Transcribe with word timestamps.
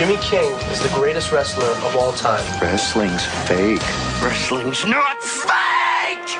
Jimmy 0.00 0.16
King 0.22 0.50
is 0.72 0.80
the 0.80 0.88
greatest 0.94 1.30
wrestler 1.30 1.72
of 1.86 1.94
all 1.94 2.12
time. 2.12 2.42
Wrestling's 2.58 3.22
fake. 3.46 3.82
Wrestling's 4.22 4.86
not 4.86 5.22
fake! 5.22 6.38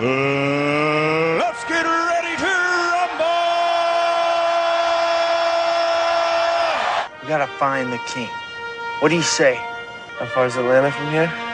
Uh, 0.00 1.38
let's 1.38 1.62
get 1.66 1.84
ready 1.84 2.36
to 2.36 2.52
rumble! 2.90 3.22
We 7.22 7.28
gotta 7.28 7.46
find 7.56 7.92
the 7.92 8.00
king. 8.08 8.30
What 8.98 9.10
do 9.10 9.14
you 9.14 9.22
say? 9.22 9.54
How 10.18 10.26
far 10.26 10.46
is 10.46 10.56
Atlanta 10.56 10.90
from 10.90 11.08
here? 11.12 11.45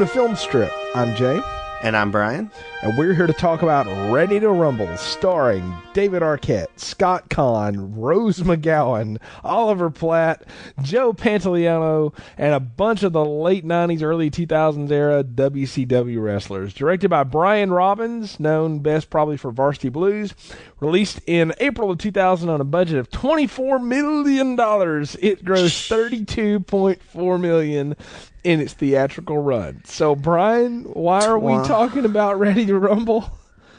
To 0.00 0.06
Film 0.06 0.34
Strip. 0.34 0.72
I'm 0.94 1.14
Jay, 1.14 1.42
And 1.82 1.94
I'm 1.94 2.10
Brian. 2.10 2.50
and 2.82 2.96
we're 2.96 3.12
here 3.12 3.26
to 3.26 3.34
talk 3.34 3.60
about 3.60 3.86
Ready 4.10 4.40
to 4.40 4.48
Rumble, 4.48 4.96
starring 4.96 5.74
David 5.92 6.22
Arquette, 6.22 6.68
Scott 6.80 7.28
Caan, 7.28 7.92
Rose 7.96 8.40
McGowan, 8.40 9.18
Oliver 9.44 9.90
Platt, 9.90 10.44
Joe 10.82 11.12
Pantoliano, 11.12 12.14
and 12.38 12.54
a 12.54 12.60
bunch 12.60 13.02
of 13.02 13.12
the 13.12 13.24
late 13.24 13.64
90s, 13.64 14.02
early 14.02 14.30
2000s 14.30 14.90
era 14.90 15.22
WCW 15.22 16.22
wrestlers. 16.22 16.74
Directed 16.74 17.08
by 17.10 17.24
Brian 17.24 17.72
Robbins, 17.72 18.40
known 18.40 18.80
best 18.80 19.10
probably 19.10 19.36
for 19.36 19.50
Varsity 19.50 19.88
Blues. 19.88 20.34
Released 20.80 21.20
in 21.26 21.52
April 21.58 21.90
of 21.90 21.98
2000 21.98 22.48
on 22.48 22.60
a 22.60 22.64
budget 22.64 22.98
of 22.98 23.10
$24 23.10 23.84
million. 23.84 24.52
It 24.52 25.44
grossed 25.44 25.90
32.4 25.90 27.40
million 27.40 27.96
in 28.42 28.60
its 28.60 28.72
theatrical 28.72 29.38
run. 29.38 29.82
So, 29.84 30.14
Brian, 30.14 30.84
why 30.84 31.26
are 31.26 31.38
we 31.38 31.52
talking 31.66 32.04
about 32.04 32.38
Ready 32.38 32.64
to 32.66 32.78
Rumble? 32.78 33.30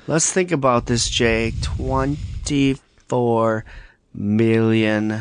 Let's 0.08 0.32
think 0.32 0.52
about 0.52 0.86
this, 0.86 1.10
Jay. 1.10 1.54
$24 1.62 2.80
million. 4.14 5.12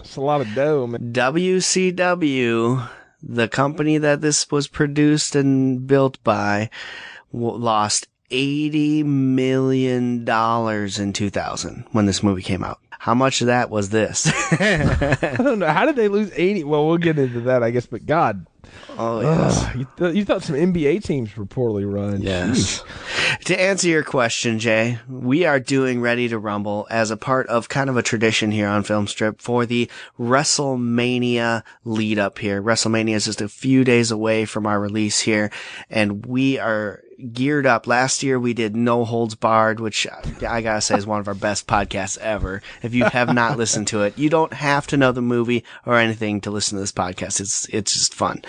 It's 0.00 0.16
a 0.16 0.20
lot 0.20 0.40
of 0.40 0.54
dough, 0.54 0.86
man. 0.86 1.12
WCW, 1.12 2.88
the 3.22 3.48
company 3.48 3.98
that 3.98 4.20
this 4.20 4.50
was 4.50 4.68
produced 4.68 5.34
and 5.34 5.86
built 5.86 6.22
by, 6.24 6.70
w- 7.32 7.56
lost 7.56 8.08
$80 8.30 9.04
million 9.04 10.28
in 10.28 11.12
2000 11.12 11.84
when 11.92 12.06
this 12.06 12.22
movie 12.22 12.42
came 12.42 12.64
out. 12.64 12.78
How 13.00 13.14
much 13.14 13.40
of 13.40 13.46
that 13.46 13.70
was 13.70 13.90
this? 13.90 14.26
I 14.52 15.36
don't 15.38 15.60
know. 15.60 15.68
How 15.68 15.86
did 15.86 15.96
they 15.96 16.08
lose 16.08 16.30
80? 16.34 16.64
Well, 16.64 16.86
we'll 16.86 16.98
get 16.98 17.18
into 17.18 17.40
that, 17.42 17.62
I 17.62 17.70
guess, 17.70 17.86
but 17.86 18.04
God. 18.06 18.46
Oh, 18.98 19.20
yes. 19.20 19.64
ugh, 19.64 19.76
you, 19.76 19.86
th- 19.96 20.14
you 20.14 20.24
thought 20.24 20.42
some 20.42 20.56
NBA 20.56 21.04
teams 21.04 21.36
were 21.36 21.46
poorly 21.46 21.84
run. 21.84 22.22
Yes. 22.22 22.82
to 23.44 23.60
answer 23.60 23.88
your 23.88 24.02
question, 24.02 24.58
Jay, 24.58 24.98
we 25.08 25.44
are 25.44 25.60
doing 25.60 26.00
Ready 26.00 26.28
to 26.28 26.38
Rumble 26.38 26.86
as 26.90 27.10
a 27.10 27.16
part 27.16 27.46
of 27.48 27.68
kind 27.68 27.90
of 27.90 27.96
a 27.96 28.02
tradition 28.02 28.50
here 28.50 28.68
on 28.68 28.82
Film 28.82 29.06
Strip 29.06 29.40
for 29.40 29.66
the 29.66 29.90
WrestleMania 30.18 31.62
lead 31.84 32.18
up 32.18 32.38
here. 32.38 32.62
WrestleMania 32.62 33.14
is 33.14 33.26
just 33.26 33.40
a 33.40 33.48
few 33.48 33.84
days 33.84 34.10
away 34.10 34.44
from 34.44 34.66
our 34.66 34.80
release 34.80 35.20
here, 35.20 35.50
and 35.90 36.26
we 36.26 36.58
are 36.58 37.02
geared 37.32 37.66
up. 37.66 37.86
Last 37.86 38.22
year 38.22 38.38
we 38.38 38.54
did 38.54 38.76
No 38.76 39.04
Holds 39.04 39.34
Barred, 39.34 39.80
which 39.80 40.06
I 40.46 40.62
gotta 40.62 40.80
say 40.80 40.96
is 40.96 41.06
one 41.06 41.20
of 41.20 41.28
our 41.28 41.34
best 41.34 41.66
podcasts 41.66 42.18
ever. 42.18 42.62
If 42.82 42.94
you 42.94 43.04
have 43.04 43.34
not 43.34 43.58
listened 43.58 43.88
to 43.88 44.02
it, 44.02 44.16
you 44.18 44.30
don't 44.30 44.52
have 44.52 44.86
to 44.88 44.96
know 44.96 45.12
the 45.12 45.22
movie 45.22 45.64
or 45.84 45.96
anything 45.96 46.40
to 46.42 46.50
listen 46.50 46.76
to 46.76 46.80
this 46.80 46.92
podcast. 46.92 47.40
It's, 47.40 47.66
it's 47.66 47.92
just 47.92 48.14
fun. 48.14 48.42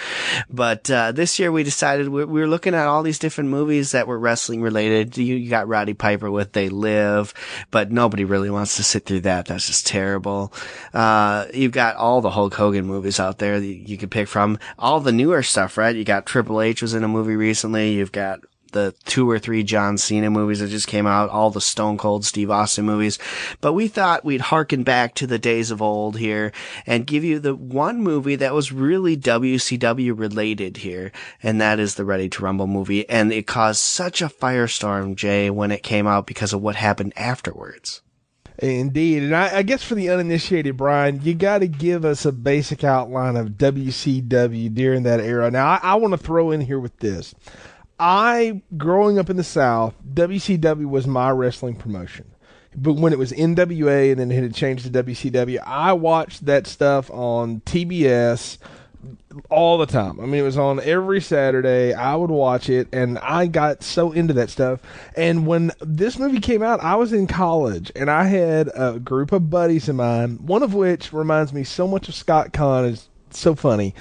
But, 0.49 0.89
uh, 0.89 1.11
this 1.11 1.39
year 1.39 1.51
we 1.51 1.63
decided 1.63 2.09
we, 2.09 2.25
we 2.25 2.39
were 2.39 2.47
looking 2.47 2.75
at 2.75 2.87
all 2.87 3.03
these 3.03 3.19
different 3.19 3.49
movies 3.49 3.91
that 3.91 4.07
were 4.07 4.19
wrestling 4.19 4.61
related. 4.61 5.17
You, 5.17 5.35
you 5.35 5.49
got 5.49 5.67
Roddy 5.67 5.93
Piper 5.93 6.29
with 6.29 6.53
They 6.53 6.69
Live, 6.69 7.33
but 7.71 7.91
nobody 7.91 8.23
really 8.23 8.49
wants 8.49 8.75
to 8.75 8.83
sit 8.83 9.05
through 9.05 9.21
that. 9.21 9.47
That's 9.47 9.67
just 9.67 9.87
terrible. 9.87 10.53
Uh, 10.93 11.45
you've 11.53 11.71
got 11.71 11.95
all 11.95 12.21
the 12.21 12.31
Hulk 12.31 12.53
Hogan 12.53 12.85
movies 12.85 13.19
out 13.19 13.39
there 13.39 13.59
that 13.59 13.65
you 13.65 13.97
could 13.97 14.11
pick 14.11 14.27
from. 14.27 14.59
All 14.77 14.99
the 14.99 15.11
newer 15.11 15.43
stuff, 15.43 15.77
right? 15.77 15.95
You 15.95 16.03
got 16.03 16.25
Triple 16.25 16.61
H 16.61 16.81
was 16.81 16.93
in 16.93 17.03
a 17.03 17.07
movie 17.07 17.35
recently. 17.35 17.93
You've 17.93 18.11
got 18.11 18.39
the 18.69 18.93
two 19.05 19.29
or 19.29 19.39
three 19.39 19.63
John 19.63 19.97
Cena 19.97 20.29
movies 20.29 20.59
that 20.59 20.69
just 20.69 20.87
came 20.87 21.07
out, 21.07 21.29
all 21.29 21.51
the 21.51 21.61
Stone 21.61 21.97
Cold 21.97 22.25
Steve 22.25 22.51
Austin 22.51 22.85
movies. 22.85 23.19
But 23.61 23.73
we 23.73 23.87
thought 23.87 24.25
we'd 24.25 24.41
harken 24.41 24.83
back 24.83 25.15
to 25.15 25.27
the 25.27 25.39
days 25.39 25.71
of 25.71 25.81
old 25.81 26.17
here 26.17 26.51
and 26.85 27.07
give 27.07 27.23
you 27.23 27.39
the 27.39 27.55
one 27.55 28.01
movie 28.01 28.35
that 28.35 28.53
was 28.53 28.71
really 28.71 29.17
WCW 29.17 30.17
related 30.17 30.77
here. 30.77 31.11
And 31.43 31.59
that 31.61 31.79
is 31.79 31.95
the 31.95 32.05
Ready 32.05 32.29
to 32.29 32.43
Rumble 32.43 32.67
movie. 32.67 33.07
And 33.09 33.31
it 33.31 33.47
caused 33.47 33.81
such 33.81 34.21
a 34.21 34.27
firestorm, 34.27 35.15
Jay, 35.15 35.49
when 35.49 35.71
it 35.71 35.83
came 35.83 36.07
out 36.07 36.27
because 36.27 36.53
of 36.53 36.61
what 36.61 36.75
happened 36.75 37.13
afterwards. 37.15 38.01
Indeed. 38.61 39.23
And 39.23 39.35
I, 39.35 39.57
I 39.57 39.61
guess 39.63 39.83
for 39.83 39.95
the 39.95 40.09
uninitiated, 40.09 40.75
Brian, 40.75 41.21
you 41.23 41.33
got 41.33 41.59
to 41.59 41.67
give 41.67 42.03
us 42.03 42.25
a 42.25 42.31
basic 42.31 42.83
outline 42.83 43.37
of 43.37 43.51
WCW 43.51 44.73
during 44.73 45.03
that 45.03 45.21
era. 45.21 45.49
Now, 45.49 45.67
I, 45.67 45.79
I 45.81 45.95
want 45.95 46.11
to 46.11 46.17
throw 46.17 46.51
in 46.51 46.61
here 46.61 46.79
with 46.79 46.97
this. 46.97 47.33
I, 47.99 48.61
growing 48.77 49.19
up 49.19 49.29
in 49.29 49.37
the 49.37 49.43
South, 49.43 49.93
WCW 50.13 50.85
was 50.85 51.05
my 51.05 51.29
wrestling 51.31 51.75
promotion. 51.75 52.31
But 52.75 52.93
when 52.93 53.13
it 53.13 53.19
was 53.19 53.31
NWA 53.31 54.11
and 54.11 54.19
then 54.19 54.31
it 54.31 54.41
had 54.41 54.53
changed 54.53 54.85
to 54.85 55.03
WCW, 55.03 55.59
I 55.65 55.93
watched 55.93 56.45
that 56.45 56.67
stuff 56.67 57.09
on 57.11 57.61
TBS 57.61 58.57
all 59.49 59.77
the 59.77 59.85
time. 59.85 60.19
I 60.19 60.25
mean, 60.25 60.41
it 60.41 60.43
was 60.43 60.57
on 60.57 60.79
every 60.81 61.21
Saturday. 61.21 61.93
I 61.93 62.15
would 62.15 62.29
watch 62.29 62.69
it, 62.69 62.87
and 62.93 63.17
I 63.19 63.47
got 63.47 63.83
so 63.83 64.11
into 64.11 64.33
that 64.35 64.49
stuff. 64.49 64.81
And 65.15 65.47
when 65.47 65.71
this 65.81 66.19
movie 66.19 66.39
came 66.39 66.61
out, 66.61 66.81
I 66.81 66.95
was 66.95 67.13
in 67.13 67.27
college, 67.27 67.91
and 67.95 68.09
I 68.09 68.25
had 68.25 68.69
a 68.75 68.99
group 68.99 69.31
of 69.31 69.49
buddies 69.49 69.89
of 69.89 69.95
mine, 69.95 70.37
one 70.45 70.63
of 70.63 70.73
which 70.73 71.13
reminds 71.13 71.53
me 71.53 71.63
so 71.63 71.87
much 71.87 72.09
of 72.09 72.15
Scott 72.15 72.51
Caan. 72.53 73.01
So 73.37 73.55
funny. 73.55 73.93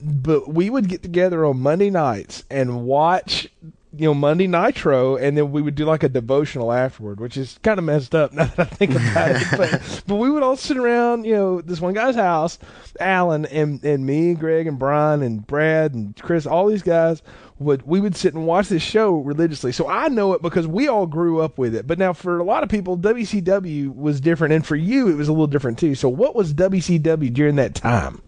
But 0.00 0.52
we 0.52 0.70
would 0.70 0.88
get 0.88 1.02
together 1.02 1.44
on 1.44 1.60
Monday 1.60 1.90
nights 1.90 2.44
and 2.50 2.84
watch. 2.84 3.48
You 3.94 4.06
know, 4.06 4.14
Monday 4.14 4.46
Nitro, 4.46 5.16
and 5.16 5.36
then 5.36 5.52
we 5.52 5.60
would 5.60 5.74
do 5.74 5.84
like 5.84 6.02
a 6.02 6.08
devotional 6.08 6.72
afterward, 6.72 7.20
which 7.20 7.36
is 7.36 7.58
kind 7.62 7.78
of 7.78 7.84
messed 7.84 8.14
up 8.14 8.32
now 8.32 8.46
that 8.46 8.58
I 8.58 8.64
think 8.64 8.92
about 8.92 9.32
it. 9.32 9.46
But, 9.54 10.02
but 10.06 10.14
we 10.14 10.30
would 10.30 10.42
all 10.42 10.56
sit 10.56 10.78
around, 10.78 11.26
you 11.26 11.34
know, 11.34 11.60
this 11.60 11.78
one 11.78 11.92
guy's 11.92 12.14
house, 12.14 12.58
Alan, 12.98 13.44
and, 13.44 13.84
and 13.84 14.06
me, 14.06 14.32
Greg, 14.32 14.66
and 14.66 14.78
Brian, 14.78 15.20
and 15.22 15.46
Brad, 15.46 15.92
and 15.92 16.16
Chris, 16.16 16.46
all 16.46 16.68
these 16.68 16.80
guys 16.80 17.20
would 17.62 17.86
we 17.86 18.00
would 18.00 18.16
sit 18.16 18.34
and 18.34 18.46
watch 18.46 18.68
this 18.68 18.82
show 18.82 19.16
religiously. 19.16 19.72
So 19.72 19.88
I 19.88 20.08
know 20.08 20.32
it 20.34 20.42
because 20.42 20.66
we 20.66 20.88
all 20.88 21.06
grew 21.06 21.40
up 21.40 21.58
with 21.58 21.74
it. 21.74 21.86
But 21.86 21.98
now 21.98 22.12
for 22.12 22.38
a 22.38 22.44
lot 22.44 22.62
of 22.62 22.68
people, 22.68 22.98
WCW 22.98 23.94
was 23.94 24.20
different, 24.20 24.54
and 24.54 24.66
for 24.66 24.76
you, 24.76 25.08
it 25.08 25.16
was 25.16 25.28
a 25.28 25.32
little 25.32 25.46
different 25.46 25.78
too. 25.78 25.94
So 25.94 26.08
what 26.08 26.34
was 26.34 26.54
WCW 26.54 27.32
during 27.32 27.56
that 27.56 27.74
time? 27.74 28.22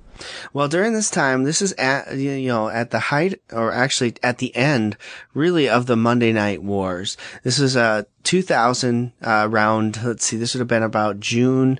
Well, 0.52 0.68
during 0.68 0.92
this 0.92 1.10
time, 1.10 1.44
this 1.44 1.60
is 1.60 1.72
at, 1.72 2.16
you 2.16 2.48
know, 2.48 2.68
at 2.68 2.90
the 2.90 2.98
height, 2.98 3.40
or 3.52 3.72
actually 3.72 4.14
at 4.22 4.38
the 4.38 4.54
end, 4.54 4.96
really, 5.32 5.68
of 5.68 5.86
the 5.86 5.96
Monday 5.96 6.32
Night 6.32 6.62
Wars. 6.62 7.16
This 7.42 7.58
is, 7.58 7.76
uh, 7.76 8.04
2000, 8.22 9.12
uh, 9.22 9.46
around, 9.50 10.02
let's 10.04 10.24
see, 10.24 10.36
this 10.36 10.54
would 10.54 10.60
have 10.60 10.68
been 10.68 10.82
about 10.82 11.20
June, 11.20 11.78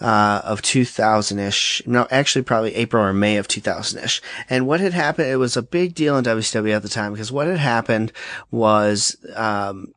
uh, 0.00 0.40
of 0.44 0.62
2000-ish. 0.62 1.82
No, 1.86 2.06
actually 2.10 2.42
probably 2.42 2.74
April 2.74 3.04
or 3.04 3.12
May 3.12 3.36
of 3.36 3.48
2000-ish. 3.48 4.22
And 4.48 4.66
what 4.66 4.80
had 4.80 4.94
happened, 4.94 5.28
it 5.28 5.36
was 5.36 5.56
a 5.56 5.62
big 5.62 5.94
deal 5.94 6.16
in 6.16 6.24
WCW 6.24 6.76
at 6.76 6.82
the 6.82 6.88
time, 6.88 7.12
because 7.12 7.32
what 7.32 7.46
had 7.46 7.58
happened 7.58 8.12
was, 8.50 9.16
um, 9.34 9.92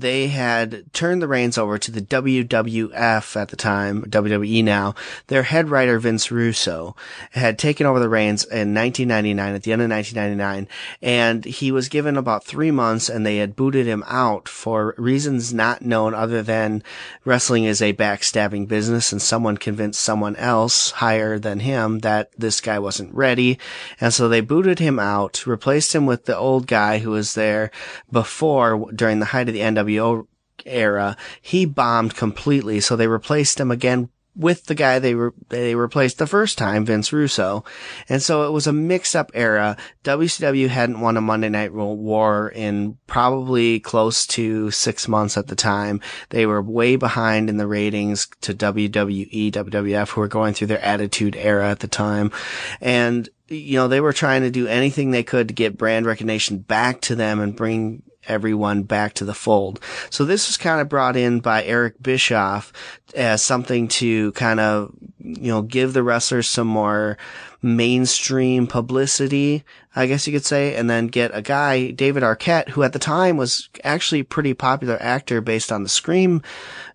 they 0.00 0.28
had 0.28 0.92
turned 0.92 1.22
the 1.22 1.28
reins 1.28 1.58
over 1.58 1.78
to 1.78 1.90
the 1.90 2.00
WWF 2.00 3.36
at 3.36 3.48
the 3.48 3.56
time, 3.56 4.02
WWE 4.04 4.64
now. 4.64 4.94
Their 5.26 5.44
head 5.44 5.68
writer, 5.68 5.98
Vince 5.98 6.30
Russo, 6.30 6.96
had 7.32 7.58
taken 7.58 7.86
over 7.86 8.00
the 8.00 8.08
reins 8.08 8.44
in 8.44 8.74
1999, 8.74 9.54
at 9.54 9.62
the 9.62 9.72
end 9.72 9.82
of 9.82 9.90
1999, 9.90 10.68
and 11.02 11.44
he 11.44 11.70
was 11.70 11.88
given 11.88 12.16
about 12.16 12.44
three 12.44 12.70
months 12.70 13.08
and 13.08 13.24
they 13.24 13.38
had 13.38 13.56
booted 13.56 13.86
him 13.86 14.04
out 14.06 14.48
for 14.48 14.94
reasons 14.96 15.52
not 15.52 15.82
known 15.82 16.14
other 16.14 16.42
than 16.42 16.82
wrestling 17.24 17.64
is 17.64 17.82
a 17.82 17.92
backstabbing 17.92 18.66
business 18.68 19.12
and 19.12 19.20
someone 19.20 19.56
convinced 19.56 20.00
someone 20.00 20.36
else 20.36 20.90
higher 20.92 21.38
than 21.38 21.60
him 21.60 22.00
that 22.00 22.30
this 22.38 22.60
guy 22.60 22.78
wasn't 22.78 23.14
ready. 23.14 23.58
And 24.00 24.12
so 24.12 24.28
they 24.28 24.40
booted 24.40 24.78
him 24.78 24.98
out, 24.98 25.46
replaced 25.46 25.94
him 25.94 26.06
with 26.06 26.24
the 26.24 26.36
old 26.36 26.66
guy 26.66 26.98
who 26.98 27.10
was 27.10 27.34
there 27.34 27.70
before 28.10 28.90
during 28.92 29.18
the 29.18 29.26
height 29.26 29.48
of 29.48 29.54
the 29.54 29.60
NWO 29.84 30.26
era. 30.64 31.16
He 31.40 31.64
bombed 31.64 32.16
completely. 32.16 32.80
So 32.80 32.96
they 32.96 33.08
replaced 33.08 33.58
him 33.58 33.70
again 33.70 34.08
with 34.34 34.64
the 34.64 34.74
guy 34.74 34.98
they 34.98 35.14
were 35.14 35.34
they 35.50 35.74
replaced 35.74 36.18
the 36.18 36.26
first 36.26 36.56
time, 36.56 36.86
Vince 36.86 37.12
Russo, 37.12 37.64
and 38.08 38.22
so 38.22 38.46
it 38.46 38.50
was 38.52 38.66
a 38.66 38.72
mix-up 38.72 39.30
era. 39.34 39.76
WCW 40.04 40.68
hadn't 40.68 41.00
won 41.00 41.16
a 41.16 41.20
Monday 41.20 41.50
Night 41.50 41.72
War 41.72 42.50
in 42.54 42.96
probably 43.06 43.78
close 43.80 44.26
to 44.28 44.70
six 44.70 45.06
months 45.06 45.36
at 45.36 45.48
the 45.48 45.54
time. 45.54 46.00
They 46.30 46.46
were 46.46 46.62
way 46.62 46.96
behind 46.96 47.50
in 47.50 47.58
the 47.58 47.66
ratings 47.66 48.26
to 48.40 48.54
WWE, 48.54 49.52
WWF, 49.52 50.08
who 50.10 50.20
were 50.22 50.28
going 50.28 50.54
through 50.54 50.68
their 50.68 50.82
Attitude 50.82 51.36
Era 51.36 51.70
at 51.70 51.80
the 51.80 51.88
time, 51.88 52.32
and 52.80 53.28
you 53.48 53.76
know 53.76 53.88
they 53.88 54.00
were 54.00 54.14
trying 54.14 54.42
to 54.42 54.50
do 54.50 54.66
anything 54.66 55.10
they 55.10 55.22
could 55.22 55.48
to 55.48 55.54
get 55.54 55.76
brand 55.76 56.06
recognition 56.06 56.58
back 56.58 57.02
to 57.02 57.14
them 57.14 57.38
and 57.38 57.54
bring 57.54 58.02
everyone 58.28 58.82
back 58.82 59.14
to 59.14 59.24
the 59.24 59.34
fold. 59.34 59.80
So 60.10 60.24
this 60.24 60.48
was 60.48 60.56
kind 60.56 60.80
of 60.80 60.88
brought 60.88 61.16
in 61.16 61.40
by 61.40 61.64
Eric 61.64 62.02
Bischoff 62.02 62.72
as 63.14 63.42
something 63.42 63.88
to 63.88 64.32
kind 64.32 64.60
of, 64.60 64.92
you 65.18 65.50
know, 65.50 65.62
give 65.62 65.92
the 65.92 66.02
wrestlers 66.02 66.48
some 66.48 66.68
more 66.68 67.18
mainstream 67.62 68.66
publicity, 68.66 69.64
I 69.94 70.06
guess 70.06 70.26
you 70.26 70.32
could 70.32 70.44
say, 70.44 70.74
and 70.74 70.88
then 70.88 71.08
get 71.08 71.32
a 71.34 71.42
guy, 71.42 71.90
David 71.90 72.22
Arquette, 72.22 72.70
who 72.70 72.82
at 72.82 72.94
the 72.94 72.98
time 72.98 73.36
was 73.36 73.68
actually 73.84 74.20
a 74.20 74.24
pretty 74.24 74.54
popular 74.54 74.96
actor 75.00 75.40
based 75.40 75.70
on 75.70 75.82
the 75.82 75.88
Scream 75.88 76.42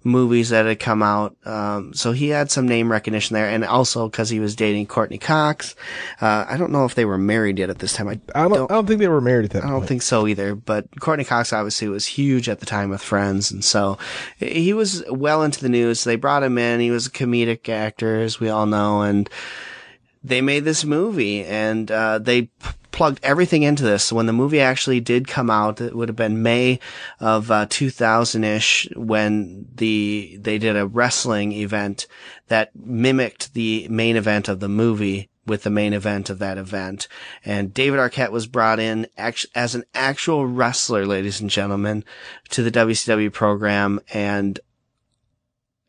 movies 0.03 0.49
that 0.49 0.65
had 0.65 0.79
come 0.79 1.03
out. 1.03 1.35
Um, 1.45 1.93
so 1.93 2.11
he 2.11 2.29
had 2.29 2.49
some 2.49 2.67
name 2.67 2.91
recognition 2.91 3.35
there, 3.35 3.47
and 3.47 3.63
also 3.63 4.09
because 4.09 4.29
he 4.29 4.39
was 4.39 4.55
dating 4.55 4.87
Courteney 4.87 5.19
Cox. 5.19 5.75
Uh, 6.21 6.45
I 6.47 6.57
don't 6.57 6.71
know 6.71 6.85
if 6.85 6.95
they 6.95 7.05
were 7.05 7.17
married 7.17 7.59
yet 7.59 7.69
at 7.69 7.79
this 7.79 7.93
time. 7.93 8.07
I, 8.07 8.19
I 8.33 8.43
don't, 8.43 8.53
don't 8.53 8.71
I 8.71 8.75
don't 8.75 8.87
think 8.87 8.99
they 8.99 9.07
were 9.07 9.21
married 9.21 9.45
at 9.45 9.51
that 9.51 9.63
I 9.63 9.69
don't 9.69 9.79
point. 9.79 9.89
think 9.89 10.01
so 10.01 10.25
either, 10.25 10.55
but 10.55 10.87
Courteney 10.99 11.25
Cox 11.25 11.53
obviously 11.53 11.87
was 11.89 12.05
huge 12.07 12.49
at 12.49 12.59
the 12.59 12.65
time 12.65 12.89
with 12.89 13.01
Friends, 13.01 13.51
and 13.51 13.63
so 13.63 13.97
he 14.37 14.73
was 14.73 15.03
well 15.09 15.43
into 15.43 15.61
the 15.61 15.69
news. 15.69 16.03
They 16.03 16.15
brought 16.15 16.43
him 16.43 16.57
in. 16.57 16.79
He 16.79 16.91
was 16.91 17.07
a 17.07 17.11
comedic 17.11 17.69
actor, 17.69 18.21
as 18.21 18.39
we 18.39 18.49
all 18.49 18.65
know, 18.65 19.01
and 19.01 19.29
they 20.27 20.41
made 20.41 20.65
this 20.65 20.83
movie, 20.83 21.43
and 21.43 21.89
uh, 21.91 22.19
they 22.19 22.43
p- 22.43 22.49
plugged 22.91 23.19
everything 23.23 23.63
into 23.63 23.83
this. 23.83 24.05
So 24.05 24.15
when 24.15 24.25
the 24.25 24.33
movie 24.33 24.59
actually 24.59 24.99
did 24.99 25.27
come 25.27 25.49
out, 25.49 25.81
it 25.81 25.95
would 25.95 26.09
have 26.09 26.15
been 26.15 26.41
May 26.41 26.79
of 27.19 27.51
uh, 27.51 27.65
2000-ish 27.67 28.89
when 28.95 29.67
the 29.75 30.37
they 30.41 30.57
did 30.57 30.75
a 30.75 30.87
wrestling 30.87 31.51
event 31.51 32.07
that 32.47 32.75
mimicked 32.75 33.53
the 33.53 33.87
main 33.89 34.15
event 34.15 34.47
of 34.47 34.59
the 34.59 34.69
movie 34.69 35.29
with 35.45 35.63
the 35.63 35.69
main 35.69 35.93
event 35.93 36.29
of 36.29 36.39
that 36.39 36.57
event. 36.57 37.07
And 37.45 37.73
David 37.73 37.99
Arquette 37.99 38.31
was 38.31 38.47
brought 38.47 38.79
in 38.79 39.07
act- 39.17 39.45
as 39.55 39.75
an 39.75 39.85
actual 39.93 40.45
wrestler, 40.45 41.05
ladies 41.05 41.39
and 41.39 41.49
gentlemen, 41.49 42.03
to 42.49 42.63
the 42.63 42.71
WCW 42.71 43.31
program. 43.31 44.01
And 44.13 44.59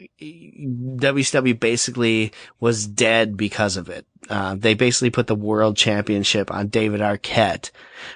WCW 0.00 1.58
basically 1.58 2.32
was 2.60 2.86
dead 2.86 3.36
because 3.36 3.76
of 3.76 3.88
it. 3.88 4.06
Uh, 4.28 4.54
they 4.54 4.74
basically 4.74 5.10
put 5.10 5.26
the 5.26 5.34
world 5.34 5.76
championship 5.76 6.50
on 6.50 6.68
David 6.68 7.00
Arquette 7.00 7.70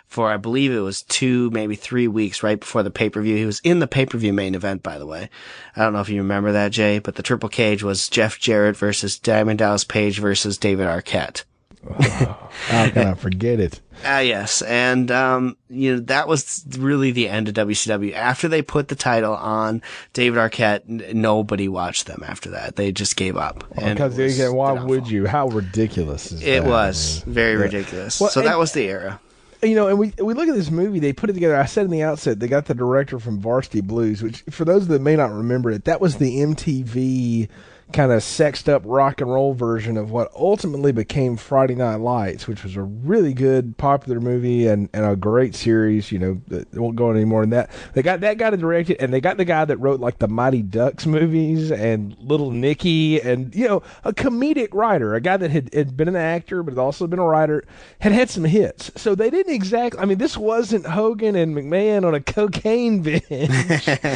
for, 0.07 0.31
I 0.31 0.37
believe 0.37 0.73
it 0.73 0.81
was 0.81 1.03
two, 1.03 1.51
maybe 1.51 1.75
three 1.75 2.07
weeks 2.07 2.43
right 2.43 2.61
before 2.61 2.83
the 2.83 2.91
pay-per-view. 2.91 3.37
He 3.37 3.47
was 3.47 3.61
in 3.61 3.79
the 3.79 3.87
pay-per-view 3.87 4.33
main 4.33 4.55
event, 4.55 4.83
by 4.83 4.99
the 4.99 5.07
way. 5.07 5.31
I 5.75 5.83
don't 5.83 5.95
know 5.95 6.01
if 6.01 6.09
you 6.09 6.19
remember 6.19 6.53
that, 6.53 6.73
Jay, 6.73 6.99
but 6.99 7.15
the 7.15 7.23
triple 7.23 7.49
cage 7.49 7.83
was 7.83 8.09
Jeff 8.09 8.39
Jarrett 8.39 8.77
versus 8.77 9.19
Diamond 9.19 9.61
Dallas 9.61 9.85
Page 9.85 10.19
versus 10.19 10.59
David 10.59 10.87
Arquette. 10.87 11.45
How 11.91 12.91
can 12.91 13.07
I 13.09 13.15
forget 13.15 13.61
it? 13.61 13.81
Ah, 14.05 14.19
yes. 14.19 14.63
And, 14.63 15.13
um, 15.13 15.57
you 15.69 15.95
know, 15.95 16.01
that 16.01 16.27
was 16.27 16.65
really 16.77 17.13
the 17.13 17.29
end 17.29 17.47
of 17.47 17.55
WCW. 17.55 18.13
After 18.15 18.49
they 18.49 18.61
put 18.61 18.89
the 18.89 18.97
title 18.97 19.33
on 19.35 19.81
David 20.13 20.39
Arquette, 20.41 20.81
n- 20.89 21.21
nobody 21.21 21.69
watched 21.69 22.07
them 22.09 22.25
after 22.27 22.51
that. 22.51 22.75
They 22.75 22.91
just 22.91 23.15
gave 23.15 23.37
up. 23.37 23.63
Because 23.77 24.17
was 24.19 24.35
again, 24.41 24.55
why 24.55 24.73
would 24.73 25.09
you? 25.09 25.29
How 25.29 25.47
ridiculous 25.47 26.33
is 26.33 26.43
It 26.43 26.65
that? 26.65 26.69
was 26.69 27.23
very 27.29 27.55
ridiculous. 27.55 28.21
Well, 28.21 28.31
so 28.31 28.41
and- 28.41 28.49
that 28.49 28.59
was 28.59 28.73
the 28.73 28.89
era. 28.89 29.21
you 29.63 29.77
know, 29.77 29.87
and 29.87 29.97
we 30.01 30.13
we 30.21 30.35
look 30.35 30.49
at 30.49 30.57
this 30.57 30.73
movie. 30.73 30.99
They 30.99 31.13
put 31.13 31.31
it 31.31 31.35
together. 31.35 31.55
I 31.57 31.67
said 31.67 31.85
in 31.85 31.93
the 31.93 32.03
outset, 32.03 32.41
they 32.41 32.49
got 32.49 32.65
the 32.67 32.75
director 32.75 33.21
from 33.21 33.39
Varsity 33.39 33.83
Blues, 33.83 34.21
which 34.21 34.43
for 34.51 34.65
those 34.65 34.89
that 34.89 35.01
may 35.01 35.15
not 35.15 35.31
remember 35.31 35.71
it, 35.71 35.85
that 35.85 36.01
was 36.01 36.17
the 36.17 36.41
MTV 36.41 37.49
kind 37.93 38.13
of 38.13 38.23
sexed 38.23 38.69
up 38.69 38.83
rock 38.85 39.21
and 39.21 39.33
roll 39.33 39.55
version 39.55 39.97
of 39.97 40.11
what 40.11 40.33
ultimately 40.35 40.93
became 40.93 41.37
Friday 41.37 41.75
Night 41.75 41.97
Lights, 41.97 42.47
which 42.47 42.65
was 42.65 42.77
a 42.77 42.83
really 42.83 43.35
good, 43.35 43.77
popular 43.77 44.21
movie 44.21 44.67
and, 44.67 44.89
and 44.93 45.05
a 45.05 45.17
great 45.17 45.55
series. 45.55 46.11
You 46.11 46.19
know, 46.19 46.41
that 46.49 46.73
won't 46.75 46.97
go 46.97 47.11
any 47.11 47.25
more 47.25 47.43
than 47.43 47.51
that. 47.51 47.71
They 47.93 48.03
got 48.03 48.21
that 48.21 48.39
guy 48.39 48.51
to 48.51 48.57
direct 48.57 48.91
it, 48.91 48.97
and 49.01 49.13
they 49.13 49.21
got 49.21 49.37
the 49.37 49.45
guy 49.45 49.65
that 49.65 49.77
wrote 49.79 50.01
like 50.01 50.19
the 50.19 50.29
Mighty 50.29 50.63
Ducks 50.63 51.07
movies 51.07 51.71
and 51.71 52.17
Little 52.19 52.51
Nicky, 52.51 53.21
and 53.21 53.55
you 53.55 53.69
know, 53.69 53.83
a 54.05 54.13
comedic 54.13 54.69
writer, 54.73 55.15
a 55.15 55.21
guy 55.21 55.37
that 55.37 55.51
had, 55.51 55.73
had 55.75 55.97
been 55.97 56.09
an 56.09 56.17
actor 56.17 56.63
but 56.63 56.73
had 56.73 56.79
also 56.79 57.07
been 57.07 57.19
a 57.19 57.25
writer, 57.25 57.65
had 58.01 58.13
had 58.13 58.31
some 58.31 58.45
hits. 58.45 58.91
So 58.97 59.15
they 59.15 59.31
didn't 59.31 59.55
exactly. 59.55 60.01
I 60.01 60.05
mean, 60.05 60.19
this 60.19 60.37
wasn't 60.37 60.87
Hogan 60.87 61.37
and 61.37 61.55
McMahon 61.55 62.05
on 62.05 62.15
a 62.15 62.21
cocaine 62.33 63.03
binge, 63.03 63.23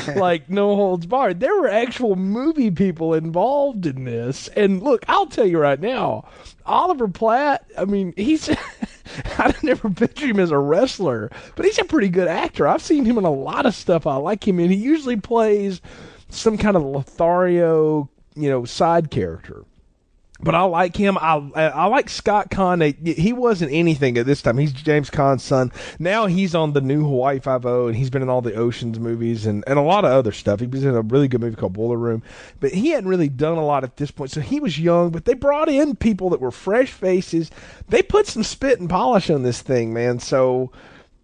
like 0.17 0.49
No 0.49 0.75
Holds 0.77 1.07
Barred. 1.07 1.41
There 1.41 1.55
were 1.61 1.69
actual 1.69 2.17
movie 2.17 2.71
people 2.71 3.15
involved 3.15 3.66
in 3.75 4.05
this. 4.05 4.49
And 4.49 4.83
look, 4.83 5.05
I'll 5.09 5.27
tell 5.27 5.47
you 5.47 5.59
right 5.59 5.81
now, 5.81 6.29
Oliver 6.65 7.09
Platt. 7.09 7.67
I 7.77 7.85
mean, 7.85 8.13
he's 8.17 8.49
I've 9.39 9.63
never 9.63 9.91
picture 9.91 10.27
him 10.27 10.41
as 10.41 10.51
a 10.51 10.59
wrestler, 10.59 11.31
but 11.55 11.65
he's 11.65 11.79
a 11.79 11.85
pretty 11.85 12.09
good 12.09 12.29
actor. 12.29 12.67
I've 12.69 12.83
seen 12.83 13.05
him 13.05 13.19
in 13.19 13.25
a 13.25 13.33
lot 13.33 13.67
of 13.67 13.75
stuff 13.75 14.07
I 14.07 14.17
like 14.17 14.47
him 14.47 14.61
in. 14.61 14.71
He 14.71 14.77
usually 14.77 15.17
plays 15.17 15.81
some 16.29 16.59
kind 16.59 16.77
of 16.77 16.83
Lothario, 16.83 18.09
you 18.35 18.51
know, 18.51 18.65
side 18.65 19.11
character. 19.11 19.65
But 20.41 20.55
I 20.55 20.63
like 20.63 20.97
him. 20.97 21.17
I 21.19 21.37
I 21.55 21.87
like 21.87 22.09
Scott 22.09 22.51
Caan. 22.51 23.07
He 23.07 23.33
wasn't 23.33 23.73
anything 23.73 24.19
at 24.19 24.27
this 24.27 24.43
time. 24.43 24.59
He's 24.59 24.73
James 24.73 25.11
Caan's 25.11 25.43
son. 25.43 25.73
Now 25.99 26.27
he's 26.27 26.55
on 26.55 26.73
the 26.73 26.81
new 26.81 27.03
Hawaii 27.03 27.41
Five 27.41 27.65
O, 27.65 27.87
and 27.87 27.97
he's 27.97 28.11
been 28.11 28.23
in 28.23 28.29
all 28.29 28.43
the 28.43 28.55
Ocean's 28.55 28.99
movies 28.99 29.47
and, 29.47 29.65
and 29.67 29.79
a 29.79 29.83
lot 29.83 30.05
of 30.05 30.13
other 30.13 30.33
stuff. 30.33 30.61
He 30.61 30.67
was 30.67 30.85
in 30.85 30.95
a 30.95 31.01
really 31.01 31.29
good 31.29 31.41
movie 31.41 31.57
called 31.57 31.73
Boiler 31.73 31.97
Room, 31.97 32.23
but 32.61 32.73
he 32.73 32.91
hadn't 32.91 33.09
really 33.09 33.29
done 33.29 33.57
a 33.57 33.65
lot 33.65 33.85
at 33.85 33.97
this 33.97 34.11
point. 34.11 34.31
So 34.31 34.41
he 34.41 34.61
was 34.61 34.79
young. 34.79 35.11
But 35.11 35.25
they 35.25 35.35
brought 35.35 35.69
in 35.69 35.97
people 35.97 36.31
that 36.31 36.41
were 36.41 36.51
fresh 36.51 36.93
faces. 36.93 37.51
They 37.89 38.03
put 38.03 38.27
some 38.27 38.43
spit 38.43 38.81
and 38.81 38.91
polish 38.91 39.31
on 39.31 39.43
this 39.43 39.63
thing, 39.63 39.95
man. 39.95 40.19
So 40.19 40.71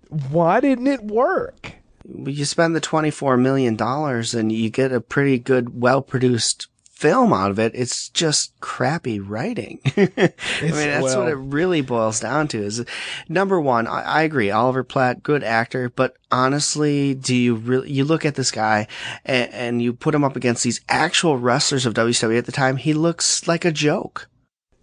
why 0.08 0.60
didn't 0.60 0.86
it 0.86 1.04
work? 1.04 1.74
You 2.04 2.44
spend 2.44 2.74
the 2.74 2.80
$24 2.80 3.40
million 3.40 3.80
and 3.80 4.52
you 4.52 4.70
get 4.70 4.92
a 4.92 5.00
pretty 5.00 5.38
good, 5.38 5.80
well 5.80 6.02
produced 6.02 6.66
film 7.02 7.32
out 7.32 7.50
of 7.50 7.58
it. 7.58 7.72
It's 7.74 8.08
just 8.10 8.58
crappy 8.60 9.18
writing. 9.18 9.80
I 9.96 10.06
mean, 10.06 10.08
that's 10.16 11.02
well- 11.02 11.18
what 11.24 11.28
it 11.28 11.34
really 11.34 11.80
boils 11.80 12.20
down 12.20 12.46
to 12.48 12.62
is 12.62 12.84
number 13.28 13.60
one, 13.60 13.88
I, 13.88 14.02
I 14.02 14.22
agree. 14.22 14.52
Oliver 14.52 14.84
Platt, 14.84 15.24
good 15.24 15.42
actor, 15.42 15.90
but 15.90 16.16
honestly, 16.30 17.14
do 17.14 17.34
you 17.34 17.56
really, 17.56 17.90
you 17.90 18.04
look 18.04 18.24
at 18.24 18.36
this 18.36 18.52
guy 18.52 18.86
and, 19.24 19.52
and 19.52 19.82
you 19.82 19.92
put 19.92 20.14
him 20.14 20.22
up 20.22 20.36
against 20.36 20.62
these 20.62 20.80
actual 20.88 21.36
wrestlers 21.36 21.86
of 21.86 21.94
WWE 21.94 22.38
at 22.38 22.46
the 22.46 22.52
time, 22.52 22.76
he 22.76 22.94
looks 22.94 23.48
like 23.48 23.64
a 23.64 23.72
joke. 23.72 24.28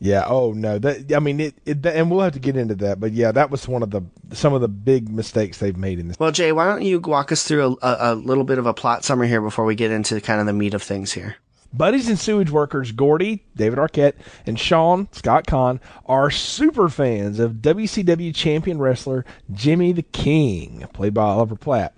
Yeah. 0.02 0.26
Oh 0.28 0.52
no. 0.52 0.78
That 0.78 1.14
I 1.14 1.20
mean 1.20 1.40
it, 1.40 1.56
it. 1.66 1.86
And 1.86 2.12
we'll 2.12 2.22
have 2.22 2.34
to 2.34 2.40
get 2.40 2.56
into 2.56 2.76
that. 2.76 3.00
But 3.00 3.12
yeah, 3.14 3.32
that 3.34 3.50
was 3.50 3.68
one 3.68 3.84
of 3.84 3.92
the 3.92 4.02
some 4.32 4.54
of 4.54 4.62
the 4.62 4.70
big 4.70 5.10
mistakes 5.10 5.58
they've 5.58 5.76
made 5.76 6.00
in 6.00 6.08
this. 6.08 6.20
Well, 6.20 6.32
Jay, 6.32 6.52
why 6.52 6.66
don't 6.66 6.84
you 6.84 7.00
walk 7.00 7.32
us 7.32 7.44
through 7.44 7.78
a, 7.82 7.86
a, 7.86 8.14
a 8.14 8.16
little 8.16 8.46
bit 8.46 8.60
of 8.60 8.66
a 8.66 8.74
plot 8.74 9.04
summary 9.04 9.28
here 9.28 9.42
before 9.42 9.66
we 9.66 9.76
get 9.76 9.92
into 9.92 10.22
kind 10.22 10.40
of 10.40 10.46
the 10.46 10.54
meat 10.54 10.74
of 10.74 10.84
things 10.84 11.12
here? 11.12 11.36
Buddies 11.72 12.10
and 12.10 12.18
sewage 12.18 12.50
workers 12.50 12.92
Gordy, 12.92 13.44
David 13.56 13.78
Arquette, 13.78 14.16
and 14.48 14.60
Sean 14.60 15.08
Scott 15.12 15.46
Caan 15.46 15.80
are 16.08 16.32
super 16.32 16.90
fans 16.90 17.40
of 17.40 17.56
WCW 17.56 18.34
champion 18.34 18.80
wrestler 18.80 19.24
Jimmy 19.52 19.92
the 19.92 20.02
King, 20.02 20.88
played 20.94 21.14
by 21.14 21.24
Oliver 21.24 21.56
Platt. 21.56 21.94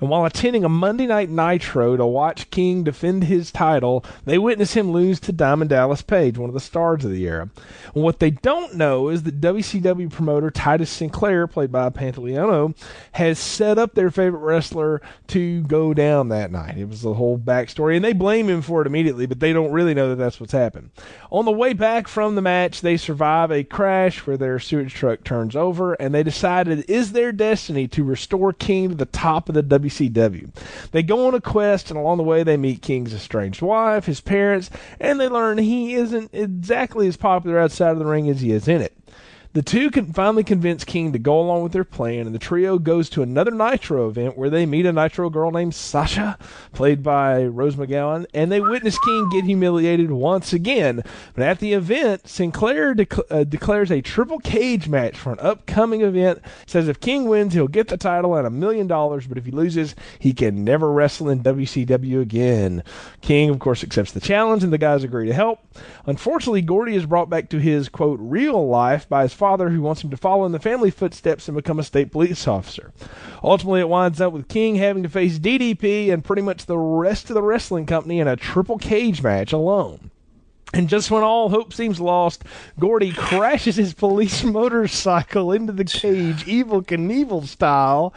And 0.00 0.10
while 0.10 0.26
attending 0.26 0.64
a 0.64 0.68
Monday 0.68 1.06
Night 1.06 1.30
Nitro 1.30 1.96
to 1.96 2.04
watch 2.04 2.50
King 2.50 2.84
defend 2.84 3.24
his 3.24 3.50
title, 3.50 4.04
they 4.26 4.36
witness 4.36 4.74
him 4.74 4.90
lose 4.90 5.20
to 5.20 5.32
Diamond 5.32 5.70
Dallas 5.70 6.02
Page, 6.02 6.36
one 6.36 6.50
of 6.50 6.54
the 6.54 6.60
stars 6.60 7.04
of 7.04 7.10
the 7.10 7.24
era. 7.26 7.48
And 7.94 8.04
what 8.04 8.18
they 8.18 8.30
don't 8.30 8.74
know 8.74 9.08
is 9.08 9.22
that 9.22 9.40
WCW 9.40 10.12
promoter 10.12 10.50
Titus 10.50 10.90
Sinclair, 10.90 11.46
played 11.46 11.72
by 11.72 11.88
Pantoliano, 11.88 12.76
has 13.12 13.38
set 13.38 13.78
up 13.78 13.94
their 13.94 14.10
favorite 14.10 14.40
wrestler 14.40 15.00
to 15.28 15.62
go 15.62 15.94
down 15.94 16.28
that 16.28 16.50
night. 16.50 16.76
It 16.76 16.88
was 16.88 17.00
the 17.00 17.14
whole 17.14 17.38
backstory, 17.38 17.96
and 17.96 18.04
they 18.04 18.12
blame 18.12 18.48
him 18.48 18.60
for 18.60 18.82
it 18.82 18.86
immediately, 18.86 19.13
but 19.26 19.40
they 19.40 19.52
don't 19.52 19.72
really 19.72 19.94
know 19.94 20.08
that 20.10 20.16
that's 20.16 20.40
what's 20.40 20.52
happened. 20.52 20.90
On 21.30 21.44
the 21.44 21.52
way 21.52 21.72
back 21.72 22.08
from 22.08 22.34
the 22.34 22.42
match, 22.42 22.80
they 22.80 22.96
survive 22.96 23.50
a 23.50 23.64
crash 23.64 24.26
where 24.26 24.36
their 24.36 24.58
sewage 24.58 24.92
truck 24.92 25.24
turns 25.24 25.56
over, 25.56 25.94
and 25.94 26.14
they 26.14 26.22
decide 26.22 26.68
it 26.68 26.88
is 26.90 27.12
their 27.12 27.32
destiny 27.32 27.88
to 27.88 28.04
restore 28.04 28.52
King 28.52 28.90
to 28.90 28.94
the 28.94 29.06
top 29.06 29.48
of 29.48 29.54
the 29.54 29.62
WCW. 29.62 30.50
They 30.90 31.02
go 31.02 31.26
on 31.26 31.34
a 31.34 31.40
quest, 31.40 31.90
and 31.90 31.98
along 31.98 32.18
the 32.18 32.24
way, 32.24 32.42
they 32.42 32.56
meet 32.56 32.82
King's 32.82 33.14
estranged 33.14 33.62
wife, 33.62 34.06
his 34.06 34.20
parents, 34.20 34.70
and 35.00 35.20
they 35.20 35.28
learn 35.28 35.58
he 35.58 35.94
isn't 35.94 36.30
exactly 36.32 37.06
as 37.08 37.16
popular 37.16 37.58
outside 37.58 37.92
of 37.92 37.98
the 37.98 38.06
ring 38.06 38.28
as 38.28 38.40
he 38.40 38.52
is 38.52 38.68
in 38.68 38.82
it. 38.82 38.96
The 39.54 39.62
two 39.62 39.92
can 39.92 40.12
finally 40.12 40.42
convince 40.42 40.82
King 40.82 41.12
to 41.12 41.18
go 41.20 41.38
along 41.38 41.62
with 41.62 41.70
their 41.70 41.84
plan, 41.84 42.26
and 42.26 42.34
the 42.34 42.40
trio 42.40 42.76
goes 42.76 43.08
to 43.10 43.22
another 43.22 43.52
Nitro 43.52 44.08
event 44.08 44.36
where 44.36 44.50
they 44.50 44.66
meet 44.66 44.84
a 44.84 44.92
Nitro 44.92 45.30
girl 45.30 45.52
named 45.52 45.76
Sasha, 45.76 46.36
played 46.72 47.04
by 47.04 47.44
Rose 47.44 47.76
McGowan, 47.76 48.26
and 48.34 48.50
they 48.50 48.60
witness 48.60 48.98
King 48.98 49.28
get 49.28 49.44
humiliated 49.44 50.10
once 50.10 50.52
again. 50.52 51.04
But 51.36 51.44
at 51.44 51.60
the 51.60 51.72
event, 51.72 52.26
Sinclair 52.26 52.96
dec- 52.96 53.30
uh, 53.30 53.44
declares 53.44 53.92
a 53.92 54.02
triple 54.02 54.40
cage 54.40 54.88
match 54.88 55.16
for 55.16 55.30
an 55.30 55.38
upcoming 55.38 56.00
event. 56.00 56.40
Says 56.66 56.88
if 56.88 56.98
King 56.98 57.28
wins, 57.28 57.54
he'll 57.54 57.68
get 57.68 57.86
the 57.86 57.96
title 57.96 58.34
and 58.34 58.48
a 58.48 58.50
million 58.50 58.88
dollars, 58.88 59.28
but 59.28 59.38
if 59.38 59.44
he 59.44 59.52
loses, 59.52 59.94
he 60.18 60.32
can 60.32 60.64
never 60.64 60.90
wrestle 60.90 61.28
in 61.28 61.44
WCW 61.44 62.20
again. 62.20 62.82
King, 63.20 63.50
of 63.50 63.60
course, 63.60 63.84
accepts 63.84 64.10
the 64.10 64.20
challenge, 64.20 64.64
and 64.64 64.72
the 64.72 64.78
guys 64.78 65.04
agree 65.04 65.28
to 65.28 65.32
help. 65.32 65.60
Unfortunately, 66.06 66.60
Gordy 66.60 66.96
is 66.96 67.06
brought 67.06 67.30
back 67.30 67.50
to 67.50 67.58
his 67.58 67.88
quote 67.88 68.18
real 68.20 68.66
life 68.66 69.08
by 69.08 69.22
his 69.22 69.32
father, 69.44 69.68
who 69.68 69.82
wants 69.82 70.02
him 70.02 70.08
to 70.08 70.16
follow 70.16 70.46
in 70.46 70.52
the 70.52 70.58
family 70.58 70.90
footsteps 70.90 71.48
and 71.48 71.54
become 71.54 71.78
a 71.78 71.82
state 71.82 72.10
police 72.10 72.48
officer. 72.48 72.94
Ultimately, 73.42 73.80
it 73.80 73.90
winds 73.90 74.18
up 74.18 74.32
with 74.32 74.48
King 74.48 74.76
having 74.76 75.02
to 75.02 75.08
face 75.10 75.38
DDP 75.38 76.10
and 76.10 76.24
pretty 76.24 76.40
much 76.40 76.64
the 76.64 76.78
rest 76.78 77.28
of 77.28 77.34
the 77.34 77.42
wrestling 77.42 77.84
company 77.84 78.20
in 78.20 78.26
a 78.26 78.36
triple 78.36 78.78
cage 78.78 79.22
match 79.22 79.52
alone. 79.52 80.10
And 80.74 80.88
just 80.88 81.08
when 81.08 81.22
all 81.22 81.50
hope 81.50 81.72
seems 81.72 82.00
lost, 82.00 82.42
Gordy 82.80 83.12
crashes 83.12 83.76
his 83.76 83.94
police 83.94 84.42
motorcycle 84.44 85.52
into 85.52 85.72
the 85.72 85.84
cage, 85.84 86.44
Evel 86.46 86.84
Knievel 86.84 87.46
style. 87.46 88.12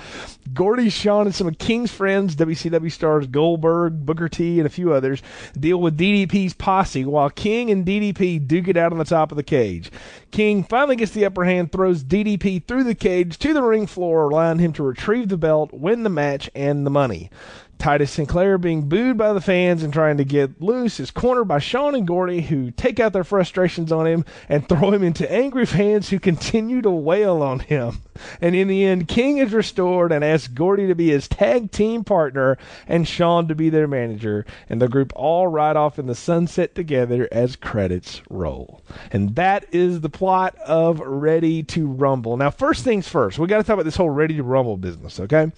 Gordy, 0.55 0.89
Sean, 0.89 1.27
and 1.27 1.35
some 1.35 1.47
of 1.47 1.59
King's 1.59 1.91
friends, 1.91 2.35
WCW 2.35 2.91
stars 2.91 3.27
Goldberg, 3.27 4.07
Booker 4.07 4.27
T, 4.27 4.57
and 4.59 4.65
a 4.65 4.71
few 4.71 4.91
others, 4.91 5.21
deal 5.59 5.79
with 5.79 5.99
DDP's 5.99 6.55
posse 6.55 7.05
while 7.05 7.29
King 7.29 7.69
and 7.69 7.85
DDP 7.85 8.47
duke 8.47 8.67
it 8.67 8.75
out 8.75 8.91
on 8.91 8.97
the 8.97 9.05
top 9.05 9.31
of 9.31 9.35
the 9.35 9.43
cage. 9.43 9.91
King 10.31 10.63
finally 10.63 10.95
gets 10.95 11.11
the 11.11 11.25
upper 11.25 11.45
hand, 11.45 11.71
throws 11.71 12.03
DDP 12.03 12.65
through 12.65 12.85
the 12.85 12.95
cage 12.95 13.37
to 13.37 13.53
the 13.53 13.61
ring 13.61 13.85
floor, 13.85 14.29
allowing 14.29 14.57
him 14.57 14.73
to 14.73 14.83
retrieve 14.83 15.29
the 15.29 15.37
belt, 15.37 15.71
win 15.73 16.01
the 16.01 16.09
match, 16.09 16.49
and 16.55 16.87
the 16.87 16.91
money. 16.91 17.29
Titus 17.79 18.11
Sinclair 18.11 18.57
being 18.57 18.89
booed 18.89 19.17
by 19.17 19.33
the 19.33 19.41
fans 19.41 19.83
and 19.83 19.93
trying 19.93 20.17
to 20.17 20.25
get 20.25 20.61
loose 20.61 20.99
is 20.99 21.11
cornered 21.11 21.47
by 21.47 21.59
Sean 21.59 21.95
and 21.95 22.07
Gordy, 22.07 22.41
who 22.41 22.71
take 22.71 22.99
out 22.99 23.13
their 23.13 23.23
frustrations 23.23 23.91
on 23.91 24.07
him 24.07 24.25
and 24.49 24.67
throw 24.67 24.91
him 24.91 25.03
into 25.03 25.31
angry 25.31 25.65
fans 25.65 26.09
who 26.09 26.19
continue 26.19 26.81
to 26.81 26.89
wail 26.89 27.41
on 27.41 27.59
him. 27.59 28.01
And 28.41 28.55
in 28.55 28.67
the 28.67 28.83
end, 28.83 29.07
King 29.07 29.37
is 29.37 29.53
restored 29.53 30.11
and 30.11 30.23
asks 30.23 30.47
Gordy 30.47 30.87
to 30.87 30.95
be 30.95 31.09
his 31.09 31.27
tag 31.27 31.71
team 31.71 32.03
partner 32.03 32.57
and 32.87 33.07
Sean 33.07 33.47
to 33.47 33.55
be 33.55 33.69
their 33.69 33.87
manager. 33.87 34.45
And 34.69 34.81
the 34.81 34.87
group 34.87 35.13
all 35.15 35.47
ride 35.47 35.75
off 35.75 35.99
in 35.99 36.07
the 36.07 36.15
sunset 36.15 36.75
together 36.75 37.27
as 37.31 37.55
credits 37.55 38.21
roll. 38.29 38.81
And 39.11 39.35
that 39.35 39.65
is 39.71 40.01
the 40.01 40.09
plot 40.09 40.55
of 40.65 40.99
Ready 40.99 41.63
to 41.63 41.87
Rumble. 41.87 42.37
Now, 42.37 42.49
first 42.49 42.83
things 42.83 43.07
first, 43.07 43.37
we 43.39 43.47
got 43.47 43.57
to 43.57 43.63
talk 43.63 43.75
about 43.75 43.85
this 43.85 43.95
whole 43.95 44.09
Ready 44.09 44.35
to 44.37 44.43
Rumble 44.43 44.77
business, 44.77 45.19
okay? 45.19 45.51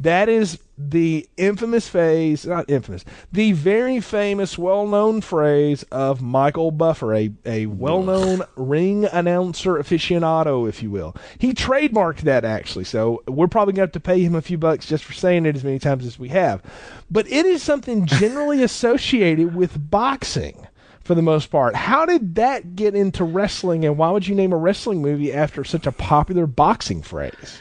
That 0.00 0.28
is 0.28 0.58
the 0.78 1.28
infamous 1.36 1.88
phase, 1.88 2.46
not 2.46 2.70
infamous, 2.70 3.04
the 3.32 3.52
very 3.52 4.00
famous, 4.00 4.56
well 4.56 4.86
known 4.86 5.20
phrase 5.20 5.82
of 5.90 6.22
Michael 6.22 6.70
Buffer, 6.70 7.12
a, 7.14 7.32
a 7.44 7.66
well 7.66 8.02
known 8.02 8.42
ring 8.54 9.04
announcer 9.06 9.74
aficionado, 9.74 10.68
if 10.68 10.82
you 10.82 10.90
will. 10.90 11.16
He 11.38 11.52
trademarked 11.52 12.20
that 12.20 12.44
actually, 12.44 12.84
so 12.84 13.22
we're 13.26 13.48
probably 13.48 13.72
going 13.72 13.88
to 13.88 13.92
have 13.92 13.92
to 13.92 14.00
pay 14.00 14.22
him 14.22 14.36
a 14.36 14.42
few 14.42 14.56
bucks 14.56 14.86
just 14.86 15.02
for 15.02 15.12
saying 15.12 15.46
it 15.46 15.56
as 15.56 15.64
many 15.64 15.80
times 15.80 16.06
as 16.06 16.18
we 16.18 16.28
have. 16.28 16.62
But 17.10 17.26
it 17.30 17.44
is 17.44 17.62
something 17.62 18.06
generally 18.06 18.62
associated 18.68 19.54
with 19.56 19.90
boxing 19.90 20.68
for 21.02 21.14
the 21.14 21.22
most 21.22 21.46
part. 21.46 21.74
How 21.74 22.04
did 22.06 22.36
that 22.36 22.76
get 22.76 22.94
into 22.94 23.24
wrestling, 23.24 23.84
and 23.84 23.96
why 23.98 24.10
would 24.10 24.28
you 24.28 24.34
name 24.34 24.52
a 24.52 24.58
wrestling 24.58 25.02
movie 25.02 25.32
after 25.32 25.64
such 25.64 25.86
a 25.86 25.92
popular 25.92 26.46
boxing 26.46 27.02
phrase? 27.02 27.58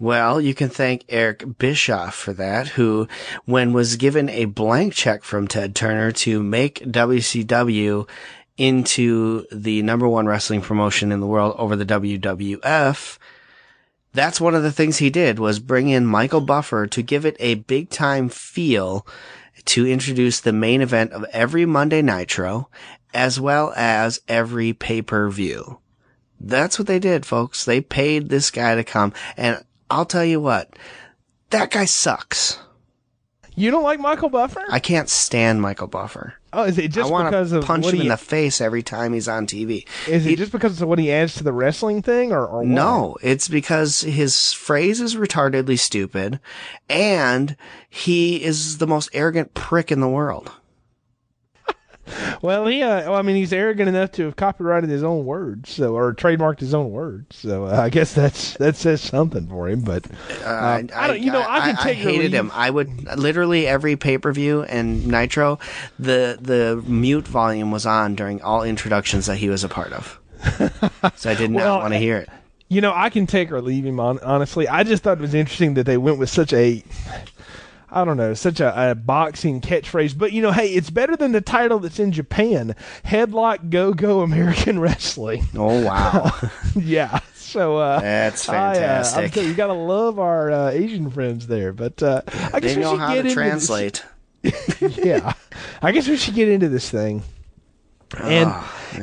Well, 0.00 0.40
you 0.40 0.54
can 0.54 0.70
thank 0.70 1.04
Eric 1.10 1.58
Bischoff 1.58 2.14
for 2.14 2.32
that, 2.32 2.68
who, 2.68 3.06
when 3.44 3.74
was 3.74 3.96
given 3.96 4.30
a 4.30 4.46
blank 4.46 4.94
check 4.94 5.22
from 5.22 5.46
Ted 5.46 5.74
Turner 5.74 6.10
to 6.12 6.42
make 6.42 6.78
WCW 6.80 8.08
into 8.56 9.44
the 9.52 9.82
number 9.82 10.08
one 10.08 10.24
wrestling 10.24 10.62
promotion 10.62 11.12
in 11.12 11.20
the 11.20 11.26
world 11.26 11.54
over 11.58 11.76
the 11.76 11.84
WWF, 11.84 13.18
that's 14.14 14.40
one 14.40 14.54
of 14.54 14.62
the 14.62 14.72
things 14.72 14.96
he 14.96 15.10
did 15.10 15.38
was 15.38 15.58
bring 15.58 15.90
in 15.90 16.06
Michael 16.06 16.40
Buffer 16.40 16.86
to 16.86 17.02
give 17.02 17.26
it 17.26 17.36
a 17.38 17.56
big 17.56 17.90
time 17.90 18.30
feel 18.30 19.06
to 19.66 19.86
introduce 19.86 20.40
the 20.40 20.54
main 20.54 20.80
event 20.80 21.12
of 21.12 21.26
every 21.30 21.66
Monday 21.66 22.00
Nitro 22.00 22.70
as 23.12 23.38
well 23.38 23.74
as 23.76 24.22
every 24.28 24.72
pay 24.72 25.02
per 25.02 25.28
view. 25.28 25.78
That's 26.40 26.78
what 26.78 26.88
they 26.88 26.98
did, 26.98 27.26
folks. 27.26 27.66
They 27.66 27.82
paid 27.82 28.30
this 28.30 28.50
guy 28.50 28.74
to 28.74 28.82
come 28.82 29.12
and 29.36 29.62
I'll 29.90 30.06
tell 30.06 30.24
you 30.24 30.40
what, 30.40 30.70
that 31.50 31.70
guy 31.70 31.84
sucks. 31.84 32.58
You 33.56 33.70
don't 33.70 33.82
like 33.82 34.00
Michael 34.00 34.28
Buffer? 34.30 34.62
I 34.70 34.78
can't 34.78 35.08
stand 35.08 35.60
Michael 35.60 35.88
Buffer. 35.88 36.34
oh, 36.52 36.62
is 36.64 36.78
it 36.78 36.92
just 36.92 37.08
I 37.10 37.12
want 37.12 37.28
because 37.28 37.50
to 37.50 37.58
of 37.58 37.64
punch 37.64 37.84
what 37.84 37.92
him 37.94 38.00
he, 38.00 38.06
in 38.06 38.10
the 38.10 38.16
face 38.16 38.60
every 38.60 38.82
time 38.82 39.12
he's 39.12 39.28
on 39.28 39.46
TV. 39.46 39.86
Is 40.08 40.24
it 40.24 40.30
He- 40.30 40.36
just 40.36 40.52
because 40.52 40.80
of 40.80 40.88
what 40.88 40.98
he 40.98 41.12
adds 41.12 41.34
to 41.34 41.44
the 41.44 41.52
wrestling 41.52 42.00
thing, 42.00 42.32
or, 42.32 42.46
or? 42.46 42.64
No, 42.64 43.16
it's 43.22 43.48
because 43.48 44.00
his 44.02 44.52
phrase 44.52 45.00
is 45.00 45.16
retardedly 45.16 45.78
stupid, 45.78 46.40
and 46.88 47.56
he 47.90 48.42
is 48.42 48.78
the 48.78 48.86
most 48.86 49.10
arrogant 49.12 49.52
prick 49.52 49.92
in 49.92 50.00
the 50.00 50.08
world. 50.08 50.52
Well, 52.42 52.66
he, 52.66 52.82
uh, 52.82 53.02
well, 53.10 53.14
I 53.14 53.22
mean, 53.22 53.36
he's 53.36 53.52
arrogant 53.52 53.88
enough 53.88 54.12
to 54.12 54.24
have 54.24 54.34
copyrighted 54.36 54.90
his 54.90 55.02
own 55.04 55.24
words, 55.24 55.70
so 55.70 55.94
or 55.94 56.12
trademarked 56.14 56.58
his 56.60 56.74
own 56.74 56.90
words. 56.90 57.36
So 57.36 57.66
uh, 57.66 57.76
I 57.76 57.88
guess 57.90 58.14
that's 58.14 58.54
that 58.54 58.74
says 58.76 59.00
something 59.00 59.46
for 59.46 59.68
him. 59.68 59.82
But 59.82 60.06
Uh, 60.44 60.82
I 60.94 61.06
don't- 61.06 61.20
you 61.20 61.30
know, 61.30 61.44
I 61.46 61.60
can 61.60 61.76
take 61.76 61.98
or 61.98 62.02
hated 62.10 62.32
him. 62.32 62.50
I 62.54 62.70
would 62.70 63.04
literally 63.18 63.66
every 63.66 63.96
pay 63.96 64.18
per 64.18 64.32
view 64.32 64.62
and 64.64 65.06
Nitro, 65.06 65.58
the 65.98 66.36
the 66.40 66.82
mute 66.86 67.28
volume 67.28 67.70
was 67.70 67.86
on 67.86 68.14
during 68.16 68.42
all 68.42 68.62
introductions 68.64 69.26
that 69.26 69.36
he 69.36 69.48
was 69.48 69.62
a 69.62 69.68
part 69.68 69.92
of. 69.92 70.18
so 71.16 71.30
I 71.30 71.34
did 71.34 71.50
not 71.52 71.60
Well, 71.62 71.78
want 71.80 71.92
to 71.92 71.98
hear 71.98 72.16
it. 72.16 72.28
you 72.68 72.80
know, 72.80 72.92
I 72.94 73.10
can 73.10 73.26
take 73.26 73.52
or 73.52 73.60
leave 73.60 73.84
him. 73.84 74.00
On 74.00 74.18
honestly, 74.20 74.66
I 74.66 74.82
just 74.82 75.02
thought 75.02 75.18
it 75.18 75.20
was 75.22 75.34
interesting 75.34 75.74
that 75.74 75.84
they 75.86 75.98
went 75.98 76.18
with 76.18 76.30
such 76.30 76.52
a. 76.52 76.82
I 77.92 78.04
don't 78.04 78.16
know, 78.16 78.34
such 78.34 78.60
a, 78.60 78.90
a 78.90 78.94
boxing 78.94 79.60
catchphrase, 79.60 80.16
but 80.16 80.32
you 80.32 80.42
know, 80.42 80.52
hey, 80.52 80.68
it's 80.68 80.90
better 80.90 81.16
than 81.16 81.32
the 81.32 81.40
title 81.40 81.78
that's 81.78 81.98
in 81.98 82.12
Japan, 82.12 82.74
Headlock 83.04 83.70
Go 83.70 83.92
Go 83.92 84.20
American 84.20 84.78
Wrestling. 84.80 85.44
Oh 85.56 85.84
wow, 85.84 86.30
yeah, 86.76 87.20
so 87.34 87.78
uh, 87.78 88.00
that's 88.00 88.48
I, 88.48 88.70
uh, 88.70 88.74
fantastic. 88.74 89.36
you, 89.36 89.48
you 89.50 89.54
gotta 89.54 89.72
love 89.72 90.18
our 90.18 90.50
uh, 90.50 90.70
Asian 90.70 91.10
friends 91.10 91.46
there. 91.46 91.72
But 91.72 92.02
uh, 92.02 92.22
I 92.52 92.60
guess 92.60 92.76
we 92.76 92.82
should 92.82 92.98
how 92.98 93.08
get 93.08 93.14
to 93.14 93.18
into 93.28 93.34
translate. 93.34 94.04
This. 94.42 94.80
yeah, 94.98 95.34
I 95.82 95.92
guess 95.92 96.08
we 96.08 96.16
should 96.16 96.34
get 96.34 96.48
into 96.48 96.68
this 96.68 96.88
thing. 96.90 97.22
And 98.18 98.52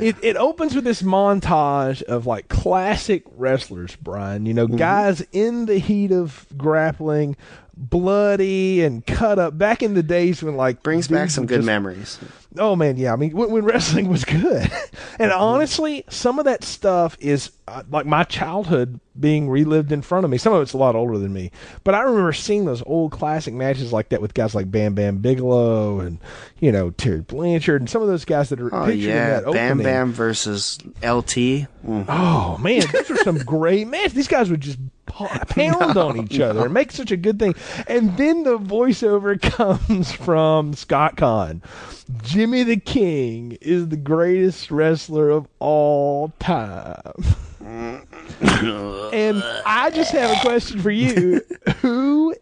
it, 0.02 0.16
it 0.22 0.36
opens 0.36 0.74
with 0.74 0.84
this 0.84 1.00
montage 1.00 2.02
of 2.02 2.26
like 2.26 2.48
classic 2.48 3.22
wrestlers, 3.36 3.96
Brian. 3.96 4.44
You 4.44 4.52
know, 4.52 4.66
Mm-hmm. 4.66 4.76
guys 4.76 5.22
in 5.32 5.64
the 5.64 5.78
heat 5.78 6.12
of 6.12 6.44
grappling, 6.58 7.34
bloody 7.78 8.82
and 8.82 9.06
cut 9.06 9.38
up. 9.38 9.56
Back 9.56 9.82
in 9.82 9.94
the 9.94 10.02
days 10.02 10.42
when 10.42 10.56
like 10.56 10.82
Brings 10.82 11.08
back 11.08 11.30
some 11.30 11.46
good 11.46 11.58
just- 11.58 11.66
memories. 11.66 12.18
Oh 12.56 12.74
man, 12.74 12.96
yeah. 12.96 13.12
I 13.12 13.16
mean, 13.16 13.36
when, 13.36 13.50
when 13.50 13.64
wrestling 13.64 14.08
was 14.08 14.24
good, 14.24 14.70
and 15.18 15.30
honestly, 15.30 16.04
some 16.08 16.38
of 16.38 16.46
that 16.46 16.64
stuff 16.64 17.16
is 17.20 17.50
uh, 17.66 17.82
like 17.90 18.06
my 18.06 18.24
childhood 18.24 19.00
being 19.20 19.50
relived 19.50 19.92
in 19.92 20.00
front 20.00 20.24
of 20.24 20.30
me. 20.30 20.38
Some 20.38 20.54
of 20.54 20.62
it's 20.62 20.72
a 20.72 20.78
lot 20.78 20.96
older 20.96 21.18
than 21.18 21.32
me, 21.32 21.50
but 21.84 21.94
I 21.94 22.00
remember 22.00 22.32
seeing 22.32 22.64
those 22.64 22.82
old 22.86 23.12
classic 23.12 23.52
matches 23.52 23.92
like 23.92 24.08
that 24.10 24.22
with 24.22 24.32
guys 24.32 24.54
like 24.54 24.70
Bam 24.70 24.94
Bam 24.94 25.18
Bigelow 25.18 26.00
and 26.00 26.18
you 26.58 26.72
know 26.72 26.90
Terry 26.90 27.20
Blanchard 27.20 27.82
and 27.82 27.90
some 27.90 28.00
of 28.00 28.08
those 28.08 28.24
guys 28.24 28.48
that 28.48 28.60
are 28.60 28.74
Oh 28.74 28.86
pictured 28.86 29.10
in 29.10 29.16
yeah, 29.16 29.40
that 29.40 29.52
Bam 29.52 29.72
opening. 29.72 29.84
Bam 29.84 30.12
versus 30.12 30.78
LT. 31.02 31.68
Mm. 31.86 32.06
Oh 32.08 32.56
man, 32.58 32.82
these 32.92 33.10
are 33.10 33.16
some 33.18 33.38
great 33.38 33.86
matches. 33.88 34.14
These 34.14 34.28
guys 34.28 34.50
would 34.50 34.62
just 34.62 34.78
pound 35.06 35.96
on 35.96 36.16
each 36.18 36.40
other 36.40 36.64
and 36.64 36.74
make 36.74 36.92
such 36.92 37.10
a 37.10 37.16
good 37.16 37.38
thing. 37.38 37.54
And 37.86 38.16
then 38.16 38.44
the 38.44 38.58
voiceover 38.58 39.40
comes 39.56 40.12
from 40.12 40.74
Scott 40.74 41.16
Caan. 41.16 41.62
Jimmy 42.22 42.62
the 42.62 42.76
King 42.78 43.58
is 43.60 43.88
the 43.88 43.96
greatest 43.96 44.70
wrestler 44.70 45.30
of 45.30 45.46
all 45.58 46.32
time. 46.38 47.02
and 47.60 49.42
I 49.66 49.90
just 49.94 50.12
have 50.12 50.36
a 50.36 50.40
question 50.40 50.80
for 50.80 50.90
you. 50.90 51.42
Who 51.82 52.34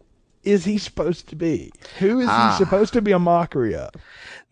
is 0.43 0.63
he 0.65 0.77
supposed 0.77 1.27
to 1.29 1.35
be? 1.35 1.71
Who 1.99 2.19
is 2.21 2.27
Ah. 2.29 2.51
he 2.57 2.63
supposed 2.63 2.93
to 2.93 3.01
be 3.01 3.11
a 3.11 3.19
mockery 3.19 3.75
of? 3.75 3.89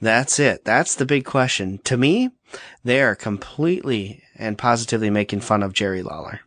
That's 0.02 0.40
it. 0.40 0.66
That's 0.66 0.96
the 0.96 1.06
big 1.06 1.24
question. 1.26 1.80
To 1.86 1.96
me, 1.98 2.32
they 2.84 3.02
are 3.02 3.16
completely 3.16 4.22
and 4.38 4.58
positively 4.58 5.10
making 5.10 5.40
fun 5.42 5.64
of 5.64 5.72
Jerry 5.74 6.04
Lawler. 6.04 6.42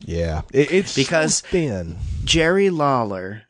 Yeah, 0.00 0.42
it, 0.52 0.72
it's 0.72 0.92
so 0.92 1.00
Because- 1.02 1.40
thin. 1.40 1.96
Jerry 2.24 2.70
Lawler, 2.70 3.42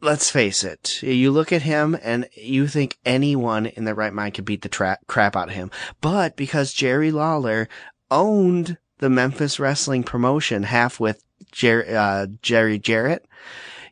let's 0.00 0.30
face 0.30 0.64
it, 0.64 1.02
you 1.02 1.30
look 1.30 1.52
at 1.52 1.62
him 1.62 1.98
and 2.02 2.28
you 2.34 2.66
think 2.66 2.98
anyone 3.04 3.66
in 3.66 3.84
their 3.84 3.94
right 3.94 4.12
mind 4.12 4.34
could 4.34 4.44
beat 4.44 4.62
the 4.62 4.68
tra- 4.68 4.98
crap 5.06 5.36
out 5.36 5.48
of 5.48 5.54
him. 5.54 5.70
But 6.00 6.36
because 6.36 6.72
Jerry 6.72 7.10
Lawler 7.10 7.68
owned 8.10 8.78
the 8.98 9.10
Memphis 9.10 9.58
wrestling 9.58 10.04
promotion, 10.04 10.64
half 10.64 11.00
with 11.00 11.22
Jer- 11.52 11.86
uh, 11.88 12.26
Jerry 12.42 12.78
Jarrett, 12.78 13.26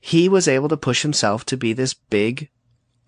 he 0.00 0.28
was 0.28 0.48
able 0.48 0.68
to 0.68 0.76
push 0.76 1.02
himself 1.02 1.44
to 1.46 1.56
be 1.56 1.72
this 1.72 1.94
big, 1.94 2.50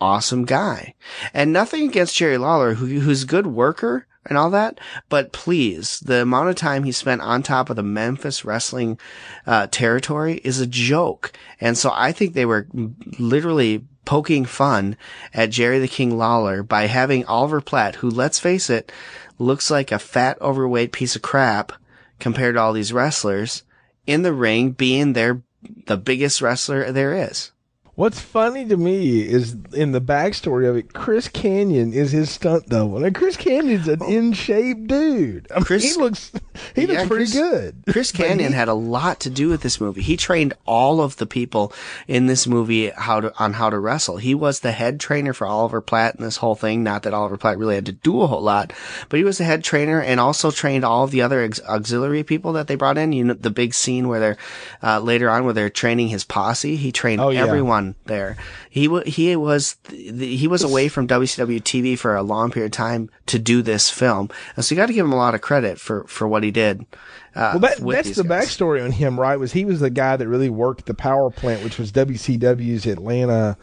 awesome 0.00 0.44
guy. 0.44 0.94
And 1.32 1.52
nothing 1.52 1.88
against 1.88 2.16
Jerry 2.16 2.38
Lawler, 2.38 2.74
who, 2.74 3.00
who's 3.00 3.22
a 3.22 3.26
good 3.26 3.46
worker 3.46 4.06
and 4.28 4.38
all 4.38 4.50
that, 4.50 4.78
but 5.08 5.32
please, 5.32 6.00
the 6.00 6.22
amount 6.22 6.50
of 6.50 6.56
time 6.56 6.84
he 6.84 6.92
spent 6.92 7.20
on 7.22 7.42
top 7.42 7.70
of 7.70 7.76
the 7.76 7.82
Memphis 7.82 8.44
wrestling 8.44 8.98
uh, 9.46 9.66
territory 9.70 10.40
is 10.44 10.60
a 10.60 10.66
joke. 10.66 11.32
And 11.60 11.76
so 11.76 11.90
I 11.94 12.12
think 12.12 12.34
they 12.34 12.46
were 12.46 12.66
literally 13.18 13.84
poking 14.04 14.44
fun 14.44 14.96
at 15.34 15.50
Jerry 15.50 15.78
the 15.78 15.88
King 15.88 16.16
Lawler 16.16 16.62
by 16.62 16.86
having 16.86 17.24
Oliver 17.26 17.60
Platt, 17.60 17.96
who, 17.96 18.08
let's 18.08 18.38
face 18.38 18.70
it, 18.70 18.90
looks 19.38 19.70
like 19.70 19.92
a 19.92 19.98
fat, 19.98 20.40
overweight 20.40 20.92
piece 20.92 21.14
of 21.14 21.22
crap 21.22 21.72
compared 22.18 22.54
to 22.54 22.60
all 22.60 22.72
these 22.72 22.92
wrestlers 22.92 23.62
in 24.06 24.22
the 24.22 24.32
ring 24.32 24.70
being 24.70 25.12
their 25.12 25.42
the 25.86 25.96
biggest 25.96 26.40
wrestler 26.40 26.90
there 26.92 27.14
is. 27.14 27.52
What's 27.98 28.20
funny 28.20 28.64
to 28.66 28.76
me 28.76 29.22
is 29.22 29.56
in 29.72 29.90
the 29.90 30.00
backstory 30.00 30.68
of 30.70 30.76
it, 30.76 30.92
Chris 30.92 31.26
Kanyon 31.26 31.92
is 31.92 32.12
his 32.12 32.30
stunt 32.30 32.68
double. 32.68 33.04
And 33.04 33.12
Chris 33.12 33.36
Kanyon's 33.36 33.88
an 33.88 34.04
in 34.04 34.32
shape 34.34 34.86
dude. 34.86 35.48
I 35.50 35.56
mean, 35.56 35.64
Chris- 35.64 35.96
he 35.96 36.00
looks 36.00 36.30
he 36.76 36.82
Yeah, 36.82 36.86
looks 37.00 37.08
pretty 37.08 37.24
Chris- 37.24 37.32
good. 37.34 37.82
Chris 37.90 38.12
Kanyon 38.18 38.50
he- 38.50 38.54
had 38.54 38.68
a 38.68 38.72
lot 38.74 39.18
to 39.22 39.30
do 39.30 39.48
with 39.48 39.62
this 39.62 39.80
movie. 39.80 40.02
He 40.02 40.16
trained 40.16 40.54
all 40.64 41.00
of 41.00 41.16
the 41.16 41.26
people 41.26 41.72
in 42.06 42.26
this 42.26 42.46
movie 42.46 42.90
how 42.90 43.18
to 43.20 43.32
on 43.36 43.54
how 43.54 43.68
to 43.68 43.80
wrestle. 43.80 44.18
He 44.18 44.32
was 44.32 44.60
the 44.60 44.70
head 44.70 45.00
trainer 45.00 45.32
for 45.32 45.48
Oliver 45.48 45.80
Platt 45.80 46.14
in 46.14 46.22
this 46.22 46.36
whole 46.36 46.54
thing. 46.54 46.84
Not 46.84 47.02
that 47.02 47.12
Oliver 47.14 47.36
Platt 47.36 47.58
really 47.58 47.74
had 47.74 47.86
to 47.86 47.92
do 47.92 48.22
a 48.22 48.28
whole 48.28 48.42
lot, 48.42 48.72
but 49.08 49.16
he 49.18 49.24
was 49.24 49.38
the 49.38 49.44
head 49.44 49.64
trainer 49.64 50.00
and 50.00 50.20
also 50.20 50.52
trained 50.52 50.84
all 50.84 51.02
of 51.02 51.10
the 51.10 51.22
other 51.22 51.42
ex- 51.42 51.60
auxiliary 51.68 52.22
people 52.22 52.52
that 52.52 52.68
they 52.68 52.76
brought 52.76 52.96
in. 52.96 53.10
You 53.12 53.24
know, 53.24 53.34
the 53.34 53.50
big 53.50 53.74
scene 53.74 54.06
where 54.06 54.20
they're 54.20 54.36
uh, 54.84 55.00
later 55.00 55.28
on 55.28 55.44
where 55.44 55.52
they're 55.54 55.68
training 55.68 56.10
his 56.10 56.22
posse. 56.22 56.76
He 56.76 56.92
trained 56.92 57.20
Oh, 57.20 57.30
yeah. 57.30 57.42
everyone 57.44 57.87
there. 58.06 58.36
He 58.70 58.88
he 59.06 59.34
was 59.36 59.76
th- 59.84 60.18
th- 60.18 60.40
he 60.40 60.46
was 60.48 60.62
away 60.62 60.88
from 60.88 61.06
WCW 61.08 61.60
TV 61.62 61.98
for 61.98 62.14
a 62.16 62.22
long 62.22 62.50
period 62.50 62.66
of 62.66 62.72
time 62.76 63.10
to 63.26 63.38
do 63.38 63.62
this 63.62 63.90
film, 63.90 64.30
and 64.56 64.64
so 64.64 64.74
you 64.74 64.80
got 64.80 64.86
to 64.86 64.92
give 64.92 65.04
him 65.06 65.12
a 65.12 65.16
lot 65.16 65.34
of 65.34 65.40
credit 65.40 65.78
for 65.80 66.04
for 66.04 66.26
what 66.28 66.42
he 66.42 66.50
did. 66.50 66.84
Uh, 67.34 67.52
Well, 67.54 67.58
that, 67.60 67.78
that's 68.04 68.16
the 68.16 68.24
guys. 68.24 68.46
backstory 68.46 68.82
on 68.84 68.90
him, 68.90 69.20
right? 69.20 69.36
Was 69.38 69.52
he 69.52 69.64
was 69.64 69.78
the 69.80 69.90
guy 69.90 70.16
that 70.16 70.26
really 70.26 70.48
worked 70.48 70.86
the 70.86 70.94
power 70.94 71.30
plant, 71.30 71.62
which 71.62 71.78
was 71.78 71.92
WCW's 71.92 72.86
Atlanta 72.86 73.56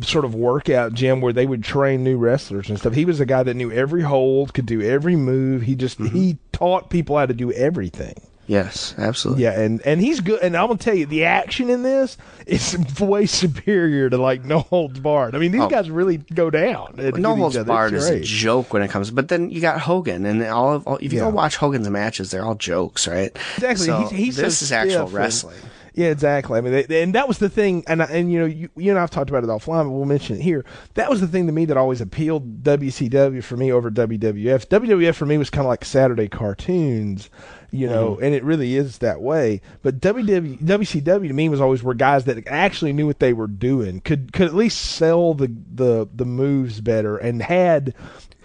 sort 0.00 0.24
of 0.24 0.34
workout 0.34 0.94
gym 0.94 1.20
where 1.20 1.32
they 1.32 1.46
would 1.46 1.62
train 1.62 2.02
new 2.02 2.16
wrestlers 2.16 2.68
and 2.68 2.78
stuff. 2.78 2.94
He 2.94 3.04
was 3.04 3.18
the 3.18 3.26
guy 3.26 3.42
that 3.42 3.54
knew 3.54 3.70
every 3.70 4.02
hold, 4.02 4.54
could 4.54 4.66
do 4.66 4.80
every 4.82 5.16
move. 5.16 5.62
He 5.62 5.74
just 5.74 5.98
Mm-hmm. 5.98 6.16
he 6.16 6.38
taught 6.52 6.90
people 6.90 7.16
how 7.18 7.26
to 7.26 7.34
do 7.34 7.52
everything. 7.52 8.14
Yes, 8.50 8.96
absolutely. 8.98 9.44
Yeah, 9.44 9.60
and 9.60 9.80
and 9.86 10.00
he's 10.00 10.18
good. 10.18 10.42
And 10.42 10.56
I'm 10.56 10.66
gonna 10.66 10.78
tell 10.80 10.94
you, 10.94 11.06
the 11.06 11.24
action 11.24 11.70
in 11.70 11.84
this 11.84 12.16
is 12.46 12.76
way 13.00 13.26
superior 13.26 14.10
to 14.10 14.18
like 14.18 14.44
No 14.44 14.58
Holds 14.58 14.98
Barred. 14.98 15.36
I 15.36 15.38
mean, 15.38 15.52
these 15.52 15.60
Oh. 15.60 15.68
guys 15.68 15.88
really 15.88 16.16
go 16.16 16.50
down. 16.50 16.94
No 17.16 17.36
Holds 17.36 17.56
other. 17.56 17.64
Barred 17.68 17.92
is 17.92 18.08
a 18.10 18.18
joke 18.18 18.72
when 18.72 18.82
it 18.82 18.88
comes, 18.90 19.12
but 19.12 19.28
then 19.28 19.50
you 19.50 19.60
got 19.60 19.80
Hogan, 19.80 20.26
and 20.26 20.42
all 20.42 20.72
of 20.74 20.84
all, 20.88 20.96
if 20.96 21.12
you 21.12 21.20
Yeah. 21.20 21.26
go 21.26 21.30
watch 21.30 21.58
Hogan's 21.58 21.88
matches, 21.90 22.32
they're 22.32 22.44
all 22.44 22.56
jokes, 22.56 23.06
right? 23.06 23.30
Exactly. 23.58 23.86
So 23.86 23.98
he's, 24.00 24.10
he's 24.10 24.36
so 24.36 24.42
this 24.42 24.62
is 24.62 24.72
actual 24.72 24.90
stiff 24.94 25.04
and- 25.06 25.12
wrestling. 25.14 25.56
Yeah, 25.92 26.08
exactly. 26.08 26.56
I 26.56 26.60
mean, 26.60 26.84
they, 26.88 27.02
and 27.02 27.14
that 27.16 27.26
was 27.28 27.38
the 27.38 27.48
thing, 27.48 27.82
and 27.86 28.00
and 28.00 28.32
you 28.32 28.38
know, 28.40 28.46
you, 28.46 28.68
you 28.76 28.90
and 28.90 28.98
I've 28.98 29.10
talked 29.10 29.28
about 29.30 29.42
it 29.44 29.48
offline, 29.48 29.84
but 29.84 29.90
we'll 29.90 30.04
mention 30.06 30.36
it 30.38 30.42
here. 30.42 30.64
That 30.94 31.10
was 31.10 31.20
the 31.20 31.26
thing 31.28 31.46
to 31.46 31.52
me 31.52 31.64
that 31.66 31.76
always 31.76 32.00
appealed 32.00 32.62
WCW 32.64 33.42
for 33.44 33.56
me 33.56 33.70
over 33.72 33.90
WWF. 33.90 34.66
WWF 34.68 35.14
for 35.14 35.26
me 35.26 35.36
was 35.38 35.50
kind 35.50 35.64
of 35.66 35.68
like 35.68 35.84
Saturday 35.84 36.28
cartoons, 36.28 37.28
you 37.72 37.86
know, 37.88 38.12
Mm-hmm. 38.14 38.24
and 38.24 38.34
it 38.34 38.44
really 38.44 38.76
is 38.76 38.98
that 38.98 39.20
way. 39.20 39.60
But 39.82 40.00
WW, 40.00 40.58
WCW 40.58 41.28
to 41.28 41.34
me 41.34 41.48
was 41.48 41.60
always 41.60 41.82
were 41.82 41.94
guys 41.94 42.24
that 42.24 42.46
actually 42.48 42.92
knew 42.92 43.06
what 43.06 43.18
they 43.20 43.32
were 43.32 43.46
doing, 43.46 44.00
could 44.00 44.32
could 44.32 44.46
at 44.48 44.54
least 44.54 44.80
sell 44.80 45.34
the 45.34 45.54
the 45.74 46.08
the 46.14 46.24
moves 46.24 46.80
better, 46.80 47.16
and 47.16 47.42
had 47.42 47.94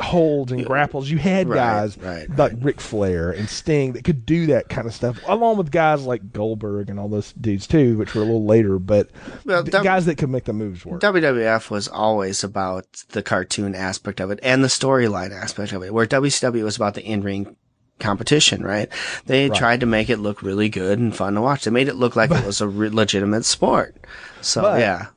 holds 0.02 0.52
and 0.52 0.66
grapples. 0.66 1.10
You 1.10 1.18
had 1.18 1.48
Right, 1.48 1.56
guys 1.56 1.98
right, 2.00 2.30
like 2.38 2.52
Ric 2.60 2.82
Flair 2.82 3.32
and 3.32 3.48
Sting 3.50 3.94
that 3.94 4.04
could 4.04 4.26
do 4.26 4.48
that 4.48 4.68
kind 4.68 4.88
of 4.88 4.94
stuff, 4.94 5.18
along 5.26 5.56
with 5.58 5.72
guys 5.72 6.04
like 6.06 6.34
Goldberg 6.34 6.90
and 6.90 7.00
all 7.00 7.08
those 7.08 7.32
dudes 7.34 7.66
too, 7.66 7.98
which 7.98 8.14
were 8.14 8.22
a 8.22 8.26
little 8.26 8.46
later, 8.46 8.78
but 8.78 9.10
Well, 9.46 9.64
the 9.64 9.72
W- 9.72 9.84
guys 9.90 10.06
that 10.08 10.18
could 10.18 10.30
make 10.30 10.44
the 10.44 10.52
moves 10.54 10.86
work. 10.86 11.00
WWF 11.00 11.70
was 11.70 11.88
always 11.88 12.44
about 12.44 13.04
the 13.12 13.24
cartoon 13.24 13.74
aspect 13.74 14.20
of 14.20 14.32
it 14.32 14.40
and 14.44 14.62
the 14.64 14.68
storyline 14.68 15.32
aspect 15.32 15.72
of 15.72 15.82
it, 15.82 15.94
where 15.94 16.06
WCW 16.06 16.64
was 16.64 16.76
about 16.76 16.96
the 16.96 17.04
in-ring 17.06 17.56
competition, 18.00 18.64
right? 18.64 18.90
They 19.26 19.50
tried 19.50 19.80
to 19.82 19.86
make 19.86 20.10
it 20.10 20.18
look 20.18 20.42
really 20.42 20.70
good 20.70 21.00
and 21.00 21.16
fun 21.16 21.36
to 21.36 21.42
watch. 21.42 21.64
They 21.66 21.72
made 21.72 21.88
it 21.88 21.96
look 21.96 22.16
like 22.16 22.32
it 22.32 22.46
was 22.46 22.62
a 22.62 22.68
re- 22.68 22.90
legitimate 22.90 23.46
sport. 23.46 23.96
So 24.42 24.62
But- 24.62 24.80
yeah, 24.80 25.08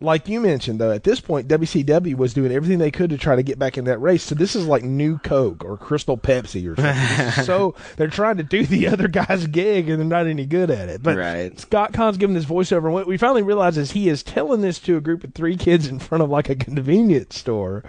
like 0.00 0.28
you 0.28 0.40
mentioned, 0.40 0.80
though, 0.80 0.92
at 0.92 1.02
this 1.02 1.18
point, 1.18 1.48
WCW 1.48 2.14
was 2.14 2.32
doing 2.32 2.52
everything 2.52 2.78
they 2.78 2.92
could 2.92 3.10
to 3.10 3.18
try 3.18 3.34
to 3.34 3.42
get 3.42 3.58
back 3.58 3.76
in 3.76 3.84
that 3.86 3.98
race. 4.00 4.22
So 4.22 4.36
this 4.36 4.54
is 4.54 4.64
like 4.64 4.84
new 4.84 5.18
Coke 5.18 5.64
or 5.64 5.76
Crystal 5.76 6.16
Pepsi 6.16 6.70
or 6.70 6.76
something. 6.80 7.44
so 7.44 7.74
they're 7.96 8.06
trying 8.06 8.36
to 8.36 8.44
do 8.44 8.64
the 8.64 8.86
other 8.92 9.08
guy's 9.08 9.48
gig 9.48 9.88
and 9.88 9.98
they're 9.98 10.06
not 10.06 10.28
any 10.28 10.46
good 10.46 10.70
at 10.70 10.88
it. 10.88 11.02
But 11.02 11.16
Right. 11.16 11.58
Scott 11.58 11.92
Caan's 11.94 12.16
giving 12.16 12.34
this 12.34 12.44
voiceover, 12.44 12.84
and 12.84 12.92
what 12.92 13.08
we 13.08 13.16
finally 13.16 13.42
realize 13.42 13.76
is 13.76 13.90
he 13.90 14.08
is 14.08 14.22
telling 14.22 14.60
this 14.60 14.78
to 14.80 14.96
a 14.96 15.00
group 15.00 15.24
of 15.24 15.34
three 15.34 15.56
kids 15.56 15.88
in 15.88 15.98
front 15.98 16.22
of 16.22 16.30
like 16.30 16.48
a 16.48 16.54
convenience 16.54 17.36
store, 17.36 17.82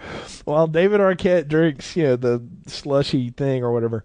while 0.45 0.65
David 0.65 1.01
Arquette 1.01 1.47
drinks, 1.47 1.95
you 1.95 2.01
know, 2.05 2.15
the 2.15 2.41
slushy 2.65 3.29
thing 3.29 3.63
or 3.63 3.71
whatever. 3.71 4.03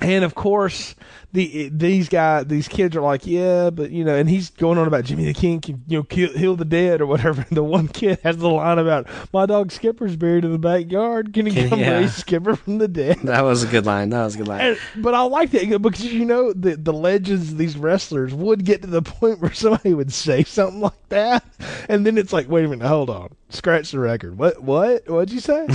And 0.00 0.24
of 0.24 0.34
course, 0.34 0.94
the 1.32 1.68
these 1.68 2.08
guys, 2.08 2.46
these 2.46 2.66
kids 2.66 2.96
are 2.96 3.02
like, 3.02 3.26
yeah, 3.26 3.70
but 3.70 3.90
you 3.90 4.02
know, 4.02 4.14
and 4.16 4.28
he's 4.28 4.50
going 4.50 4.78
on 4.78 4.86
about 4.86 5.04
Jimmy 5.04 5.24
the 5.26 5.34
King 5.34 5.60
can 5.60 5.82
you 5.86 5.98
know 5.98 6.02
kill, 6.02 6.32
heal 6.32 6.56
the 6.56 6.64
dead 6.64 7.00
or 7.00 7.06
whatever. 7.06 7.30
And 7.50 7.56
the 7.56 7.64
one 7.64 7.88
kid 7.88 8.18
has 8.22 8.36
the 8.36 8.48
line 8.48 8.78
about 8.78 9.06
my 9.32 9.46
dog 9.46 9.72
Skipper's 9.72 10.14
buried 10.14 10.44
in 10.44 10.52
the 10.52 10.58
backyard. 10.58 11.32
Can 11.32 11.46
he 11.46 11.68
come 11.68 11.80
yeah. 11.80 11.98
raise 11.98 12.14
Skipper 12.14 12.54
from 12.54 12.78
the 12.78 12.86
dead? 12.86 13.18
that 13.24 13.42
was 13.42 13.62
a 13.62 13.66
good 13.66 13.86
line. 13.86 14.10
That 14.10 14.24
was 14.24 14.34
a 14.34 14.38
good 14.38 14.48
line. 14.48 14.60
And, 14.60 14.78
but 14.96 15.14
I 15.14 15.22
like 15.22 15.50
that 15.52 15.82
because 15.82 16.04
you 16.04 16.24
know 16.24 16.52
the 16.52 16.76
the 16.76 16.92
legends 16.92 17.54
these 17.56 17.76
wrestlers 17.76 18.34
would 18.34 18.64
get 18.64 18.82
to 18.82 18.88
the 18.88 19.02
point 19.20 19.40
where 19.40 19.52
somebody 19.52 19.94
would 19.94 20.12
say 20.12 20.44
something 20.44 20.80
like 20.80 21.08
that, 21.08 21.44
and 21.88 22.06
then 22.06 22.18
it's 22.18 22.32
like, 22.32 22.48
wait 22.48 22.64
a 22.64 22.68
minute, 22.68 22.86
hold 22.86 23.10
on, 23.10 23.30
scratch 23.48 23.92
the 23.92 23.98
record. 23.98 24.38
What 24.38 24.62
what 24.62 25.08
what'd 25.08 25.32
you 25.32 25.40
say? 25.40 25.66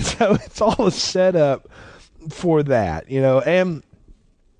so 0.00 0.34
it's 0.34 0.60
all 0.60 0.86
a 0.86 0.92
setup 0.92 1.68
for 2.30 2.62
that, 2.64 3.10
you 3.10 3.20
know. 3.20 3.40
And 3.40 3.82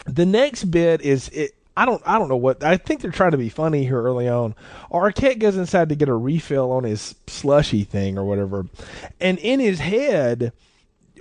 the 0.07 0.27
next 0.27 0.65
bit 0.65 1.03
is 1.03 1.29
it. 1.31 1.53
I 1.77 1.85
don't. 1.85 2.03
I 2.07 2.19
don't 2.19 2.29
know 2.29 2.37
what. 2.37 2.65
I 2.65 2.77
think 2.77 3.01
they're 3.01 3.11
trying 3.11 3.33
to 3.33 3.37
be 3.37 3.49
funny 3.49 3.85
here 3.85 4.03
early 4.03 4.29
on. 4.29 4.55
Arquette 4.91 5.39
goes 5.39 5.57
inside 5.57 5.91
to 5.91 5.95
get 5.95 6.09
a 6.09 6.15
refill 6.15 6.73
on 6.73 6.85
his 6.85 7.15
slushy 7.27 7.85
thing 7.85 8.17
or 8.17 8.25
whatever, 8.25 8.67
and 9.21 9.39
in 9.39 9.61
his 9.61 9.81
head, 9.81 10.53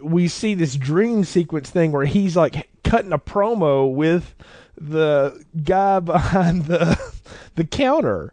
we 0.01 0.27
see 0.27 0.53
this 0.53 0.75
dream 0.75 1.23
sequence 1.25 1.69
thing 1.69 1.91
where 1.91 2.05
he's 2.05 2.37
like 2.37 2.69
cutting 2.83 3.11
a 3.11 3.19
promo 3.19 3.93
with 3.93 4.33
the 4.77 5.43
guy 5.63 5.99
behind 6.01 6.65
the 6.65 6.97
the 7.55 7.65
counter. 7.65 8.31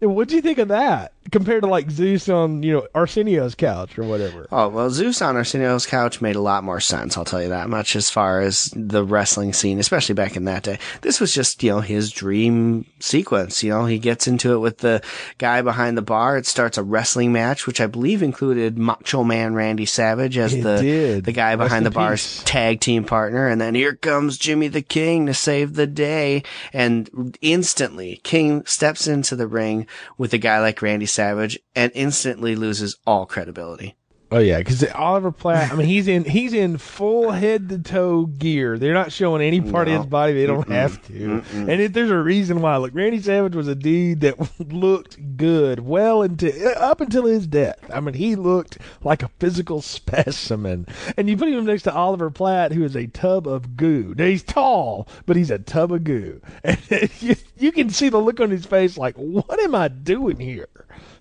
What 0.00 0.28
do 0.28 0.36
you 0.36 0.42
think 0.42 0.58
of 0.58 0.68
that 0.68 1.12
compared 1.30 1.62
to 1.62 1.68
like 1.68 1.90
Zeus 1.90 2.28
on 2.28 2.62
you 2.62 2.72
know 2.72 2.86
Arsenio's 2.94 3.54
couch 3.54 3.98
or 3.98 4.04
whatever? 4.04 4.46
Oh, 4.50 4.68
well, 4.68 4.90
Zeus 4.90 5.22
on 5.22 5.36
Arsenio's 5.36 5.86
couch 5.86 6.20
made 6.20 6.36
a 6.36 6.40
lot 6.40 6.64
more 6.64 6.80
sense, 6.80 7.16
I'll 7.16 7.24
tell 7.24 7.42
you 7.42 7.48
that 7.50 7.68
much, 7.68 7.96
as 7.96 8.10
far 8.10 8.40
as 8.40 8.72
the 8.74 9.04
wrestling 9.04 9.52
scene, 9.52 9.78
especially 9.78 10.14
back 10.14 10.36
in 10.36 10.44
that 10.44 10.62
day. 10.62 10.78
This 11.02 11.20
was 11.20 11.32
just, 11.32 11.62
you 11.62 11.70
know, 11.70 11.80
his 11.80 12.10
dream 12.10 12.86
sequence. 12.98 13.62
You 13.62 13.70
know, 13.70 13.86
he 13.86 13.98
gets 13.98 14.26
into 14.26 14.54
it 14.54 14.58
with 14.58 14.78
the 14.78 15.02
guy 15.38 15.62
behind 15.62 15.96
the 15.96 16.02
bar. 16.02 16.36
It 16.36 16.46
starts 16.46 16.78
a 16.78 16.82
wrestling 16.82 17.32
match, 17.32 17.66
which 17.66 17.80
I 17.80 17.86
believe 17.86 18.22
included 18.22 18.78
Macho 18.78 19.24
Man 19.24 19.54
Randy 19.54 19.86
Savage 19.86 20.36
as 20.38 20.54
It 20.54 20.62
the, 20.62 20.80
did. 20.80 21.24
the 21.24 21.32
guy 21.32 21.56
behind 21.56 21.78
in 21.78 21.84
the 21.84 21.90
bar's 21.90 22.22
peace. 22.22 22.42
tag 22.44 22.80
team 22.80 23.04
partner. 23.04 23.46
And 23.46 23.60
then 23.60 23.74
here 23.74 23.94
comes 23.94 24.38
Jimmy 24.38 24.68
the 24.68 24.82
King 24.82 25.26
to 25.26 25.34
save 25.34 25.74
the 25.74 25.86
day. 25.86 26.42
And 26.72 27.36
instantly, 27.40 28.20
King 28.22 28.64
steps 28.66 29.06
into 29.06 29.36
the 29.36 29.46
ring 29.46 29.86
with 30.18 30.32
a 30.34 30.38
guy 30.38 30.60
like 30.60 30.82
Randy 30.82 31.06
Savage 31.06 31.19
and 31.20 31.92
instantly 31.94 32.56
loses 32.56 32.96
all 33.06 33.26
credibility. 33.26 33.96
Oh 34.32 34.38
yeah, 34.38 34.58
because 34.58 34.84
Oliver 34.92 35.32
Platt. 35.32 35.72
I 35.72 35.74
mean, 35.74 35.88
he's 35.88 36.06
in 36.06 36.22
he's 36.22 36.52
in 36.52 36.78
full 36.78 37.32
head 37.32 37.68
to 37.68 37.80
toe 37.80 38.26
gear. 38.26 38.78
They're 38.78 38.94
not 38.94 39.10
showing 39.10 39.42
any 39.42 39.60
part 39.60 39.88
of 39.88 39.94
his 39.96 40.06
body. 40.06 40.34
They 40.34 40.46
don't 40.46 40.68
have 40.68 41.04
to. 41.08 41.42
And 41.52 41.68
if 41.68 41.92
there's 41.92 42.10
a 42.10 42.18
reason 42.18 42.60
why, 42.60 42.76
look, 42.76 42.94
Randy 42.94 43.20
Savage 43.20 43.56
was 43.56 43.66
a 43.66 43.74
dude 43.74 44.20
that 44.20 44.38
looked 44.72 45.36
good 45.36 45.80
well 45.80 46.22
into 46.22 46.52
uh, 46.64 46.78
up 46.78 47.00
until 47.00 47.24
his 47.24 47.48
death. 47.48 47.78
I 47.92 47.98
mean, 47.98 48.14
he 48.14 48.36
looked 48.36 48.78
like 49.02 49.24
a 49.24 49.30
physical 49.40 49.82
specimen. 49.82 50.86
And 51.16 51.28
you 51.28 51.36
put 51.36 51.48
him 51.48 51.64
next 51.64 51.82
to 51.82 51.92
Oliver 51.92 52.30
Platt, 52.30 52.70
who 52.70 52.84
is 52.84 52.94
a 52.94 53.08
tub 53.08 53.48
of 53.48 53.76
goo. 53.76 54.14
Now 54.16 54.26
he's 54.26 54.44
tall, 54.44 55.08
but 55.26 55.34
he's 55.34 55.50
a 55.50 55.58
tub 55.58 55.92
of 55.92 56.04
goo. 56.04 56.40
And 56.62 57.10
you, 57.20 57.34
you 57.58 57.72
can 57.72 57.90
see 57.90 58.10
the 58.10 58.18
look 58.18 58.38
on 58.38 58.50
his 58.50 58.66
face, 58.66 58.96
like, 58.96 59.16
what 59.16 59.60
am 59.60 59.74
I 59.74 59.88
doing 59.88 60.38
here? 60.38 60.68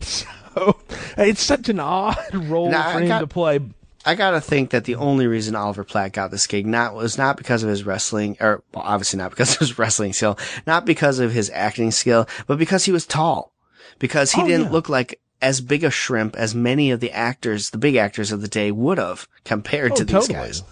So 0.55 0.77
it's 1.17 1.41
such 1.43 1.69
an 1.69 1.79
odd 1.79 2.17
role 2.33 2.69
Now, 2.71 2.91
for 2.93 2.99
him 2.99 3.07
got- 3.07 3.19
to 3.19 3.27
play. 3.27 3.59
I 4.05 4.15
gotta 4.15 4.41
think 4.41 4.71
that 4.71 4.85
the 4.85 4.95
only 4.95 5.27
reason 5.27 5.55
Oliver 5.55 5.83
Platt 5.83 6.13
got 6.13 6.31
this 6.31 6.47
gig 6.47 6.65
not 6.65 6.95
was 6.95 7.17
not 7.17 7.37
because 7.37 7.63
of 7.63 7.69
his 7.69 7.83
wrestling, 7.85 8.35
or 8.39 8.63
well, 8.73 8.83
obviously 8.85 9.17
not 9.19 9.29
because 9.29 9.51
of 9.53 9.59
his 9.59 9.77
wrestling 9.77 10.13
skill, 10.13 10.37
not 10.65 10.85
because 10.85 11.19
of 11.19 11.31
his 11.33 11.49
acting 11.53 11.91
skill, 11.91 12.27
but 12.47 12.57
because 12.57 12.85
he 12.85 12.91
was 12.91 13.05
tall. 13.05 13.53
Because 13.99 14.31
he 14.31 14.41
Oh, 14.41 14.47
didn't 14.47 14.67
yeah. 14.67 14.71
look 14.71 14.89
like 14.89 15.19
as 15.41 15.61
big 15.61 15.83
a 15.83 15.91
shrimp 15.91 16.35
as 16.37 16.55
many 16.55 16.91
of 16.91 16.99
the 17.01 17.11
actors, 17.11 17.69
the 17.69 17.77
big 17.77 17.95
actors 17.95 18.31
of 18.31 18.41
the 18.41 18.47
day 18.47 18.71
would 18.71 18.97
have 18.97 19.27
compared 19.43 19.91
Oh, 19.91 19.95
to 19.95 20.05
these 20.05 20.13
totally. 20.27 20.33
guys. 20.33 20.63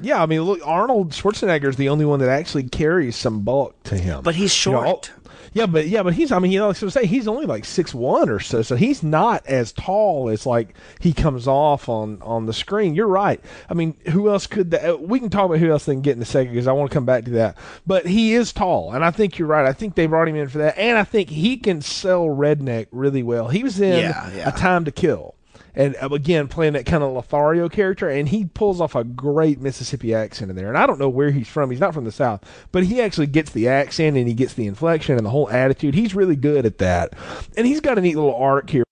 Yeah, 0.00 0.22
I 0.22 0.26
mean, 0.26 0.42
look, 0.42 0.60
Arnold 0.64 1.10
Schwarzenegger 1.10 1.68
is 1.68 1.76
the 1.76 1.88
only 1.88 2.04
one 2.04 2.20
that 2.20 2.28
actually 2.28 2.64
carries 2.68 3.16
some 3.16 3.42
bulk 3.42 3.80
to 3.84 3.96
him. 3.98 4.22
But 4.22 4.36
he's 4.36 4.64
You 4.64 4.72
know, 4.72 4.84
short. 4.84 5.12
Yeah, 5.56 5.64
but 5.64 5.86
yeah, 5.86 6.02
but 6.02 6.12
he's. 6.12 6.30
I 6.32 6.38
mean, 6.38 6.52
you 6.52 6.58
know, 6.58 6.68
like 6.68 6.82
I 6.82 6.84
was 6.84 6.92
saying, 6.92 7.08
he's 7.08 7.26
only 7.26 7.46
like 7.46 7.64
six 7.64 7.94
one 7.94 8.28
or 8.28 8.40
so, 8.40 8.60
so 8.60 8.76
he's 8.76 9.02
not 9.02 9.46
as 9.46 9.72
tall 9.72 10.28
as 10.28 10.44
like 10.44 10.74
he 11.00 11.14
comes 11.14 11.48
off 11.48 11.88
on 11.88 12.20
on 12.20 12.44
the 12.44 12.52
screen. 12.52 12.94
You're 12.94 13.06
right. 13.06 13.40
I 13.70 13.74
mean, 13.74 13.96
who 14.10 14.28
else 14.28 14.46
could 14.46 14.72
that? 14.72 14.84
uh, 14.90 14.96
We 14.98 15.18
can 15.18 15.30
talk 15.30 15.46
about 15.46 15.58
who 15.58 15.70
else 15.70 15.86
they 15.86 15.94
can 15.94 16.02
get 16.02 16.16
in 16.16 16.20
a 16.22 16.26
second 16.26 16.52
because 16.52 16.66
I 16.66 16.72
want 16.72 16.90
to 16.90 16.94
come 16.94 17.06
back 17.06 17.24
to 17.24 17.30
that. 17.30 17.56
But 17.86 18.04
he 18.06 18.34
is 18.34 18.52
tall, 18.52 18.92
and 18.92 19.02
I 19.02 19.10
think 19.10 19.38
you're 19.38 19.48
right. 19.48 19.64
I 19.64 19.72
think 19.72 19.94
they 19.94 20.06
brought 20.06 20.28
him 20.28 20.36
in 20.36 20.48
for 20.48 20.58
that, 20.58 20.76
and 20.76 20.98
I 20.98 21.04
think 21.04 21.30
he 21.30 21.56
can 21.56 21.80
sell 21.80 22.26
redneck 22.26 22.88
really 22.92 23.22
well. 23.22 23.48
He 23.48 23.62
was 23.62 23.80
in 23.80 24.00
Yeah, 24.00 24.30
yeah. 24.34 24.48
a 24.50 24.52
Time 24.52 24.84
to 24.84 24.92
Kill. 24.92 25.35
And 25.76 25.94
uh, 26.02 26.08
again, 26.08 26.48
playing 26.48 26.72
that 26.72 26.86
kind 26.86 27.04
of 27.04 27.12
Lothario 27.12 27.68
character, 27.68 28.08
and 28.08 28.28
he 28.28 28.46
pulls 28.46 28.80
off 28.80 28.94
a 28.94 29.04
great 29.04 29.60
Mississippi 29.60 30.14
accent 30.14 30.50
in 30.50 30.56
there. 30.56 30.68
And 30.68 30.78
I 30.78 30.86
don't 30.86 30.98
know 30.98 31.10
where 31.10 31.30
he's 31.30 31.46
from; 31.46 31.70
he's 31.70 31.80
not 31.80 31.94
from 31.94 32.04
the 32.04 32.12
South, 32.12 32.42
but 32.72 32.84
he 32.84 33.00
actually 33.00 33.26
gets 33.26 33.52
the 33.52 33.68
accent 33.68 34.16
and 34.16 34.26
he 34.26 34.34
gets 34.34 34.54
the 34.54 34.66
inflection 34.66 35.16
and 35.16 35.26
the 35.26 35.30
whole 35.30 35.50
attitude. 35.50 35.94
He's 35.94 36.14
really 36.14 36.36
good 36.36 36.64
at 36.64 36.78
that, 36.78 37.12
and 37.56 37.66
he's 37.66 37.80
got 37.80 37.98
a 37.98 38.00
neat 38.00 38.16
little 38.16 38.34
arc 38.34 38.70
here. 38.70 38.84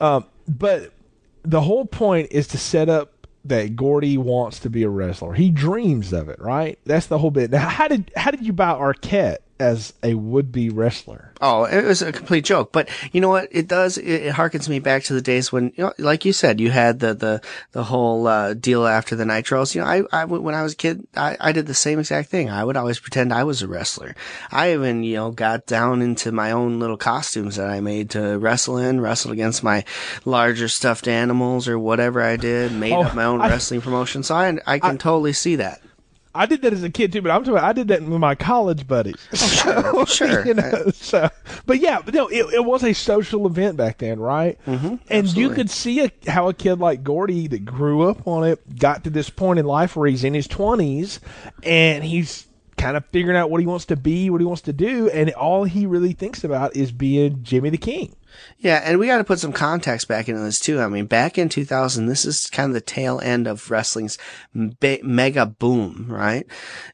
Um, 0.00 0.24
but 0.48 0.92
the 1.42 1.60
whole 1.60 1.84
point 1.84 2.28
is 2.30 2.46
to 2.48 2.58
set 2.58 2.88
up 2.88 3.26
that 3.44 3.74
Gordy 3.74 4.16
wants 4.16 4.60
to 4.60 4.70
be 4.70 4.82
a 4.82 4.88
wrestler. 4.88 5.34
He 5.34 5.50
dreams 5.50 6.12
of 6.12 6.28
it, 6.28 6.40
right? 6.40 6.78
That's 6.84 7.06
the 7.06 7.18
whole 7.18 7.30
bit. 7.30 7.50
Now, 7.50 7.68
how 7.68 7.88
did 7.88 8.12
how 8.16 8.30
did 8.30 8.46
you 8.46 8.52
buy 8.52 8.72
Arquette 8.72 9.38
as 9.60 9.92
a 10.02 10.14
would 10.14 10.50
be 10.52 10.70
wrestler? 10.70 11.32
Oh, 11.40 11.64
it 11.64 11.84
was 11.84 12.02
a 12.02 12.12
complete 12.12 12.44
joke. 12.44 12.72
But 12.72 12.88
you 13.12 13.20
know 13.20 13.28
what? 13.28 13.48
It 13.50 13.66
does. 13.68 13.96
It, 13.98 14.06
it 14.08 14.34
harkens 14.34 14.68
me 14.68 14.78
back 14.78 15.04
to 15.04 15.14
the 15.14 15.22
days 15.22 15.50
when, 15.52 15.72
you 15.76 15.84
know, 15.84 15.92
like 15.98 16.24
you 16.24 16.32
said, 16.32 16.60
you 16.60 16.70
had 16.70 17.00
the 17.00 17.14
the 17.14 17.40
the 17.72 17.84
whole 17.84 18.26
uh, 18.26 18.54
deal 18.54 18.86
after 18.86 19.16
the 19.16 19.24
Nitros. 19.24 19.74
You 19.74 19.80
know, 19.82 19.86
I, 19.86 20.02
I 20.12 20.24
when 20.26 20.54
I 20.54 20.62
was 20.62 20.72
a 20.74 20.76
kid, 20.76 21.06
I, 21.16 21.36
I 21.40 21.52
did 21.52 21.66
the 21.66 21.74
same 21.74 21.98
exact 21.98 22.28
thing. 22.30 22.50
I 22.50 22.64
would 22.64 22.76
always 22.76 22.98
pretend 23.00 23.32
I 23.32 23.44
was 23.44 23.62
a 23.62 23.68
wrestler. 23.68 24.14
I 24.50 24.72
even 24.74 25.02
you 25.04 25.14
know 25.16 25.30
got 25.30 25.66
down 25.66 26.02
into 26.02 26.32
my 26.32 26.50
own 26.52 26.78
little 26.80 26.96
costumes 26.98 27.56
that 27.56 27.68
I 27.70 27.80
made 27.80 28.10
to 28.10 28.38
wrestle 28.38 28.78
in, 28.78 29.00
wrestled 29.00 29.32
against 29.32 29.62
my 29.62 29.84
larger 30.24 30.68
stuffed 30.68 31.08
animals 31.08 31.68
or 31.68 31.78
whatever 31.78 32.20
I 32.22 32.36
did. 32.36 32.72
Made 32.72 32.92
Oh, 32.92 33.02
up 33.04 33.14
my 33.14 33.24
own 33.24 33.40
I- 33.40 33.48
wrestling 33.48 33.80
promotion. 33.80 34.22
So 34.22 34.34
I 34.34 34.58
I 34.66 34.78
can 34.78 34.98
totally 34.98 35.32
see 35.32 35.56
that. 35.56 35.80
I 36.34 36.46
did 36.46 36.62
that 36.62 36.72
as 36.72 36.84
a 36.84 36.90
kid 36.90 37.12
too, 37.12 37.22
but 37.22 37.30
I'm 37.30 37.42
talking. 37.42 37.58
I 37.58 37.72
did 37.72 37.88
that 37.88 38.02
with 38.02 38.20
my 38.20 38.34
college 38.34 38.86
buddies. 38.86 39.16
sure, 39.34 40.06
sure. 40.06 40.46
you 40.46 40.54
know, 40.54 40.90
so, 40.92 41.28
but 41.66 41.80
yeah, 41.80 42.00
but 42.04 42.14
no, 42.14 42.28
it, 42.28 42.54
it 42.54 42.64
was 42.64 42.84
a 42.84 42.92
social 42.92 43.46
event 43.46 43.76
back 43.76 43.98
then, 43.98 44.20
right? 44.20 44.58
Mm-hmm, 44.66 44.86
and 44.86 45.26
you 45.36 45.46
absolutely. 45.48 45.56
could 45.56 45.70
see 45.70 46.04
a, 46.04 46.10
how 46.30 46.48
a 46.48 46.54
kid 46.54 46.78
like 46.78 47.02
Gordy 47.02 47.48
that 47.48 47.64
grew 47.64 48.02
up 48.02 48.26
on 48.28 48.44
it 48.44 48.78
got 48.78 49.04
to 49.04 49.10
this 49.10 49.28
point 49.28 49.58
in 49.58 49.64
life 49.64 49.96
where 49.96 50.08
he's 50.08 50.22
in 50.22 50.34
his 50.34 50.46
twenties 50.46 51.18
and 51.64 52.04
he's 52.04 52.46
kind 52.76 52.96
of 52.96 53.04
figuring 53.06 53.36
out 53.36 53.50
what 53.50 53.60
he 53.60 53.66
wants 53.66 53.84
to 53.86 53.96
be, 53.96 54.30
what 54.30 54.40
he 54.40 54.46
wants 54.46 54.62
to 54.62 54.72
do, 54.72 55.10
and 55.10 55.30
all 55.32 55.64
he 55.64 55.84
really 55.84 56.12
thinks 56.12 56.44
about 56.44 56.76
is 56.76 56.92
being 56.92 57.42
Jimmy 57.42 57.70
the 57.70 57.78
King. 57.78 58.14
Yeah, 58.58 58.82
and 58.84 58.98
we 58.98 59.06
got 59.06 59.18
to 59.18 59.24
put 59.24 59.38
some 59.38 59.52
context 59.52 60.06
back 60.06 60.28
into 60.28 60.42
this 60.42 60.60
too. 60.60 60.80
I 60.80 60.88
mean, 60.88 61.06
back 61.06 61.38
in 61.38 61.48
2000, 61.48 62.06
this 62.06 62.24
is 62.24 62.48
kind 62.48 62.70
of 62.70 62.74
the 62.74 62.80
tail 62.80 63.20
end 63.20 63.46
of 63.46 63.70
wrestling's 63.70 64.18
be- 64.80 65.00
mega 65.02 65.46
boom, 65.46 66.06
right? 66.08 66.46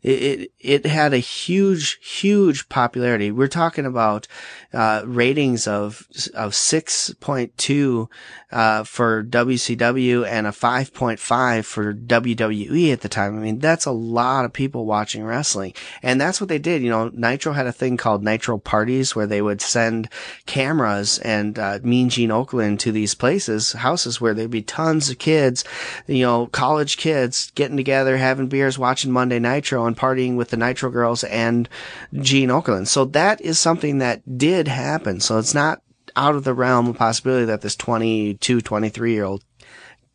It, 0.03 0.11
it 0.11 0.53
it 0.61 0.87
had 0.87 1.13
a 1.13 1.19
huge, 1.19 1.99
huge 2.03 2.69
popularity. 2.69 3.31
We're 3.31 3.49
talking 3.49 3.87
about 3.87 4.29
uh, 4.73 5.03
ratings 5.05 5.67
of 5.67 6.07
of 6.35 6.53
6.2 6.53 8.09
uh, 8.53 8.85
for 8.85 9.25
WCW 9.25 10.27
and 10.27 10.47
a 10.47 10.51
5.5 10.51 11.65
for 11.65 11.93
WWE 11.93 12.93
at 12.93 13.01
the 13.01 13.09
time. 13.09 13.37
I 13.37 13.41
mean, 13.41 13.59
that's 13.59 13.87
a 13.87 13.91
lot 13.93 14.45
of 14.45 14.53
people 14.53 14.87
watching 14.87 15.25
wrestling, 15.25 15.75
and 16.03 16.21
that's 16.21 16.41
what 16.41 16.49
they 16.49 16.59
did. 16.59 16.83
You 16.83 16.91
know, 16.91 17.11
Nitro 17.13 17.53
had 17.53 17.67
a 17.67 17.73
thing 17.73 17.97
called 17.97 18.23
Nitro 18.23 18.59
parties 18.59 19.17
where 19.17 19.27
they 19.27 19.43
would 19.43 19.61
send 19.61 20.09
cameras 20.47 21.19
and 21.19 21.59
uh, 21.59 21.81
Mean 21.83 22.09
Gene 22.09 22.31
Okerlund 22.31 22.79
to 22.81 22.93
these 22.93 23.15
places, 23.15 23.73
houses 23.73 24.21
where 24.21 24.35
there'd 24.35 24.51
be 24.51 24.63
tons 24.63 25.11
of 25.11 25.19
kids, 25.19 25.65
you 26.07 26.23
know, 26.23 26.47
college 26.47 26.97
kids 26.97 27.51
getting 27.57 27.77
together, 27.77 28.17
having 28.17 28.47
beers, 28.47 28.79
watching 28.79 29.11
Monday 29.11 29.41
Nitro, 29.41 29.87
and 29.87 29.97
partying 29.97 30.37
with 30.37 30.51
the 30.51 30.57
Nitro 30.57 30.91
girls 30.91 31.25
and 31.25 31.69
Gene 32.15 32.51
Okerlund. 32.51 32.87
So 32.87 33.05
that 33.07 33.41
is 33.41 33.59
something 33.59 33.99
that 33.99 34.39
did 34.39 34.69
happen. 34.69 35.21
So 35.21 35.39
it's 35.39 35.55
not 35.55 35.83
out 36.17 36.35
of 36.35 36.45
the 36.45 36.55
realm 36.55 36.89
of 36.89 36.97
possibility 36.97 37.45
that 37.45 37.61
this 37.61 37.77
22, 37.77 38.61
23 38.61 39.13
year 39.13 39.25
old 39.25 39.45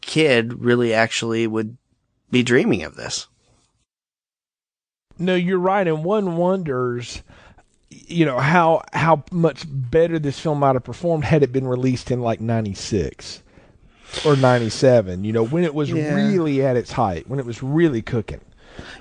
kid 0.01 0.61
really 0.61 0.93
actually 0.93 1.45
would 1.47 1.77
be 2.31 2.43
dreaming 2.43 2.83
of 2.83 2.95
this. 2.95 3.27
No, 5.19 5.35
you're 5.35 5.59
right, 5.59 5.87
and 5.87 6.03
one 6.03 6.35
wonders, 6.37 7.21
you 7.89 8.25
know, 8.25 8.39
how 8.39 8.81
how 8.93 9.23
much 9.31 9.65
better 9.67 10.17
this 10.17 10.39
film 10.39 10.59
might 10.59 10.75
have 10.75 10.83
performed 10.83 11.25
had 11.25 11.43
it 11.43 11.51
been 11.51 11.67
released 11.67 12.09
in 12.09 12.21
like 12.21 12.41
'96 12.41 13.43
or 14.25 14.35
'97. 14.35 15.23
You 15.23 15.33
know, 15.33 15.45
when 15.45 15.63
it 15.63 15.75
was 15.75 15.91
Yeah. 15.91 16.15
really 16.15 16.63
at 16.65 16.75
its 16.75 16.93
height, 16.93 17.27
when 17.29 17.39
it 17.39 17.45
was 17.45 17.61
really 17.61 18.01
cooking. 18.01 18.41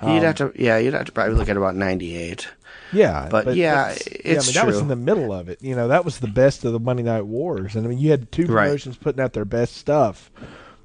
You'd 0.03 0.09
um, 0.17 0.21
have 0.23 0.35
to, 0.35 0.51
yeah, 0.55 0.77
you'd 0.77 0.93
have 0.93 1.05
to 1.05 1.11
probably 1.11 1.33
look 1.35 1.49
at 1.49 1.57
about 1.57 1.75
98. 1.75 2.47
Yeah, 2.93 3.27
But 3.29 3.55
yeah, 3.55 3.89
it's 3.91 4.07
yeah, 4.25 4.31
I 4.39 4.43
mean, 4.43 4.53
that 4.53 4.65
was 4.67 4.79
in 4.79 4.87
the 4.87 4.95
middle 4.95 5.31
of 5.31 5.49
it. 5.49 5.61
You 5.61 5.75
know, 5.75 5.87
that 5.87 6.03
was 6.05 6.19
the 6.19 6.27
best 6.27 6.65
of 6.65 6.73
the 6.73 6.79
Monday 6.79 7.03
Night 7.03 7.25
Wars, 7.25 7.75
and 7.75 7.85
I 7.85 7.89
mean, 7.89 7.99
you 7.99 8.11
had 8.11 8.31
two 8.31 8.45
Right. 8.47 8.65
promotions 8.65 8.97
putting 8.97 9.21
out 9.21 9.33
their 9.33 9.45
best 9.45 9.75
stuff 9.77 10.29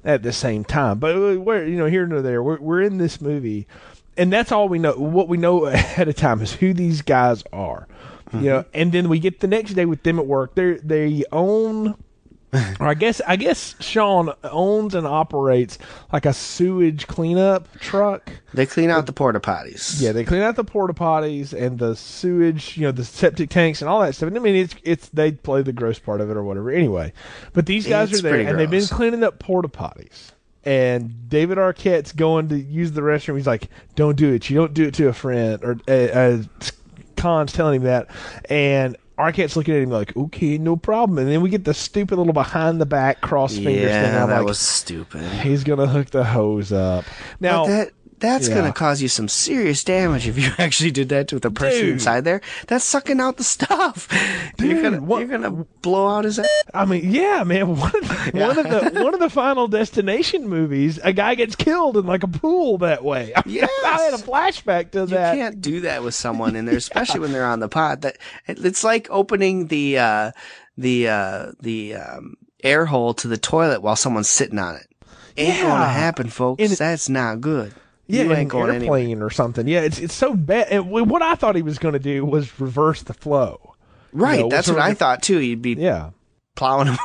at 0.05 0.23
the 0.23 0.31
same 0.31 0.63
time. 0.63 0.99
But 0.99 1.39
where 1.41 1.67
you 1.67 1.77
know 1.77 1.85
here 1.87 2.03
and 2.03 2.25
there, 2.25 2.41
we're 2.41 2.59
we're 2.59 2.81
in 2.81 2.97
this 2.97 3.19
movie, 3.19 3.67
and 4.15 4.31
that's 4.31 4.51
all 4.51 4.69
we 4.69 4.79
know. 4.79 4.93
What 4.93 5.27
we 5.27 5.37
know 5.37 5.65
ahead 5.67 6.07
of 6.07 6.15
time 6.15 6.41
is 6.41 6.53
who 6.53 6.73
these 6.73 7.01
guys 7.01 7.43
are. 7.51 7.87
You 8.33 8.39
know, 8.41 8.59
Mm-hmm. 8.59 8.69
and 8.73 8.91
then 8.91 9.07
we 9.09 9.19
get 9.19 9.39
the 9.39 9.47
next 9.47 9.73
day 9.73 9.85
with 9.85 10.03
them 10.03 10.19
at 10.19 10.27
work. 10.27 10.55
They 10.55 10.73
they 10.83 11.23
own. 11.31 11.95
Or 12.79 12.87
I 12.87 12.93
guess 12.93 13.19
I 13.27 13.35
guess 13.35 13.75
Sean 13.81 14.33
owns 14.43 14.95
and 14.95 15.05
operates 15.05 15.77
like 16.13 16.25
a 16.25 16.31
sewage 16.31 17.05
cleanup 17.05 17.67
truck. 17.79 18.31
They 18.53 18.65
clean 18.65 18.89
out 18.89 19.05
the 19.05 19.11
porta 19.11 19.41
potties. 19.41 19.99
Yeah, 20.01 20.13
they 20.13 20.23
clean 20.23 20.41
out 20.41 20.55
the 20.55 20.63
porta 20.63 20.93
potties 20.93 21.51
and 21.51 21.77
the 21.77 21.95
sewage, 21.95 22.77
you 22.77 22.83
know, 22.83 22.93
the 22.93 23.03
septic 23.03 23.49
tanks 23.49 23.81
and 23.81 23.89
all 23.89 23.99
that 23.99 24.15
stuff. 24.15 24.27
And 24.27 24.37
I 24.37 24.39
mean, 24.39 24.55
it's 24.55 24.75
it's 24.83 25.09
they 25.09 25.33
play 25.33 25.61
the 25.61 25.73
gross 25.73 25.99
part 25.99 26.21
of 26.21 26.29
it 26.29 26.37
or 26.37 26.43
whatever. 26.43 26.71
Anyway, 26.71 27.11
but 27.51 27.65
these 27.65 27.85
guys 27.85 28.11
It's 28.11 28.19
are 28.19 28.23
there 28.23 28.39
and 28.39 28.57
they've 28.57 28.69
been 28.69 28.85
cleaning 28.85 29.23
up 29.23 29.39
porta 29.39 29.67
potties. 29.67 30.31
And 30.63 31.29
David 31.29 31.57
Arquette's 31.57 32.11
going 32.11 32.49
to 32.49 32.57
use 32.59 32.91
the 32.91 33.01
restroom. 33.01 33.37
He's 33.37 33.47
like, 33.47 33.69
"Don't 33.95 34.17
do 34.17 34.33
it. 34.33 34.49
You 34.49 34.57
don't 34.57 34.73
do 34.73 34.85
it 34.85 34.93
to 34.95 35.07
a 35.07 35.13
friend." 35.13 35.63
Or 35.63 35.77
uh, 35.87 35.91
uh, 35.91 36.43
Caan's 37.15 37.53
telling 37.53 37.81
him 37.81 37.83
that, 37.83 38.09
and 38.49 38.97
Arquette's 39.17 39.55
looking 39.55 39.75
at 39.75 39.81
him 39.81 39.89
like, 39.89 40.15
"Okay, 40.15 40.57
no 40.57 40.75
problem." 40.75 41.17
And 41.17 41.27
then 41.29 41.41
we 41.41 41.49
get 41.49 41.63
the 41.63 41.73
stupid 41.73 42.17
little 42.17 42.33
behind 42.33 42.79
the 42.79 42.85
back 42.85 43.21
cross 43.21 43.55
fingers 43.55 43.73
thing. 43.73 43.83
Yeah, 43.83 44.23
I'm 44.23 44.29
that 44.29 44.37
like, 44.39 44.47
was 44.47 44.59
stupid. 44.59 45.23
he's 45.41 45.63
gonna 45.63 45.87
hook 45.87 46.11
the 46.11 46.23
hose 46.23 46.71
up. 46.71 47.03
Now, 47.39 47.65
But 47.65 47.69
that 47.69 47.91
that's 48.19 48.47
Yeah. 48.47 48.55
gonna 48.55 48.73
cause 48.73 49.01
you 49.01 49.07
some 49.07 49.27
serious 49.27 49.83
damage 49.83 50.27
if 50.27 50.37
you 50.37 50.49
actually 50.57 50.91
did 50.91 51.09
that 51.09 51.27
to 51.29 51.39
the 51.39 51.51
person 51.51 51.81
Dude. 51.81 51.89
inside 51.93 52.23
there. 52.23 52.41
That's 52.67 52.83
sucking 52.85 53.19
out 53.19 53.37
the 53.37 53.43
stuff. 53.43 54.07
you're 54.59 54.81
gonna 54.81 55.01
what- 55.01 55.19
you're 55.19 55.27
gonna 55.27 55.65
blow 55.81 56.07
out 56.07 56.25
his. 56.25 56.39
Ass. 56.39 56.47
I 56.73 56.85
mean, 56.85 57.11
yeah, 57.11 57.43
man. 57.43 57.67
One 57.77 57.95
of 57.95 58.07
the, 58.07 58.31
one 58.33 58.57
of 58.57 58.93
the 58.93 59.03
one 59.03 59.13
of 59.13 59.19
the 59.19 59.29
Final 59.29 59.67
Destination 59.67 60.47
movies, 60.49 60.99
a 61.03 61.13
guy 61.13 61.35
gets 61.35 61.55
killed 61.55 61.97
in 61.97 62.05
like 62.05 62.23
a 62.23 62.27
pool 62.27 62.77
that 62.79 63.03
way. 63.03 63.33
I, 63.35 63.43
Yes. 63.45 63.69
I 63.85 64.01
had 64.01 64.13
a 64.13 64.17
flashback 64.17 64.91
to 64.91 64.99
You 65.01 65.05
that. 65.07 65.35
can't 65.35 65.61
do 65.61 65.81
that 65.81 66.03
with 66.03 66.13
someone 66.15 66.55
in 66.55 66.65
there, 66.65 66.77
especially 66.77 67.19
when 67.21 67.31
they're 67.31 67.45
on 67.45 67.59
the 67.59 67.69
pod. 67.69 68.01
That 68.01 68.17
it's 68.47 68.83
like 68.83 69.07
opening 69.09 69.67
the 69.67 69.97
uh, 69.99 70.31
the 70.77 71.07
uh, 71.07 71.51
the 71.61 71.95
um, 71.95 72.35
air 72.63 72.85
hole 72.85 73.13
to 73.15 73.27
the 73.27 73.37
toilet 73.37 73.81
while 73.81 73.95
someone's 73.95 74.29
sitting 74.29 74.59
on 74.59 74.75
it. 74.75 74.87
Ain't 75.37 75.55
Yeah. 75.57 75.63
gonna 75.67 75.87
happen, 75.89 76.29
folks. 76.29 76.61
And 76.61 76.71
That's 76.71 77.09
not 77.09 77.41
good. 77.41 77.73
Yeah, 78.07 78.23
you 78.23 78.31
ain't 78.31 78.39
an 78.41 78.47
going 78.47 78.69
anywhere. 78.75 78.99
airplane 78.99 79.21
or 79.21 79.29
something. 79.29 79.67
Yeah, 79.67 79.81
it's 79.81 79.99
it's 79.99 80.13
so 80.13 80.33
bad. 80.33 80.67
And 80.69 80.89
what 80.89 81.21
I 81.21 81.35
thought 81.35 81.55
he 81.55 81.61
was 81.61 81.77
going 81.77 81.93
to 81.93 81.99
do 81.99 82.25
was 82.25 82.59
reverse 82.59 83.03
the 83.03 83.13
flow. 83.13 83.75
Right, 84.13 84.39
know, 84.39 84.49
that's 84.49 84.69
what 84.69 84.79
I 84.79 84.93
thought 84.93 85.21
too. 85.21 85.37
He'd 85.37 85.61
be 85.61 85.73
Yeah, 85.73 86.11
plowing 86.55 86.87
him 86.87 86.97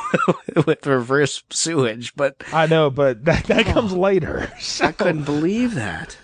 with 0.65 0.85
reverse 0.85 1.43
sewage, 1.49 2.15
but 2.15 2.41
I 2.51 2.67
know, 2.67 2.89
but 2.89 3.25
that 3.25 3.45
that 3.45 3.67
oh. 3.67 3.73
comes 3.73 3.93
later. 3.93 4.51
So, 4.59 4.85
I 4.87 4.91
couldn't 4.93 5.23
believe 5.23 5.75
that. 5.75 6.17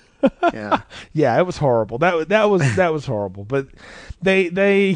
Yeah. 0.53 0.81
yeah, 1.13 1.37
it 1.37 1.45
was 1.45 1.57
horrible. 1.57 1.97
That 1.97 2.29
that 2.29 2.45
was 2.45 2.75
that 2.75 2.93
was 2.93 3.05
horrible. 3.05 3.45
But 3.45 3.67
they 4.21 4.49
they 4.49 4.95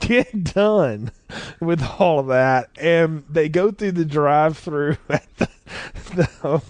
get 0.00 0.44
done 0.44 1.12
with 1.60 1.82
all 1.98 2.18
of 2.18 2.26
that, 2.28 2.70
and 2.78 3.24
they 3.28 3.48
go 3.48 3.70
through 3.70 3.92
the 3.92 4.04
drive-through 4.04 4.96
at 5.08 5.36
the, 5.36 5.48
the 6.14 6.62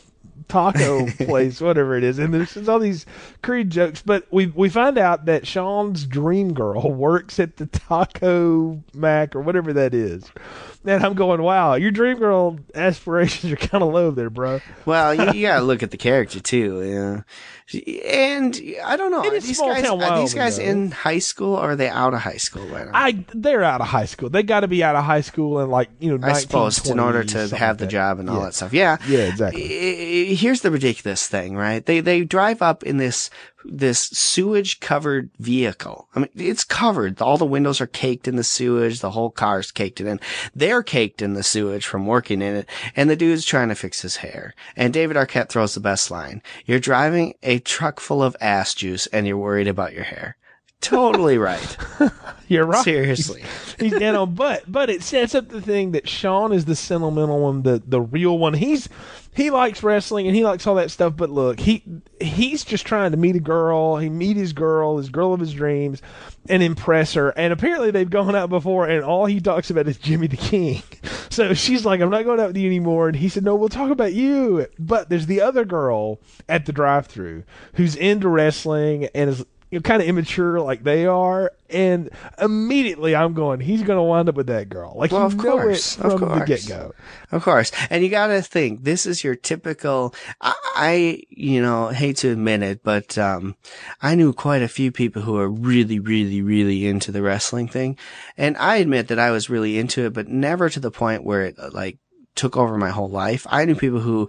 taco 0.53 1.07
place, 1.25 1.61
whatever 1.61 1.97
it 1.97 2.05
is. 2.05 2.19
And 2.19 2.33
there's, 2.33 2.55
there's 2.55 2.69
all 2.69 2.79
these 2.79 3.07
Creed 3.43 3.71
jokes, 3.71 4.03
but 4.03 4.27
we 4.31 4.47
we 4.47 4.69
find 4.69 4.99
out 4.99 5.25
that 5.25 5.47
Sean's 5.47 6.05
dream 6.05 6.53
girl 6.53 6.93
works 6.93 7.41
at 7.41 7.57
the 7.57 7.67
Taco 7.67 8.83
Mac 8.95 9.35
or 9.35 9.41
whatever 9.41 9.73
that 9.73 9.95
is. 9.95 10.31
And 10.85 11.05
I'm 11.05 11.15
going, 11.15 11.41
wow, 11.41 11.75
your 11.75 11.93
dream 11.93 12.19
girl 12.19 12.59
aspirations 12.75 13.53
are 13.53 13.57
kind 13.57 13.83
of 13.83 13.93
low 13.93 14.11
there, 14.11 14.31
bro. 14.31 14.61
Well, 14.85 15.15
you, 15.15 15.41
you 15.41 15.47
gotta 15.47 15.65
look 15.65 15.83
at 15.83 15.91
the 15.91 15.97
character 15.97 16.41
too. 16.41 16.83
Yeah. 16.83 17.23
And 17.75 18.61
I 18.85 18.96
don't 18.96 19.11
know. 19.11 19.25
Are 19.25 19.31
these 19.40 19.59
guys, 19.61 19.85
are 19.85 20.18
these 20.20 20.35
guys 20.35 20.57
though. 20.59 20.62
in 20.64 20.90
high 20.90 21.20
school 21.20 21.55
or 21.55 21.70
are 21.72 21.77
they 21.77 21.88
out 21.88 22.12
of 22.14 22.20
high 22.20 22.37
school 22.37 22.66
right? 22.66 22.88
I 22.92 23.25
they're 23.35 23.62
out 23.62 23.81
of 23.81 23.87
high 23.88 24.05
school. 24.07 24.29
They 24.31 24.42
got 24.42 24.61
to 24.61 24.68
be 24.68 24.83
out 24.85 24.96
of 24.96 25.05
high 25.05 25.20
school 25.20 25.59
and 25.61 25.70
like 25.70 25.88
you 26.01 26.16
know. 26.18 26.27
I 26.27 26.33
suppose 26.35 26.88
in 26.90 26.98
order 26.98 27.25
to 27.25 27.37
1920s, 27.38 27.53
have 27.53 27.79
the 27.79 27.87
job 27.87 28.18
and 28.18 28.29
all 28.29 28.38
Yeah. 28.40 28.44
that 28.46 28.55
stuff. 28.55 28.72
Yeah. 28.72 28.96
Yeah, 29.07 29.20
exactly. 29.20 29.62
I- 29.62 30.33
I- 30.33 30.35
Here's 30.35 30.61
the 30.62 30.70
ridiculous 30.70 31.27
thing, 31.29 31.57
right? 31.57 31.85
They 31.85 32.01
they 32.01 32.25
drive 32.25 32.62
up 32.62 32.83
in 32.83 32.96
this 32.96 33.31
this 33.64 34.01
sewage 34.01 34.81
covered 34.81 35.31
vehicle. 35.38 36.09
I 36.14 36.20
mean, 36.20 36.29
it's 36.35 36.64
covered. 36.64 37.20
All 37.20 37.38
the 37.38 37.44
windows 37.44 37.81
are 37.81 37.87
caked 37.87 38.29
in 38.29 38.37
the 38.37 38.44
sewage. 38.44 39.01
The 39.01 39.11
whole 39.11 39.31
car's 39.31 39.70
caked 39.70 40.01
in. 40.01 40.20
They're 40.55 40.83
caked 40.83 41.22
in 41.22 41.35
the 41.35 41.42
sewage 41.42 41.87
from 41.87 42.07
working 42.07 42.42
in 42.42 42.57
it. 42.57 42.68
And 42.96 43.09
the 43.09 43.16
dude's 43.16 43.44
trying 43.44 43.68
to 43.68 43.75
fix 43.75 44.03
his 44.03 44.16
hair. 44.16 44.55
And 44.77 44.92
David 44.92 45.16
Arquette 45.16 45.48
throws 45.48 45.75
the 45.75 45.81
best 45.81 46.11
line. 46.11 46.42
You're 46.66 46.79
driving 46.79 47.35
a 47.42 47.59
truck 47.61 48.01
full 48.01 48.22
of 48.22 48.37
ass 48.40 48.75
juice 48.75 49.07
and 49.09 49.27
you're 49.27 49.37
worried 49.37 49.68
about 49.68 49.92
your 49.92 50.05
hair. 50.05 50.37
Totally 50.81 51.38
right. 51.38 51.77
You're 52.53 52.67
right. 52.67 52.85
Seriously. 52.85 53.43
He's 53.81 53.93
dead 53.93 54.15
on, 54.15 54.35
but 54.35 54.71
but 54.71 54.91
it 54.91 55.03
sets 55.03 55.35
up 55.35 55.49
the 55.49 55.62
thing 55.62 55.93
that 55.93 56.07
Sean 56.07 56.53
is 56.53 56.67
the 56.67 56.77
sentimental 56.77 57.41
one, 57.41 57.62
the 57.62 57.83
the 57.85 58.01
real 58.01 58.38
one. 58.38 58.55
He's 58.55 58.88
he 59.35 59.51
likes 59.51 59.83
wrestling 59.83 60.27
and 60.27 60.37
he 60.37 60.45
likes 60.45 60.67
all 60.67 60.75
that 60.75 60.91
stuff. 60.91 61.17
But 61.17 61.31
look, 61.31 61.61
he 61.61 61.83
he's 62.21 62.62
just 62.65 62.87
trying 62.87 63.12
to 63.12 63.17
meet 63.17 63.37
a 63.37 63.41
girl. 63.41 63.97
He 63.97 64.11
meet 64.11 64.37
his 64.37 64.53
girl, 64.53 64.99
his 64.99 65.09
girl 65.09 65.33
of 65.33 65.41
his 65.41 65.55
dreams, 65.55 66.03
and 66.49 66.62
impress 66.62 67.15
her. 67.15 67.31
And 67.31 67.53
apparently 67.53 67.91
they've 67.91 68.09
gone 68.09 68.37
out 68.37 68.51
before, 68.51 68.87
and 68.87 69.03
all 69.03 69.25
he 69.25 69.41
talks 69.41 69.71
about 69.71 69.88
is 69.88 69.97
Jimmy 69.97 70.27
the 70.27 70.37
King. 70.37 70.83
So 71.33 71.55
she's 71.55 71.87
like, 71.87 72.03
"I'm 72.03 72.11
not 72.11 72.25
going 72.25 72.41
out 72.41 72.49
with 72.49 72.59
you 72.59 72.67
anymore." 72.67 73.09
And 73.09 73.17
he 73.17 73.31
said, 73.31 73.43
"No, 73.43 73.57
we'll 73.57 73.71
talk 73.71 73.91
about 73.91 74.12
you." 74.12 74.67
But 74.79 75.09
there's 75.09 75.25
the 75.25 75.41
other 75.41 75.65
girl 75.65 76.21
at 76.47 76.67
the 76.67 76.73
drive-through 76.73 77.45
who's 77.73 77.97
into 77.97 78.29
wrestling 78.29 79.07
and 79.15 79.31
is 79.31 79.43
you 79.73 79.79
know, 79.79 79.83
kind 79.83 80.03
of 80.03 80.07
immature 80.07 80.61
like 80.61 80.85
they 80.85 81.07
are, 81.07 81.51
and 81.71 82.11
immediately 82.39 83.17
I'm 83.17 83.33
going, 83.33 83.59
he's 83.59 83.83
going 83.83 83.97
to 83.97 84.03
wind 84.03 84.29
up 84.29 84.35
with 84.35 84.49
that 84.49 84.69
girl. 84.69 84.93
Like 84.95 85.11
Well, 85.11 85.23
you 85.23 85.27
of 85.29 85.37
know 85.37 85.43
course, 85.43 85.99
it 85.99 86.05
of 86.05 86.13
from 86.13 86.21
the 86.21 86.27
course. 86.27 86.47
get 86.47 86.69
go. 86.69 86.95
Of 87.33 87.43
course. 87.43 87.73
And 87.89 88.05
you 88.05 88.11
gotta 88.11 88.43
think, 88.43 88.85
this 88.85 89.07
is 89.07 89.25
your 89.25 89.35
typical, 89.35 90.15
I, 90.43 90.55
I, 90.77 91.23
you 91.31 91.63
know, 91.63 91.89
hate 91.89 92.19
to 92.19 92.31
admit 92.31 92.63
it, 92.63 92.83
but, 92.85 93.17
um, 93.17 93.57
I 94.03 94.15
knew 94.15 94.35
quite 94.35 94.61
a 94.61 94.69
few 94.69 94.93
people 94.93 95.23
who 95.23 95.39
are 95.39 95.49
really, 95.49 95.99
really, 95.99 96.43
really 96.43 96.87
into 96.87 97.11
the 97.11 97.23
wrestling 97.23 97.67
thing. 97.67 97.97
And 98.37 98.59
I 98.59 98.77
admit 98.77 99.09
that 99.09 99.19
I 99.19 99.31
was 99.31 99.49
really 99.49 99.79
into 99.79 100.05
it, 100.05 100.13
but 100.13 100.29
never 100.29 100.69
to 100.69 100.81
the 100.81 100.91
point 100.91 101.25
where 101.25 101.47
it, 101.47 101.57
like, 101.73 101.97
took 102.35 102.59
over 102.59 102.77
my 102.77 102.91
whole 102.91 103.09
life. 103.11 103.47
I 103.51 103.65
knew 103.65 103.75
people 103.75 104.01
who 104.01 104.29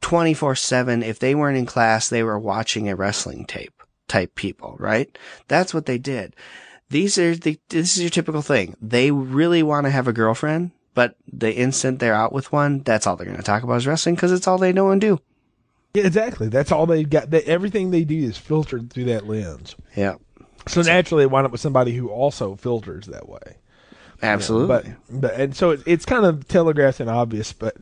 24 0.00 0.56
7, 0.56 1.02
if 1.04 1.20
they 1.20 1.34
weren't 1.36 1.58
in 1.58 1.66
class, 1.66 2.08
they 2.08 2.22
were 2.24 2.38
watching 2.38 2.88
a 2.88 2.96
wrestling 2.96 3.44
tape 3.44 3.79
type 4.10 4.34
people, 4.34 4.76
right? 4.78 5.16
That's 5.48 5.72
what 5.72 5.86
they 5.86 5.96
did. 5.96 6.34
These 6.90 7.16
are 7.16 7.36
the, 7.36 7.58
this 7.68 7.96
is 7.96 8.02
your 8.02 8.10
typical 8.10 8.42
thing. 8.42 8.76
They 8.82 9.12
really 9.12 9.62
want 9.62 9.86
to 9.86 9.90
have 9.90 10.08
a 10.08 10.12
girlfriend, 10.12 10.72
but 10.92 11.14
the 11.32 11.54
instant 11.54 12.00
they're 12.00 12.12
out 12.12 12.32
with 12.32 12.52
one, 12.52 12.80
that's 12.80 13.06
all 13.06 13.14
they're 13.14 13.24
going 13.26 13.38
to 13.38 13.44
talk 13.44 13.62
about 13.62 13.76
is 13.76 13.86
wrestling 13.86 14.16
because 14.16 14.32
it's 14.32 14.48
all 14.48 14.58
they 14.58 14.72
know 14.72 14.90
and 14.90 15.00
do. 15.00 15.20
Yeah, 15.94 16.06
exactly. 16.06 16.48
That's 16.48 16.72
all 16.72 16.86
they've 16.86 17.08
got. 17.08 17.30
They, 17.30 17.42
everything 17.42 17.90
they 17.90 18.04
do 18.04 18.16
is 18.16 18.36
filtered 18.36 18.92
through 18.92 19.04
that 19.04 19.26
lens. 19.26 19.76
Yeah. 19.96 20.16
So 20.66 20.82
naturally, 20.82 21.22
they 21.22 21.28
wind 21.28 21.46
up 21.46 21.52
with 21.52 21.60
somebody 21.60 21.92
who 21.94 22.08
also 22.08 22.56
filters 22.56 23.06
that 23.06 23.28
way. 23.28 23.56
Absolutely. 24.22 24.94
But, 25.10 25.20
but 25.20 25.34
and 25.34 25.56
so 25.56 25.70
it, 25.70 25.80
it's 25.86 26.04
kind 26.04 26.26
of 26.26 26.46
telegraphed 26.48 27.00
and 27.00 27.08
obvious. 27.08 27.52
But 27.52 27.76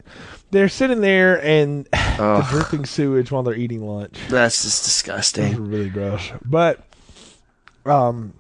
they're 0.51 0.69
sitting 0.69 1.01
there 1.01 1.43
and 1.45 1.87
the 1.87 2.47
dripping 2.51 2.85
sewage 2.87 3.31
while 3.31 3.43
they're 3.43 3.55
eating 3.55 3.87
lunch. 3.87 4.19
that's 4.29 4.63
just 4.63 4.85
disgusting. 4.85 5.69
really 5.69 5.91
gross. 5.91 6.31
But, 6.45 6.81
um, 7.85 8.35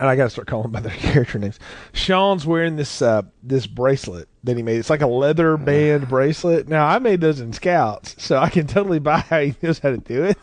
and 0.00 0.08
I 0.08 0.16
gotta 0.16 0.30
start 0.30 0.48
calling 0.48 0.70
by 0.70 0.80
their 0.80 0.92
character 0.96 1.38
names. 1.38 1.58
Sean's 1.92 2.46
wearing 2.46 2.76
this 2.76 3.00
uh 3.02 3.22
this 3.42 3.66
bracelet 3.66 4.28
that 4.44 4.56
he 4.56 4.62
made. 4.62 4.78
It's 4.78 4.90
like 4.90 5.02
a 5.02 5.06
leather 5.06 5.56
band 5.56 6.08
bracelet. 6.08 6.68
Now 6.68 6.86
I 6.86 6.98
made 6.98 7.20
those 7.20 7.40
in 7.40 7.52
Scouts, 7.52 8.16
so 8.18 8.38
I 8.38 8.48
can 8.50 8.66
totally 8.66 8.98
buy 8.98 9.18
how 9.20 9.40
he 9.40 9.54
knows 9.62 9.78
how 9.78 9.90
to 9.90 9.98
do 9.98 10.24
it. 10.24 10.38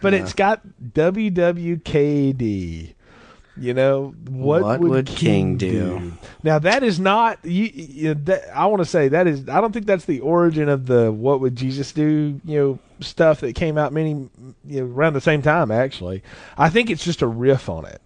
But 0.00 0.14
it's 0.14 0.32
got 0.32 0.62
WWKD. 0.82 2.94
You 3.58 3.74
know 3.74 4.14
what? 4.28 4.62
What 4.62 4.80
would 4.80 5.06
King 5.06 5.56
do? 5.56 6.12
Now 6.42 6.58
that 6.60 6.82
is 6.82 6.98
not 7.00 7.44
you. 7.44 7.64
you 7.64 8.14
that, 8.14 8.56
I 8.56 8.66
want 8.66 8.80
to 8.82 8.88
say 8.88 9.08
that 9.08 9.26
is. 9.26 9.48
I 9.48 9.60
don't 9.60 9.72
think 9.72 9.86
that's 9.86 10.04
the 10.04 10.20
origin 10.20 10.68
of 10.68 10.86
the 10.86 11.10
"What 11.12 11.40
would 11.40 11.56
Jesus 11.56 11.92
do?" 11.92 12.40
You 12.44 12.58
know 12.58 12.78
stuff 13.00 13.40
that 13.40 13.54
came 13.54 13.78
out 13.78 13.92
many 13.92 14.28
you 14.66 14.80
know 14.80 14.86
around 14.86 15.14
the 15.14 15.20
same 15.20 15.42
time. 15.42 15.70
Actually, 15.70 16.22
I 16.56 16.68
think 16.70 16.90
it's 16.90 17.04
just 17.04 17.22
a 17.22 17.26
riff 17.26 17.68
on 17.68 17.84
it. 17.84 18.00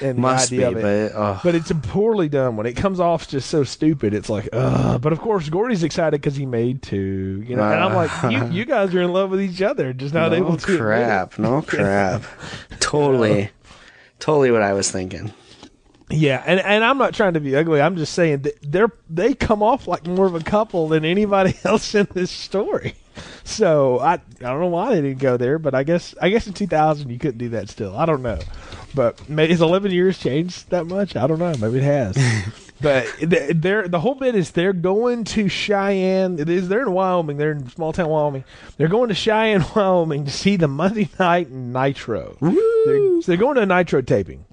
And 0.00 0.16
the 0.18 0.22
Must 0.22 0.50
be, 0.50 0.62
of 0.62 0.76
it. 0.76 1.12
but, 1.12 1.18
oh. 1.18 1.40
but 1.44 1.54
it's 1.54 1.70
a 1.70 1.76
poorly 1.76 2.28
done 2.28 2.56
one. 2.56 2.66
It 2.66 2.74
comes 2.74 2.98
off 2.98 3.28
just 3.28 3.48
so 3.48 3.62
stupid. 3.62 4.14
It's 4.14 4.28
like, 4.28 4.48
ugh. 4.52 5.00
But 5.00 5.12
of 5.12 5.20
course, 5.20 5.48
Gordy's 5.48 5.84
excited 5.84 6.20
because 6.20 6.34
he 6.34 6.44
made 6.44 6.82
two. 6.82 7.44
You 7.46 7.54
know, 7.54 7.62
and 7.62 7.84
I'm 7.84 7.94
like, 7.94 8.32
you, 8.32 8.58
you 8.58 8.64
guys 8.64 8.92
are 8.94 9.02
in 9.02 9.12
love 9.12 9.30
with 9.30 9.40
each 9.40 9.62
other, 9.62 9.92
just 9.92 10.12
not 10.12 10.32
no 10.32 10.38
able 10.38 10.56
to. 10.56 10.76
crap. 10.76 11.38
No 11.38 11.62
crap. 11.66 12.24
totally. 12.80 13.50
Totally 14.22 14.52
what 14.52 14.62
I 14.62 14.72
was 14.72 14.88
thinking. 14.88 15.32
Yeah, 16.08 16.44
and 16.46 16.60
and 16.60 16.84
I'm 16.84 16.96
not 16.96 17.12
trying 17.12 17.34
to 17.34 17.40
be 17.40 17.56
ugly. 17.56 17.80
I'm 17.80 17.96
just 17.96 18.12
saying 18.12 18.42
that 18.42 18.56
they're 18.62 18.92
they 19.10 19.34
come 19.34 19.64
off 19.64 19.88
like 19.88 20.06
more 20.06 20.26
of 20.26 20.36
a 20.36 20.40
couple 20.40 20.86
than 20.86 21.04
anybody 21.04 21.58
else 21.64 21.92
in 21.96 22.06
this 22.14 22.30
story. 22.30 22.94
So 23.42 23.98
I 23.98 24.12
I 24.12 24.18
don't 24.38 24.60
know 24.60 24.68
why 24.68 24.94
they 24.94 25.00
didn't 25.00 25.18
go 25.18 25.36
there, 25.36 25.58
but 25.58 25.74
I 25.74 25.82
guess 25.82 26.14
I 26.22 26.28
guess 26.28 26.46
in 26.46 26.52
2000 26.52 27.10
you 27.10 27.18
couldn't 27.18 27.38
do 27.38 27.48
that 27.48 27.68
still. 27.68 27.96
I 27.96 28.06
don't 28.06 28.22
know, 28.22 28.38
but 28.94 29.28
maybe 29.28 29.50
has 29.54 29.60
11 29.60 29.90
years 29.90 30.18
changed 30.18 30.70
that 30.70 30.86
much? 30.86 31.16
I 31.16 31.26
don't 31.26 31.40
know. 31.40 31.54
Maybe 31.58 31.78
it 31.78 31.82
has. 31.82 32.16
but 32.82 33.06
they're 33.20 33.88
the 33.88 34.00
whole 34.00 34.14
bit 34.14 34.34
is 34.34 34.50
they're 34.50 34.72
going 34.72 35.24
to 35.24 35.48
Cheyenne. 35.48 36.38
It 36.38 36.48
is 36.48 36.68
they're 36.68 36.82
in 36.82 36.92
Wyoming. 36.92 37.36
They're 37.36 37.52
in 37.52 37.68
small 37.68 37.92
town 37.92 38.08
Wyoming. 38.08 38.44
They're 38.76 38.88
going 38.88 39.08
to 39.08 39.14
Cheyenne, 39.14 39.64
Wyoming 39.76 40.24
to 40.24 40.30
see 40.30 40.56
the 40.56 40.68
Monday 40.68 41.08
Night 41.18 41.50
Nitro. 41.50 42.36
They're, 42.40 43.20
so 43.22 43.24
they're 43.26 43.36
going 43.36 43.56
to 43.56 43.62
a 43.62 43.66
Nitro 43.66 44.02
taping. 44.02 44.44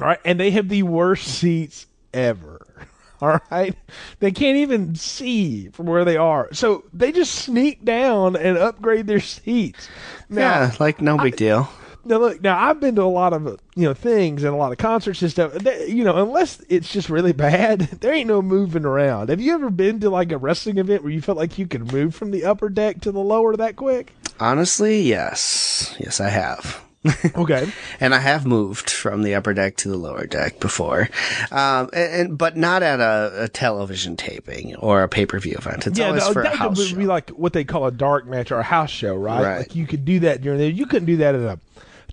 All 0.00 0.06
right, 0.06 0.20
and 0.24 0.38
they 0.38 0.50
have 0.50 0.68
the 0.68 0.82
worst 0.82 1.26
seats 1.26 1.86
ever. 2.12 2.66
All 3.20 3.40
right, 3.50 3.74
they 4.20 4.30
can't 4.30 4.58
even 4.58 4.94
see 4.94 5.68
from 5.70 5.86
where 5.86 6.04
they 6.04 6.16
are, 6.16 6.48
so 6.52 6.84
they 6.92 7.10
just 7.10 7.34
sneak 7.34 7.84
down 7.84 8.36
and 8.36 8.56
upgrade 8.56 9.08
their 9.08 9.18
seats. 9.20 9.88
Now, 10.28 10.40
yeah, 10.40 10.74
like 10.78 11.00
no 11.00 11.18
big 11.18 11.36
deal. 11.36 11.68
Now 12.04 12.18
look, 12.18 12.40
now 12.42 12.58
I've 12.58 12.80
been 12.80 12.96
to 12.96 13.02
a 13.02 13.04
lot 13.04 13.32
of 13.32 13.60
you 13.74 13.84
know 13.84 13.94
things 13.94 14.44
and 14.44 14.52
a 14.54 14.56
lot 14.56 14.72
of 14.72 14.78
concerts 14.78 15.22
and 15.22 15.30
stuff. 15.30 15.54
You 15.88 16.04
know, 16.04 16.16
unless 16.16 16.62
it's 16.68 16.90
just 16.90 17.10
really 17.10 17.32
bad, 17.34 17.80
there 18.00 18.12
ain't 18.12 18.28
no 18.28 18.42
moving 18.42 18.84
around. 18.84 19.28
Have 19.28 19.40
you 19.40 19.54
ever 19.54 19.70
been 19.70 20.00
to 20.00 20.10
like 20.10 20.32
a 20.32 20.38
wrestling 20.38 20.78
event 20.78 21.02
where 21.02 21.12
you 21.12 21.20
felt 21.20 21.38
like 21.38 21.58
you 21.58 21.66
could 21.66 21.92
move 21.92 22.14
from 22.14 22.30
the 22.30 22.44
upper 22.44 22.68
deck 22.68 23.00
to 23.02 23.12
the 23.12 23.20
lower 23.20 23.56
that 23.56 23.76
quick? 23.76 24.12
Honestly, 24.40 25.02
yes. 25.02 25.94
Yes, 25.98 26.20
I 26.20 26.28
have. 26.28 26.82
Okay, 27.36 27.70
and 28.00 28.14
I 28.14 28.18
have 28.18 28.44
moved 28.44 28.90
from 28.90 29.22
the 29.22 29.34
upper 29.36 29.54
deck 29.54 29.76
to 29.76 29.88
the 29.88 29.96
lower 29.96 30.26
deck 30.26 30.58
before, 30.58 31.08
um, 31.52 31.88
and, 31.92 32.12
and 32.12 32.38
but 32.38 32.56
not 32.56 32.82
at 32.82 33.00
a, 33.00 33.44
a 33.44 33.48
television 33.48 34.16
taping 34.16 34.74
or 34.76 35.04
a 35.04 35.08
pay 35.08 35.24
per 35.24 35.38
view 35.38 35.54
event. 35.56 35.86
It's 35.86 36.00
always 36.00 36.26
no, 36.26 36.32
for 36.32 36.40
a 36.40 36.44
that 36.44 36.56
house 36.56 36.76
would 36.76 36.88
show. 36.88 36.96
be 36.96 37.06
like 37.06 37.30
what 37.30 37.52
they 37.52 37.64
call 37.64 37.86
a 37.86 37.92
dark 37.92 38.26
match 38.26 38.50
or 38.50 38.58
a 38.58 38.64
house 38.64 38.90
show, 38.90 39.14
right? 39.14 39.42
Right. 39.42 39.58
Like 39.58 39.76
you 39.76 39.86
could 39.86 40.04
do 40.04 40.20
that 40.20 40.42
during 40.42 40.58
there. 40.58 40.68
You 40.68 40.86
couldn't 40.86 41.06
do 41.06 41.18
that 41.18 41.36
at 41.36 41.40
a 41.40 41.60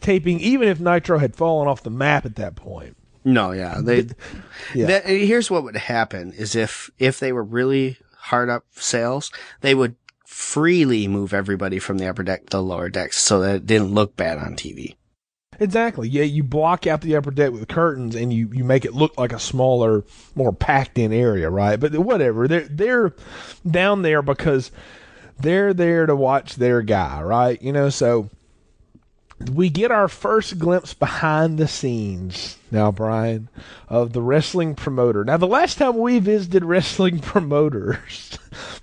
taping, 0.06 0.40
even 0.40 0.68
if 0.68 0.80
Nitro 0.80 1.18
had 1.18 1.36
fallen 1.36 1.68
off 1.68 1.84
the 1.84 1.90
map 1.90 2.26
at 2.26 2.36
that 2.36 2.56
point. 2.56 2.96
No, 3.24 3.52
yeah. 3.52 3.80
They, 3.82 4.08
Yeah. 4.74 4.86
that- 4.86 5.06
here's 5.08 5.50
what 5.50 5.64
would 5.64 5.76
happen 5.76 6.32
is 6.34 6.56
if, 6.56 6.90
if 7.00 7.20
they 7.20 7.32
were 7.32 7.44
really 7.44 7.98
hard 8.18 8.50
up 8.50 8.66
sales, 8.72 9.32
they 9.62 9.74
would 9.74 9.96
freely 10.26 11.08
move 11.08 11.34
everybody 11.34 11.80
from 11.80 11.98
the 11.98 12.08
upper 12.08 12.24
deck 12.24 12.50
to 12.50 12.58
the 12.58 12.62
lower 12.64 12.90
decks 12.90 13.18
so 13.18 13.40
that 13.42 13.56
it 13.56 13.66
didn't 13.66 13.94
look 13.94 14.16
bad 14.16 14.38
on 14.38 14.56
TV. 14.56 14.96
Exactly. 15.60 16.10
Yeah, 16.10 16.24
you 16.24 16.44
block 16.44 16.86
out 16.86 17.02
the 17.02 17.16
upper 17.16 17.32
deck 17.32 17.52
with 17.52 17.68
curtains 17.70 18.14
and 18.16 18.32
you, 18.34 18.50
you 18.52 18.64
make 18.66 18.84
it 18.86 18.94
look 18.94 19.18
like 19.18 19.32
a 19.32 19.40
smaller, 19.40 20.04
more 20.36 20.52
packed 20.52 20.98
in 20.98 21.14
area, 21.14 21.50
right? 21.50 21.80
But 21.80 21.98
whatever. 21.98 22.48
They're 22.48 22.68
they're 22.70 23.14
down 23.66 24.02
there 24.02 24.22
because 24.22 24.70
they're 25.40 25.74
there 25.74 26.06
to 26.06 26.16
watch 26.16 26.56
their 26.58 26.82
guy, 26.82 27.22
right? 27.22 27.62
You 27.62 27.72
know, 27.72 27.90
so 27.90 28.30
we 29.54 29.70
get 29.70 29.92
our 29.92 30.08
first 30.08 30.58
glimpse 30.60 30.94
behind 30.94 31.58
the 31.58 31.68
scenes 31.68 32.58
now, 32.72 32.92
Brian, 32.92 33.50
of 33.90 34.14
the 34.14 34.22
wrestling 34.22 34.76
promoter. 34.76 35.24
Now, 35.26 35.38
the 35.38 35.46
last 35.48 35.78
time 35.78 35.98
we 35.98 36.20
visited 36.20 36.64
wrestling 36.66 37.20
promoters, 37.22 38.38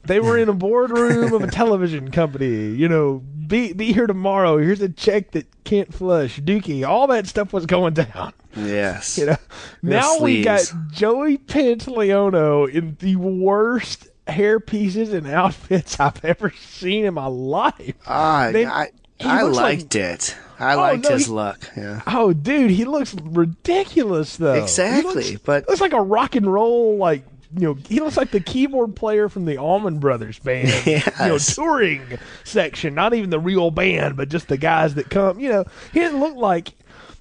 they 0.05 0.21
were 0.21 0.37
in 0.39 0.49
a 0.49 0.53
boardroom 0.55 1.33
of 1.33 1.43
a 1.43 1.47
television 1.51 2.11
company. 2.11 2.71
You 2.71 2.89
know, 2.89 3.23
be 3.47 3.73
be 3.73 3.93
here 3.93 4.07
tomorrow. 4.07 4.59
Here's 4.59 4.81
a 4.83 4.89
check 4.89 5.33
that 5.33 5.47
can't 5.65 5.93
flush. 5.93 6.39
Dookie, 6.41 6.87
all 6.87 7.07
that 7.09 7.27
stuff 7.27 7.53
was 7.53 7.67
going 7.67 7.95
down. 7.95 8.33
Yes. 8.55 9.17
You 9.19 9.27
know, 9.27 9.37
now 9.83 10.19
we 10.21 10.43
got. 10.43 10.71
Joey 10.91 11.39
Pantoliano 11.39 12.69
in 12.71 12.97
the 13.01 13.17
worst 13.17 14.09
hair 14.27 14.61
pieces 14.61 15.13
and 15.13 15.27
outfits 15.27 15.99
I've 15.99 16.25
ever 16.25 16.51
seen 16.51 17.05
in 17.05 17.15
my 17.15 17.27
life. 17.27 17.95
Ah, 18.07 18.51
They- 18.53 18.67
I, 18.67 18.91
I 19.25 19.43
looks 19.43 19.57
like- 19.57 19.79
liked 19.81 19.95
it. 19.97 20.37
I 20.59 20.75
Oh, 20.75 20.79
liked 20.79 21.05
no, 21.05 21.11
his 21.11 21.27
he- 21.27 21.33
look. 21.33 21.71
Yeah. 21.77 22.03
Oh, 22.07 22.33
dude, 22.33 22.71
he 22.71 22.85
looks 22.85 23.15
ridiculous 23.15 24.37
though. 24.37 24.55
He 24.55 24.61
Exactly, 24.61 25.15
looks, 25.33 25.43
but- 25.45 25.69
looks 25.69 25.81
like 25.81 25.93
a 25.93 26.01
rock 26.01 26.35
and 26.37 26.51
roll 26.53 26.97
like 26.97 27.25
you 27.57 27.63
know. 27.67 27.77
He 27.89 28.01
looks 28.01 28.17
like 28.17 28.31
the 28.31 28.41
keyboard 28.41 28.95
player 28.97 29.29
from 29.29 29.45
the 29.45 29.59
Allman 29.59 29.99
Brothers 29.99 30.39
band. 30.39 30.69
You 30.87 31.01
know, 31.21 31.39
touring 31.39 32.03
section. 32.45 32.95
Not 32.95 33.13
even 33.15 33.31
the 33.31 33.41
real 33.41 33.71
band, 33.71 34.17
but 34.17 34.29
just 34.29 34.49
the 34.49 34.57
guys 34.57 34.95
that 34.95 35.11
come. 35.11 35.39
You 35.41 35.49
know, 35.51 35.65
he 35.93 36.01
didn't 36.01 36.21
look 36.21 36.37
like. 36.37 36.73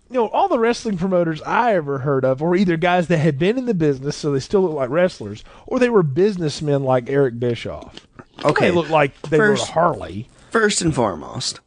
You 0.10 0.18
know, 0.18 0.28
all 0.28 0.50
the 0.50 0.60
wrestling 0.60 0.98
promoters 0.98 1.42
I 1.44 1.74
ever 1.76 2.00
heard 2.00 2.26
of 2.26 2.42
were 2.42 2.54
either 2.56 2.76
guys 2.76 3.08
that 3.08 3.20
had 3.20 3.40
been 3.40 3.58
in 3.58 3.66
the 3.66 3.74
business, 3.74 4.18
so 4.18 4.34
they 4.34 4.42
still 4.42 4.62
look 4.62 4.74
like 4.74 4.90
wrestlers, 4.90 5.42
or 5.66 5.80
they 5.80 5.90
were 5.90 6.04
businessmen 6.04 6.84
like 6.84 7.10
Eric 7.10 7.40
Bischoff. 7.40 8.06
Okay. 8.44 8.70
They 8.70 8.76
looked 8.76 8.90
like 8.90 9.20
they 9.24 9.38
First- 9.38 9.68
were 9.68 9.70
a 9.70 9.74
Harley. 9.74 10.28
First 10.50 10.82
and 10.82 10.94
foremost, 10.94 11.62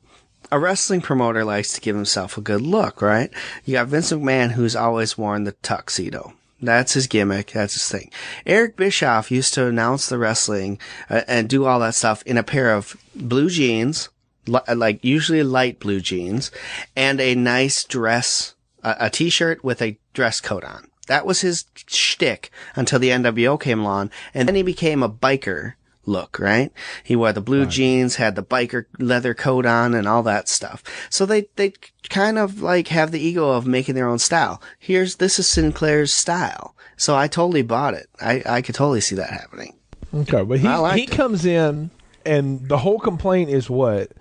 a 0.54 0.58
wrestling 0.60 1.00
promoter 1.00 1.44
likes 1.44 1.72
to 1.72 1.80
give 1.80 1.96
himself 1.96 2.38
a 2.38 2.40
good 2.40 2.60
look, 2.60 3.02
right? 3.02 3.28
You 3.64 3.72
got 3.72 3.88
Vince 3.88 4.12
McMahon 4.12 4.52
who's 4.52 4.76
always 4.76 5.18
worn 5.18 5.42
the 5.42 5.50
tuxedo. 5.50 6.34
That's 6.62 6.92
his 6.92 7.08
gimmick. 7.08 7.50
That's 7.50 7.72
his 7.72 7.88
thing. 7.88 8.12
Eric 8.46 8.76
Bischoff 8.76 9.32
used 9.32 9.52
to 9.54 9.66
announce 9.66 10.08
the 10.08 10.16
wrestling 10.16 10.78
uh, 11.10 11.22
and 11.26 11.48
do 11.48 11.64
all 11.64 11.80
that 11.80 11.96
stuff 11.96 12.22
in 12.22 12.38
a 12.38 12.44
pair 12.44 12.72
of 12.72 12.96
blue 13.16 13.50
jeans, 13.50 14.10
li- 14.46 14.60
like 14.72 15.04
usually 15.04 15.42
light 15.42 15.80
blue 15.80 16.00
jeans, 16.00 16.52
and 16.94 17.20
a 17.20 17.34
nice 17.34 17.82
dress, 17.82 18.54
a 18.84 19.10
t-shirt 19.10 19.64
with 19.64 19.82
a 19.82 19.98
dress 20.12 20.40
coat 20.40 20.62
on. 20.62 20.88
That 21.08 21.26
was 21.26 21.40
his 21.40 21.64
shtick 21.88 22.52
until 22.76 23.00
the 23.00 23.10
NWO 23.10 23.60
came 23.60 23.80
along, 23.80 24.12
and 24.32 24.46
then 24.46 24.54
he 24.54 24.62
became 24.62 25.02
a 25.02 25.10
biker 25.10 25.74
look, 26.06 26.38
right? 26.38 26.72
He 27.02 27.16
wore 27.16 27.32
the 27.32 27.40
blue 27.40 27.66
jeans, 27.66 28.16
had 28.16 28.36
the 28.36 28.42
biker 28.42 28.86
leather 28.98 29.34
coat 29.34 29.66
on 29.66 29.94
and 29.94 30.06
all 30.06 30.22
that 30.24 30.48
stuff. 30.48 30.82
So 31.10 31.26
they, 31.26 31.48
they 31.56 31.72
kind 32.10 32.38
of 32.38 32.62
like 32.62 32.88
have 32.88 33.10
the 33.10 33.20
ego 33.20 33.50
of 33.50 33.66
making 33.66 33.94
their 33.94 34.08
own 34.08 34.18
style. 34.18 34.60
Here's, 34.78 35.16
this 35.16 35.38
is 35.38 35.46
Sinclair's 35.46 36.12
style. 36.12 36.74
So 36.96 37.16
I 37.16 37.26
totally 37.28 37.62
bought 37.62 37.94
it. 37.94 38.08
I, 38.20 38.42
I 38.46 38.62
could 38.62 38.74
totally 38.74 39.00
see 39.00 39.16
that 39.16 39.30
happening. 39.30 39.76
Okay, 40.14 40.42
but 40.44 40.60
he 40.60 40.68
he 40.68 41.04
it. 41.04 41.10
comes 41.10 41.44
in, 41.44 41.90
and 42.24 42.68
the 42.68 42.78
whole 42.78 43.00
complaint 43.00 43.50
is 43.50 43.68
what 43.68 44.12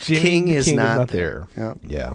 Jimmy 0.00 0.20
King 0.20 0.44
the 0.46 0.54
is 0.54 0.72
not 0.72 1.08
there. 1.08 1.48
Yep. 1.56 1.78
Yeah, 1.86 2.14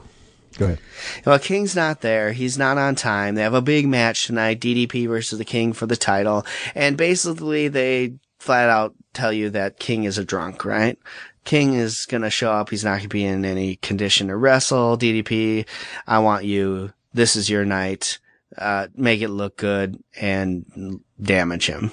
go 0.57 0.65
ahead. 0.65 0.79
Well, 1.25 1.37
King's 1.37 1.75
not 1.75 2.01
there. 2.01 2.31
He's 2.31 2.57
not 2.57 2.79
on 2.79 2.95
time. 2.95 3.35
They 3.35 3.43
have 3.43 3.53
a 3.53 3.61
big 3.61 3.87
match 3.87 4.25
tonight, 4.25 4.59
DDP 4.59 5.07
versus 5.07 5.37
the 5.37 5.45
King 5.45 5.73
for 5.73 5.85
the 5.85 5.95
title. 5.95 6.43
And 6.73 6.97
basically 6.97 7.67
they 7.67 8.15
flat 8.39 8.69
out 8.69 8.95
tell 9.13 9.33
you 9.33 9.49
that 9.51 9.79
King 9.79 10.03
is 10.03 10.17
a 10.17 10.25
drunk, 10.25 10.65
right? 10.65 10.97
King 11.45 11.73
is 11.73 12.05
gonna 12.05 12.29
show 12.29 12.51
up. 12.51 12.69
He's 12.69 12.83
not 12.83 12.97
gonna 12.97 13.09
be 13.09 13.25
in 13.25 13.45
any 13.45 13.77
condition 13.77 14.27
to 14.27 14.35
wrestle. 14.35 14.97
DDP, 14.97 15.65
I 16.07 16.19
want 16.19 16.45
you. 16.45 16.93
This 17.13 17.35
is 17.35 17.49
your 17.49 17.65
night. 17.65 18.19
Uh, 18.57 18.87
make 18.95 19.21
it 19.21 19.29
look 19.29 19.57
good 19.57 20.03
and 20.19 21.01
damage 21.21 21.67
him. 21.67 21.91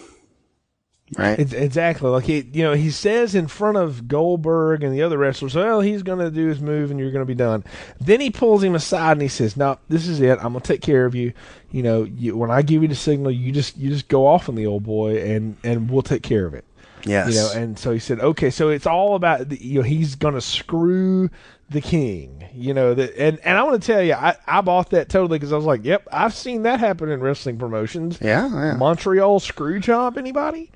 Right? 1.17 1.39
It's 1.39 1.53
exactly 1.53 2.11
like 2.11 2.25
he, 2.25 2.41
you 2.53 2.65
know, 2.65 2.73
he 2.73 2.91
says 2.91 3.37
in 3.37 3.47
front 3.47 3.77
of 3.77 4.09
Goldberg 4.09 4.83
and 4.83 4.93
the 4.93 5.03
other 5.03 5.17
wrestlers, 5.17 5.55
"Well, 5.55 5.81
he's 5.81 6.03
going 6.03 6.19
to 6.19 6.33
do 6.33 6.49
his 6.49 6.61
move, 6.61 6.91
and 6.91 6.99
you're 6.99 7.13
going 7.13 7.23
to 7.23 7.27
be 7.27 7.35
done." 7.35 7.63
Then 8.01 8.21
he 8.21 8.31
pulls 8.31 8.65
him 8.65 8.75
aside 8.75 9.13
and 9.13 9.23
he 9.23 9.29
says, 9.29 9.57
"No, 9.57 9.79
this 9.89 10.09
is 10.09 10.21
it. 10.21 10.39
I'm 10.39 10.53
going 10.53 10.63
to 10.63 10.67
take 10.67 10.81
care 10.81 11.07
of 11.07 11.15
you. 11.15 11.33
You 11.71 11.85
know, 11.85 12.03
you, 12.03 12.37
when 12.37 12.51
I 12.51 12.63
give 12.63 12.83
you 12.83 12.89
the 12.89 12.97
signal, 12.97 13.31
you 13.31 13.53
just 13.53 13.77
you 13.77 13.89
just 13.89 14.09
go 14.09 14.27
off 14.27 14.49
on 14.49 14.57
the 14.57 14.67
old 14.67 14.83
boy, 14.83 15.23
and 15.23 15.57
and 15.63 15.89
we'll 15.89 16.03
take 16.03 16.25
care 16.25 16.45
of 16.45 16.55
it." 16.55 16.65
Yes. 17.07 17.29
You 17.29 17.35
know, 17.35 17.51
and 17.63 17.79
so 17.79 17.93
he 17.93 17.99
said, 17.99 18.21
"Okay, 18.21 18.51
so 18.51 18.69
it's 18.69 18.87
all 18.87 19.15
about 19.15 19.49
the, 19.49 19.65
you 19.65 19.81
know 19.81 19.85
he's 19.85 20.15
going 20.15 20.35
to 20.35 20.41
screw 20.41 21.31
the 21.71 21.81
king." 21.81 22.49
You 22.55 22.75
know 22.75 22.95
that, 22.95 23.17
and 23.17 23.39
and 23.41 23.57
I 23.57 23.63
want 23.63 23.83
to 23.83 23.87
tell 23.87 24.03
you, 24.03 24.15
I 24.15 24.37
I 24.47 24.61
bought 24.61 24.91
that 24.91 25.09
totally 25.09 25.39
because 25.39 25.53
I 25.53 25.57
was 25.57 25.65
like, 25.65 25.85
"Yep, 25.85 26.09
I've 26.13 26.35
seen 26.35 26.63
that 26.63 26.81
happen 26.81 27.11
in 27.11 27.21
wrestling 27.21 27.59
promotions." 27.59 28.19
yeah, 28.21 28.49
yeah. 28.49 28.77
Montreal 28.77 29.41
screw 29.41 29.81
job, 29.81 30.19
anybody? 30.19 30.71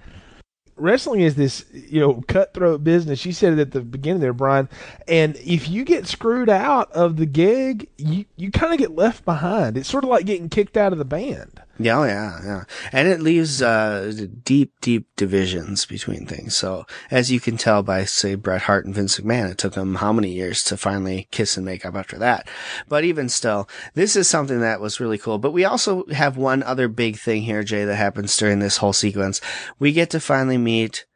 Wrestling 0.77 1.21
is 1.21 1.35
this, 1.35 1.67
you 1.73 2.01
know, 2.01 2.23
cutthroat 2.27 2.83
business. 2.83 3.27
You 3.27 3.33
said 3.33 3.53
it 3.53 3.59
at 3.59 3.73
the 3.73 3.83
beginning 3.83 4.23
there, 4.23 4.33
Brian. 4.33 4.67
And 5.07 5.37
if 5.37 5.69
you 5.69 5.85
get 5.85 6.07
screwed 6.07 6.49
out 6.49 6.91
of 6.93 7.17
the 7.19 7.27
gig, 7.27 7.87
you, 7.99 8.25
you 8.37 8.51
kind 8.51 8.73
of 8.73 8.79
get 8.79 8.93
left 8.95 9.27
behind. 9.27 9.77
It's 9.77 9.91
sort 9.91 10.05
of 10.05 10.11
like 10.11 10.25
getting 10.25 10.49
kicked 10.49 10.79
out 10.79 10.93
of 10.93 10.99
the 10.99 11.05
band. 11.05 11.61
Yeah, 11.83 12.05
yeah, 12.05 12.41
yeah. 12.45 12.65
And 12.93 13.09
it 13.09 13.23
leaves, 13.23 13.63
uh, 13.63 14.13
deep, 14.45 14.75
deep 14.83 15.07
divisions 15.17 15.87
between 15.87 16.27
things. 16.27 16.55
So, 16.55 16.85
as 17.11 17.33
you 17.33 17.41
can 17.41 17.57
tell 17.57 17.83
by, 17.83 18.05
say, 18.05 18.35
Bret 18.35 18.63
Hart 18.63 18.85
and 18.85 18.95
Vince 18.95 19.19
McMahon, 19.19 19.51
it 19.51 19.57
took 19.57 19.73
them 19.73 19.95
how 19.95 20.13
many 20.13 20.29
years 20.31 20.63
to 20.65 20.77
finally 20.77 21.27
kiss 21.31 21.57
and 21.57 21.65
make 21.65 21.87
up 21.87 21.95
after 21.95 22.19
that. 22.19 22.47
But 22.87 23.05
even 23.05 23.31
still, 23.31 23.67
this 23.95 24.15
is 24.15 24.29
something 24.29 24.61
that 24.61 24.83
was 24.83 25.01
really 25.01 25.17
cool. 25.17 25.39
But 25.39 25.53
we 25.53 25.65
also 25.65 26.05
have 26.09 26.37
one 26.37 26.63
other 26.63 26.87
big 26.87 27.17
thing 27.17 27.43
here, 27.43 27.63
Jay, 27.63 27.87
that 27.87 27.97
happens 27.97 28.37
during 28.37 28.59
this 28.59 28.77
whole 28.77 28.93
sequence. 28.93 29.41
We 29.79 29.93
get 29.93 30.11
to 30.11 30.21
finally 30.21 30.59
meet 30.59 31.07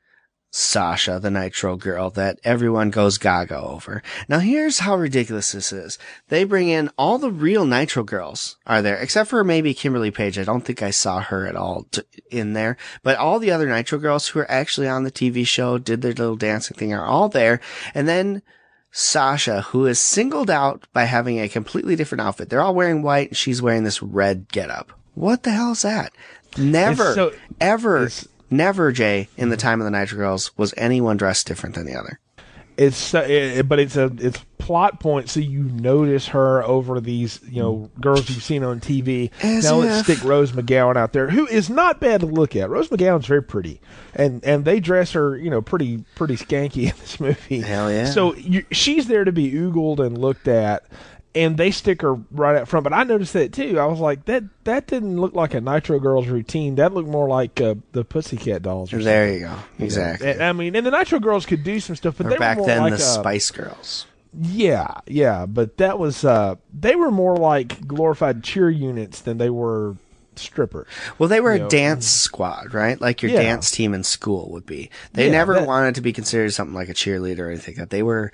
Sasha, 0.56 1.18
the 1.18 1.32
Nitro 1.32 1.74
girl 1.74 2.10
that 2.10 2.38
everyone 2.44 2.90
goes 2.90 3.18
gaga 3.18 3.58
over. 3.60 4.04
Now 4.28 4.38
here's 4.38 4.78
how 4.78 4.94
ridiculous 4.96 5.50
this 5.50 5.72
is. 5.72 5.98
They 6.28 6.44
bring 6.44 6.68
in 6.68 6.90
all 6.96 7.18
the 7.18 7.32
real 7.32 7.66
Nitro 7.66 8.04
girls 8.04 8.56
are 8.64 8.80
there, 8.80 8.96
except 8.96 9.30
for 9.30 9.42
maybe 9.42 9.74
Kimberly 9.74 10.12
Page. 10.12 10.38
I 10.38 10.44
don't 10.44 10.60
think 10.60 10.80
I 10.80 10.90
saw 10.90 11.18
her 11.20 11.48
at 11.48 11.56
all 11.56 11.88
t- 11.90 12.02
in 12.30 12.52
there, 12.52 12.76
but 13.02 13.16
all 13.18 13.40
the 13.40 13.50
other 13.50 13.66
Nitro 13.66 13.98
girls 13.98 14.28
who 14.28 14.38
are 14.38 14.50
actually 14.50 14.86
on 14.86 15.02
the 15.02 15.10
TV 15.10 15.44
show, 15.44 15.76
did 15.76 16.02
their 16.02 16.12
little 16.12 16.36
dancing 16.36 16.76
thing 16.76 16.94
are 16.94 17.04
all 17.04 17.28
there. 17.28 17.60
And 17.92 18.06
then 18.06 18.40
Sasha, 18.92 19.62
who 19.62 19.86
is 19.86 19.98
singled 19.98 20.50
out 20.50 20.86
by 20.92 21.02
having 21.06 21.40
a 21.40 21.48
completely 21.48 21.96
different 21.96 22.22
outfit. 22.22 22.48
They're 22.48 22.62
all 22.62 22.76
wearing 22.76 23.02
white 23.02 23.30
and 23.30 23.36
she's 23.36 23.60
wearing 23.60 23.82
this 23.82 24.00
red 24.00 24.48
getup. 24.52 24.92
What 25.14 25.42
the 25.42 25.50
hell 25.50 25.72
is 25.72 25.82
that? 25.82 26.12
Never, 26.56 27.12
so- 27.12 27.32
ever, 27.60 28.08
never, 28.50 28.92
Jay, 28.92 29.28
in 29.36 29.48
the 29.48 29.56
mm-hmm. 29.56 29.60
time 29.60 29.80
of 29.80 29.84
the 29.84 29.90
Nitro 29.90 30.18
Girls, 30.18 30.56
was 30.56 30.74
anyone 30.76 31.16
dressed 31.16 31.46
different 31.46 31.74
than 31.74 31.86
the 31.86 31.94
other. 31.94 32.20
It's 32.76 33.14
uh, 33.14 33.26
so, 33.26 33.32
it, 33.32 33.68
but 33.68 33.78
it's 33.78 33.96
a 33.96 34.10
it's 34.18 34.44
plot 34.58 34.98
point, 34.98 35.28
so 35.28 35.38
you 35.38 35.62
notice 35.62 36.28
her 36.28 36.64
over 36.64 37.00
these 37.00 37.40
you 37.48 37.62
know 37.62 37.90
girls 38.00 38.28
you've 38.28 38.42
seen 38.42 38.64
on 38.64 38.80
TV. 38.80 39.30
As 39.42 39.64
now 39.64 39.76
let's 39.76 40.04
stick 40.04 40.24
Rose 40.24 40.52
McGowan 40.52 40.96
out 40.96 41.12
there, 41.12 41.30
who 41.30 41.46
is 41.46 41.70
not 41.70 42.00
bad 42.00 42.20
to 42.20 42.26
look 42.26 42.56
at. 42.56 42.68
Rose 42.68 42.88
McGowan's 42.88 43.26
very 43.26 43.42
pretty, 43.42 43.80
and 44.14 44.44
and 44.44 44.64
they 44.64 44.80
dress 44.80 45.12
her 45.12 45.36
you 45.36 45.50
know 45.50 45.62
pretty 45.62 46.04
pretty 46.16 46.36
skanky 46.36 46.82
in 46.90 46.96
this 46.98 47.20
movie. 47.20 47.60
Hell 47.60 47.92
yeah. 47.92 48.06
So 48.06 48.34
you, 48.34 48.64
she's 48.72 49.06
there 49.06 49.24
to 49.24 49.32
be 49.32 49.52
oogled 49.52 50.00
and 50.04 50.18
looked 50.18 50.48
at. 50.48 50.84
And 51.36 51.56
they 51.56 51.72
stick 51.72 52.02
her 52.02 52.14
right 52.30 52.54
out 52.56 52.68
front, 52.68 52.84
but 52.84 52.92
I 52.92 53.02
noticed 53.02 53.32
that 53.32 53.52
too. 53.52 53.78
I 53.80 53.86
was 53.86 53.98
like, 53.98 54.24
that 54.26 54.44
that 54.64 54.86
didn't 54.86 55.20
look 55.20 55.34
like 55.34 55.52
a 55.54 55.60
Nitro 55.60 55.98
Girls 55.98 56.28
routine. 56.28 56.76
That 56.76 56.94
looked 56.94 57.08
more 57.08 57.28
like 57.28 57.60
uh, 57.60 57.74
the 57.90 58.04
Pussycat 58.04 58.62
Dolls. 58.62 58.90
There 58.90 59.32
you 59.32 59.40
go. 59.40 59.46
something. 59.48 59.84
Exactly. 59.84 60.30
And- 60.30 60.42
I 60.42 60.52
mean, 60.52 60.76
and 60.76 60.86
the 60.86 60.92
Nitro 60.92 61.18
Girls 61.18 61.44
could 61.44 61.64
do 61.64 61.80
some 61.80 61.96
stuff, 61.96 62.18
but 62.18 62.26
or 62.26 62.30
they 62.30 62.36
back 62.38 62.56
were 62.58 62.60
more 62.60 62.66
then, 62.68 62.80
like 62.82 62.90
the 62.92 62.98
a- 62.98 63.00
Spice 63.00 63.50
Girls. 63.50 64.06
yeah, 64.40 64.94
yeah, 65.08 65.46
but 65.46 65.76
that 65.78 65.98
was 65.98 66.24
uh 66.24 66.54
they 66.72 66.94
were 66.94 67.10
more 67.10 67.36
like 67.36 67.86
glorified 67.86 68.44
cheer 68.44 68.70
units 68.70 69.20
than 69.20 69.38
they 69.38 69.50
were 69.50 69.96
strippers. 70.36 70.86
Well, 71.18 71.28
they 71.28 71.40
were 71.40 71.54
You 71.54 71.60
know, 71.60 71.66
a 71.66 71.70
dance 71.70 72.06
squad, 72.06 72.74
right? 72.74 73.00
Like 73.00 73.22
your 73.22 73.32
Yeah. 73.32 73.42
dance 73.42 73.70
team 73.72 73.92
in 73.94 74.02
school 74.04 74.50
would 74.50 74.66
be. 74.66 74.90
They 75.12 75.26
Yeah, 75.26 75.32
never 75.32 75.54
that- 75.54 75.66
wanted 75.66 75.94
to 75.96 76.00
be 76.00 76.12
considered 76.12 76.52
something 76.52 76.74
like 76.74 76.88
a 76.88 76.94
cheerleader 76.94 77.40
or 77.40 77.50
anything. 77.50 77.74
like 77.74 77.78
that 77.78 77.90
They 77.90 78.02
were, 78.02 78.32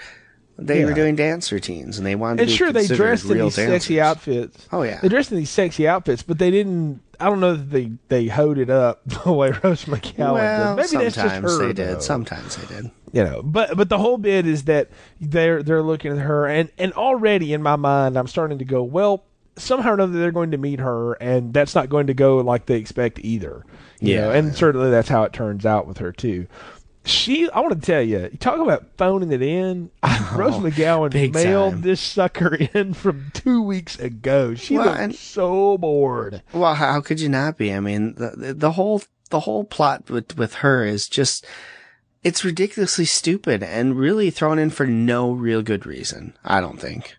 they 0.61 0.85
were 0.85 0.93
doing 0.95 1.17
dance 1.17 1.51
routines, 1.53 1.99
and 1.99 2.07
they 2.07 2.15
wanted 2.15 2.41
And 2.41 2.49
to 2.49 2.53
be 2.53 2.57
sure 2.57 2.73
they 2.73 2.87
dressed 2.87 3.25
in 3.25 3.31
real 3.33 3.47
these 3.47 3.55
sexy 3.55 3.97
dancers. 3.97 3.99
outfits. 3.99 4.69
Oh, 4.73 4.83
yeah. 4.83 5.01
They 5.01 5.09
dressed 5.09 5.33
in 5.33 5.39
these 5.39 5.51
sexy 5.51 5.89
outfits, 5.89 6.23
but 6.23 6.39
they 6.39 6.51
didn't 6.51 7.01
I 7.19 7.27
don't 7.27 7.41
know 7.41 7.55
that 7.55 7.71
they 7.71 7.93
they 8.09 8.27
hoed 8.29 8.57
it 8.59 8.71
up 8.71 9.03
the 9.25 9.33
way 9.33 9.51
Rose 9.63 9.85
McGowan 9.85 10.33
Well, 10.35 10.77
did. 10.77 10.83
Maybe 10.93 11.05
that's 11.05 11.15
just 11.17 11.17
sometimes 11.17 11.53
her. 11.53 11.59
they 11.67 11.73
did. 11.73 11.97
though. 11.97 12.01
Sometimes 12.01 12.57
they 12.57 12.75
did. 12.75 12.91
you 13.13 13.25
know 13.25 13.43
but 13.45 13.77
but 13.77 13.89
the 13.91 13.99
whole 13.99 14.17
bit 14.17 14.47
is 14.47 14.65
that 14.65 14.89
they're 15.21 15.63
they're 15.63 15.83
looking 15.83 16.13
at 16.13 16.19
her 16.19 16.47
and 16.47 16.71
and 16.79 16.93
already 16.95 17.53
in 17.53 17.61
my 17.63 17.75
mind 17.77 18.17
i'm 18.17 18.27
starting 18.29 18.59
to 18.59 18.65
go 18.65 18.83
well 18.85 19.25
somehow 19.57 19.91
or 19.91 19.95
another 19.95 20.19
they're 20.19 20.31
going 20.33 20.53
to 20.53 20.57
meet 20.59 20.79
her 20.79 21.15
and 21.15 21.53
that's 21.53 21.75
not 21.75 21.89
going 21.91 22.07
to 22.07 22.15
go 22.15 22.39
like 22.39 22.67
they 22.67 22.77
expect 22.79 23.19
either 23.19 23.67
you 24.01 24.15
Yeah, 24.15 24.21
know 24.23 24.31
and 24.31 24.47
yeah. 24.49 24.55
certainly 24.55 24.91
that's 24.91 25.09
how 25.09 25.25
it 25.25 25.33
turns 25.35 25.67
out 25.67 25.87
with 25.89 25.99
her 25.99 26.13
too 26.13 26.47
she, 27.05 27.49
I 27.51 27.61
want 27.61 27.81
to 27.81 27.87
tell 27.87 28.03
you, 28.03 28.29
you 28.31 28.39
talk 28.39 28.59
about 28.61 28.87
phoning 28.97 29.33
it 29.33 29.43
in. 29.43 29.91
Oh, 30.33 30.37
Rose 30.39 30.55
McGowan 30.55 31.13
Oh, 31.13 31.33
mailed 31.33 31.73
time. 31.75 31.81
this 31.83 32.01
sucker 32.01 32.55
in 32.75 32.95
from 32.95 33.33
two 33.35 33.61
weeks 33.63 33.99
ago. 33.99 34.55
She 34.55 34.77
Well, 34.79 34.97
looked 34.97 35.17
so 35.17 35.77
bored. 35.77 36.43
Well, 36.53 36.75
how 36.77 37.01
could 37.01 37.19
you 37.21 37.29
not 37.29 37.59
be? 37.59 37.75
I 37.75 37.81
mean, 37.81 38.15
the 38.15 38.55
the 38.57 38.73
whole 38.73 39.03
the 39.31 39.41
whole 39.41 39.65
plot 39.65 40.09
with 40.09 40.37
with 40.39 40.55
her 40.57 40.85
is 40.85 41.09
just 41.09 41.45
it's 42.23 42.45
ridiculously 42.45 43.07
stupid 43.07 43.63
and 43.65 43.97
really 43.99 44.31
thrown 44.31 44.61
in 44.61 44.71
for 44.71 44.87
no 44.87 45.33
real 45.33 45.63
good 45.63 45.85
reason. 45.85 46.37
I 46.45 46.61
don't 46.61 46.79
think 46.81 47.17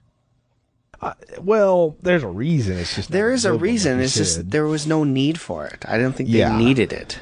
uh, 1.01 1.13
Well, 1.41 1.97
there's 2.01 2.23
a 2.23 2.27
reason. 2.29 2.77
It's 2.77 2.95
just 2.95 3.11
there 3.11 3.33
is 3.33 3.43
a 3.43 3.49
good 3.49 3.51
one, 3.55 3.59
like 3.61 3.71
reason. 3.71 3.99
It's 3.99 4.15
just 4.15 4.51
there 4.51 4.67
was 4.67 4.87
no 4.87 5.03
need 5.03 5.37
for 5.39 5.65
it. 5.65 5.83
I 5.85 5.97
don't 5.97 6.13
think 6.13 6.29
they 6.29 6.37
Yeah. 6.39 6.57
needed 6.57 6.93
it. 6.93 7.19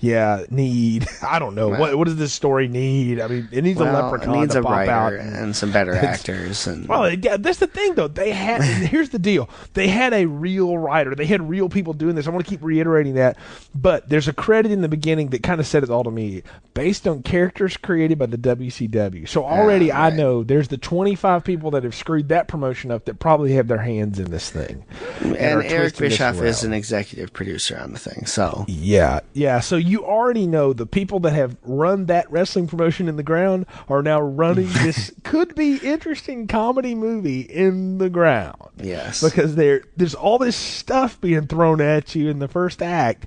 Yeah 0.00 0.44
need. 0.50 1.06
I 1.22 1.38
don't 1.38 1.54
know 1.54 1.68
what 1.68 1.96
what 1.96 2.04
does 2.06 2.16
this 2.16 2.32
story 2.32 2.68
need. 2.68 3.20
I 3.20 3.28
mean, 3.28 3.48
it 3.52 3.62
needs 3.64 3.80
a 3.80 3.84
Well, 3.84 4.04
leprechaun 4.10 4.34
it 4.36 4.40
needs 4.40 4.52
to 4.54 4.60
a 4.60 4.62
pop 4.62 4.72
writer 4.72 4.92
out. 4.92 5.12
and 5.14 5.54
some 5.56 5.72
better 5.72 5.94
actors 5.96 6.66
and 6.66 6.86
Well, 6.88 7.12
yeah, 7.12 7.36
that's 7.36 7.58
the 7.58 7.66
thing, 7.66 7.94
though. 7.94 8.08
They 8.08 8.30
had. 8.32 8.62
here's 8.86 9.10
the 9.10 9.18
deal. 9.18 9.48
They 9.74 9.88
had 9.88 10.12
a 10.12 10.26
real 10.26 10.78
writer. 10.78 11.14
They 11.14 11.26
had 11.26 11.48
real 11.48 11.68
people 11.68 11.92
doing 11.92 12.14
this. 12.14 12.26
I 12.26 12.30
want 12.30 12.44
to 12.44 12.50
keep 12.50 12.62
reiterating 12.62 13.14
that. 13.14 13.36
But 13.74 14.08
there's 14.08 14.28
a 14.28 14.32
credit 14.32 14.72
in 14.72 14.80
the 14.82 14.88
beginning 14.88 15.28
that 15.30 15.42
kind 15.42 15.60
of 15.60 15.66
said 15.66 15.82
it 15.82 15.90
all 15.90 16.04
to 16.04 16.10
me, 16.10 16.42
based 16.74 17.06
on 17.06 17.22
characters 17.22 17.76
created 17.76 18.18
by 18.18 18.26
the 18.26 18.38
WCW. 18.38 19.28
So 19.28 19.44
already 19.44 19.90
ah, 19.90 20.04
I 20.06 20.10
know 20.10 20.42
there's 20.42 20.68
the 20.68 20.78
25 20.78 21.44
people 21.44 21.70
that 21.72 21.84
have 21.84 21.94
screwed 21.94 22.28
that 22.28 22.48
promotion 22.48 22.90
up 22.90 23.04
that 23.06 23.18
probably 23.18 23.52
have 23.54 23.68
their 23.68 23.78
hands 23.82 24.18
in 24.18 24.30
this 24.30 24.50
thing. 24.50 24.84
and 25.22 25.34
are 25.36 25.62
Eric 25.62 25.96
Bischoff 25.96 26.40
is 26.40 26.64
an 26.64 26.72
executive 26.72 27.32
producer 27.32 27.78
on 27.78 27.92
the 27.92 27.98
thing. 27.98 28.26
So 28.26 28.64
Yeah, 28.68 29.20
yeah. 29.32 29.60
So 29.66 29.76
you 29.76 30.04
already 30.04 30.46
know 30.46 30.72
the 30.72 30.86
people 30.86 31.18
that 31.20 31.32
have 31.32 31.56
run 31.62 32.06
that 32.06 32.30
wrestling 32.30 32.68
promotion 32.68 33.08
in 33.08 33.16
the 33.16 33.24
ground 33.24 33.66
are 33.88 34.00
now 34.00 34.20
running 34.20 34.68
this 34.72 35.12
could 35.24 35.56
be 35.56 35.78
interesting 35.78 36.46
comedy 36.46 36.94
movie 36.94 37.40
in 37.40 37.98
the 37.98 38.08
ground. 38.08 38.70
yes, 38.76 39.22
because 39.22 39.56
there 39.56 39.82
there's 39.96 40.14
all 40.14 40.38
this 40.38 40.56
stuff 40.56 41.20
being 41.20 41.48
thrown 41.48 41.80
at 41.80 42.14
you 42.14 42.28
in 42.28 42.38
the 42.38 42.48
first 42.48 42.80
act, 42.80 43.26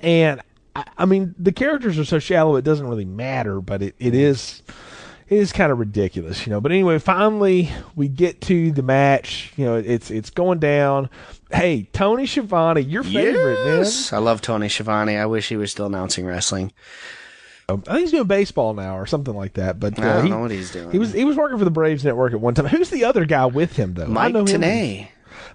and 0.00 0.40
I, 0.74 0.84
I 0.96 1.04
mean 1.04 1.34
the 1.38 1.52
characters 1.52 1.98
are 1.98 2.04
so 2.04 2.18
shallow 2.18 2.56
it 2.56 2.62
doesn't 2.62 2.86
really 2.86 3.04
matter, 3.04 3.60
but 3.60 3.82
it, 3.82 3.94
it 3.98 4.14
is 4.14 4.62
it 5.28 5.38
is 5.38 5.52
kind 5.52 5.70
of 5.70 5.78
ridiculous, 5.78 6.46
you 6.46 6.50
know. 6.50 6.60
But 6.60 6.72
anyway, 6.72 6.98
finally 6.98 7.70
we 7.94 8.08
get 8.08 8.40
to 8.42 8.72
the 8.72 8.82
match. 8.82 9.52
You 9.56 9.66
know, 9.66 9.76
it's 9.76 10.10
it's 10.10 10.30
going 10.30 10.58
down. 10.60 11.10
Hey, 11.50 11.88
Tony 11.92 12.26
Schiavone, 12.26 12.82
your 12.82 13.02
favorite, 13.02 13.58
yes, 13.64 14.12
I 14.12 14.18
love 14.18 14.42
Tony 14.42 14.68
Schiavone. 14.68 15.16
I 15.16 15.26
wish 15.26 15.48
he 15.48 15.56
was 15.56 15.70
still 15.70 15.86
announcing 15.86 16.26
wrestling. 16.26 16.72
I 17.70 17.76
think 17.76 17.98
he's 18.00 18.10
doing 18.12 18.26
baseball 18.26 18.72
now 18.74 18.96
or 18.98 19.06
something 19.06 19.34
like 19.34 19.54
that. 19.54 19.78
But 19.78 19.98
uh, 19.98 20.02
I 20.02 20.12
don't 20.14 20.24
he, 20.24 20.30
know 20.30 20.40
what 20.40 20.50
he's 20.50 20.72
doing. 20.72 20.90
He 20.90 20.98
was 20.98 21.12
he 21.12 21.24
was 21.24 21.36
working 21.36 21.58
for 21.58 21.64
the 21.64 21.70
Braves 21.70 22.04
Network 22.04 22.32
at 22.32 22.40
one 22.40 22.54
time. 22.54 22.66
Who's 22.66 22.90
the 22.90 23.04
other 23.04 23.24
guy 23.26 23.46
with 23.46 23.76
him 23.76 23.94
though? 23.94 24.06
Mike 24.06 24.34
him. 24.34 25.08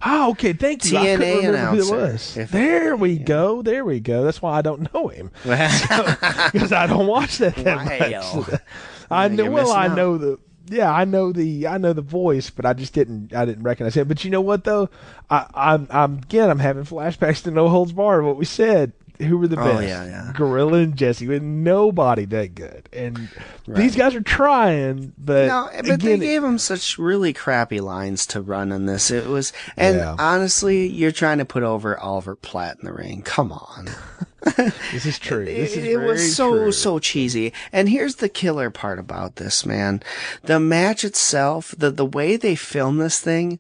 Oh, 0.06 0.32
okay. 0.32 0.54
Thank 0.54 0.86
you. 0.86 0.98
I 0.98 1.16
couldn't 1.16 1.22
TNA 1.22 1.46
remember 1.46 1.82
who 1.84 1.94
it 1.96 1.98
was. 1.98 2.38
If- 2.38 2.52
there 2.52 2.96
we 2.96 3.18
go. 3.18 3.62
There 3.62 3.86
we 3.86 4.00
go. 4.00 4.24
That's 4.24 4.42
why 4.42 4.58
I 4.58 4.62
don't 4.62 4.94
know 4.94 5.08
him 5.08 5.32
because 5.44 6.72
I 6.72 6.88
don't 6.88 7.08
watch 7.08 7.38
that 7.38 7.56
that 7.56 8.00
Wow. 8.02 8.46
much. 8.50 8.62
I 9.10 9.28
know. 9.30 9.50
Well, 9.50 9.72
I 9.72 9.88
know 9.88 10.18
the. 10.18 10.40
Yeah, 10.70 10.92
I 10.92 11.04
know 11.06 11.32
the 11.32 11.68
I 11.68 11.78
know 11.78 11.94
the 11.94 12.02
voice, 12.02 12.50
but 12.50 12.66
I 12.66 12.74
just 12.74 12.94
didn't 12.94 13.34
I 13.36 13.44
didn't 13.46 13.64
recognize 13.64 13.96
him. 13.98 14.08
But 14.08 14.24
you 14.24 14.32
know 14.32 14.42
what 14.42 14.64
though, 14.64 14.90
I, 15.30 15.46
I'm 15.54 15.88
I'm 15.90 16.18
again 16.20 16.50
I'm 16.50 16.60
having 16.60 16.84
flashbacks 16.86 17.44
to 17.44 17.52
No 17.52 17.68
Holds 17.70 17.92
Barred. 17.92 18.24
What 18.24 18.38
we 18.38 18.46
said, 18.46 18.94
who 19.20 19.38
were 19.38 19.48
the 19.50 19.60
Oh, 19.60 19.64
best? 19.80 19.90
yeah, 19.90 20.06
yeah. 20.06 20.32
Gorilla 20.34 20.80
and 20.80 20.96
Jesse 20.96 21.28
with 21.28 21.44
nobody 21.44 22.24
that 22.26 22.56
good, 22.56 22.88
and 22.94 23.28
these 23.68 23.96
guys 23.96 24.16
are 24.16 24.22
trying, 24.22 25.12
but 25.18 25.48
No, 25.48 25.70
but 25.76 25.90
again, 25.90 26.20
they 26.20 26.26
gave 26.28 26.44
him 26.44 26.58
such 26.58 26.98
really 26.98 27.34
crappy 27.34 27.82
lines 27.82 28.26
to 28.28 28.42
run 28.42 28.72
in 28.72 28.86
this. 28.86 29.12
It 29.12 29.28
was, 29.28 29.52
and 29.76 29.98
Yeah. 29.98 30.16
honestly, 30.18 30.88
you're 30.88 31.12
trying 31.12 31.40
to 31.40 31.46
put 31.46 31.64
over 31.64 32.00
Oliver 32.00 32.36
Platt 32.36 32.78
in 32.80 32.86
the 32.86 32.94
ring. 32.94 33.22
Come 33.22 33.52
on. 33.52 33.90
this 34.92 35.06
is 35.06 35.20
true. 35.20 35.46
This 35.46 35.72
is 35.72 35.86
it, 35.86 35.92
it 35.92 35.98
was 35.98 36.36
so 36.36 36.52
true. 36.52 36.72
so 36.72 37.00
cheesy. 37.00 37.54
And 37.72 37.88
here's 37.88 38.16
the 38.16 38.30
killer 38.30 38.70
part 38.70 39.00
about 39.00 39.38
this, 39.38 39.66
man. 39.66 40.04
The 40.44 40.60
match 40.60 41.04
itself, 41.06 41.74
the 41.78 41.92
the 41.92 42.06
way 42.06 42.36
they 42.36 42.56
filmed 42.56 43.00
this 43.00 43.20
thing, 43.20 43.60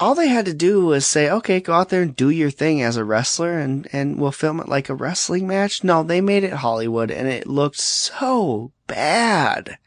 all 0.00 0.14
they 0.14 0.28
had 0.28 0.44
to 0.46 0.54
do 0.54 0.86
was 0.86 1.06
say, 1.06 1.30
"Okay, 1.30 1.60
go 1.60 1.72
out 1.72 1.90
there 1.90 2.02
and 2.02 2.16
do 2.16 2.30
your 2.30 2.50
thing 2.50 2.82
as 2.82 2.96
a 2.96 3.04
wrestler 3.04 3.58
and 3.58 3.86
and 3.92 4.18
we'll 4.20 4.32
film 4.32 4.58
it 4.60 4.68
like 4.68 4.88
a 4.88 4.94
wrestling 4.94 5.46
match." 5.46 5.84
No, 5.84 6.02
they 6.02 6.20
made 6.20 6.42
it 6.42 6.54
Hollywood 6.54 7.10
and 7.12 7.28
it 7.28 7.46
looked 7.46 7.78
so 7.78 8.72
bad. 8.88 9.78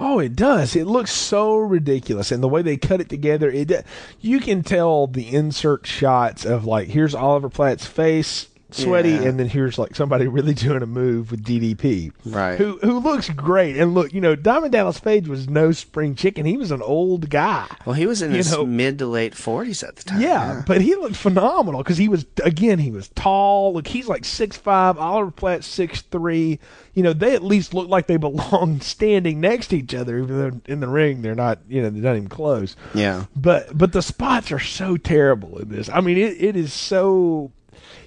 Oh, 0.00 0.20
it 0.20 0.36
does. 0.36 0.76
It 0.76 0.86
looks 0.86 1.10
so 1.10 1.56
ridiculous, 1.56 2.30
and 2.30 2.40
the 2.40 2.48
way 2.48 2.62
they 2.62 2.76
cut 2.76 3.00
it 3.00 3.08
together, 3.08 3.50
it 3.50 3.84
you 4.20 4.38
can 4.38 4.62
tell 4.62 5.08
the 5.08 5.34
insert 5.34 5.86
shots 5.86 6.44
of 6.44 6.64
like 6.64 6.88
here's 6.88 7.14
Oliver 7.14 7.48
Platt's 7.48 7.86
face, 7.86 8.48
sweaty, 8.70 9.10
Yeah. 9.10 9.22
and 9.22 9.38
then 9.40 9.48
here's 9.48 9.78
like 9.78 9.94
somebody 9.96 10.26
really 10.28 10.54
doing 10.54 10.82
a 10.82 10.86
move 10.86 11.30
with 11.30 11.44
DDP, 11.44 12.12
Right. 12.24 12.58
Who 12.58 12.78
who 12.82 12.98
looks 13.00 13.28
great, 13.30 13.76
and 13.76 13.94
look, 13.94 14.12
you 14.12 14.20
know, 14.20 14.34
Diamond 14.36 14.72
Dallas 14.72 15.00
Page 15.00 15.28
was 15.28 15.48
no 15.48 15.72
spring 15.72 16.14
chicken. 16.14 16.44
He 16.46 16.56
was 16.56 16.70
an 16.70 16.82
old 16.82 17.30
guy. 17.30 17.66
Well, 17.86 17.94
he 17.94 18.06
was 18.06 18.22
in 18.22 18.32
his 18.32 18.52
know- 18.52 18.66
mid 18.66 18.98
to 18.98 19.06
late 19.06 19.34
40s 19.34 19.86
at 19.86 19.96
the 19.96 20.04
time. 20.04 20.20
Yeah, 20.20 20.62
but 20.66 20.80
he 20.80 20.94
looked 20.96 21.16
phenomenal 21.16 21.82
because 21.82 21.98
he 21.98 22.08
was 22.08 22.26
again 22.44 22.78
he 22.78 22.90
was 22.90 23.08
tall. 23.10 23.72
Look, 23.74 23.86
he's 23.86 24.08
like 24.08 24.24
six 24.24 24.56
five. 24.56 24.98
Oliver 24.98 25.30
Platt 25.30 25.64
six 25.64 26.02
three. 26.02 26.58
You 26.94 27.04
know, 27.04 27.12
they 27.12 27.34
at 27.34 27.44
least 27.44 27.74
look 27.74 27.88
like 27.88 28.08
they 28.08 28.16
belong 28.16 28.80
standing 28.82 29.40
next 29.40 29.68
to 29.68 29.76
each 29.78 29.94
other, 29.94 30.18
even 30.18 30.38
though 30.38 30.60
in 30.66 30.80
the 30.80 30.88
ring 30.88 31.22
they're 31.22 31.34
not. 31.34 31.60
You 31.68 31.82
know, 31.82 31.90
they're 31.90 32.02
not 32.02 32.16
even 32.16 32.28
close. 32.28 32.74
Yeah. 32.94 33.24
But 33.36 33.76
but 33.76 33.92
the 33.92 34.02
spots 34.02 34.50
are 34.52 34.58
so 34.58 34.96
terrible 34.96 35.58
in 35.58 35.68
this. 35.68 35.88
I 35.88 36.00
mean, 36.00 36.18
it, 36.18 36.42
it 36.42 36.56
is 36.56 36.72
so. 36.72 37.52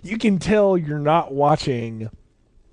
You 0.04 0.18
can 0.18 0.40
tell 0.40 0.78
you're 0.78 1.00
not 1.00 1.34
watching 1.34 2.10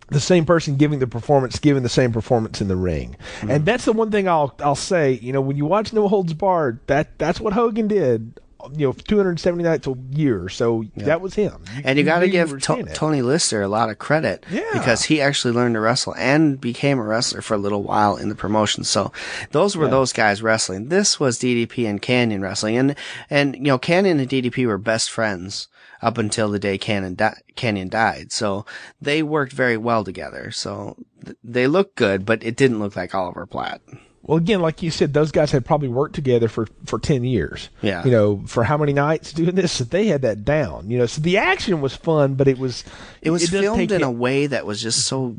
the 0.08 0.20
same 0.20 0.46
person 0.46 0.76
giving 0.76 0.98
the 0.98 1.06
performance, 1.06 1.58
giving 1.58 1.82
the 1.82 1.88
same 1.88 2.12
performance 2.12 2.60
in 2.60 2.68
the 2.68 2.76
ring, 2.76 3.16
mm-hmm. 3.40 3.50
and 3.50 3.66
that's 3.66 3.84
the 3.84 3.92
one 3.92 4.10
thing 4.10 4.28
I'll 4.28 4.54
I'll 4.60 4.74
say. 4.74 5.12
You 5.12 5.32
know, 5.32 5.40
when 5.40 5.56
you 5.56 5.66
watch 5.66 5.92
No 5.92 6.08
Holds 6.08 6.34
Barred, 6.34 6.80
that 6.86 7.18
that's 7.18 7.40
what 7.40 7.52
Hogan 7.52 7.88
did. 7.88 8.40
You 8.74 8.88
know, 8.88 8.92
270 8.92 9.62
nights 9.62 9.86
a 9.86 9.94
year. 10.10 10.48
So 10.48 10.84
that 10.96 11.20
was 11.20 11.34
him. 11.34 11.62
And 11.84 11.96
you 11.96 12.04
got 12.04 12.18
to 12.20 12.28
give 12.28 12.60
To- 12.62 12.82
Tiny 12.82 13.22
Lister 13.22 13.62
a 13.62 13.68
lot 13.68 13.88
of 13.88 14.00
credit. 14.00 14.44
Yeah. 14.50 14.68
Because 14.72 15.04
he 15.04 15.20
actually 15.20 15.54
learned 15.54 15.76
to 15.76 15.80
wrestle 15.80 16.16
and 16.16 16.60
became 16.60 16.98
a 16.98 17.04
wrestler 17.04 17.40
for 17.40 17.54
a 17.54 17.58
little 17.58 17.84
while 17.84 18.16
in 18.16 18.28
the 18.28 18.34
promotion. 18.34 18.82
So 18.82 19.12
those 19.52 19.76
were 19.76 19.88
those 19.88 20.12
guys 20.12 20.42
wrestling. 20.42 20.88
This 20.88 21.20
was 21.20 21.38
DDP 21.38 21.88
and 21.88 22.02
Kanyon 22.02 22.42
wrestling. 22.42 22.76
And, 22.76 22.96
and, 23.30 23.54
you 23.54 23.62
know, 23.62 23.78
Kanyon 23.78 24.18
and 24.18 24.28
DDP 24.28 24.66
were 24.66 24.76
best 24.76 25.08
friends 25.08 25.68
up 26.02 26.18
until 26.18 26.48
the 26.50 26.58
day 26.58 26.78
Kanyon, 26.78 27.14
di- 27.16 27.40
Kanyon 27.56 27.88
died. 27.88 28.32
So 28.32 28.64
they 29.00 29.22
worked 29.22 29.52
very 29.52 29.76
well 29.76 30.04
together. 30.04 30.50
So 30.50 30.96
th- 31.24 31.36
they 31.42 31.66
looked 31.66 31.96
good, 31.96 32.24
but 32.26 32.42
it 32.44 32.56
didn't 32.56 32.78
look 32.80 32.96
like 32.96 33.14
Oliver 33.14 33.46
Platt. 33.46 33.80
Well, 34.22 34.36
again, 34.36 34.60
like 34.60 34.82
you 34.82 34.90
said, 34.90 35.14
those 35.14 35.32
guys 35.32 35.52
had 35.52 35.64
probably 35.64 35.88
worked 35.88 36.14
together 36.14 36.48
for, 36.48 36.66
for 36.84 36.98
10 36.98 37.24
years. 37.24 37.70
Yeah. 37.80 38.04
You 38.04 38.10
know, 38.10 38.42
for 38.46 38.62
how 38.62 38.76
many 38.76 38.92
nights 38.92 39.32
doing 39.32 39.54
this? 39.54 39.72
So 39.72 39.84
they 39.84 40.06
had 40.08 40.22
that 40.22 40.44
down. 40.44 40.90
You 40.90 40.98
know, 40.98 41.06
so 41.06 41.22
the 41.22 41.38
action 41.38 41.80
was 41.80 41.96
fun, 41.96 42.34
but 42.34 42.46
it 42.46 42.58
was. 42.58 42.84
It 43.22 43.30
was 43.30 43.48
does 43.48 43.60
filmed 43.60 43.90
in 43.90 44.02
it- 44.02 44.04
a 44.04 44.10
way 44.10 44.46
that 44.46 44.66
was 44.66 44.82
just 44.82 45.06
so 45.06 45.34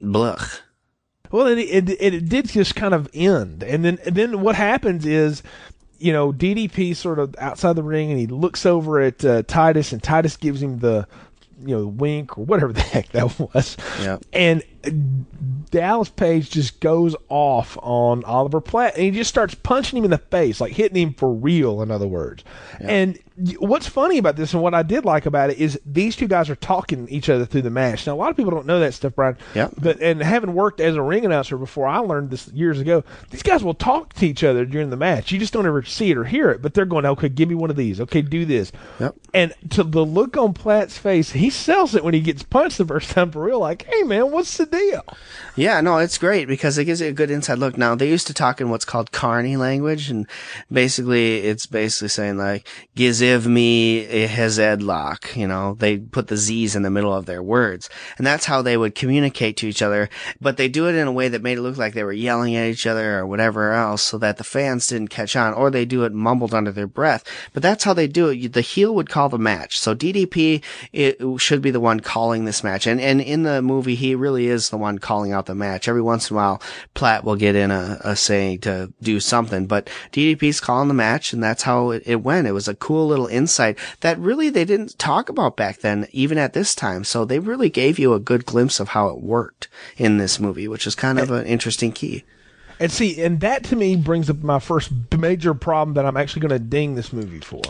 blech. 0.00 0.60
Well, 1.30 1.46
it, 1.46 1.58
it 1.58 1.88
it 1.88 2.14
it 2.14 2.28
did 2.28 2.48
just 2.50 2.74
kind 2.76 2.92
of 2.92 3.08
end, 3.14 3.62
and 3.62 3.82
then 3.82 3.98
and 4.04 4.14
then 4.14 4.42
what 4.42 4.54
happens 4.54 5.06
is, 5.06 5.42
you 6.02 6.12
know, 6.12 6.32
DDP 6.32 6.96
sort 6.96 7.18
of 7.18 7.34
outside 7.38 7.76
the 7.76 7.82
ring, 7.82 8.10
and 8.10 8.18
he 8.18 8.26
looks 8.26 8.66
over 8.66 9.00
at 9.00 9.24
uh, 9.24 9.42
Titus, 9.46 9.92
and 9.92 10.02
Titus 10.02 10.36
gives 10.36 10.62
him 10.62 10.80
the, 10.80 11.06
you 11.60 11.76
know, 11.76 11.86
wink 11.86 12.36
or 12.36 12.44
whatever 12.44 12.72
the 12.72 12.80
heck 12.82 13.08
that 13.10 13.38
was. 13.38 13.76
Yep. 14.00 14.24
And 14.32 14.62
Dallas 15.70 16.08
Page 16.08 16.50
just 16.50 16.80
goes 16.80 17.16
off 17.28 17.78
on 17.82 18.24
Oliver 18.24 18.60
Platt, 18.60 18.94
and 18.94 19.04
he 19.04 19.10
just 19.10 19.30
starts 19.30 19.54
punching 19.54 19.98
him 19.98 20.04
in 20.04 20.10
the 20.10 20.18
face, 20.18 20.60
like 20.60 20.72
hitting 20.72 21.00
him 21.00 21.14
for 21.14 21.32
real. 21.32 21.82
In 21.82 21.90
other 21.90 22.06
words, 22.06 22.44
and 22.80 23.18
what's 23.58 23.88
funny 23.88 24.18
about 24.18 24.36
this, 24.36 24.52
and 24.52 24.62
what 24.62 24.74
I 24.74 24.82
did 24.82 25.04
like 25.04 25.24
about 25.26 25.50
it, 25.50 25.58
is 25.58 25.80
these 25.86 26.16
two 26.16 26.28
guys 26.28 26.50
are 26.50 26.56
talking 26.56 27.08
each 27.08 27.28
other 27.28 27.46
through 27.46 27.62
the 27.62 27.70
match. 27.70 28.06
Now, 28.06 28.14
a 28.14 28.16
lot 28.16 28.30
of 28.30 28.36
people 28.36 28.50
don't 28.50 28.66
know 28.66 28.80
that 28.80 28.94
stuff, 28.94 29.14
Brian. 29.14 29.38
Yeah. 29.54 29.68
But 29.78 30.00
and 30.00 30.22
having 30.22 30.54
worked 30.54 30.80
as 30.80 30.96
a 30.96 31.02
ring 31.02 31.24
announcer 31.24 31.56
before, 31.56 31.88
I 31.88 31.98
learned 31.98 32.30
this 32.30 32.48
years 32.48 32.80
ago. 32.80 33.04
These 33.30 33.42
guys 33.42 33.64
will 33.64 33.74
talk 33.74 34.12
to 34.14 34.26
each 34.26 34.44
other 34.44 34.64
during 34.64 34.90
the 34.90 34.96
match. 34.96 35.32
You 35.32 35.38
just 35.38 35.52
don't 35.52 35.66
ever 35.66 35.82
see 35.82 36.10
it 36.10 36.18
or 36.18 36.24
hear 36.24 36.50
it, 36.50 36.60
but 36.60 36.74
they're 36.74 36.84
going, 36.84 37.06
"Okay, 37.06 37.28
give 37.28 37.48
me 37.48 37.54
one 37.54 37.70
of 37.70 37.76
these. 37.76 38.00
Okay, 38.00 38.20
do 38.22 38.44
this." 38.44 38.72
Yep. 39.00 39.14
And 39.32 39.54
to 39.70 39.82
the 39.82 40.04
look 40.04 40.36
on 40.36 40.52
Platt's 40.52 40.98
face, 40.98 41.32
he 41.32 41.48
sells 41.50 41.94
it 41.94 42.04
when 42.04 42.14
he 42.14 42.20
gets 42.20 42.42
punched 42.42 42.78
the 42.78 42.84
first 42.84 43.10
time 43.10 43.30
for 43.30 43.42
real. 43.42 43.60
Like, 43.60 43.86
"Hey, 43.88 44.02
man, 44.02 44.30
what's 44.30 44.56
the 44.56 44.66
deal. 44.72 45.04
Yeah, 45.54 45.80
no, 45.82 45.98
it's 45.98 46.16
great 46.16 46.48
because 46.48 46.78
it 46.78 46.86
gives 46.86 47.00
you 47.00 47.08
a 47.08 47.12
good 47.12 47.30
inside 47.30 47.58
look. 47.58 47.76
Now 47.76 47.94
they 47.94 48.08
used 48.08 48.26
to 48.28 48.34
talk 48.34 48.60
in 48.60 48.70
what's 48.70 48.86
called 48.86 49.12
Carney 49.12 49.56
language, 49.56 50.08
and 50.08 50.26
basically 50.70 51.40
it's 51.40 51.66
basically 51.66 52.08
saying 52.08 52.38
like 52.38 52.66
"Giziv 52.96 53.46
me 53.46 54.06
hezedlock." 54.26 55.36
You 55.36 55.46
know, 55.46 55.74
they 55.74 55.98
put 55.98 56.28
the 56.28 56.38
Z's 56.38 56.74
in 56.74 56.82
the 56.82 56.90
middle 56.90 57.14
of 57.14 57.26
their 57.26 57.42
words, 57.42 57.90
and 58.16 58.26
that's 58.26 58.46
how 58.46 58.62
they 58.62 58.78
would 58.78 58.94
communicate 58.94 59.58
to 59.58 59.68
each 59.68 59.82
other. 59.82 60.08
But 60.40 60.56
they 60.56 60.68
do 60.68 60.88
it 60.88 60.94
in 60.94 61.06
a 61.06 61.12
way 61.12 61.28
that 61.28 61.42
made 61.42 61.58
it 61.58 61.62
look 61.62 61.76
like 61.76 61.92
they 61.92 62.04
were 62.04 62.12
yelling 62.12 62.56
at 62.56 62.68
each 62.68 62.86
other 62.86 63.18
or 63.18 63.26
whatever 63.26 63.72
else, 63.72 64.02
so 64.02 64.16
that 64.18 64.38
the 64.38 64.44
fans 64.44 64.86
didn't 64.86 65.08
catch 65.08 65.36
on, 65.36 65.52
or 65.52 65.70
they 65.70 65.84
do 65.84 66.04
it 66.04 66.14
mumbled 66.14 66.54
under 66.54 66.72
their 66.72 66.86
breath. 66.86 67.24
But 67.52 67.62
that's 67.62 67.84
how 67.84 67.92
they 67.92 68.08
do 68.08 68.28
it. 68.28 68.54
The 68.54 68.62
heel 68.62 68.94
would 68.94 69.10
call 69.10 69.28
the 69.28 69.38
match, 69.38 69.78
so 69.78 69.94
DDP 69.94 70.62
should 71.38 71.60
be 71.60 71.70
the 71.70 71.78
one 71.78 72.00
calling 72.00 72.46
this 72.46 72.64
match, 72.64 72.86
and 72.86 72.98
and 73.00 73.20
in 73.20 73.42
the 73.42 73.60
movie 73.60 73.96
he 73.96 74.14
really 74.14 74.46
is 74.46 74.61
the 74.68 74.76
one 74.76 74.98
calling 74.98 75.32
out 75.32 75.46
the 75.46 75.54
match. 75.54 75.88
Every 75.88 76.02
once 76.02 76.30
in 76.30 76.34
a 76.34 76.36
while, 76.36 76.62
Platt 76.94 77.24
will 77.24 77.36
get 77.36 77.54
in 77.54 77.70
a, 77.70 77.98
a 78.02 78.16
say 78.16 78.56
to 78.58 78.92
do 79.02 79.20
something, 79.20 79.66
but 79.66 79.88
DDP's 80.12 80.60
calling 80.60 80.88
the 80.88 80.94
match, 80.94 81.32
and 81.32 81.42
that's 81.42 81.62
how 81.62 81.90
it, 81.90 82.02
it 82.06 82.22
went. 82.22 82.46
It 82.46 82.52
was 82.52 82.68
a 82.68 82.74
cool 82.74 83.06
little 83.06 83.26
insight 83.26 83.78
that 84.00 84.18
really 84.18 84.50
they 84.50 84.64
didn't 84.64 84.98
talk 84.98 85.28
about 85.28 85.56
back 85.56 85.78
then, 85.78 86.06
even 86.12 86.38
at 86.38 86.52
this 86.52 86.74
time. 86.74 87.04
So 87.04 87.24
they 87.24 87.38
really 87.38 87.70
gave 87.70 87.98
you 87.98 88.14
a 88.14 88.20
good 88.20 88.46
glimpse 88.46 88.80
of 88.80 88.88
how 88.88 89.08
it 89.08 89.20
worked 89.20 89.68
in 89.96 90.18
this 90.18 90.40
movie, 90.40 90.68
which 90.68 90.86
is 90.86 90.94
kind 90.94 91.18
of 91.18 91.30
an 91.30 91.46
interesting 91.46 91.92
key. 91.92 92.24
And 92.80 92.90
see, 92.90 93.22
and 93.22 93.40
that 93.40 93.64
to 93.64 93.76
me 93.76 93.96
brings 93.96 94.28
up 94.28 94.42
my 94.42 94.58
first 94.58 94.90
major 95.16 95.54
problem 95.54 95.94
that 95.94 96.04
I'm 96.04 96.16
actually 96.16 96.40
going 96.40 96.50
to 96.50 96.58
ding 96.58 96.94
this 96.94 97.12
movie 97.12 97.40
for 97.40 97.60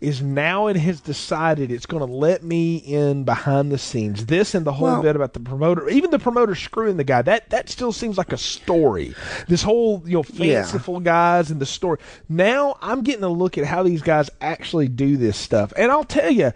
is 0.00 0.20
now 0.22 0.66
it 0.66 0.76
has 0.76 1.00
decided 1.00 1.70
it's 1.70 1.86
going 1.86 2.04
to 2.06 2.12
let 2.12 2.42
me 2.42 2.76
in 2.78 3.24
behind 3.24 3.70
the 3.70 3.78
scenes. 3.78 4.26
This 4.26 4.54
and 4.54 4.66
the 4.66 4.72
whole 4.72 4.88
Well- 4.88 5.02
bit 5.02 5.14
about 5.16 5.34
the 5.34 5.40
promoter, 5.40 5.88
even 5.88 6.10
the 6.10 6.18
promoter 6.18 6.54
screwing 6.54 6.96
the 6.96 7.04
guy. 7.04 7.22
That 7.22 7.50
that 7.50 7.68
still 7.68 7.92
seems 7.92 8.18
like 8.18 8.32
a 8.32 8.36
story. 8.38 9.14
This 9.48 9.62
whole 9.62 10.02
you 10.04 10.14
know 10.18 10.24
Yeah. 10.32 10.62
fanciful 10.62 11.00
guys 11.00 11.50
and 11.50 11.60
the 11.60 11.66
story. 11.66 11.98
Now 12.28 12.76
I'm 12.82 13.02
getting 13.02 13.24
a 13.24 13.28
look 13.28 13.56
at 13.58 13.64
how 13.66 13.82
these 13.82 14.02
guys 14.02 14.30
actually 14.40 14.88
do 14.88 15.16
this 15.16 15.36
stuff, 15.36 15.72
and 15.76 15.92
I'll 15.92 16.04
tell 16.04 16.30
you 16.30 16.52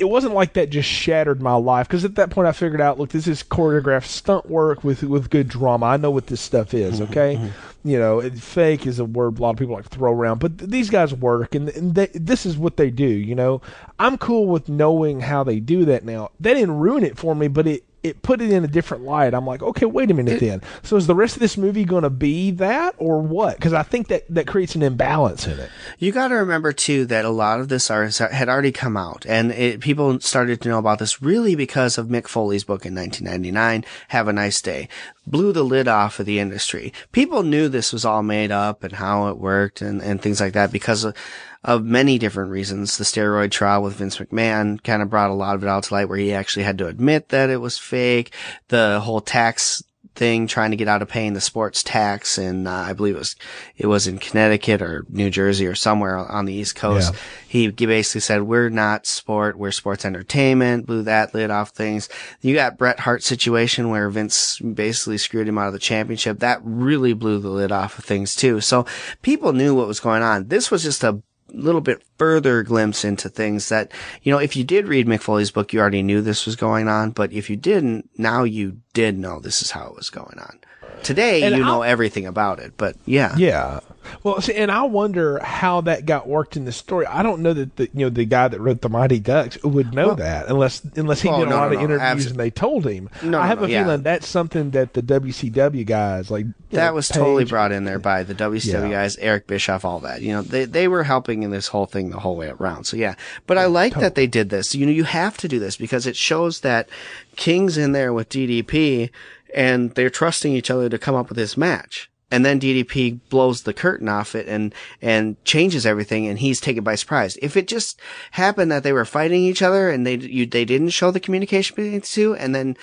it 0.00 0.08
wasn't 0.08 0.32
like 0.32 0.54
that 0.54 0.70
just 0.70 0.88
shattered 0.88 1.42
my 1.42 1.54
life 1.54 1.86
because 1.86 2.06
at 2.06 2.14
that 2.14 2.30
point 2.30 2.48
I 2.48 2.52
figured 2.52 2.80
out, 2.80 2.98
look, 2.98 3.10
this 3.10 3.28
is 3.28 3.42
choreographed 3.42 4.06
stunt 4.06 4.48
work 4.48 4.82
with 4.82 5.02
with 5.02 5.28
good 5.28 5.46
drama. 5.46 5.86
I 5.86 5.96
know 5.98 6.10
what 6.10 6.26
this 6.26 6.40
stuff 6.40 6.72
is. 6.72 7.00
Mm-hmm, 7.00 7.12
okay, 7.12 7.36
mm-hmm. 7.36 7.88
you 7.88 7.98
know, 7.98 8.18
it, 8.18 8.38
fake 8.38 8.86
is 8.86 8.98
a 8.98 9.04
word 9.04 9.38
a 9.38 9.42
lot 9.42 9.50
of 9.50 9.56
people 9.58 9.74
like 9.74 9.88
throw 9.88 10.12
around, 10.12 10.38
but 10.38 10.58
th- 10.58 10.70
these 10.70 10.88
guys 10.88 11.14
work, 11.14 11.54
and, 11.54 11.68
and 11.68 11.94
they, 11.94 12.06
this 12.06 12.46
is 12.46 12.56
what 12.56 12.78
they 12.78 12.90
do. 12.90 13.06
You 13.06 13.34
know, 13.34 13.60
I'm 13.98 14.16
cool 14.16 14.46
with 14.46 14.70
knowing 14.70 15.20
how 15.20 15.44
they 15.44 15.60
do 15.60 15.84
that 15.84 16.04
now. 16.04 16.30
They 16.40 16.54
didn't 16.54 16.78
ruin 16.78 17.04
it 17.04 17.18
for 17.18 17.34
me, 17.34 17.48
but 17.48 17.66
it. 17.66 17.84
It 18.02 18.22
put 18.22 18.40
it 18.40 18.50
in 18.50 18.64
a 18.64 18.68
different 18.68 19.04
light. 19.04 19.34
I'm 19.34 19.46
like, 19.46 19.62
okay, 19.62 19.84
wait 19.84 20.10
a 20.10 20.14
minute. 20.14 20.40
then, 20.40 20.62
so 20.82 20.96
is 20.96 21.06
the 21.06 21.14
rest 21.14 21.36
of 21.36 21.40
this 21.40 21.56
movie 21.56 21.84
going 21.84 22.02
to 22.02 22.10
be 22.10 22.50
that, 22.52 22.94
or 22.98 23.20
what? 23.20 23.56
Because 23.56 23.72
I 23.72 23.82
think 23.82 24.08
that 24.08 24.24
that 24.30 24.46
creates 24.46 24.74
an 24.74 24.82
imbalance 24.82 25.46
in 25.46 25.58
it. 25.58 25.70
You 25.98 26.10
got 26.12 26.28
to 26.28 26.36
remember 26.36 26.72
too 26.72 27.04
that 27.06 27.24
a 27.24 27.30
lot 27.30 27.60
of 27.60 27.68
this 27.68 27.90
art 27.90 28.16
had 28.16 28.48
already 28.48 28.72
come 28.72 28.96
out, 28.96 29.26
and 29.28 29.52
it, 29.52 29.80
people 29.80 30.18
started 30.20 30.60
to 30.62 30.68
know 30.68 30.78
about 30.78 30.98
this 30.98 31.20
really 31.20 31.54
because 31.54 31.98
of 31.98 32.06
Mick 32.06 32.26
Foley's 32.26 32.64
book 32.64 32.86
in 32.86 32.94
1999, 32.94 33.84
"Have 34.08 34.28
a 34.28 34.32
Nice 34.32 34.62
Day," 34.62 34.88
blew 35.26 35.52
the 35.52 35.62
lid 35.62 35.88
off 35.88 36.18
of 36.18 36.26
the 36.26 36.38
industry. 36.38 36.92
People 37.12 37.42
knew 37.42 37.68
this 37.68 37.92
was 37.92 38.04
all 38.04 38.22
made 38.22 38.50
up 38.50 38.82
and 38.82 38.94
how 38.94 39.28
it 39.28 39.38
worked 39.38 39.80
and, 39.80 40.02
and 40.02 40.20
things 40.20 40.40
like 40.40 40.54
that 40.54 40.72
because 40.72 41.04
of, 41.04 41.16
of 41.62 41.84
many 41.84 42.18
different 42.18 42.50
reasons. 42.50 42.96
The 42.96 43.04
steroid 43.04 43.50
trial 43.50 43.82
with 43.82 43.94
Vince 43.94 44.18
McMahon 44.18 44.82
kind 44.82 45.02
of 45.02 45.10
brought 45.10 45.30
a 45.30 45.34
lot 45.34 45.54
of 45.54 45.62
it 45.62 45.68
out 45.68 45.84
to 45.84 45.94
light, 45.94 46.08
where 46.08 46.18
he 46.18 46.32
actually 46.32 46.64
had 46.64 46.78
to 46.78 46.88
admit 46.88 47.28
that 47.28 47.50
it 47.50 47.58
was 47.58 47.78
fake. 47.78 48.34
The 48.68 49.00
whole 49.00 49.20
tax 49.20 49.82
thing 50.20 50.46
trying 50.46 50.70
to 50.70 50.76
get 50.76 50.86
out 50.86 51.00
of 51.00 51.08
paying 51.08 51.32
the 51.32 51.40
sports 51.40 51.82
tax 51.82 52.36
and 52.36 52.68
uh, 52.68 52.72
I 52.72 52.92
believe 52.92 53.14
it 53.14 53.20
was 53.20 53.36
it 53.78 53.86
was 53.86 54.06
in 54.06 54.18
Connecticut 54.18 54.82
or 54.82 55.06
New 55.08 55.30
Jersey 55.30 55.66
or 55.66 55.74
somewhere 55.74 56.18
on 56.18 56.44
the 56.44 56.52
East 56.52 56.76
Coast. 56.76 57.14
Yeah. 57.14 57.20
He 57.48 57.70
basically 57.70 58.20
said 58.20 58.42
we're 58.42 58.68
not 58.68 59.06
sport, 59.06 59.56
we're 59.56 59.70
sports 59.70 60.04
entertainment, 60.04 60.84
blew 60.84 61.02
that 61.04 61.32
lid 61.32 61.50
off 61.50 61.70
things. 61.70 62.10
You 62.42 62.54
got 62.54 62.76
Bret 62.76 63.00
Hart 63.00 63.22
situation 63.22 63.88
where 63.88 64.10
Vince 64.10 64.58
basically 64.58 65.16
screwed 65.16 65.48
him 65.48 65.56
out 65.56 65.68
of 65.68 65.72
the 65.72 65.78
championship. 65.78 66.40
That 66.40 66.60
really 66.62 67.14
blew 67.14 67.38
the 67.38 67.48
lid 67.48 67.72
off 67.72 67.98
of 67.98 68.04
things 68.04 68.36
too. 68.36 68.60
So 68.60 68.84
people 69.22 69.54
knew 69.54 69.74
what 69.74 69.86
was 69.86 70.00
going 70.00 70.22
on. 70.22 70.48
This 70.48 70.70
was 70.70 70.82
just 70.82 71.02
a 71.02 71.22
little 71.52 71.80
bit 71.80 72.02
further 72.18 72.62
glimpse 72.62 73.04
into 73.04 73.28
things 73.28 73.68
that, 73.68 73.92
you 74.22 74.32
know, 74.32 74.38
if 74.38 74.56
you 74.56 74.64
did 74.64 74.86
read 74.88 75.06
Mick 75.06 75.20
Foley's 75.20 75.50
book, 75.50 75.72
you 75.72 75.80
already 75.80 76.02
knew 76.02 76.20
this 76.20 76.46
was 76.46 76.56
going 76.56 76.88
on. 76.88 77.10
But 77.10 77.32
if 77.32 77.48
you 77.50 77.56
didn't, 77.56 78.08
now 78.18 78.44
you 78.44 78.78
did 78.92 79.18
know 79.18 79.40
this 79.40 79.62
is 79.62 79.70
how 79.70 79.86
it 79.86 79.96
was 79.96 80.10
going 80.10 80.38
on. 80.38 80.58
Today, 81.02 81.42
And 81.42 81.56
you 81.56 81.62
know 81.64 81.76
I'll- 81.76 81.84
everything 81.84 82.26
about 82.26 82.58
it, 82.58 82.74
but 82.76 82.96
yeah. 83.06 83.34
Yeah. 83.36 83.80
Well, 84.22 84.40
see, 84.40 84.54
and 84.54 84.70
I 84.70 84.82
wonder 84.82 85.38
how 85.40 85.80
that 85.82 86.06
got 86.06 86.26
worked 86.28 86.56
in 86.56 86.64
the 86.64 86.72
story. 86.72 87.06
I 87.06 87.22
don't 87.22 87.42
know 87.42 87.52
that 87.52 87.76
the 87.76 87.84
you 87.92 88.06
know 88.06 88.08
the 88.10 88.24
guy 88.24 88.48
that 88.48 88.60
wrote 88.60 88.80
the 88.80 88.88
Mighty 88.88 89.18
Ducks 89.20 89.62
would 89.62 89.92
know 89.94 90.14
that 90.14 90.46
unless 90.48 90.82
unless 90.96 91.20
he 91.20 91.28
Well, 91.28 91.40
did 91.40 91.48
a 91.48 91.50
no, 91.50 91.56
lot 91.56 91.72
no, 91.72 91.76
of 91.76 91.78
no, 91.88 91.94
interviews 91.96 92.26
abso- 92.26 92.30
and 92.30 92.40
they 92.40 92.50
told 92.50 92.86
him. 92.86 93.08
No, 93.22 93.40
I 93.40 93.46
have 93.46 93.62
a 93.62 93.68
yeah. 93.70 93.82
feeling 93.84 94.02
that's 94.02 94.26
something 94.26 94.70
that 94.70 94.94
the 94.94 95.02
WCW 95.02 95.84
guys 95.86 96.30
like. 96.30 96.46
That 96.70 96.86
know, 96.90 96.94
was 96.94 97.08
totally 97.08 97.44
brought 97.44 97.72
in 97.72 97.84
there 97.84 97.98
by 97.98 98.22
the 98.22 98.34
WCW 98.34 98.82
Yeah. 98.84 98.88
guys, 98.88 99.16
Eric 99.18 99.46
Bischoff, 99.46 99.84
all 99.84 100.00
that. 100.00 100.22
You 100.22 100.32
know, 100.32 100.42
they 100.42 100.64
they 100.64 100.88
were 100.88 101.04
helping 101.04 101.42
in 101.42 101.50
this 101.50 101.68
whole 101.68 101.86
thing 101.86 102.10
the 102.10 102.20
whole 102.20 102.36
way 102.36 102.48
around. 102.48 102.84
So 102.84 102.96
yeah, 102.96 103.14
but 103.46 103.58
I 103.58 103.66
like 103.66 103.94
that 103.94 104.14
they 104.14 104.26
did 104.26 104.50
this. 104.50 104.74
You 104.74 104.86
know, 104.86 104.92
you 104.92 105.04
have 105.04 105.36
to 105.38 105.48
do 105.48 105.58
this 105.58 105.76
because 105.76 106.06
it 106.06 106.16
shows 106.16 106.60
that 106.60 106.88
King's 107.36 107.76
in 107.78 107.92
there 107.92 108.12
with 108.12 108.28
DDP, 108.28 109.10
and 109.54 109.94
they're 109.94 110.10
trusting 110.10 110.52
each 110.52 110.70
other 110.70 110.88
to 110.88 110.98
come 110.98 111.14
up 111.14 111.28
with 111.28 111.36
this 111.36 111.56
match. 111.56 112.09
And 112.30 112.44
then 112.44 112.60
DDP 112.60 113.20
blows 113.28 113.62
the 113.62 113.74
curtain 113.74 114.08
off 114.08 114.34
it 114.34 114.46
and, 114.46 114.74
and 115.02 115.42
changes 115.44 115.84
everything 115.84 116.26
and 116.26 116.38
he's 116.38 116.60
taken 116.60 116.84
by 116.84 116.94
surprise. 116.94 117.36
If 117.42 117.56
it 117.56 117.66
just 117.68 118.00
happened 118.32 118.70
that 118.70 118.82
they 118.82 118.92
were 118.92 119.04
fighting 119.04 119.42
each 119.42 119.62
other 119.62 119.90
and 119.90 120.06
they, 120.06 120.16
you, 120.16 120.46
they 120.46 120.64
didn't 120.64 120.90
show 120.90 121.10
the 121.10 121.20
communication 121.20 121.74
between 121.74 121.94
the 121.94 122.00
two 122.00 122.34
and 122.36 122.54
then 122.54 122.76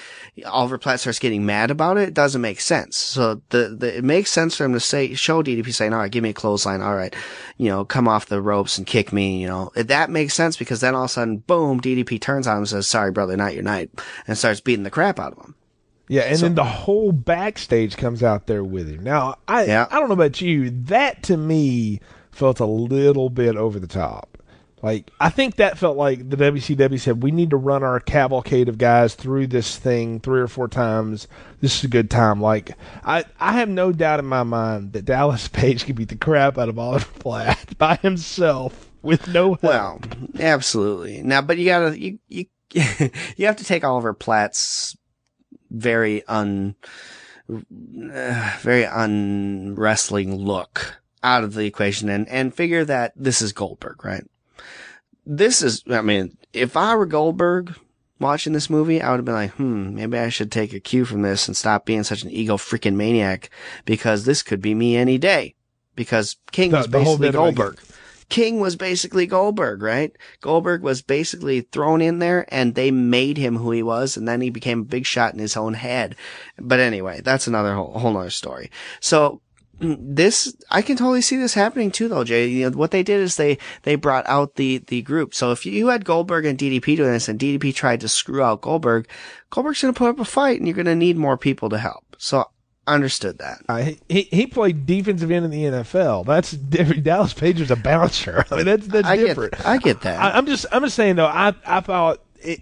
Oliver 0.46 0.78
Platt 0.78 1.00
starts 1.00 1.20
getting 1.20 1.46
mad 1.46 1.72
about 1.72 1.98
it, 1.98 2.10
it 2.10 2.14
doesn't 2.14 2.42
make 2.42 2.60
sense. 2.60 2.98
So 2.98 3.42
the, 3.50 3.76
the, 3.78 3.98
it 3.98 4.04
makes 4.04 4.32
sense 4.32 4.56
for 4.56 4.66
him 4.66 4.74
to 4.74 4.80
say, 4.80 5.14
show 5.14 5.42
DDP 5.42 5.74
saying, 5.74 5.94
all 5.94 6.00
right, 6.00 6.12
give 6.12 6.24
me 6.24 6.30
a 6.30 6.34
clothesline. 6.34 6.82
All 6.82 6.96
right. 6.96 7.16
You 7.58 7.70
know, 7.70 7.86
come 7.86 8.08
off 8.08 8.26
the 8.26 8.42
ropes 8.42 8.78
and 8.78 8.86
kick 8.86 9.14
me. 9.14 9.42
You 9.42 9.48
know, 9.48 9.72
that 9.76 10.10
makes 10.10 10.34
sense 10.34 10.58
because 10.58 10.82
then 10.82 10.96
all 10.96 11.04
of 11.04 11.10
a 11.10 11.14
sudden, 11.14 11.38
boom, 11.38 11.80
DDP 11.80 12.20
turns 12.20 12.48
on 12.48 12.58
him 12.58 12.60
and 12.60 12.70
says, 12.70 12.88
sorry, 12.88 13.12
brother, 13.12 13.38
not 13.38 13.54
your 13.54 13.64
night 13.64 13.90
and 14.28 14.38
starts 14.38 14.62
beating 14.62 14.84
the 14.84 14.92
crap 14.92 15.20
out 15.20 15.34
of 15.34 15.44
him. 15.44 15.56
Yeah, 16.10 16.22
and 16.22 16.38
then 16.38 16.56
the 16.56 16.64
whole 16.64 17.12
backstage 17.12 17.98
comes 17.98 18.24
out 18.24 18.48
there 18.48 18.64
with 18.64 18.90
him. 18.90 19.04
Now, 19.04 19.36
I 19.48 19.66
Yeah. 19.66 19.88
I 19.92 20.00
don't 20.00 20.08
know 20.08 20.14
about 20.14 20.40
you, 20.42 20.70
that 20.70 21.24
to 21.24 21.38
me 21.38 22.00
felt 22.32 22.60
a 22.60 22.66
little 22.66 23.30
bit 23.30 23.56
over 23.58 23.80
the 23.80 23.88
top. 23.88 24.38
Like 24.84 25.10
I 25.20 25.30
think 25.30 25.56
that 25.56 25.78
felt 25.78 25.98
like 25.98 26.30
the 26.30 26.38
WCW 26.38 27.00
said 27.00 27.24
we 27.24 27.32
need 27.32 27.50
to 27.50 27.58
run 27.58 27.84
our 27.84 28.00
cavalcade 28.00 28.70
of 28.70 28.78
guys 28.78 29.16
through 29.16 29.48
this 29.48 29.76
thing 29.76 30.20
three 30.20 30.40
or 30.40 30.48
four 30.48 30.68
times. 30.68 31.28
This 31.62 31.80
is 31.80 31.84
a 31.86 31.88
good 31.88 32.12
time. 32.12 32.40
Like 32.40 32.72
I 33.04 33.26
I 33.40 33.54
have 33.54 33.70
no 33.70 33.92
doubt 33.92 34.20
in 34.20 34.26
my 34.26 34.44
mind 34.44 34.94
that 34.94 35.06
Dallas 35.06 35.48
Page 35.50 35.86
could 35.86 35.96
beat 35.96 36.10
the 36.10 36.16
crap 36.16 36.58
out 36.60 36.70
of 36.70 36.78
Oliver 36.78 37.10
Platt 37.20 37.78
by 37.80 37.96
himself 37.96 38.92
with 39.02 39.28
no 39.28 39.56
help. 39.56 39.64
Well, 39.64 40.02
absolutely. 40.40 41.24
Now, 41.24 41.42
but 41.42 41.58
you 41.58 41.66
gotta, 41.66 42.00
you, 42.00 42.20
you, 42.28 42.46
you 42.74 43.46
have 43.46 43.56
to 43.58 43.64
take 43.64 43.84
Oliver 43.84 44.14
Platt's 44.14 44.97
very 45.70 46.26
un, 46.28 46.76
uh, 47.50 48.58
very 48.62 48.84
unwrestling 48.84 50.36
look 50.36 50.98
out 51.24 51.44
of 51.44 51.54
the 51.54 51.66
equation 51.66 52.10
and, 52.10 52.28
and 52.30 52.54
figure 52.54 52.86
that 52.86 53.14
this 53.16 53.42
is 53.42 53.54
Goldberg, 53.54 54.04
right? 54.06 54.24
This 55.26 55.62
is, 55.62 55.84
I 55.90 56.02
mean, 56.02 56.38
if 56.54 56.78
I 56.78 56.96
were 56.96 57.06
Goldberg 57.06 57.76
watching 58.20 58.54
this 58.54 58.70
movie, 58.70 59.02
I 59.02 59.10
would 59.12 59.18
have 59.18 59.26
been 59.26 59.34
like, 59.34 59.52
hmm, 59.52 59.96
maybe 59.96 60.18
I 60.18 60.30
should 60.30 60.52
take 60.52 60.74
a 60.74 60.80
cue 60.80 61.06
from 61.06 61.22
this 61.22 61.48
and 61.48 61.58
stop 61.58 61.86
being 61.86 62.04
such 62.04 62.24
an 62.24 62.30
ego 62.32 62.58
freaking 62.58 62.96
maniac 62.96 63.50
because 63.86 64.26
this 64.26 64.42
could 64.44 64.62
be 64.62 64.74
me 64.74 64.96
any 64.96 65.18
day. 65.18 65.56
Because 65.96 66.38
King 66.52 66.72
The- 66.72 66.78
was 66.78 66.88
basically 66.88 67.32
Goldberg. 67.32 67.80
King 68.30 68.60
was 68.60 68.76
basically 68.76 69.26
Goldberg, 69.26 69.82
right? 69.82 70.16
Goldberg 70.42 70.82
was 70.82 71.02
basically 71.02 71.62
thrown 71.62 72.02
in 72.02 72.20
there 72.20 72.46
and 72.54 72.76
they 72.76 72.92
made 72.92 73.38
him 73.38 73.58
who 73.58 73.72
he 73.72 73.82
was 73.82 74.18
and 74.18 74.28
then 74.28 74.42
he 74.42 74.50
became 74.50 74.82
a 74.82 74.86
big 74.86 75.06
shot 75.06 75.34
in 75.34 75.40
his 75.40 75.56
own 75.56 75.74
head. 75.74 76.16
But 76.60 76.80
anyway, 76.80 77.22
that's 77.22 77.48
another 77.48 77.76
whole, 77.76 77.98
whole 77.98 78.12
nother 78.12 78.30
story. 78.30 78.70
So 79.00 79.42
mm, 79.80 79.98
this, 80.00 80.54
I 80.70 80.82
can 80.82 80.98
totally 80.98 81.22
see 81.22 81.38
this 81.38 81.54
happening 81.54 81.90
too 81.90 82.10
though, 82.10 82.26
Jay. 82.26 82.48
You 82.48 82.70
know, 82.70 82.78
what 82.78 82.92
they 82.92 83.04
did 83.04 83.22
is 83.22 83.38
they, 83.38 83.58
they 83.84 83.96
brought 83.96 84.28
out 84.28 84.56
the, 84.56 84.80
the 84.88 85.02
group. 85.04 85.34
So 85.34 85.52
if 85.52 85.66
you 85.66 85.88
had 85.88 86.04
Goldberg 86.04 86.46
and 86.46 86.60
DDP 86.60 86.98
doing 86.98 87.14
this 87.14 87.30
and 87.30 87.40
DDP 87.40 87.74
tried 87.74 88.02
to 88.02 88.10
screw 88.10 88.44
out 88.44 88.62
Goldberg, 88.62 89.08
Goldberg's 89.52 89.82
going 89.82 89.94
to 89.94 89.98
put 89.98 90.10
up 90.10 90.20
a 90.20 90.26
fight 90.26 90.60
and 90.60 90.68
you're 90.68 90.76
going 90.76 90.86
to 90.86 90.96
need 90.96 91.16
more 91.16 91.38
people 91.38 91.70
to 91.70 91.78
help. 91.78 92.18
So 92.18 92.50
understood 92.88 93.40
that. 93.40 93.62
Uh, 93.70 93.92
he 94.10 94.24
he 94.24 94.48
played 94.48 94.86
defensive 94.86 95.30
end 95.30 95.46
in 95.46 95.52
the 95.52 95.64
NFL. 95.64 96.26
That's 96.26 96.52
different. 96.52 97.04
Dallas 97.04 97.34
Page 97.34 97.60
was 97.60 97.72
a 97.72 97.76
bouncer. 97.76 98.46
I 98.52 98.56
mean, 98.56 98.66
that's 98.66 98.88
that's 98.88 99.08
I 99.08 99.18
different. 99.18 99.52
get, 99.52 99.66
I 99.66 99.78
get 99.78 100.02
that. 100.02 100.20
I, 100.20 100.38
I'm 100.38 100.46
just 100.46 100.66
I'm 100.72 100.84
just 100.84 100.96
saying 100.96 101.18
though. 101.18 101.28
I 101.28 101.54
I 101.66 101.82
thought 101.82 102.22
it 102.42 102.62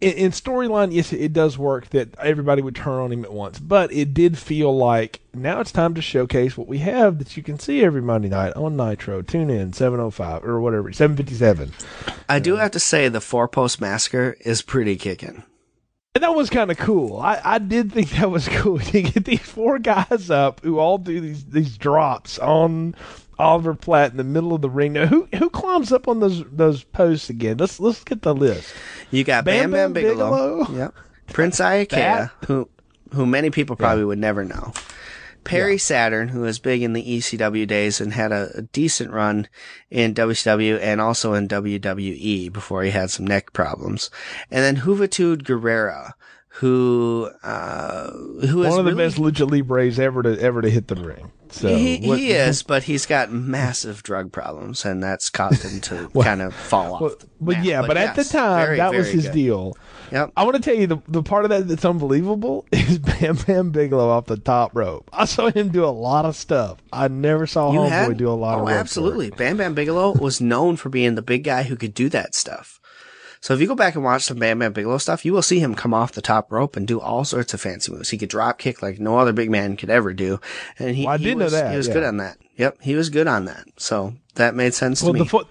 in, 0.00 0.12
in 0.14 0.30
storyline, 0.32 0.92
yes, 0.92 1.12
it 1.12 1.32
does 1.32 1.58
work 1.58 1.90
that 1.90 2.18
everybody 2.18 2.62
would 2.62 2.74
turn 2.74 3.00
on 3.00 3.12
him 3.12 3.24
at 3.24 3.32
once, 3.32 3.58
but 3.58 3.92
it 3.92 4.14
did 4.14 4.38
feel 4.38 4.74
like 4.76 5.20
now 5.34 5.60
it's 5.60 5.72
time 5.72 5.94
to 5.94 6.02
showcase 6.02 6.56
what 6.56 6.66
we 6.66 6.78
have 6.78 7.18
that 7.18 7.36
you 7.36 7.42
can 7.42 7.58
see 7.58 7.84
every 7.84 8.00
Monday 8.00 8.28
night 8.28 8.54
on 8.54 8.76
Nitro. 8.76 9.22
Tune 9.22 9.50
in 9.50 9.72
seven 9.72 10.00
oh 10.00 10.10
five 10.10 10.44
or 10.44 10.60
whatever 10.60 10.92
seven 10.92 11.16
fifty 11.16 11.34
seven. 11.34 11.72
I 12.28 12.38
do 12.38 12.56
have 12.56 12.70
to 12.72 12.80
say 12.80 13.08
the 13.08 13.20
four 13.20 13.46
post 13.48 13.80
massacre 13.80 14.36
is 14.40 14.62
pretty 14.62 14.96
kicking. 14.96 15.42
And 16.16 16.24
that 16.24 16.34
was 16.34 16.50
kind 16.50 16.72
of 16.72 16.76
cool. 16.76 17.20
I, 17.20 17.40
I 17.44 17.58
did 17.58 17.92
think 17.92 18.10
that 18.18 18.30
was 18.30 18.48
cool 18.48 18.78
to 18.80 19.02
get 19.02 19.24
these 19.24 19.38
four 19.40 19.78
guys 19.78 20.28
up 20.30 20.60
who 20.62 20.78
all 20.78 20.98
do 20.98 21.20
these 21.20 21.44
these 21.44 21.78
drops 21.78 22.38
on 22.40 22.96
Oliver 23.38 23.74
Platt 23.74 24.10
in 24.10 24.16
the 24.16 24.24
middle 24.24 24.52
of 24.52 24.60
the 24.60 24.70
ring. 24.70 24.94
Now, 24.94 25.06
who 25.06 25.28
who 25.36 25.48
climbs 25.50 25.92
up 25.92 26.08
on 26.08 26.18
those 26.18 26.44
those 26.50 26.82
posts 26.82 27.30
again? 27.30 27.58
Let's 27.58 27.78
let's 27.78 28.02
get 28.02 28.22
the 28.22 28.34
list. 28.34 28.74
You 29.12 29.22
got 29.22 29.44
Bam 29.44 29.70
Bam, 29.70 29.92
Bam 29.92 29.92
Bigelow, 29.92 30.58
Bigelow. 30.64 30.78
yep. 30.78 30.94
Prince 31.28 31.60
Iaukea, 31.60 31.88
That- 31.90 32.30
who 32.46 32.68
who 33.14 33.24
many 33.24 33.50
people 33.50 33.76
probably 33.76 34.04
would 34.04 34.18
never 34.18 34.44
know. 34.44 34.72
Perry 35.44 35.78
Saturn, 35.78 36.28
who 36.28 36.40
was 36.40 36.58
big 36.58 36.82
in 36.82 36.92
the 36.92 37.02
ECW 37.04 37.66
days 37.66 38.00
and 38.00 38.12
had 38.12 38.32
a, 38.32 38.50
a 38.54 38.62
decent 38.62 39.10
run 39.12 39.48
in 39.90 40.14
WCW 40.14 40.78
and 40.80 41.00
also 41.00 41.32
in 41.34 41.48
WWE 41.48 42.52
before 42.52 42.82
he 42.82 42.90
had 42.90 43.10
some 43.10 43.26
neck 43.26 43.52
problems. 43.52 44.10
And 44.50 44.62
then 44.62 44.84
Juventud 44.84 45.42
Guerrera, 45.42 46.12
who 46.54 47.30
uh, 47.42 48.10
who 48.12 48.62
is 48.64 48.70
One 48.70 48.78
of 48.80 48.84
the 48.84 48.92
really- 48.94 49.04
best 49.08 49.16
lucha 49.16 49.48
libres 49.50 49.98
ever 49.98 50.22
to 50.22 50.38
ever 50.40 50.60
to 50.62 50.68
hit 50.70 50.88
the 50.88 50.96
ring. 50.96 51.30
So 51.52 51.74
he, 51.74 52.06
what- 52.06 52.18
he 52.18 52.30
is, 52.32 52.62
but 52.64 52.84
he's 52.84 53.06
got 53.06 53.32
massive 53.32 54.02
drug 54.02 54.30
problems, 54.32 54.84
and 54.84 55.02
that's 55.02 55.30
caused 55.30 55.62
him 55.64 55.80
to 55.82 56.08
kind 56.22 56.42
of 56.42 56.54
fall 56.54 56.94
off. 56.94 57.00
Well, 57.00 57.14
but 57.40 57.56
map. 57.56 57.64
yeah, 57.64 57.82
but, 57.86 57.96
at 57.96 58.14
the 58.16 58.24
time 58.24 58.66
very, 58.66 58.76
that 58.76 58.92
was 58.92 59.08
his 59.10 59.24
good. 59.26 59.32
deal. 59.32 59.76
Yep. 60.12 60.32
I 60.36 60.44
want 60.44 60.56
to 60.56 60.62
tell 60.62 60.74
you 60.74 60.86
the 60.86 60.98
the 61.08 61.22
part 61.22 61.44
of 61.44 61.50
that 61.50 61.68
that's 61.68 61.84
unbelievable 61.84 62.66
is 62.72 62.98
Bam 62.98 63.36
Bam 63.46 63.70
Bigelow 63.70 64.08
off 64.08 64.26
the 64.26 64.36
top 64.36 64.74
rope. 64.74 65.08
I 65.12 65.24
saw 65.24 65.50
him 65.50 65.68
do 65.68 65.84
a 65.84 65.86
lot 65.86 66.24
of 66.24 66.36
stuff. 66.36 66.78
I 66.92 67.08
never 67.08 67.46
saw 67.46 67.72
You 67.72 67.80
Homeboy 67.80 67.88
had 67.90 68.16
do 68.16 68.28
a 68.28 68.32
lot 68.32 68.58
oh, 68.58 68.62
of 68.62 68.68
rope 68.68 68.76
absolutely. 68.76 69.30
Bam 69.30 69.56
Bam 69.56 69.74
Bigelow 69.74 70.12
was 70.18 70.40
known 70.40 70.76
for 70.76 70.88
being 70.88 71.14
the 71.14 71.22
big 71.22 71.44
guy 71.44 71.62
who 71.64 71.76
could 71.76 71.94
do 71.94 72.08
that 72.08 72.34
stuff. 72.34 72.78
So 73.42 73.54
if 73.54 73.60
you 73.62 73.66
go 73.66 73.74
back 73.74 73.94
and 73.94 74.04
watch 74.04 74.24
some 74.24 74.38
Bam 74.38 74.58
Bam 74.58 74.74
Bigelow 74.74 74.98
stuff, 74.98 75.24
you 75.24 75.32
will 75.32 75.40
see 75.40 75.60
him 75.60 75.74
come 75.74 75.94
off 75.94 76.12
the 76.12 76.20
top 76.20 76.52
rope 76.52 76.76
and 76.76 76.86
do 76.86 77.00
all 77.00 77.24
sorts 77.24 77.54
of 77.54 77.60
fancy 77.62 77.90
moves. 77.90 78.10
He 78.10 78.18
could 78.18 78.28
drop 78.28 78.58
kick 78.58 78.82
like 78.82 79.00
no 79.00 79.16
other 79.18 79.32
big 79.32 79.50
man 79.50 79.76
could 79.78 79.88
ever 79.88 80.12
do, 80.12 80.40
and 80.78 80.94
he, 80.94 81.04
Well, 81.06 81.14
I 81.14 81.18
he 81.18 81.24
did 81.24 81.38
know 81.38 81.48
that, 81.48 81.70
He 81.70 81.76
was 81.78 81.88
yeah. 81.88 81.94
good 81.94 82.04
on 82.04 82.18
that. 82.18 82.36
Yep, 82.56 82.78
he 82.82 82.94
was 82.94 83.08
good 83.08 83.26
on 83.26 83.46
that. 83.46 83.64
So 83.78 84.14
that 84.34 84.54
made 84.54 84.74
sense 84.74 85.02
Well, 85.02 85.12
to 85.14 85.18
the 85.20 85.24
me. 85.24 85.28
fo- 85.28 85.48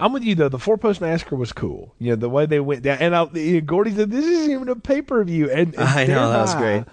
I'm 0.00 0.12
with 0.12 0.22
you 0.22 0.34
though. 0.34 0.48
The 0.48 0.58
four 0.58 0.78
post 0.78 1.00
massacre 1.00 1.34
was 1.34 1.52
cool. 1.52 1.94
You 1.98 2.10
know 2.10 2.16
the 2.16 2.28
way 2.28 2.46
they 2.46 2.60
went 2.60 2.82
down, 2.82 2.98
and 2.98 3.16
I, 3.16 3.60
Gordy 3.60 3.94
said 3.94 4.10
this 4.10 4.24
isn't 4.24 4.50
even 4.50 4.68
a 4.68 4.76
pay 4.76 5.02
per 5.02 5.24
view. 5.24 5.50
And, 5.50 5.74
and 5.74 5.84
I 5.84 6.06
know, 6.06 6.30
that 6.30 6.40
was 6.40 6.54
great. 6.54 6.84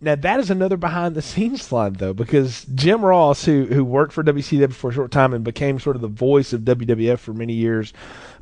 Now 0.00 0.16
that 0.16 0.40
is 0.40 0.50
another 0.50 0.76
behind 0.76 1.14
the 1.14 1.22
scenes 1.22 1.62
slide 1.62 1.96
though, 1.96 2.12
because 2.12 2.64
Jim 2.74 3.04
Ross, 3.04 3.44
who 3.44 3.66
who 3.66 3.84
worked 3.84 4.12
for 4.12 4.24
WCW 4.24 4.72
for 4.72 4.90
a 4.90 4.92
short 4.92 5.12
time 5.12 5.32
and 5.32 5.44
became 5.44 5.78
sort 5.78 5.94
of 5.96 6.02
the 6.02 6.08
voice 6.08 6.52
of 6.52 6.62
WWF 6.62 7.18
for 7.18 7.32
many 7.32 7.52
years, 7.52 7.92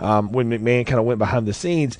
um, 0.00 0.32
when 0.32 0.48
McMahon 0.48 0.86
kind 0.86 0.98
of 0.98 1.04
went 1.04 1.18
behind 1.18 1.46
the 1.46 1.54
scenes. 1.54 1.98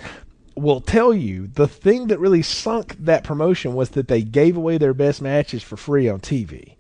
Will 0.57 0.81
tell 0.81 1.15
you 1.15 1.47
the 1.47 1.69
thing 1.69 2.09
that 2.09 2.19
really 2.19 2.43
sunk 2.43 2.97
that 2.99 3.23
promotion 3.23 3.75
was 3.75 3.91
that 3.91 4.09
they 4.09 4.23
gave 4.23 4.57
away 4.57 4.77
their 4.77 4.93
best 4.93 5.23
matches 5.23 5.63
for 5.63 5.77
free 5.77 6.09
on 6.09 6.19
TV. 6.19 6.75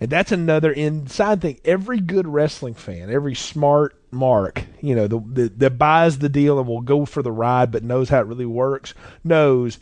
And 0.00 0.08
that's 0.08 0.30
another 0.30 0.70
inside 0.70 1.40
thing. 1.40 1.58
Every 1.64 1.98
good 1.98 2.28
wrestling 2.28 2.74
fan, 2.74 3.10
every 3.10 3.34
smart 3.34 3.96
mark, 4.14 4.64
you 4.80 4.94
know, 4.94 5.06
the, 5.06 5.18
the, 5.18 5.48
that 5.58 5.78
buys 5.78 6.18
the 6.18 6.28
deal 6.28 6.58
and 6.58 6.68
will 6.68 6.80
go 6.80 7.04
for 7.04 7.22
the 7.22 7.32
ride 7.32 7.70
but 7.70 7.82
knows 7.82 8.08
how 8.08 8.20
it 8.20 8.26
really 8.26 8.46
works, 8.46 8.94
knows 9.22 9.78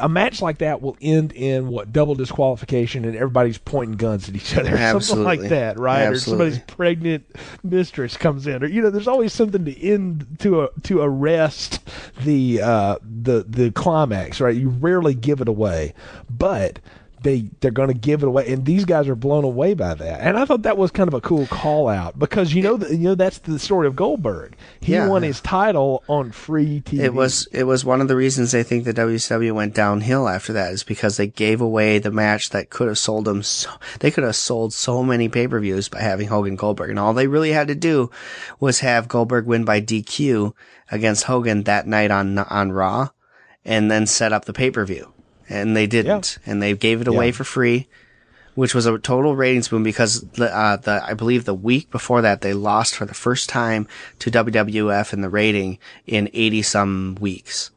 a 0.00 0.08
match 0.08 0.40
like 0.40 0.58
that 0.58 0.80
will 0.80 0.96
end 1.00 1.32
in 1.32 1.68
what 1.68 1.92
double 1.92 2.14
disqualification 2.14 3.04
and 3.04 3.16
everybody's 3.16 3.58
pointing 3.58 3.96
guns 3.96 4.28
at 4.28 4.36
each 4.36 4.56
other, 4.56 4.70
something 4.70 4.84
Absolutely. 4.84 5.24
like 5.24 5.50
that, 5.50 5.78
right? 5.78 6.02
Absolutely. 6.02 6.46
Or 6.46 6.50
somebody's 6.50 6.74
pregnant 6.74 7.26
mistress 7.64 8.16
comes 8.16 8.46
in, 8.46 8.62
or 8.62 8.66
you 8.66 8.80
know, 8.80 8.90
there's 8.90 9.08
always 9.08 9.32
something 9.32 9.64
to 9.64 9.82
end 9.82 10.36
to 10.40 10.62
a, 10.62 10.68
to 10.84 11.00
arrest 11.00 11.80
the 12.22 12.62
uh, 12.62 12.98
the 13.02 13.44
the 13.48 13.72
climax, 13.72 14.40
right? 14.40 14.56
You 14.56 14.68
rarely 14.68 15.14
give 15.14 15.40
it 15.40 15.48
away, 15.48 15.94
but 16.30 16.78
they 17.26 17.50
they're 17.60 17.70
going 17.70 17.88
to 17.88 17.94
give 17.98 18.22
it 18.22 18.26
away, 18.28 18.50
and 18.52 18.64
these 18.64 18.84
guys 18.84 19.08
are 19.08 19.16
blown 19.16 19.44
away 19.44 19.74
by 19.74 19.94
that. 19.94 20.20
And 20.20 20.38
I 20.38 20.44
thought 20.44 20.62
that 20.62 20.78
was 20.78 20.90
kind 20.90 21.08
of 21.08 21.14
a 21.14 21.20
cool 21.20 21.46
call 21.48 21.88
out 21.88 22.18
because 22.18 22.54
you 22.54 22.62
know 22.62 22.76
that 22.76 22.92
you 22.92 22.98
know 22.98 23.14
that's 23.14 23.38
the 23.38 23.58
story 23.58 23.86
of 23.86 23.96
Goldberg. 23.96 24.54
He 24.80 24.92
Yeah. 24.92 25.08
won 25.08 25.22
his 25.22 25.40
title 25.40 26.04
on 26.08 26.30
free 26.30 26.82
TV. 26.84 27.00
It 27.00 27.14
was 27.14 27.48
it 27.52 27.64
was 27.64 27.84
one 27.84 28.00
of 28.00 28.08
the 28.08 28.16
reasons 28.16 28.52
they 28.52 28.62
think 28.62 28.84
the 28.84 28.94
WCW 28.94 29.52
went 29.52 29.74
downhill 29.74 30.28
after 30.28 30.52
that 30.52 30.72
is 30.72 30.84
because 30.84 31.16
they 31.16 31.26
gave 31.26 31.60
away 31.60 31.98
the 31.98 32.10
match 32.12 32.50
that 32.50 32.70
could 32.70 32.88
have 32.88 32.98
sold 32.98 33.24
them 33.24 33.42
so 33.42 33.70
they 34.00 34.10
could 34.10 34.24
have 34.24 34.36
sold 34.36 34.72
so 34.72 35.02
many 35.02 35.28
pay 35.28 35.48
per 35.48 35.58
views 35.58 35.88
by 35.88 36.00
having 36.00 36.28
Hogan 36.28 36.56
Goldberg 36.56 36.90
and 36.90 36.98
all 36.98 37.12
they 37.12 37.26
really 37.26 37.50
had 37.52 37.68
to 37.68 37.74
do 37.74 38.10
was 38.60 38.80
have 38.80 39.08
Goldberg 39.08 39.46
win 39.46 39.64
by 39.64 39.80
DQ 39.80 40.52
against 40.90 41.24
Hogan 41.24 41.64
that 41.64 41.86
night 41.88 42.10
on 42.12 42.38
on 42.38 42.70
Raw 42.72 43.08
and 43.64 43.90
then 43.90 44.06
set 44.06 44.32
up 44.32 44.44
the 44.44 44.52
pay 44.52 44.70
per 44.70 44.84
view 44.84 45.12
and 45.48 45.76
they 45.76 45.86
didn't 45.86 46.38
and 46.46 46.62
they 46.62 46.74
gave 46.74 47.00
it 47.00 47.08
away 47.08 47.26
Yeah. 47.26 47.32
for 47.32 47.44
free. 47.44 47.88
Which 48.54 48.74
was 48.74 48.86
a 48.86 48.96
total 48.98 49.36
ratings 49.36 49.68
boom 49.68 49.82
because 49.82 50.22
the, 50.30 50.46
uh, 50.50 50.76
the 50.76 51.04
I 51.04 51.12
believe 51.12 51.44
the 51.44 51.52
week 51.52 51.90
before 51.90 52.22
that 52.22 52.40
they 52.40 52.54
lost 52.54 52.94
for 52.94 53.04
the 53.04 53.12
first 53.12 53.50
time 53.50 53.86
to 54.20 54.30
WWF 54.30 55.12
in 55.12 55.20
the 55.20 55.28
rating 55.28 55.78
in 56.06 56.30
eighty 56.32 56.62
some 56.62 57.18
weeks, 57.20 57.70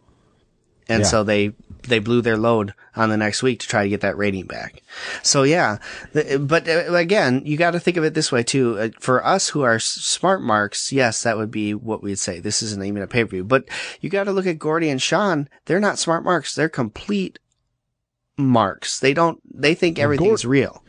and 0.88 1.01
Yeah. 1.01 1.07
so 1.07 1.24
they 1.26 1.51
they 1.89 1.99
blew 1.99 2.22
their 2.22 2.38
load 2.38 2.74
on 2.95 3.09
the 3.09 3.17
next 3.17 3.43
week 3.43 3.59
to 3.59 3.67
try 3.67 3.84
to 3.84 3.89
get 3.89 3.99
that 4.01 4.17
rating 4.17 4.45
back. 4.45 4.82
So 5.22 5.43
yeah, 5.43 5.80
but 6.13 6.65
uh, 6.70 6.93
again, 6.93 7.41
you 7.43 7.57
got 7.57 7.72
to 7.72 7.80
think 7.82 7.97
of 7.97 8.05
it 8.05 8.13
this 8.13 8.32
way 8.32 8.43
too. 8.43 8.80
Uh, 8.80 8.89
for 9.01 9.26
us 9.26 9.49
who 9.49 9.63
are 9.63 9.76
s- 9.76 9.84
smart 9.84 10.41
marks, 10.41 10.93
yes, 10.93 11.24
that 11.24 11.36
would 11.38 11.51
be 11.51 11.74
what 11.74 12.01
we'd 12.01 12.20
say. 12.20 12.39
This 12.39 12.61
isn't 12.61 12.86
even 12.86 13.01
a 13.01 13.07
pay 13.07 13.26
per 13.26 13.32
view, 13.32 13.43
but 13.43 13.65
you 13.99 14.09
got 14.09 14.26
to 14.26 14.32
look 14.32 14.47
at 14.47 14.59
Gordy 14.59 14.89
and 14.89 15.01
Sean. 15.01 15.49
They're 15.65 15.82
not 15.82 15.99
smart 15.99 16.24
marks. 16.24 16.55
They're 16.55 16.70
complete 16.70 17.38
marks. 18.39 18.99
They 18.99 19.13
don't. 19.13 19.39
They 19.53 19.75
think 19.75 19.99
everything's 19.99 20.45
real. 20.45 20.83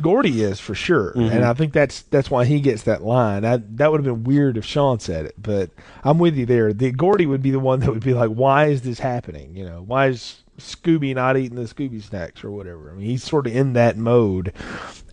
Gordy 0.00 0.42
is 0.42 0.58
for 0.58 0.74
sure, 0.74 1.12
Mm-hmm. 1.12 1.36
and 1.36 1.44
I 1.44 1.54
think 1.54 1.72
that's 1.72 2.02
that's 2.02 2.28
why 2.28 2.44
he 2.46 2.58
gets 2.60 2.82
that 2.82 3.04
line. 3.04 3.44
I, 3.44 3.58
that 3.76 3.92
would 3.92 4.04
have 4.04 4.12
been 4.12 4.24
weird 4.24 4.56
if 4.56 4.64
Sean 4.64 4.98
said 4.98 5.24
it, 5.26 5.34
but 5.40 5.70
I'm 6.02 6.18
with 6.18 6.36
you 6.36 6.46
there. 6.46 6.72
The 6.72 6.90
Gordy 6.90 7.26
would 7.26 7.42
be 7.42 7.52
the 7.52 7.60
one 7.60 7.78
that 7.80 7.90
would 7.92 8.02
be 8.02 8.12
like, 8.14 8.30
"Why 8.30 8.66
is 8.66 8.82
this 8.82 8.98
happening? 8.98 9.54
You 9.54 9.64
know, 9.66 9.84
why 9.86 10.08
is 10.08 10.42
Scooby 10.58 11.14
not 11.14 11.36
eating 11.36 11.54
the 11.56 11.62
Scooby 11.62 12.02
snacks 12.02 12.42
or 12.42 12.50
whatever?" 12.50 12.90
I 12.90 12.94
mean, 12.94 13.06
he's 13.06 13.22
sort 13.22 13.46
of 13.46 13.54
in 13.54 13.74
that 13.74 13.96
mode. 13.96 14.52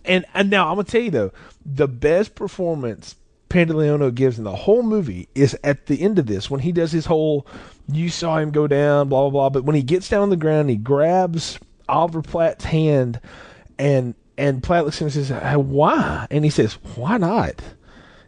And 0.04 0.24
and 0.34 0.50
now 0.50 0.68
I'm 0.68 0.74
gonna 0.74 0.84
tell 0.84 1.00
you 1.02 1.12
though, 1.12 1.32
the 1.64 1.86
best 1.86 2.34
performance 2.34 3.14
Pantoliano 3.50 4.12
gives 4.12 4.36
in 4.36 4.42
the 4.42 4.56
whole 4.56 4.82
movie 4.82 5.28
is 5.36 5.56
at 5.62 5.86
the 5.86 6.02
end 6.02 6.18
of 6.18 6.26
this 6.26 6.50
when 6.50 6.58
he 6.60 6.72
does 6.72 6.90
his 6.90 7.06
whole. 7.06 7.46
You 7.86 8.08
saw 8.08 8.38
him 8.38 8.50
go 8.50 8.66
down, 8.66 9.08
blah 9.08 9.28
blah 9.28 9.30
blah. 9.30 9.50
But 9.50 9.62
when 9.64 9.76
he 9.76 9.82
gets 9.84 10.08
down 10.08 10.22
on 10.22 10.30
the 10.30 10.36
ground, 10.36 10.70
he 10.70 10.76
grabs 10.76 11.60
Oliver 11.92 12.22
Platt's 12.22 12.64
hand, 12.64 13.20
and 13.78 14.14
and 14.38 14.62
Platt 14.62 14.84
looks 14.84 14.96
at 14.96 15.00
him 15.02 15.06
and 15.06 15.12
says, 15.12 15.28
"Hey, 15.28 15.56
"Why?" 15.56 16.26
And 16.30 16.44
he 16.44 16.50
says, 16.50 16.74
"Why 16.96 17.18
not?" 17.18 17.62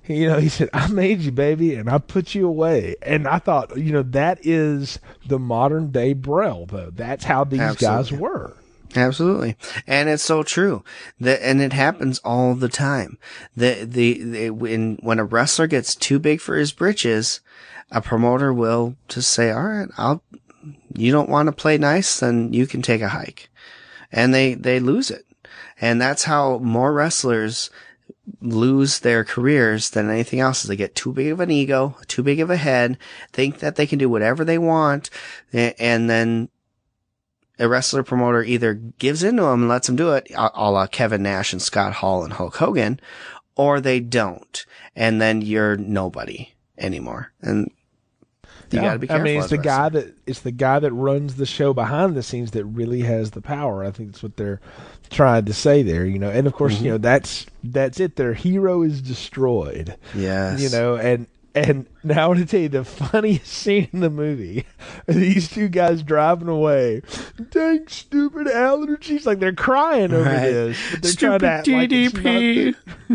You 0.06 0.28
know, 0.28 0.38
he 0.38 0.50
said, 0.50 0.68
"I 0.74 0.88
made 0.88 1.20
you, 1.20 1.32
baby, 1.32 1.74
and 1.74 1.88
I 1.88 1.98
put 1.98 2.34
you 2.34 2.46
away." 2.46 2.96
And 3.02 3.26
I 3.26 3.38
thought, 3.38 3.76
you 3.76 3.90
know, 3.90 4.02
that 4.02 4.38
is 4.42 4.98
the 5.26 5.38
modern 5.38 5.90
day 5.90 6.12
Brel, 6.12 6.66
though. 6.66 6.90
That's 6.94 7.24
how 7.24 7.44
these 7.44 7.76
guys 7.76 8.12
were. 8.12 8.54
Absolutely. 8.96 9.56
And 9.86 10.08
it's 10.08 10.22
so 10.22 10.42
true. 10.42 10.84
That, 11.20 11.42
and 11.42 11.60
it 11.60 11.72
happens 11.72 12.20
all 12.20 12.54
the 12.54 12.68
time. 12.68 13.18
The, 13.56 13.84
the, 13.84 14.22
the, 14.22 14.50
when, 14.50 14.98
when 15.02 15.18
a 15.18 15.24
wrestler 15.24 15.66
gets 15.66 15.94
too 15.94 16.18
big 16.18 16.40
for 16.40 16.56
his 16.56 16.72
britches, 16.72 17.40
a 17.90 18.00
promoter 18.00 18.52
will 18.52 18.96
just 19.08 19.32
say, 19.32 19.50
all 19.50 19.64
right, 19.64 19.88
I'll, 19.96 20.22
you 20.94 21.12
don't 21.12 21.28
want 21.28 21.46
to 21.46 21.52
play 21.52 21.78
nice, 21.78 22.20
then 22.20 22.52
you 22.52 22.66
can 22.66 22.82
take 22.82 23.00
a 23.00 23.08
hike. 23.08 23.48
And 24.14 24.32
they, 24.32 24.54
they 24.54 24.80
lose 24.80 25.10
it. 25.10 25.26
And 25.78 26.00
that's 26.00 26.24
how 26.24 26.58
more 26.58 26.92
wrestlers 26.92 27.68
lose 28.40 29.00
their 29.00 29.24
careers 29.24 29.90
than 29.90 30.08
anything 30.08 30.40
else 30.40 30.62
is 30.62 30.68
they 30.68 30.76
get 30.76 30.94
too 30.94 31.12
big 31.12 31.32
of 31.32 31.40
an 31.40 31.50
ego, 31.50 31.96
too 32.06 32.22
big 32.22 32.40
of 32.40 32.48
a 32.48 32.56
head, 32.56 32.96
think 33.32 33.58
that 33.58 33.76
they 33.76 33.86
can 33.86 33.98
do 33.98 34.08
whatever 34.08 34.44
they 34.44 34.56
want, 34.56 35.10
and 35.52 36.08
then 36.08 36.48
a 37.58 37.68
wrestler 37.68 38.02
promoter 38.02 38.42
either 38.42 38.74
gives 38.74 39.22
into 39.22 39.42
them 39.42 39.62
and 39.62 39.68
lets 39.68 39.86
them 39.86 39.96
do 39.96 40.12
it, 40.12 40.26
a 40.34 40.70
la 40.70 40.86
Kevin 40.86 41.22
Nash 41.22 41.52
and 41.52 41.60
Scott 41.60 41.94
Hall 41.94 42.24
and 42.24 42.34
Hulk 42.34 42.56
Hogan, 42.56 43.00
or 43.56 43.80
they 43.80 44.00
don't, 44.00 44.64
and 44.96 45.20
then 45.20 45.42
you're 45.42 45.76
nobody 45.76 46.52
anymore. 46.78 47.32
And 47.40 47.70
you 48.74 48.80
Yeah. 48.80 48.88
gotta 48.88 48.98
be 48.98 49.06
careful. 49.06 49.20
I 49.20 49.24
mean, 49.24 49.40
it's 49.40 49.50
the 49.50 49.58
guy 49.58 49.88
that 49.88 50.14
it's 50.26 50.40
the 50.40 50.50
guy 50.50 50.78
that 50.78 50.92
runs 50.92 51.36
the 51.36 51.46
show 51.46 51.72
behind 51.72 52.14
the 52.16 52.22
scenes 52.22 52.50
that 52.52 52.64
really 52.64 53.00
has 53.02 53.30
the 53.32 53.40
power. 53.40 53.84
I 53.84 53.90
think 53.90 54.12
that's 54.12 54.22
what 54.22 54.36
they're 54.36 54.60
trying 55.10 55.44
to 55.46 55.52
say 55.54 55.82
there. 55.82 56.04
You 56.04 56.18
know, 56.18 56.30
and 56.30 56.46
of 56.46 56.52
course, 56.52 56.74
Mm-hmm. 56.76 56.84
you 56.84 56.90
know 56.92 56.98
that's 56.98 57.46
that's 57.62 58.00
it. 58.00 58.16
Their 58.16 58.34
hero 58.34 58.82
is 58.82 59.00
destroyed. 59.00 59.96
Yes. 60.14 60.60
You 60.60 60.70
know, 60.70 60.96
and 60.96 61.26
And 61.54 61.86
now 62.04 62.24
I 62.24 62.26
want 62.28 62.40
to 62.40 62.46
tell 62.46 62.60
you 62.60 62.68
the 62.68 62.84
funniest 62.84 63.46
scene 63.52 63.88
in 63.92 64.00
the 64.00 64.10
movie. 64.10 64.66
These 65.06 65.50
two 65.50 65.68
guys 65.68 66.02
driving 66.02 66.48
away. 66.48 67.02
Dang 67.50 67.86
stupid 67.88 68.46
allergies. 68.46 69.26
Like 69.26 69.38
they're 69.40 69.52
crying 69.54 70.12
over 70.12 70.24
Right. 70.24 70.40
this. 70.50 70.78
But 70.92 71.02
they're 71.02 71.10
Stupid 71.12 71.38
trying 71.40 71.40
to 71.40 71.46
act 71.48 71.68
like 71.68 71.90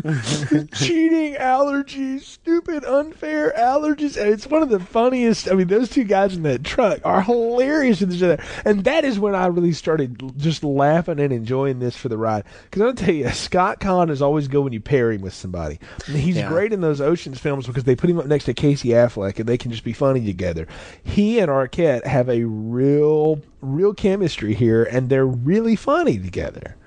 cheating 0.74 1.36
allergies, 1.36 2.22
stupid 2.22 2.84
unfair 2.86 3.54
allergies, 3.58 4.18
and 4.18 4.30
it's 4.30 4.48
one 4.48 4.62
of 4.64 4.70
the 4.70 4.80
funniest. 4.80 5.50
I 5.50 5.54
mean, 5.56 5.68
those 5.68 5.90
two 5.90 6.04
guys 6.04 6.36
in 6.36 6.44
that 6.44 6.64
truck 6.64 7.00
are 7.04 7.22
hilarious 7.22 8.00
with 8.02 8.14
each 8.14 8.24
other, 8.24 8.42
and 8.66 8.84
that 8.86 9.04
is 9.06 9.20
when 9.20 9.36
I 9.36 9.48
really 9.48 9.74
started 9.74 10.34
just 10.38 10.64
laughing 10.64 11.20
and 11.20 11.34
enjoying 11.34 11.80
this 11.80 11.96
for 11.96 12.10
the 12.10 12.18
ride. 12.18 12.44
Because 12.66 12.82
I'll 12.82 12.94
tell 12.94 13.14
you, 13.14 13.30
Scott 13.30 13.80
Caan 13.80 14.10
is 14.10 14.22
always 14.22 14.48
good 14.48 14.64
when 14.64 14.74
you 14.74 14.80
pair 14.80 15.12
him 15.12 15.22
with 15.22 15.34
somebody. 15.34 15.80
And 16.08 16.16
he's 16.16 16.38
Yeah. 16.38 16.48
great 16.50 16.72
in 16.74 16.82
those 16.82 17.02
Ocean's 17.02 17.40
films 17.40 17.68
because 17.68 17.84
they 17.84 17.96
put 17.96 18.10
him 18.10 18.20
up 18.20 18.26
next 18.28 18.46
to 18.46 18.54
Casey 18.54 18.79
Affleck, 18.88 19.38
and 19.40 19.48
they 19.48 19.58
can 19.58 19.72
just 19.72 19.84
be 19.84 19.94
funny 19.94 20.26
together. 20.26 20.66
He 21.04 21.40
and 21.40 21.52
Arquette 21.52 22.06
have 22.06 22.30
a 22.30 22.46
real, 22.46 23.42
real 23.62 23.94
chemistry 23.94 24.54
here, 24.54 24.84
and 24.84 25.10
they're 25.10 25.28
really 25.28 25.76
funny 25.76 26.18
together. 26.18 26.78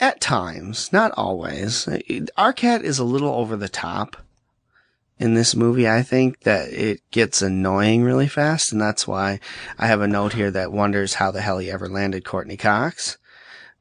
At 0.00 0.20
times, 0.20 0.92
not 0.92 1.12
always. 1.16 1.86
Arquette 1.86 2.82
is 2.82 2.98
a 2.98 3.04
little 3.04 3.32
over 3.32 3.56
the 3.56 3.68
top 3.68 4.16
in 5.18 5.34
this 5.34 5.54
movie. 5.54 5.88
I 5.88 6.02
think 6.02 6.40
that 6.40 6.72
it 6.72 7.00
gets 7.10 7.42
annoying 7.42 8.02
really 8.02 8.28
fast, 8.28 8.72
and 8.72 8.80
that's 8.80 9.06
why 9.06 9.38
I 9.78 9.86
have 9.86 10.00
a 10.00 10.08
note 10.08 10.32
here 10.32 10.50
that 10.50 10.72
wonders 10.72 11.14
how 11.14 11.30
the 11.30 11.42
hell 11.42 11.58
he 11.58 11.70
ever 11.70 11.88
landed 11.88 12.24
Courteney 12.24 12.56
Cox. 12.56 13.18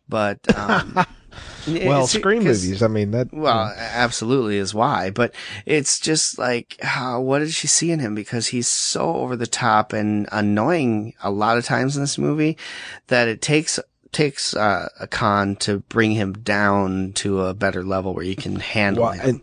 But 0.08 0.40
um, 0.56 1.06
Well, 1.68 2.04
it's- 2.04 2.12
Scream 2.12 2.44
'cause- 2.46 2.64
movies. 2.64 2.82
I 2.84 2.88
mean 2.88 3.12
that. 3.12 3.34
Well, 3.34 3.74
absolutely 3.78 4.58
is 4.58 4.74
why, 4.74 5.10
but 5.10 5.34
it's 5.66 6.00
just 6.00 6.38
like, 6.40 6.78
how, 6.82 7.20
what 7.22 7.40
did 7.40 7.52
she 7.54 7.68
see 7.68 7.92
in 7.92 8.00
him? 8.00 8.16
Because 8.16 8.48
he's 8.48 8.68
so 8.68 9.16
over 9.18 9.36
the 9.36 9.48
top 9.48 9.94
and 9.94 10.28
annoying 10.32 11.14
a 11.24 11.32
lot 11.32 11.58
of 11.58 11.66
times 11.66 11.96
in 11.96 12.04
this 12.04 12.18
movie 12.18 12.58
that 13.08 13.28
it 13.28 13.42
takes, 13.42 13.80
takes, 14.12 14.56
uh, 14.56 14.90
a 15.00 15.08
Caan 15.08 15.58
to 15.60 15.80
bring 15.90 16.12
him 16.14 16.34
down 16.34 17.12
to 17.14 17.42
a 17.42 17.54
better 17.54 17.84
level 17.84 18.14
where 18.14 18.24
you 18.26 18.36
can 18.36 18.56
handle 18.58 19.04
Well, 19.04 19.14
him. 19.14 19.42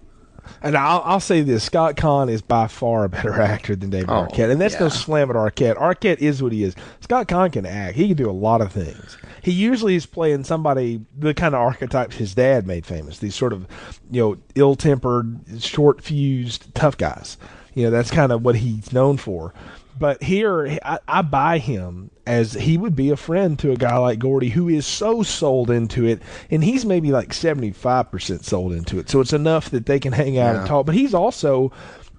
And 0.63 0.77
I'll, 0.77 1.03
I'll 1.05 1.21
say 1.21 1.43
this: 1.43 1.65
Scott 1.65 1.97
Caan 1.97 2.31
is 2.31 2.43
by 2.43 2.67
far 2.67 3.05
a 3.05 3.09
better 3.09 3.33
actor 3.41 3.77
than 3.77 3.91
David 3.91 4.11
Oh, 4.11 4.27
Arquette, 4.27 4.51
and 4.51 4.61
that's 4.61 4.79
no 4.79 4.87
yeah. 4.87 4.91
slam 4.93 5.31
at 5.31 5.37
Arquette. 5.37 5.77
Arquette 5.77 6.19
is 6.19 6.43
what 6.43 6.53
he 6.53 6.63
is. 6.63 6.75
Scott 7.01 7.29
Caan 7.29 7.53
can 7.53 7.67
act; 7.67 7.97
he 7.97 8.09
can 8.09 8.17
do 8.17 8.29
a 8.29 8.33
lot 8.33 8.61
of 8.61 8.73
things. 8.73 9.17
He 9.43 9.53
usually 9.53 9.95
is 9.95 10.07
playing 10.07 10.45
somebody 10.45 11.01
the 11.17 11.33
kind 11.35 11.55
of 11.55 11.61
archetypes 11.61 12.17
his 12.17 12.35
dad 12.35 12.67
made 12.67 12.85
famous. 12.85 13.19
These 13.21 13.35
sort 13.37 13.53
of, 13.53 13.67
you 14.11 14.21
know, 14.21 14.37
ill-tempered, 14.57 15.63
short-fused, 15.63 16.75
tough 16.75 16.97
guys. 16.97 17.37
You 17.75 17.85
know, 17.85 17.91
that's 17.91 18.11
kind 18.11 18.33
of 18.33 18.43
what 18.45 18.57
he's 18.57 18.93
known 18.93 19.19
for. 19.19 19.55
But 19.99 20.23
here, 20.23 20.79
I, 20.85 20.99
I 21.09 21.23
buy 21.23 21.59
him 21.59 22.11
as 22.27 22.53
he 22.53 22.77
would 22.77 22.95
be 22.95 23.11
a 23.11 23.17
friend 23.17 23.59
to 23.61 23.73
a 23.73 23.77
guy 23.77 23.97
like 23.97 24.19
Gordy 24.19 24.51
who 24.51 24.69
is 24.69 24.87
so 24.87 25.23
sold 25.23 25.71
into 25.71 26.05
it, 26.05 26.21
and 26.51 26.63
he's 26.63 26.85
maybe 26.85 27.13
like 27.13 27.31
75% 27.31 28.45
sold 28.45 28.73
into 28.73 28.99
it. 28.99 29.09
So 29.09 29.21
it's 29.21 29.33
enough 29.33 29.71
that 29.71 29.87
they 29.87 29.99
can 29.99 30.13
hang 30.13 30.39
out 30.39 30.57
and 30.57 30.67
talk. 30.67 30.87
But 30.87 30.95
he's 30.97 31.15
also, 31.15 31.73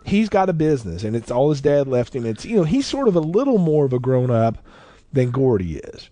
he's 0.05 0.29
got 0.29 0.49
a 0.49 0.53
business, 0.53 1.03
and 1.03 1.15
it's 1.15 1.29
all 1.29 1.49
his 1.49 1.61
dad 1.61 1.87
left 1.87 2.15
him. 2.15 2.25
It's, 2.25 2.45
you 2.45 2.55
know, 2.55 2.63
he's 2.63 2.87
sort 2.87 3.07
of 3.07 3.15
a 3.15 3.21
little 3.21 3.57
more 3.59 3.85
of 3.85 3.93
a 3.93 3.99
grown 3.99 4.31
up 4.31 4.57
than 5.13 5.31
Gordy 5.31 5.77
is. 5.77 6.09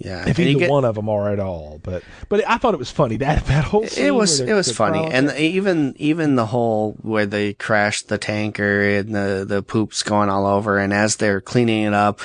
Yeah. 0.00 0.26
If 0.28 0.38
you 0.38 0.46
either 0.46 0.58
get- 0.60 0.70
one 0.70 0.84
of 0.84 0.94
them 0.94 1.08
are 1.08 1.30
at 1.30 1.38
all, 1.38 1.78
but 1.82 2.02
but 2.28 2.42
I 2.48 2.56
thought 2.58 2.74
it 2.74 2.78
was 2.78 2.90
funny 2.90 3.16
that 3.18 3.44
that 3.46 3.64
whole 3.64 3.86
scene 3.86 4.06
it 4.06 4.10
was 4.14 4.40
it 4.40 4.54
was 4.54 4.72
funny, 4.74 5.04
and 5.04 5.30
even 5.36 5.94
even 5.98 6.36
the 6.36 6.46
whole 6.46 6.96
where 7.02 7.26
they 7.26 7.52
crashed 7.52 8.08
the 8.08 8.18
tanker 8.18 8.82
and 8.82 9.14
the 9.14 9.44
the 9.46 9.62
poops 9.62 10.02
going 10.02 10.30
all 10.30 10.46
over, 10.46 10.78
and 10.78 10.92
as 10.92 11.16
they're 11.16 11.40
cleaning 11.40 11.84
it 11.84 11.94
up, 11.94 12.20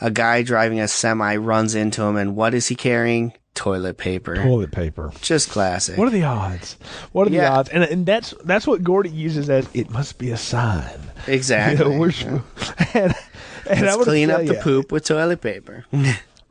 a 0.00 0.10
guy 0.10 0.42
driving 0.42 0.80
a 0.80 0.88
semi 0.88 1.36
runs 1.36 1.74
into 1.74 2.02
him, 2.02 2.16
and 2.16 2.34
what 2.36 2.52
is 2.52 2.66
he 2.68 2.74
carrying? 2.74 3.32
Toilet 3.52 3.98
paper. 3.98 4.36
toilet 4.36 4.70
paper. 4.70 5.12
Just 5.20 5.50
classic. 5.50 5.98
What 5.98 6.06
are 6.06 6.12
the 6.12 6.22
odds? 6.22 6.76
What 7.12 7.26
are 7.26 7.30
the 7.30 7.44
odds? 7.44 7.68
And 7.68 7.82
and 7.84 8.06
that's 8.06 8.32
that's 8.44 8.66
what 8.66 8.82
Gordy 8.82 9.10
uses 9.10 9.50
as 9.50 9.68
it 9.74 9.90
must 9.90 10.18
be 10.18 10.30
a 10.30 10.36
sign. 10.36 10.98
exactly. 11.26 11.84
You 11.84 11.92
know, 11.92 11.98
we're, 11.98 12.12
and, 12.94 13.14
and 13.68 13.80
Let's 13.82 14.04
clean 14.04 14.30
up 14.30 14.46
the 14.46 14.54
ya, 14.54 14.62
poop 14.62 14.92
with 14.92 15.04
toilet 15.04 15.40
paper. 15.40 15.84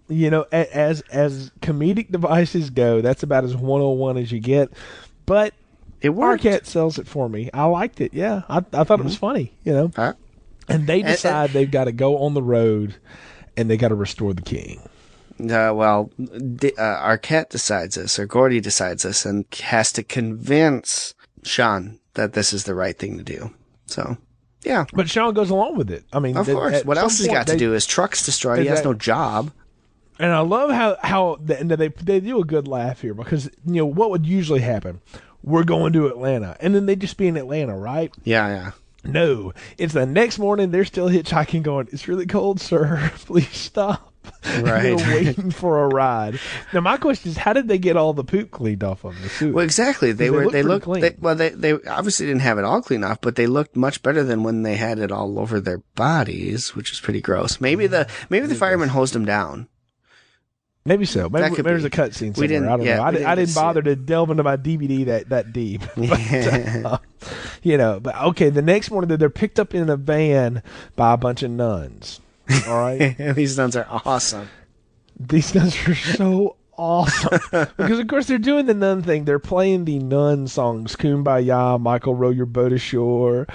You 0.10 0.30
know, 0.32 0.46
as 0.52 1.02
as 1.12 1.52
comedic 1.62 2.12
devices 2.12 2.70
go, 2.72 3.02
that's 3.02 3.24
about 3.24 3.44
as 3.44 3.56
one 3.56 3.82
on 3.82 3.98
one 3.98 4.18
as 4.18 4.32
you 4.32 4.40
get. 4.40 4.72
But 5.26 5.54
It 6.02 6.10
worked. 6.10 6.44
Arquette 6.44 6.66
sells 6.66 6.98
it 6.98 7.08
for 7.08 7.30
me. 7.30 7.50
I 7.54 7.66
liked 7.66 8.02
it. 8.02 8.14
Yeah, 8.14 8.42
I 8.50 8.58
I 8.74 8.84
thought 8.84 9.00
it 9.00 9.04
was 9.06 9.16
funny. 9.18 9.54
You 9.64 9.74
know, 9.74 9.92
Huh? 9.96 10.14
and 10.68 10.88
they 10.88 11.02
decide 11.04 11.52
they've 11.52 11.70
got 11.70 11.86
to 11.86 11.92
go 11.92 12.18
on 12.20 12.34
the 12.34 12.42
road, 12.44 12.96
and 13.56 13.70
they 13.70 13.78
got 13.78 13.90
to 13.90 13.96
restore 13.96 14.34
the 14.34 14.42
king. 14.42 14.82
Uh, 15.40 15.72
well, 15.74 16.12
D- 16.56 16.74
uh, 16.78 16.82
Arquette 17.08 17.50
decides 17.50 17.96
this, 17.96 18.20
or 18.20 18.26
Gordy 18.26 18.60
decides 18.60 19.04
this, 19.04 19.26
and 19.26 19.46
has 19.62 19.92
to 19.94 20.04
convince 20.04 21.14
Sean 21.44 22.00
that 22.16 22.34
this 22.34 22.52
is 22.52 22.66
the 22.66 22.76
right 22.76 22.98
thing 22.98 23.18
to 23.18 23.24
do. 23.24 23.54
So, 23.86 24.18
yeah, 24.64 24.86
But 24.94 25.10
Sean 25.10 25.34
goes 25.34 25.50
along 25.50 25.78
with 25.78 25.92
it. 25.92 26.04
I 26.12 26.20
mean, 26.20 26.36
of 26.36 26.46
course. 26.48 26.84
What 26.84 26.98
else 26.98 27.20
has 27.20 27.26
he 27.26 27.28
point 27.30 27.46
got 27.48 27.54
to 27.54 27.58
do? 27.58 27.72
His 27.72 27.86
truck's 27.86 28.26
destroyed. 28.26 28.60
He 28.60 28.66
has 28.68 28.84
no 28.84 28.94
job. 28.94 29.52
And 30.20 30.32
I 30.34 30.42
love 30.42 30.70
how 30.70 30.98
how 31.02 31.38
the, 31.42 31.58
and 31.60 31.72
they 31.72 31.88
they 31.88 32.20
do 32.20 32.40
a 32.42 32.46
good 32.46 32.68
laugh 32.68 33.02
here 33.02 33.14
because 33.14 33.46
you 33.66 33.76
know 33.76 33.86
what 33.86 34.12
would 34.12 34.26
usually 34.26 34.60
happen. 34.62 35.02
We're 35.42 35.64
going 35.64 35.94
to 35.94 36.08
Atlanta, 36.08 36.58
and 36.60 36.76
then 36.76 36.86
they'd 36.86 37.00
just 37.00 37.16
be 37.16 37.28
in 37.28 37.38
Atlanta, 37.38 37.78
right? 37.78 38.12
Yeah, 38.26 38.48
yeah. 38.50 38.72
No, 39.06 39.54
it's 39.78 39.94
the 39.94 40.06
next 40.06 40.38
morning. 40.38 40.72
They're 40.72 40.84
still 40.84 41.08
hitchhiking, 41.08 41.64
going. 41.64 41.88
It's 41.94 42.10
really 42.10 42.26
cold, 42.26 42.60
sir. 42.60 43.12
Please 43.20 43.48
stop. 43.50 44.06
Right. 44.62 44.96
They're 44.96 44.96
waiting 45.16 45.50
for 45.52 45.84
a 45.84 45.88
ride. 45.88 46.40
Now 46.74 46.82
my 46.82 46.98
question 46.98 47.32
is, 47.32 47.38
how 47.38 47.52
did 47.54 47.68
they 47.68 47.78
get 47.78 47.98
all 47.98 48.14
the 48.14 48.24
poop 48.24 48.52
cleaned 48.52 48.84
off 48.84 49.04
of 49.04 49.20
them? 49.20 49.30
too? 49.38 49.54
Well, 49.54 49.66
exactly. 49.66 50.12
They 50.12 50.26
They 50.26 50.30
were. 50.30 50.50
They 50.50 50.62
looked. 50.64 50.86
clean. 50.86 51.02
They, 51.02 51.16
well, 51.20 51.36
they 51.36 51.50
they 51.50 51.74
obviously 51.74 52.28
didn't 52.28 52.42
have 52.42 52.58
it 52.58 52.64
all 52.64 52.82
cleaned 52.82 53.04
off, 53.04 53.22
but 53.22 53.36
they 53.36 53.48
looked 53.48 53.76
much 53.76 54.04
better 54.04 54.24
than 54.24 54.44
when 54.44 54.64
they 54.64 54.76
had 54.76 55.00
it 55.00 55.12
all 55.12 55.40
over 55.40 55.60
their 55.60 55.80
bodies, 55.96 56.76
which 56.76 56.92
is 56.92 57.00
pretty 57.00 57.22
gross. 57.22 57.60
Maybe 57.60 57.88
the 57.88 58.08
maybe 58.30 58.46
the 58.48 58.56
fireman 58.56 58.90
hosed 58.90 59.14
them 59.14 59.26
down. 59.26 59.68
Maybe 60.90 61.06
so. 61.06 61.30
Maybe, 61.30 61.52
maybe 61.52 61.62
there's 61.62 61.86
a 61.86 61.90
cutscene 61.92 62.34
somewhere. 62.34 62.48
didn't- 62.48 62.68
I 62.68 62.76
don't 62.78 62.86
yeah, 62.86 62.96
know. 62.96 63.04
I, 63.04 63.10
we 63.12 63.18
di- 63.20 63.24
I 63.26 63.36
didn't 63.36 63.48
didn't 63.50 63.56
bother 63.62 63.80
it. 63.82 63.84
to 63.84 63.96
delve 63.96 64.32
into 64.32 64.42
my 64.42 64.58
DVD 64.58 65.06
that 65.06 65.30
that 65.30 65.54
deep. 65.54 65.84
But, 65.96 66.20
uh, 66.86 66.98
you 67.62 67.78
know, 67.78 68.00
but 68.00 68.20
okay. 68.20 68.50
The 68.50 68.64
next 68.64 68.90
morning, 68.90 69.08
they're- 69.08 69.18
they're 69.18 69.30
picked 69.30 69.60
up 69.60 69.76
in 69.76 69.88
a 69.88 69.96
van 69.96 70.64
by 70.96 71.14
a 71.14 71.18
bunch 71.18 71.44
of 71.44 71.52
nuns. 71.52 72.22
All 72.68 72.80
right. 72.80 73.16
These 73.36 73.56
nuns 73.56 73.76
are 73.76 73.86
awesome. 74.04 74.50
These 75.20 75.54
nuns 75.54 75.76
are 75.88 75.94
so 75.94 76.56
awesome 76.76 77.40
because, 77.78 78.00
of 78.00 78.08
course, 78.08 78.26
they're 78.26 78.40
doing 78.40 78.66
the 78.66 78.74
nun 78.74 79.04
thing. 79.04 79.26
They're 79.26 79.38
playing 79.38 79.86
the 79.86 80.00
nun 80.00 80.48
songs, 80.48 80.96
"Kumbaya," 80.96 81.80
"Michael 81.80 82.16
Row 82.16 82.30
Your 82.32 82.46
Boat 82.48 82.74
Ashore." 82.74 83.46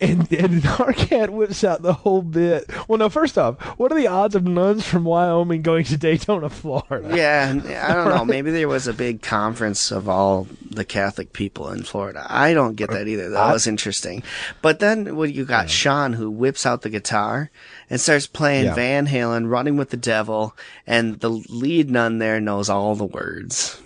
And, 0.00 0.30
and 0.32 0.62
Arquette 0.62 1.30
whips 1.30 1.64
out 1.64 1.82
the 1.82 1.92
whole 1.92 2.22
bit. 2.22 2.70
Well, 2.86 2.98
no, 2.98 3.08
first 3.08 3.36
off, 3.36 3.60
what 3.78 3.90
are 3.90 3.96
the 3.96 4.06
odds 4.06 4.34
of 4.36 4.44
nuns 4.44 4.86
from 4.86 5.02
Wyoming 5.04 5.62
going 5.62 5.84
to 5.86 5.96
Daytona, 5.96 6.48
Florida? 6.48 7.16
Yeah, 7.16 7.50
I 7.88 7.94
don't 7.94 8.14
know. 8.16 8.24
Maybe 8.24 8.50
there 8.52 8.68
was 8.68 8.86
a 8.86 8.92
big 8.94 9.22
conference 9.22 9.90
of 9.90 10.08
all 10.08 10.46
the 10.70 10.84
Catholic 10.84 11.32
people 11.32 11.70
in 11.70 11.82
Florida. 11.82 12.24
I 12.28 12.54
don't 12.54 12.76
get 12.76 12.90
that 12.90 13.08
either. 13.08 13.30
That 13.30 13.52
was 13.52 13.66
interesting. 13.66 14.22
But 14.62 14.78
then 14.78 15.16
when 15.16 15.32
you 15.32 15.44
got 15.44 15.68
Sean 15.68 16.12
who 16.12 16.30
whips 16.30 16.64
out 16.64 16.82
the 16.82 16.90
guitar 16.90 17.50
and 17.90 18.00
starts 18.00 18.26
playing 18.28 18.66
Yeah. 18.66 18.74
Van 18.74 19.06
Halen, 19.08 19.50
Running 19.50 19.76
with 19.76 19.90
the 19.90 19.96
Devil, 19.96 20.56
and 20.86 21.18
the 21.20 21.30
lead 21.30 21.90
nun 21.90 22.18
there 22.18 22.40
knows 22.40 22.68
all 22.70 22.94
the 22.94 23.04
words. 23.04 23.80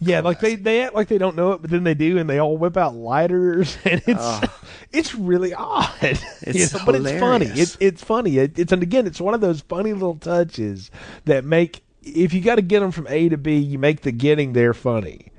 Yeah, 0.00 0.20
like 0.20 0.40
they, 0.40 0.54
they 0.56 0.82
act 0.82 0.94
like 0.94 1.08
they 1.08 1.18
don't 1.18 1.36
know 1.36 1.52
it, 1.52 1.62
but 1.62 1.70
then 1.70 1.84
they 1.84 1.94
do, 1.94 2.18
and 2.18 2.28
they 2.28 2.38
all 2.38 2.56
whip 2.56 2.76
out 2.76 2.94
lighters, 2.94 3.76
and 3.84 4.02
it's 4.06 4.20
ah. 4.20 4.60
it's 4.92 5.14
really 5.14 5.54
odd. 5.54 5.90
It's 6.42 6.72
You 6.72 6.78
know, 6.78 6.84
but 6.84 6.94
it's 6.96 7.20
funny. 7.20 7.46
hilarious. 7.46 7.58
It's 7.58 7.76
it's 7.80 8.04
funny. 8.04 8.38
It, 8.38 8.58
it's 8.58 8.72
and 8.72 8.82
again, 8.82 9.06
it's 9.06 9.20
one 9.20 9.34
of 9.34 9.40
those 9.40 9.60
funny 9.62 9.92
little 9.92 10.16
touches 10.16 10.90
that 11.24 11.44
make 11.44 11.82
if 12.02 12.32
you 12.34 12.40
got 12.40 12.56
to 12.56 12.62
get 12.62 12.80
them 12.80 12.90
from 12.90 13.06
A 13.08 13.28
to 13.30 13.38
B, 13.38 13.56
you 13.56 13.78
make 13.78 14.02
the 14.02 14.12
getting 14.12 14.52
there 14.52 14.74
funny. 14.74 15.32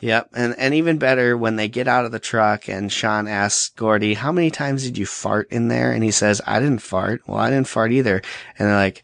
Yep. 0.00 0.30
And, 0.34 0.54
and 0.58 0.74
even 0.74 0.98
better 0.98 1.36
when 1.36 1.56
they 1.56 1.68
get 1.68 1.88
out 1.88 2.04
of 2.04 2.12
the 2.12 2.18
truck 2.18 2.68
and 2.68 2.90
Sean 2.90 3.28
asks 3.28 3.70
Gordy, 3.70 4.14
how 4.14 4.32
many 4.32 4.50
times 4.50 4.84
did 4.84 4.98
you 4.98 5.06
fart 5.06 5.50
in 5.50 5.68
there? 5.68 5.92
And 5.92 6.02
he 6.02 6.10
says, 6.10 6.40
I 6.46 6.60
didn't 6.60 6.82
fart. 6.82 7.22
Well, 7.26 7.38
I 7.38 7.50
didn't 7.50 7.68
fart 7.68 7.92
either. 7.92 8.22
And 8.58 8.68
they're 8.68 8.76
like, 8.76 9.02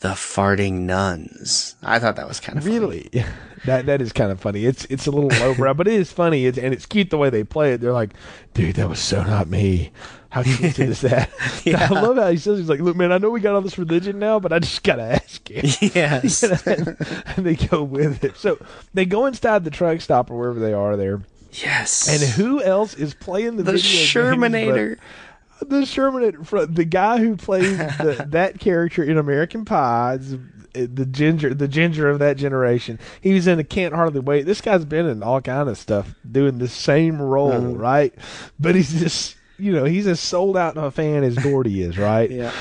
the 0.00 0.10
farting 0.10 0.80
nuns. 0.80 1.74
I 1.82 1.98
thought 1.98 2.16
that 2.16 2.28
was 2.28 2.40
kind 2.40 2.58
of 2.58 2.64
funny. 2.64 3.10
That 3.64 3.86
that 3.86 4.00
is 4.00 4.12
kind 4.12 4.30
of 4.30 4.40
funny. 4.40 4.64
It's 4.64 4.84
it's 4.86 5.06
a 5.06 5.10
little 5.10 5.30
lowbrow, 5.30 5.74
but 5.74 5.88
it 5.88 5.94
is 5.94 6.12
funny. 6.12 6.46
It's, 6.46 6.58
and 6.58 6.72
it's 6.72 6.86
cute 6.86 7.10
the 7.10 7.18
way 7.18 7.30
they 7.30 7.44
play 7.44 7.72
it. 7.72 7.80
They're 7.80 7.92
like, 7.92 8.14
dude, 8.54 8.76
that 8.76 8.88
was 8.88 9.00
so 9.00 9.22
not 9.22 9.48
me. 9.48 9.92
How 10.30 10.42
cute 10.42 10.78
is 10.78 11.00
that? 11.00 11.30
I 11.66 11.88
love 11.88 12.16
how 12.16 12.30
he 12.30 12.36
says 12.36 12.58
he's 12.58 12.68
like, 12.68 12.80
look, 12.80 12.96
man, 12.96 13.12
I 13.12 13.18
know 13.18 13.30
we 13.30 13.40
got 13.40 13.54
all 13.54 13.62
this 13.62 13.78
religion 13.78 14.18
now, 14.18 14.38
but 14.38 14.52
I 14.52 14.58
just 14.58 14.82
gotta 14.82 15.02
ask 15.02 15.48
you. 15.48 15.62
Yes. 15.94 16.42
and 16.66 17.46
they 17.46 17.54
go 17.54 17.82
with 17.82 18.22
it. 18.24 18.36
So 18.36 18.58
they 18.92 19.06
go 19.06 19.24
inside 19.26 19.64
the 19.64 19.70
truck 19.70 20.00
stop 20.02 20.30
or 20.30 20.38
wherever 20.38 20.60
they 20.60 20.74
are 20.74 20.96
there. 20.96 21.22
Yes. 21.52 22.08
And 22.08 22.30
who 22.32 22.62
else 22.62 22.94
is 22.94 23.14
playing 23.14 23.56
the, 23.56 23.62
the 23.62 23.72
video 23.72 24.04
Shermanator. 24.04 24.98
but 25.58 25.70
The 25.70 25.80
Shermanator, 25.80 26.74
the 26.74 26.84
guy 26.84 27.18
who 27.18 27.36
plays 27.36 27.78
the, 27.78 28.26
that 28.30 28.60
character 28.60 29.02
in 29.02 29.16
American 29.16 29.64
Pie, 29.64 30.18
the 30.86 31.06
ginger, 31.06 31.52
the 31.54 31.68
ginger 31.68 32.08
of 32.08 32.18
that 32.20 32.36
generation. 32.36 32.98
He 33.20 33.32
was 33.34 33.46
in 33.46 33.58
a 33.58 33.64
Can't 33.64 33.94
Hardly 33.94 34.20
Wait. 34.20 34.46
This 34.46 34.60
guy's 34.60 34.84
been 34.84 35.06
in 35.06 35.22
all 35.22 35.40
kind 35.40 35.68
of 35.68 35.76
stuff, 35.78 36.14
doing 36.30 36.58
the 36.58 36.68
same 36.68 37.20
role, 37.20 37.52
Uh-huh. 37.52 37.74
right? 37.74 38.14
But 38.60 38.74
he's 38.74 38.98
just, 39.00 39.36
you 39.58 39.72
know, 39.72 39.84
he's 39.84 40.06
as 40.06 40.20
sold 40.20 40.56
out 40.56 40.76
a 40.76 40.90
fan 40.90 41.24
as 41.24 41.36
Gordy 41.36 41.82
is, 41.82 41.98
right? 41.98 42.30
Yeah. 42.38 42.52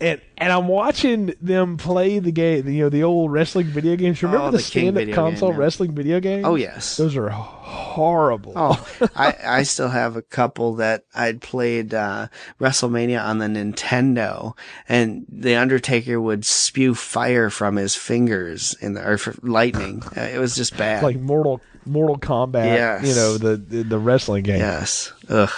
And 0.00 0.20
and 0.36 0.52
I'm 0.52 0.66
watching 0.68 1.34
them 1.40 1.76
play 1.76 2.18
the 2.18 2.32
game, 2.32 2.68
you 2.68 2.82
know, 2.84 2.88
the 2.88 3.04
old 3.04 3.30
wrestling 3.32 3.66
video 3.66 3.96
games. 3.96 4.22
Remember 4.22 4.46
Oh, 4.46 4.50
the, 4.50 4.56
the 4.58 4.62
stand-up 4.62 4.94
video 4.94 5.06
game, 5.06 5.14
console 5.14 5.50
yeah. 5.52 5.58
wrestling 5.58 5.94
video 5.94 6.20
games? 6.20 6.44
Oh, 6.46 6.56
yes. 6.56 6.96
those 6.96 7.16
are 7.16 7.28
horrible. 7.30 8.52
Oh, 8.56 8.88
I, 9.16 9.34
I 9.44 9.62
still 9.62 9.88
have 9.88 10.16
a 10.16 10.22
couple 10.22 10.74
that 10.76 11.04
I'd 11.14 11.40
played 11.40 11.94
uh, 11.94 12.28
WrestleMania 12.60 13.22
on 13.24 13.38
the 13.38 13.46
Nintendo, 13.46 14.56
and 14.88 15.24
the 15.28 15.54
Undertaker 15.56 16.20
would 16.20 16.44
spew 16.44 16.94
fire 16.94 17.50
from 17.50 17.76
his 17.76 17.94
fingers 17.94 18.74
in 18.80 18.94
the 18.94 19.08
or 19.08 19.18
lightning. 19.42 20.02
Uh, 20.16 20.22
it 20.22 20.38
was 20.38 20.56
just 20.56 20.76
bad. 20.76 21.02
like 21.02 21.16
Mortal 21.20 21.60
Mortal 21.86 22.18
Kombat. 22.18 22.64
Yes. 22.64 23.06
You 23.06 23.14
know 23.14 23.38
the 23.38 23.56
the, 23.56 23.82
the 23.84 23.98
wrestling 23.98 24.42
game. 24.42 24.58
yes, 24.58 25.12
ugh. 25.28 25.50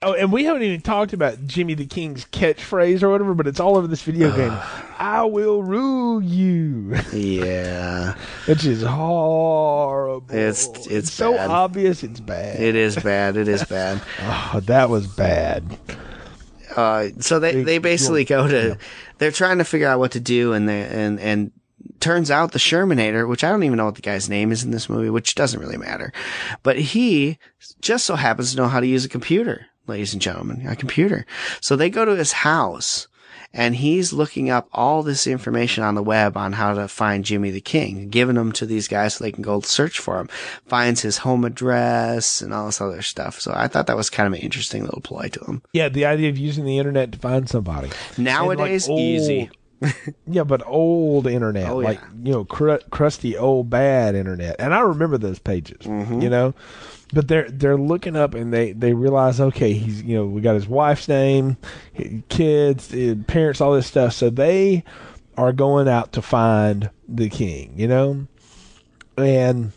Oh, 0.00 0.12
and 0.14 0.30
we 0.30 0.44
haven't 0.44 0.62
even 0.62 0.80
talked 0.80 1.12
about 1.12 1.44
Jimmy 1.48 1.74
the 1.74 1.84
King's 1.84 2.24
catchphrase 2.26 3.02
or 3.02 3.10
whatever, 3.10 3.34
but 3.34 3.48
it's 3.48 3.58
all 3.58 3.76
over 3.76 3.88
this 3.88 4.02
video 4.02 4.30
game. 4.34 4.56
I 4.96 5.24
will 5.24 5.62
rule 5.64 6.22
you, 6.22 6.94
Yeah, 7.12 8.14
which 8.46 8.64
is 8.64 8.84
horrible. 8.84 10.32
It's- 10.32 10.86
it's 10.88 11.12
so 11.12 11.32
bad. 11.34 11.50
obvious. 11.50 12.04
It's 12.04 12.20
bad. 12.20 12.60
it 12.60 12.76
is 12.76 12.94
bad. 12.94 13.36
It 13.36 13.48
is 13.48 13.64
bad. 13.64 14.00
Oh, 14.54 14.60
that 14.66 14.88
was 14.88 15.06
bad. 15.08 15.64
Uh, 16.76 17.08
so 17.18 17.40
they, 17.40 17.62
they 17.64 17.78
basically 17.78 18.24
go 18.24 18.46
to, 18.46 18.78
they're 19.18 19.32
trying 19.32 19.58
to 19.58 19.64
figure 19.64 19.88
out 19.88 19.98
what 19.98 20.12
to 20.12 20.20
do 20.20 20.52
and 20.52 20.68
they, 20.68 20.82
and, 20.82 21.18
and 21.18 21.50
turns 21.98 22.30
out 22.30 22.52
the 22.52 22.58
Shermanator, 22.60 23.28
which 23.28 23.42
I 23.42 23.50
don't 23.50 23.64
even 23.64 23.76
know 23.78 23.84
what 23.86 23.96
the 23.96 24.02
guy's 24.02 24.28
name 24.28 24.52
is 24.52 24.62
in 24.62 24.70
this 24.70 24.88
movie, 24.88 25.10
which 25.10 25.34
doesn't 25.34 25.58
really 25.60 25.76
matter, 25.76 26.12
but 26.62 26.78
he 26.78 27.38
just 27.80 28.04
so 28.06 28.14
happens 28.14 28.52
to 28.52 28.56
know 28.58 28.68
how 28.68 28.78
to 28.80 28.86
use 28.86 29.04
a 29.04 29.08
computer, 29.08 29.66
ladies 29.88 30.12
and 30.12 30.22
gentlemen, 30.22 30.66
a 30.66 30.76
computer. 30.76 31.26
So 31.60 31.74
they 31.76 31.90
go 31.90 32.04
to 32.04 32.16
his 32.16 32.32
house 32.32 33.08
and 33.54 33.76
he's 33.76 34.12
looking 34.12 34.50
up 34.50 34.68
all 34.72 35.02
this 35.02 35.26
information 35.26 35.82
on 35.82 35.94
the 35.94 36.02
web 36.02 36.36
on 36.36 36.52
how 36.52 36.74
to 36.74 36.86
find 36.86 37.24
Jimmy 37.24 37.50
the 37.50 37.62
King, 37.62 38.10
giving 38.10 38.34
them 38.34 38.52
to 38.52 38.66
these 38.66 38.86
guys 38.88 39.14
so 39.14 39.24
they 39.24 39.32
can 39.32 39.42
go 39.42 39.60
search 39.62 39.98
for 39.98 40.20
him, 40.20 40.28
finds 40.66 41.00
his 41.00 41.18
home 41.18 41.46
address 41.46 42.42
and 42.42 42.52
all 42.52 42.66
this 42.66 42.80
other 42.80 43.00
stuff. 43.00 43.40
So 43.40 43.52
I 43.54 43.66
thought 43.66 43.86
that 43.86 43.96
was 43.96 44.10
kind 44.10 44.26
of 44.26 44.34
an 44.34 44.40
interesting 44.44 44.82
little 44.84 45.00
ploy 45.00 45.28
to 45.28 45.44
him. 45.44 45.62
Yeah, 45.72 45.88
the 45.88 46.04
idea 46.04 46.28
of 46.28 46.36
using 46.36 46.66
the 46.66 46.78
internet 46.78 47.12
to 47.12 47.18
find 47.18 47.48
somebody. 47.48 47.90
Nowadays, 48.18 48.86
like, 48.86 48.98
easy. 48.98 49.50
yeah, 50.26 50.42
but 50.44 50.62
old 50.66 51.26
internet, 51.26 51.70
Oh, 51.70 51.76
like 51.78 52.00
yeah. 52.00 52.08
you 52.24 52.32
know, 52.32 52.44
cr- 52.44 52.76
crusty 52.90 53.36
old 53.36 53.70
bad 53.70 54.14
internet. 54.14 54.56
And 54.58 54.74
I 54.74 54.80
remember 54.80 55.16
those 55.18 55.38
pages, 55.38 55.78
Mm-hmm. 55.86 56.20
you 56.20 56.28
know. 56.28 56.52
But 57.12 57.28
they're 57.28 57.50
they're 57.50 57.78
looking 57.78 58.16
up 58.16 58.34
and 58.34 58.52
they 58.52 58.72
they 58.72 58.92
realize 58.92 59.40
okay 59.40 59.72
he's 59.72 60.02
you 60.02 60.16
know 60.16 60.26
we 60.26 60.40
got 60.42 60.54
his 60.54 60.68
wife's 60.68 61.08
name, 61.08 61.56
kids, 62.28 62.92
eh, 62.94 63.14
parents, 63.26 63.60
all 63.60 63.72
this 63.72 63.86
stuff. 63.86 64.12
So 64.12 64.28
they 64.28 64.84
are 65.36 65.52
going 65.52 65.88
out 65.88 66.12
to 66.12 66.22
find 66.22 66.90
the 67.08 67.30
king, 67.30 67.72
you 67.76 67.88
know, 67.88 68.26
and 69.16 69.72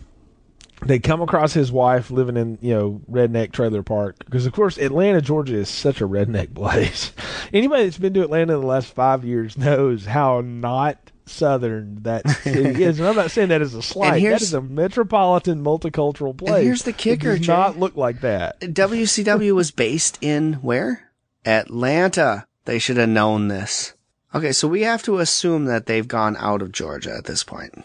they 0.86 1.00
come 1.00 1.22
across 1.22 1.54
his 1.54 1.72
wife 1.72 2.10
living 2.10 2.38
in 2.38 2.58
you 2.62 2.74
know 2.74 3.02
redneck 3.10 3.52
trailer 3.52 3.84
park 3.84 4.18
because 4.26 4.46
of 4.46 4.54
course 4.54 4.78
Atlanta 4.78 5.22
Georgia 5.22 5.56
is 5.56 5.70
such 5.70 6.02
a 6.02 6.08
redneck 6.08 6.54
place. 6.56 7.14
Anybody 7.54 7.84
that's 7.84 7.98
been 7.98 8.14
to 8.16 8.24
Atlanta 8.24 8.56
in 8.56 8.62
the 8.62 8.68
last 8.68 8.94
five 8.94 9.24
years 9.24 9.58
knows 9.58 10.06
how 10.06 10.42
not 10.42 11.11
southern 11.32 12.04
that 12.04 12.28
city 12.44 12.84
is. 12.84 13.00
And 13.00 13.08
I'm 13.08 13.16
not 13.16 13.32
saying 13.32 13.50
that 13.50 13.62
as 13.62 13.74
a 13.74 13.82
slight. 13.82 14.22
That 14.24 14.42
is 14.42 14.54
a 14.54 14.62
metropolitan 14.62 15.64
multicultural 15.64 16.38
place. 16.38 16.54
And 16.56 16.64
here's 16.64 16.84
the 16.84 16.94
kicker, 16.94 17.32
It 17.32 17.38
does 17.38 17.48
Jay. 17.48 17.54
not 17.54 17.80
look 17.80 17.96
like 17.96 18.22
that. 18.22 18.60
WCW 18.62 19.54
was 19.56 19.72
based 19.72 20.18
in 20.22 20.54
where? 20.56 21.12
Atlanta. 21.46 22.46
They 22.66 22.80
should 22.80 22.98
have 22.98 23.10
known 23.10 23.48
this. 23.48 23.94
Okay, 24.34 24.52
so 24.52 24.68
we 24.68 24.82
have 24.84 25.04
to 25.04 25.18
assume 25.20 25.66
that 25.66 25.88
they've 25.88 26.08
gone 26.08 26.38
out 26.38 26.62
of 26.62 26.72
Georgia 26.72 27.14
at 27.18 27.26
this 27.26 27.44
point. 27.44 27.84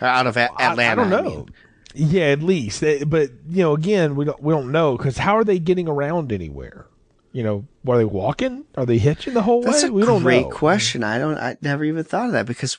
Or 0.00 0.06
out 0.08 0.26
of 0.26 0.36
A- 0.36 0.50
I- 0.56 0.70
Atlanta. 0.70 1.02
I, 1.02 1.08
don't 1.08 1.10
know. 1.10 1.30
mean. 1.30 1.48
Yeah, 1.94 2.24
at 2.26 2.42
least. 2.42 2.80
But 3.06 3.30
you 3.48 3.62
know, 3.62 3.74
again, 3.74 4.16
we 4.16 4.24
don't 4.24 4.42
we 4.42 4.52
don't 4.52 4.72
know 4.72 4.96
because 4.96 5.18
how 5.18 5.36
are 5.36 5.44
they 5.44 5.58
getting 5.58 5.88
around 5.88 6.32
anywhere? 6.32 6.86
You 7.34 7.42
know, 7.42 7.66
are 7.88 7.98
they 7.98 8.04
walking? 8.04 8.64
Are 8.76 8.86
they 8.86 8.98
hitching 8.98 9.34
the 9.34 9.42
whole 9.42 9.60
That's 9.60 9.82
way? 9.82 9.88
a 9.88 9.92
we 9.92 10.06
don't 10.06 10.22
great 10.22 10.44
know. 10.46 10.50
question. 10.50 11.02
I 11.02 11.18
don't. 11.18 11.36
I 11.36 11.56
never 11.60 11.84
even 11.84 12.04
thought 12.04 12.26
of 12.26 12.32
that 12.32 12.46
because 12.46 12.78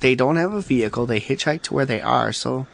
they 0.00 0.14
don't 0.14 0.36
have 0.36 0.52
a 0.52 0.60
vehicle. 0.60 1.06
They 1.06 1.20
hitchhike 1.20 1.62
to 1.62 1.74
where 1.74 1.84
they 1.84 2.00
are. 2.00 2.32
So 2.32 2.68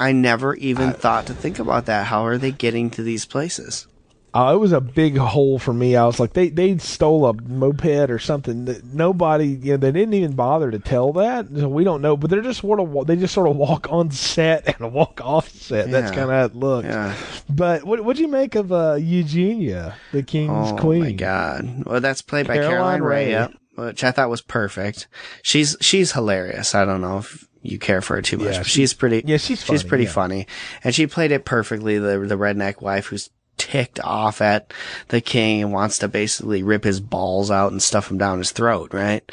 I 0.00 0.10
never 0.10 0.56
even 0.56 0.94
thought 0.94 1.26
to 1.26 1.32
think 1.32 1.60
about 1.60 1.86
that. 1.86 2.08
How 2.08 2.26
are 2.26 2.38
they 2.38 2.50
getting 2.50 2.90
to 2.90 3.04
these 3.04 3.24
places? 3.24 3.86
Uh, 4.32 4.52
it 4.54 4.58
was 4.58 4.70
a 4.72 4.80
big 4.80 5.16
hole 5.16 5.58
for 5.58 5.72
me. 5.72 5.96
I 5.96 6.06
was 6.06 6.20
like, 6.20 6.34
they 6.34 6.48
they 6.50 6.78
stole 6.78 7.26
a 7.26 7.34
moped 7.34 8.10
or 8.10 8.18
something. 8.18 8.66
That 8.66 8.84
Nobody, 8.84 9.48
you 9.48 9.72
know, 9.72 9.76
they 9.78 9.90
didn't 9.92 10.14
even 10.14 10.32
bother 10.32 10.70
to 10.70 10.78
tell 10.78 11.12
that. 11.14 11.46
So 11.54 11.68
we 11.68 11.82
don't 11.84 12.00
know. 12.02 12.16
But 12.16 12.30
they're 12.30 12.40
just 12.42 12.60
sort 12.60 12.78
of 12.80 13.06
they 13.06 13.16
just 13.16 13.34
sort 13.34 13.48
of 13.48 13.56
walk 13.56 13.88
on 13.90 14.10
set 14.10 14.78
and 14.80 14.92
walk 14.94 15.20
off 15.24 15.48
set. 15.48 15.90
That's 15.90 16.10
kind 16.10 16.22
of 16.22 16.30
how 16.30 16.44
it 16.44 16.54
looks. 16.54 16.86
Yeah. 16.88 17.16
But 17.48 17.84
what 17.84 18.04
what 18.04 18.16
do 18.16 18.22
you 18.22 18.28
make 18.28 18.54
of 18.54 18.70
uh, 18.72 18.94
Eugenia, 19.00 19.96
the 20.12 20.22
king's 20.22 20.72
oh 20.72 20.76
queen? 20.76 21.02
Oh 21.02 21.04
my 21.06 21.12
god! 21.12 21.82
Well, 21.86 22.00
that's 22.00 22.22
played 22.22 22.46
by 22.46 22.54
Caroline 22.54 23.00
Caroline 23.00 23.02
Rhea, 23.02 23.48
Rhea. 23.76 23.84
which 23.86 24.04
I 24.04 24.12
thought 24.12 24.30
was 24.30 24.42
perfect. 24.42 25.08
She's 25.42 25.76
she's 25.80 26.12
hilarious. 26.12 26.74
I 26.74 26.84
don't 26.84 27.00
know 27.00 27.18
if 27.18 27.46
you 27.62 27.78
care 27.78 28.00
for 28.00 28.16
her 28.16 28.22
too 28.22 28.38
much, 28.38 28.52
Yeah, 28.52 28.58
but 28.58 28.66
she- 28.66 28.80
she's 28.82 28.94
pretty. 28.94 29.22
yeah, 29.26 29.36
she's 29.36 29.64
she's 29.64 29.80
funny, 29.82 29.88
pretty 29.88 30.04
yeah. 30.04 30.10
funny, 30.12 30.46
and 30.84 30.94
she 30.94 31.06
played 31.06 31.32
it 31.32 31.44
perfectly. 31.44 31.98
The 31.98 32.18
the 32.20 32.36
redneck 32.36 32.80
wife 32.80 33.06
who's 33.06 33.28
ticked 33.60 34.00
off 34.00 34.40
at 34.40 34.72
the 35.08 35.20
king 35.20 35.62
and 35.62 35.72
wants 35.72 35.98
to 35.98 36.08
basically 36.08 36.62
rip 36.62 36.82
his 36.82 36.98
balls 36.98 37.50
out 37.50 37.72
and 37.72 37.82
stuff 37.82 38.10
him 38.10 38.16
down 38.16 38.38
his 38.38 38.52
throat. 38.52 38.94
Right? 38.94 39.30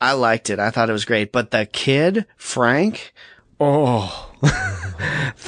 I 0.00 0.12
liked 0.12 0.50
it. 0.50 0.58
I 0.58 0.70
thought 0.70 0.90
it 0.90 0.94
was 0.94 1.04
great. 1.04 1.30
But 1.30 1.52
the 1.52 1.66
kid 1.66 2.26
Frank, 2.36 3.14
oh. 3.60 4.26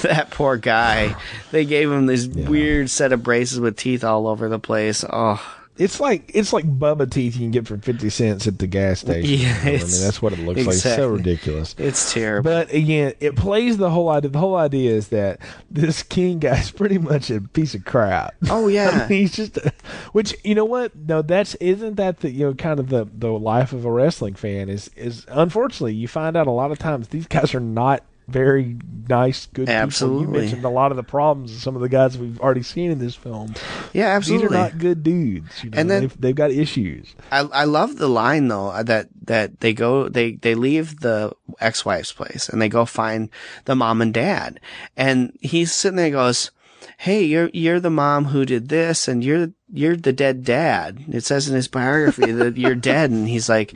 that 0.03 0.29
poor 0.31 0.57
guy. 0.57 1.17
They 1.51 1.65
gave 1.65 1.91
him 1.91 2.07
this 2.07 2.27
weird 2.27 2.91
set 2.91 3.13
of 3.13 3.23
braces 3.23 3.59
with 3.59 3.77
teeth 3.77 4.05
all 4.05 4.29
over 4.29 4.49
the 4.49 4.59
place. 4.59 5.05
Oh, 5.11 5.43
It's 5.79 6.01
like 6.01 6.31
it's 6.35 6.53
like 6.53 6.67
Bubba 6.67 7.11
teeth 7.11 7.35
you 7.35 7.41
can 7.41 7.51
get 7.51 7.67
for 7.67 7.79
fifty 7.79 8.11
cents 8.11 8.47
at 8.47 8.59
the 8.59 8.67
gas 8.67 9.01
station. 9.01 9.31
Yeah, 9.31 9.39
You 9.39 9.47
know 9.47 9.55
what 9.55 9.67
I 9.67 9.93
mean 9.93 10.01
that's 10.03 10.21
what 10.23 10.33
it 10.35 10.39
looks 10.41 10.67
like. 10.67 10.75
It's 10.75 10.83
so 10.83 11.09
ridiculous. 11.09 11.75
it's 11.79 12.13
terrible. 12.13 12.51
But 12.51 12.73
again, 12.73 13.15
it 13.21 13.37
plays 13.37 13.79
the 13.79 13.89
whole 13.91 14.11
idea. 14.11 14.31
The 14.31 14.39
whole 14.39 14.57
idea 14.57 14.91
is 14.93 15.09
that 15.09 15.41
this 15.71 16.03
king 16.03 16.39
guy's 16.41 16.71
pretty 16.73 16.99
much 16.99 17.31
a 17.31 17.41
piece 17.41 17.75
of 17.75 17.85
crap. 17.87 18.35
Oh, 18.51 18.69
yeah. 18.69 18.91
I 18.93 19.09
mean, 19.09 19.21
he's 19.21 19.35
just, 19.35 19.57
a, 19.57 19.73
which 20.13 20.37
you 20.45 20.55
know 20.55 20.67
what? 20.67 20.95
No, 20.95 21.23
that's 21.23 21.55
isn't 21.57 21.97
that 21.97 22.21
the 22.21 22.31
you 22.31 22.47
know 22.47 22.55
kind 22.55 22.79
of 22.79 22.91
the 22.91 23.09
the 23.17 23.31
life 23.31 23.73
of 23.73 23.87
a 23.87 23.91
wrestling 23.91 24.35
fan 24.35 24.69
is 24.69 24.91
is 24.95 25.25
unfortunately 25.29 25.95
you 25.95 26.07
find 26.07 26.37
out 26.37 26.47
a 26.47 26.51
lot 26.53 26.71
of 26.71 26.79
times 26.79 27.09
these 27.09 27.27
guys 27.27 27.55
are 27.55 27.61
not 27.61 28.05
very 28.33 28.77
nice, 29.09 29.47
good 29.47 29.67
people. 29.69 30.21
You 30.23 30.29
mentioned 30.29 30.65
a 30.65 30.69
lot 30.69 30.91
of 30.91 30.97
the 30.97 31.03
problems 31.03 31.53
of 31.53 31.59
some 31.61 31.75
of 31.77 31.83
the 31.83 31.89
guys 31.89 32.17
we've 32.17 32.41
already 32.41 32.63
seen 32.63 32.91
in 32.91 32.99
this 32.99 33.15
film. 33.15 33.55
yeah, 33.93 34.07
absolutely. 34.09 34.49
These 34.49 34.57
are 34.57 34.61
not 34.61 34.79
good 34.79 35.03
dudes. 35.03 35.63
You 35.65 35.71
know, 35.71 35.79
And 35.79 35.91
then- 35.91 36.01
they've, 36.03 36.21
they've 36.21 36.35
got 36.35 36.51
issues. 36.51 37.15
I 37.31 37.41
I 37.41 37.65
love 37.65 37.97
the 37.97 38.09
line 38.09 38.49
though 38.49 38.69
uh, 38.69 38.83
that 38.85 39.09
that 39.27 39.61
they 39.61 39.73
go 39.73 40.09
they 40.09 40.33
they 40.33 40.55
leave 40.55 41.01
the 41.01 41.33
ex-wife's 41.61 42.13
place 42.13 42.49
and 42.49 42.61
they 42.61 42.69
go 42.69 42.85
find 42.85 43.29
the 43.67 43.77
mom 43.77 44.01
and 44.03 44.13
dad 44.15 44.59
and 44.97 45.37
he's 45.41 45.73
sitting 45.73 45.97
there 45.97 46.07
and 46.07 46.15
goes, 46.15 46.51
"Hey, 46.99 47.23
you're 47.25 47.51
you're 47.53 47.81
the 47.81 47.91
mom 47.91 48.27
who 48.27 48.45
did 48.45 48.69
this 48.69 49.07
and 49.09 49.23
you're 49.23 49.49
you're 49.73 49.97
the 49.97 50.13
dead 50.13 50.45
dad." 50.45 51.05
It 51.11 51.25
says 51.25 51.49
in 51.49 51.55
his 51.55 51.69
biography 51.69 52.33
that 52.33 52.57
you're 52.57 52.75
dead 52.75 53.11
and 53.11 53.29
he's 53.29 53.49
like, 53.49 53.75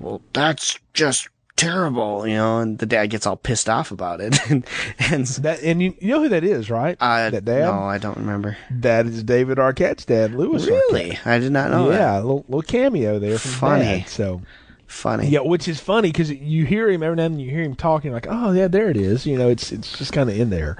"Well, 0.00 0.20
that's 0.32 0.78
just 0.92 1.28
terrible," 1.56 2.26
you 2.26 2.34
know, 2.34 2.58
and 2.60 2.78
the 2.78 2.86
dad 2.86 3.06
gets 3.06 3.26
all 3.26 3.36
pissed 3.36 3.68
off 3.68 3.90
about 3.90 4.20
it 4.20 4.38
and 4.50 4.66
and 4.98 5.26
That 5.26 5.62
and 5.62 5.82
you, 5.82 5.94
you 6.00 6.08
know 6.08 6.22
who 6.22 6.28
that 6.28 6.44
is, 6.44 6.70
right? 6.70 6.96
uh, 7.00 7.30
that 7.30 7.44
dad. 7.44 7.60
no, 7.66 7.72
I 7.84 7.98
don't 7.98 8.16
remember. 8.18 8.56
That 8.70 9.06
is 9.06 9.22
David 9.22 9.58
Arquette's 9.58 10.04
dad, 10.04 10.34
Lewis. 10.34 10.66
Really? 10.66 11.10
Arquette. 11.12 11.26
I 11.26 11.38
did 11.38 11.52
not 11.52 11.70
know 11.70 11.88
that. 11.88 11.98
yeah, 11.98 12.14
a 12.16 12.20
little, 12.22 12.44
little 12.48 12.62
cameo 12.62 13.18
there 13.18 13.38
from 13.38 13.50
Funny. 13.52 13.84
Dad, 14.00 14.08
so 14.08 14.42
Funny. 14.86 15.28
yeah, 15.28 15.40
which 15.40 15.66
is 15.66 15.80
funny 15.80 16.12
because 16.12 16.30
you 16.30 16.66
hear 16.66 16.88
him 16.88 17.02
every 17.02 17.16
now 17.16 17.24
and 17.24 17.34
then. 17.34 17.40
You 17.40 17.50
hear 17.50 17.62
him 17.62 17.74
talking 17.74 18.12
like, 18.12 18.26
"Oh 18.28 18.52
yeah, 18.52 18.68
there 18.68 18.88
it 18.90 18.96
is." 18.96 19.26
You 19.26 19.36
know, 19.38 19.48
it's 19.48 19.72
it's 19.72 19.96
just 19.98 20.12
kind 20.12 20.30
of 20.30 20.38
in 20.38 20.50
there. 20.50 20.76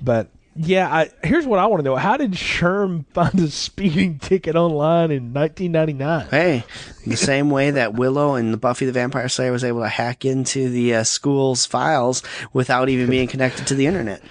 But 0.00 0.28
Yeah, 0.54 0.92
I, 0.92 1.10
here's 1.24 1.46
what 1.46 1.58
I 1.58 1.66
want 1.66 1.80
to 1.80 1.84
know: 1.84 1.96
How 1.96 2.16
did 2.16 2.32
Sherm 2.32 3.06
find 3.14 3.38
a 3.40 3.48
speeding 3.48 4.18
ticket 4.18 4.54
online 4.54 5.10
in 5.10 5.32
1999? 5.32 6.28
Hey, 6.28 6.64
the 7.06 7.16
same 7.16 7.48
way 7.50 7.70
that 7.70 7.94
Willow 7.94 8.34
and 8.34 8.52
the 8.52 8.58
Buffy 8.58 8.84
the 8.84 8.92
Vampire 8.92 9.28
Slayer 9.28 9.52
was 9.52 9.64
able 9.64 9.80
to 9.80 9.88
hack 9.88 10.24
into 10.24 10.68
the 10.68 10.96
uh, 10.96 11.04
school's 11.04 11.64
files 11.64 12.22
without 12.52 12.88
even 12.88 13.08
being 13.08 13.28
connected 13.28 13.66
to 13.68 13.74
the 13.74 13.86
internet. 13.86 14.22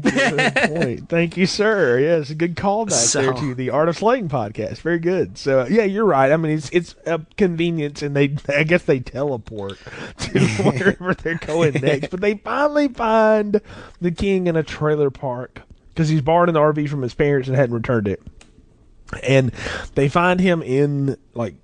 Good 0.00 0.54
point. 0.54 1.08
Thank 1.08 1.36
you, 1.36 1.46
sir. 1.46 1.98
Yeah, 1.98 2.16
it's 2.16 2.30
a 2.30 2.34
good 2.34 2.56
callback 2.56 2.92
So- 2.92 3.20
there 3.22 3.32
to 3.34 3.54
the 3.54 3.70
Art 3.70 3.88
of 3.88 3.96
Slaying 3.98 4.28
podcast. 4.28 4.78
Very 4.78 4.98
good. 4.98 5.36
So 5.38 5.66
yeah, 5.66 5.84
you're 5.84 6.04
right. 6.04 6.32
I 6.32 6.36
mean, 6.36 6.52
it's 6.56 6.70
it's 6.70 6.94
a 7.06 7.20
convenience, 7.36 8.02
and 8.02 8.16
they 8.16 8.34
I 8.48 8.62
guess 8.64 8.82
they 8.84 9.00
teleport 9.00 9.78
to 10.18 10.40
wherever 10.62 11.14
they're 11.14 11.34
going 11.36 11.74
next. 11.74 12.08
But 12.08 12.20
they 12.20 12.34
finally 12.34 12.88
find 12.88 13.60
the 14.00 14.10
king 14.10 14.46
in 14.46 14.56
a 14.56 14.62
trailer 14.62 15.10
park 15.10 15.62
because 15.88 16.08
he's 16.08 16.22
borrowed 16.22 16.48
an 16.48 16.54
RV 16.54 16.88
from 16.88 17.02
his 17.02 17.14
parents 17.14 17.48
and 17.48 17.56
hadn't 17.56 17.74
returned 17.74 18.08
it. 18.08 18.22
And 19.22 19.52
they 19.94 20.08
find 20.08 20.40
him 20.40 20.62
in 20.62 21.16
like. 21.34 21.54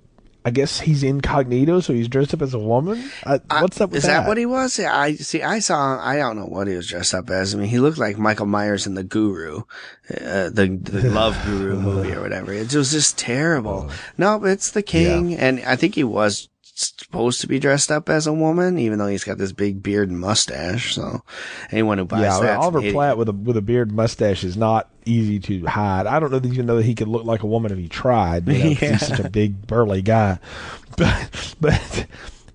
I 0.45 0.51
guess 0.51 0.79
he's 0.79 1.03
incognito, 1.03 1.81
so 1.81 1.93
he's 1.93 2.07
dressed 2.07 2.33
up 2.33 2.41
as 2.41 2.53
a 2.53 2.59
woman. 2.59 3.11
Uh, 3.25 3.39
what's 3.59 3.81
up 3.81 3.89
with 3.89 3.97
Is 3.97 4.03
that 4.03 4.25
what 4.25 4.37
he 4.37 4.45
was? 4.45 4.79
Yeah, 4.79 4.97
I 4.97 5.15
see. 5.15 5.43
I 5.43 5.59
saw. 5.59 5.99
I 5.99 6.15
don't 6.15 6.37
know 6.37 6.45
what 6.45 6.67
he 6.67 6.75
was 6.75 6.87
dressed 6.87 7.13
up 7.13 7.29
as. 7.29 7.53
I 7.53 7.57
mean, 7.57 7.67
he 7.67 7.79
looked 7.79 7.97
like 7.97 8.17
Michael 8.17 8.45
Myers 8.45 8.87
in 8.87 8.93
the 8.95 9.03
Guru, 9.03 9.63
uh, 10.09 10.49
the 10.49 10.79
the 10.81 11.09
Love 11.11 11.37
Guru 11.45 11.77
movie 11.77 12.13
or 12.13 12.21
whatever. 12.21 12.53
It 12.53 12.73
was 12.73 12.91
just 12.91 13.17
terrible. 13.17 13.91
No, 14.17 14.45
it's 14.45 14.71
the 14.71 14.81
king, 14.83 15.35
and 15.35 15.59
I 15.61 15.75
think 15.75 15.95
he 15.95 16.05
was 16.05 16.47
supposed 16.79 17.41
to 17.41 17.47
be 17.47 17.59
dressed 17.59 17.91
up 17.91 18.09
as 18.09 18.27
a 18.27 18.33
woman, 18.33 18.77
even 18.79 18.99
though 18.99 19.07
he's 19.07 19.23
got 19.23 19.37
this 19.37 19.51
big 19.51 19.83
beard 19.83 20.09
and 20.09 20.19
mustache. 20.19 20.95
So 20.95 21.23
anyone 21.71 21.97
who 21.97 22.05
buys 22.05 22.21
Yeah, 22.21 22.39
that, 22.41 22.57
Oliver 22.57 22.91
Platt 22.91 23.17
with 23.17 23.29
a 23.29 23.33
with 23.33 23.57
a 23.57 23.61
beard 23.61 23.89
and 23.89 23.97
mustache 23.97 24.43
is 24.43 24.55
not 24.57 24.89
easy 25.05 25.39
to 25.39 25.65
hide. 25.65 26.05
I 26.07 26.19
don't 26.19 26.31
know 26.31 26.39
that 26.39 26.51
even 26.51 26.65
know 26.65 26.77
that 26.77 26.85
he 26.85 26.95
could 26.95 27.07
look 27.07 27.25
like 27.25 27.43
a 27.43 27.47
woman 27.47 27.71
if 27.71 27.77
he 27.77 27.87
tried. 27.87 28.47
You 28.47 28.53
know, 28.53 28.59
Yeah. 28.69 28.91
He's 28.91 29.07
such 29.07 29.19
a 29.19 29.29
big 29.29 29.67
burly 29.67 30.01
guy, 30.01 30.39
but 30.97 31.55
but 31.59 32.05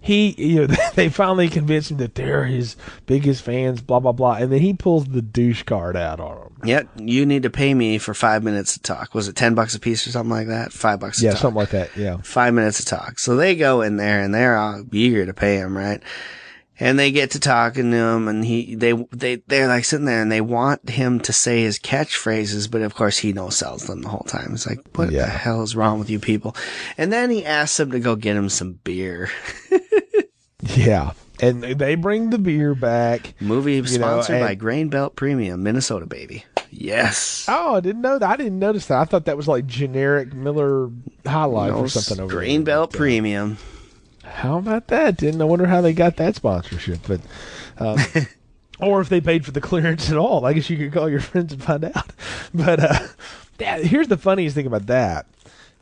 he 0.05 0.35
you 0.39 0.67
know 0.67 0.75
they 0.95 1.09
finally 1.09 1.49
convince 1.49 1.91
him 1.91 1.97
that 1.97 2.15
they're 2.15 2.45
his 2.45 2.77
biggest 3.07 3.43
fans. 3.43 3.81
Blah 3.81 4.01
blah 4.01 4.13
blah, 4.13 4.35
and 4.35 4.53
then 4.53 4.61
he 4.61 4.75
pulls 4.75 5.07
the 5.07 5.23
douche 5.23 5.63
card 5.65 5.97
out 5.97 6.21
on 6.21 6.37
him. 6.37 6.51
Yep, 6.65 6.89
you 6.99 7.27
need 7.27 7.43
to 7.43 7.51
pay 7.51 7.75
me 7.75 7.99
for 7.99 8.15
five 8.15 8.43
minutes 8.45 8.75
to 8.75 8.81
talk. 8.81 9.15
Was 9.15 9.29
it 9.29 9.37
ten 9.37 9.55
bucks 9.55 9.75
a 9.75 9.81
piece 9.81 10.07
or 10.07 10.11
something 10.11 10.31
like 10.31 10.49
that? 10.49 10.73
Five 10.73 11.01
bucks. 11.01 11.23
Yeah, 11.23 11.31
talk. 11.33 11.41
something 11.41 11.59
like 11.59 11.71
that. 11.71 11.97
Yeah. 11.97 12.19
five 12.23 12.55
minutes 12.55 12.79
to 12.79 12.85
talk. 12.87 13.19
So 13.19 13.37
they 13.37 13.57
go 13.57 13.81
in 13.83 13.97
there 13.97 14.21
and 14.21 14.35
they're 14.35 14.57
all 14.57 14.85
eager 14.93 15.27
to 15.27 15.35
pay 15.35 15.57
him, 15.57 15.77
right? 15.77 16.03
And 16.81 16.99
they 16.99 17.13
get 17.13 17.31
to 17.31 17.39
talking 17.39 17.93
to 17.93 17.97
him 17.97 18.27
and 18.27 18.45
he, 18.45 18.75
they, 18.75 18.95
they, 19.13 19.37
they're 19.47 19.69
like 19.69 19.85
sitting 19.85 20.07
there 20.07 20.21
and 20.21 20.33
they 20.33 20.41
want 20.41 20.91
him 20.91 21.21
to 21.21 21.33
say 21.33 21.63
his 21.63 21.79
catchphrases, 21.79 22.69
but 22.69 22.83
of 22.83 22.97
course 22.97 23.17
he 23.19 23.33
no 23.33 23.49
sells 23.49 23.85
them 23.87 24.03
the 24.03 24.09
whole 24.09 24.25
time. 24.27 24.55
It's 24.55 24.67
like, 24.67 24.81
what 24.97 25.13
Yeah. 25.13 25.27
the 25.27 25.31
hell 25.31 25.63
is 25.63 25.77
wrong 25.77 26.01
with 26.01 26.11
you 26.11 26.19
people? 26.19 26.57
And 26.99 27.13
then 27.13 27.31
he 27.31 27.45
asks 27.47 27.77
them 27.77 27.93
to 27.93 28.01
go 28.01 28.17
get 28.17 28.35
him 28.37 28.49
some 28.49 28.73
beer. 28.83 29.31
Yeah. 30.77 31.13
And 31.41 31.63
they 31.65 31.95
bring 31.97 32.31
the 32.31 32.39
beer 32.39 32.75
back. 32.75 33.35
Movie 33.41 33.81
know, 33.81 33.87
sponsored 33.87 34.41
by 34.41 34.51
and- 34.53 34.61
Grain 34.61 34.89
Belt 34.89 35.17
Premium, 35.17 35.63
Minnesota 35.63 36.07
baby. 36.07 36.45
Yes. 36.71 37.47
Oh, 37.49 37.77
I 37.77 37.81
didn't 37.81 38.03
know 38.03 38.19
that. 38.19 38.29
I 38.29 38.37
didn't 38.37 38.59
notice 38.59 38.87
that. 38.87 38.99
I 39.01 39.05
thought 39.05 39.27
that 39.27 39.37
was 39.37 39.47
like 39.47 39.67
generic 39.67 40.33
Miller 40.33 40.91
High 41.27 41.45
Life 41.45 41.73
No, 41.73 41.79
or 41.81 41.89
something 41.89 42.23
over 42.25 42.35
Grain 42.35 42.65
there. 42.65 42.75
Belt 42.75 42.91
But, 42.91 42.97
uh, 42.97 42.99
Premium. 42.99 43.59
How 44.25 44.59
about 44.59 44.89
that? 44.89 45.17
Didn't 45.17 45.41
I 45.41 45.45
wonder 45.45 45.67
how 45.67 45.81
they 45.81 45.93
got 45.93 46.17
that 46.17 46.35
sponsorship? 46.35 47.01
But, 47.07 47.21
um, 47.79 47.99
or 48.81 49.01
if 49.01 49.09
they 49.09 49.21
paid 49.21 49.45
for 49.45 49.53
the 49.53 49.61
clearance 49.61 50.11
at 50.11 50.17
all. 50.17 50.45
I 50.45 50.53
guess 50.53 50.69
you 50.71 50.77
could 50.77 50.93
call 50.93 51.09
your 51.09 51.21
friends 51.21 51.53
and 51.53 51.63
find 51.63 51.85
out. 51.85 52.11
But 52.55 52.79
uh, 52.81 52.99
yeah, 53.59 53.79
here's 53.79 54.09
the 54.09 54.17
funniest 54.17 54.55
thing 54.55 54.67
about 54.67 54.87
that. 54.87 55.27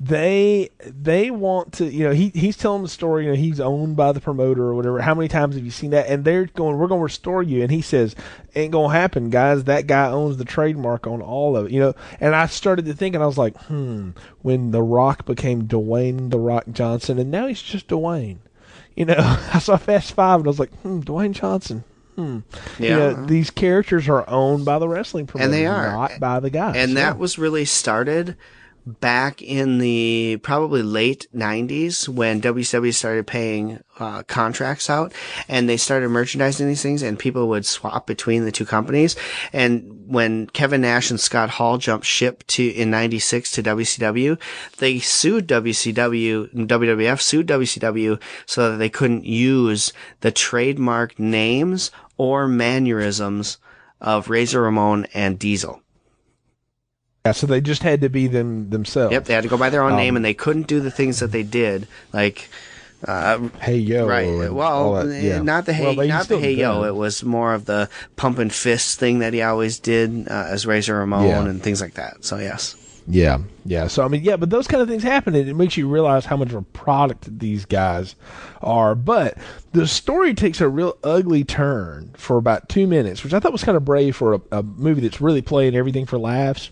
They 0.05 0.71
they 0.85 1.31
want 1.31 1.75
to 1.75 1.85
you 1.85 2.03
know 2.05 2.11
he 2.13 2.31
he's 2.35 2.57
telling 2.57 2.83
the 2.83 2.89
story 2.89 3.25
you 3.25 3.31
know 3.31 3.37
he's 3.37 3.61
owned 3.61 3.95
by 3.97 4.11
the 4.11 4.21
promoter 4.21 4.65
or 4.65 4.75
whatever 4.75 5.01
how 5.01 5.15
many 5.15 5.29
times 5.29 5.55
have 5.55 5.65
you 5.65 5.71
seen 5.71 5.91
that 5.91 6.09
and 6.09 6.25
they're 6.25 6.47
going 6.47 6.77
we're 6.77 6.89
going 6.89 6.99
to 6.99 7.05
restore 7.05 7.41
you 7.41 7.63
and 7.63 7.71
he 7.71 7.81
says 7.81 8.17
ain't 8.57 8.73
going 8.73 8.91
to 8.91 8.97
happen 8.99 9.31
guys 9.31 9.63
that 9.65 9.87
guy 9.87 10.09
owns 10.11 10.39
the 10.39 10.45
trademark 10.45 11.07
on 11.07 11.23
all 11.23 11.57
of 11.57 11.67
it 11.67 11.73
you 11.73 11.79
know 11.79 11.95
and 12.19 12.35
I 12.35 12.47
started 12.47 12.85
to 12.87 12.95
think 12.95 13.15
and 13.15 13.23
I 13.23 13.29
was 13.29 13.39
like 13.39 13.57
hmm 13.67 14.11
when 14.41 14.73
the 14.73 14.83
Rock 14.83 15.25
became 15.25 15.69
Dwayne 15.69 16.31
the 16.31 16.39
Rock 16.41 16.65
Johnson 16.73 17.21
and 17.21 17.31
now 17.31 17.47
he's 17.47 17.63
just 17.63 17.87
Dwayne 17.87 18.39
you 18.97 19.05
know, 19.05 19.15
I 19.55 19.61
saw 19.61 19.77
Fast 19.77 20.15
Five 20.15 20.41
and 20.41 20.49
I 20.49 20.51
was 20.51 20.59
like, 20.59 20.75
hmm, 20.81 20.99
Dwayne 21.01 21.33
Johnson. 21.33 21.85
Hmm. 22.17 22.41
You 22.79 22.89
Yeah. 22.89 22.97
know, 22.97 23.27
these 23.27 23.51
characters 23.51 24.07
are 24.09 24.29
owned 24.29 24.65
by 24.67 24.79
the 24.79 24.87
wrestling 24.89 25.27
promoter, 25.27 25.45
And 25.47 25.55
they 25.55 25.65
are. 25.65 25.87
not 25.93 26.21
by 26.21 26.41
the 26.41 26.51
guys. 26.51 26.75
and 26.77 26.91
Yeah. 26.91 26.97
that 27.13 27.19
was 27.19 27.39
really 27.39 27.65
started 27.65 28.37
back 28.85 29.41
in 29.41 29.79
the 29.79 30.39
probably 30.43 30.83
late 30.83 31.27
90s 31.35 32.09
when 32.09 32.41
WCW 32.41 32.93
started 32.93 33.27
paying 33.27 33.83
uh, 33.99 34.23
contracts 34.25 34.91
out 34.91 35.13
and 35.49 35.69
they 35.69 35.77
started 35.77 36.09
merchandising 36.09 36.67
these 36.67 36.83
things 36.83 37.03
and 37.03 37.19
people 37.19 37.49
would 37.49 37.65
swap 37.65 38.07
between 38.07 38.45
the 38.45 38.53
two 38.53 38.67
companies. 38.67 39.15
And 39.53 40.05
when 40.07 40.49
Kevin 40.49 40.81
Nash 40.81 41.11
and 41.11 41.21
Scott 41.21 41.51
Hall 41.51 41.79
jumped 41.79 42.07
ship 42.07 42.45
to 42.49 42.67
in 42.67 42.91
96 42.91 43.53
to 43.53 43.63
WCW 43.63 44.39
they 44.79 44.99
sued 44.99 45.47
WCW 45.47 46.53
WWF 46.53 47.21
sued 47.21 47.47
WCW 47.47 48.21
so 48.47 48.71
that 48.73 48.79
they 48.79 48.89
couldn't 48.89 49.25
use 49.25 49.93
the 50.21 50.33
trademark 50.33 51.19
names 51.19 51.91
or 52.17 52.49
mannerisms 52.49 53.59
of 54.01 54.29
Razor 54.29 54.63
Ramon 54.63 55.07
and 55.15 55.39
Diesel 55.39 55.83
yeah, 57.25 57.33
so 57.33 57.47
they 57.47 57.61
just 57.61 57.83
had 57.83 58.01
to 58.01 58.09
be 58.09 58.27
them 58.27 58.71
themselves. 58.71 59.13
Yep, 59.13 59.25
they 59.27 59.35
had 59.35 59.43
to 59.45 59.49
go 59.49 59.57
by 59.57 59.71
their 59.71 59.83
own 59.83 59.97
name, 59.97 60.15
Um, 60.15 60.17
and 60.17 60.25
they 60.25 60.35
couldn't 60.35 60.67
do 60.67 60.81
the 60.81 60.91
things 60.91 61.21
that 61.21 61.31
they 61.33 61.43
did, 61.43 61.87
like 62.13 62.49
uh, 63.07 63.49
Hey 63.61 63.77
yo, 63.79 64.07
right. 64.07 64.53
Well, 64.53 64.95
that, 64.95 65.07
eh, 65.15 65.21
yeah. 65.21 65.43
not 65.43 65.67
the 65.67 65.73
hey, 65.73 65.97
Well, 65.97 66.07
not 66.07 66.29
the 66.29 66.39
hey 66.39 66.53
yo. 66.55 66.81
done. 66.81 66.89
It 66.89 66.95
was 66.95 67.25
more 67.25 67.53
of 67.55 67.65
the 67.65 67.89
pump 68.17 68.39
and 68.39 68.53
fist 68.53 68.99
thing 68.99 69.19
that 69.21 69.33
he 69.33 69.43
always 69.43 69.79
did 69.81 70.29
uh, 70.29 70.47
as 70.49 70.67
Razor 70.67 70.97
Ramon 70.99 71.27
Yeah. 71.27 71.45
and 71.45 71.63
things 71.63 71.81
like 71.81 71.95
that. 71.95 72.25
So 72.25 72.39
yes, 72.39 72.77
Yeah, 73.09 73.39
yeah. 73.65 73.89
So 73.89 74.05
I 74.05 74.09
mean, 74.09 74.23
yeah, 74.23 74.37
but 74.37 74.51
those 74.51 74.69
kind 74.69 74.81
of 74.83 74.89
things 74.89 75.03
happen, 75.03 75.35
and 75.35 75.49
it 75.49 75.55
makes 75.55 75.77
you 75.77 75.89
realize 75.89 76.25
how 76.27 76.37
much 76.37 76.51
of 76.51 76.55
a 76.57 76.63
product 76.63 77.39
these 77.41 77.65
guys 77.65 78.15
are. 78.63 78.95
But 78.95 79.37
the 79.73 79.89
story 79.89 80.33
takes 80.35 80.61
a 80.61 80.69
real 80.69 80.97
ugly 81.03 81.43
turn 81.43 82.11
for 82.17 82.37
about 82.37 82.69
two 82.69 82.87
minutes, 82.87 83.25
which 83.25 83.33
I 83.35 83.41
thought 83.41 83.51
was 83.53 83.65
kind 83.65 83.77
of 83.77 83.85
brave 83.85 84.15
for 84.15 84.35
a, 84.35 84.41
a 84.53 84.63
movie 84.63 85.01
that's 85.01 85.21
really 85.21 85.43
playing 85.43 85.75
everything 85.75 86.07
for 86.07 86.19
laughs. 86.19 86.71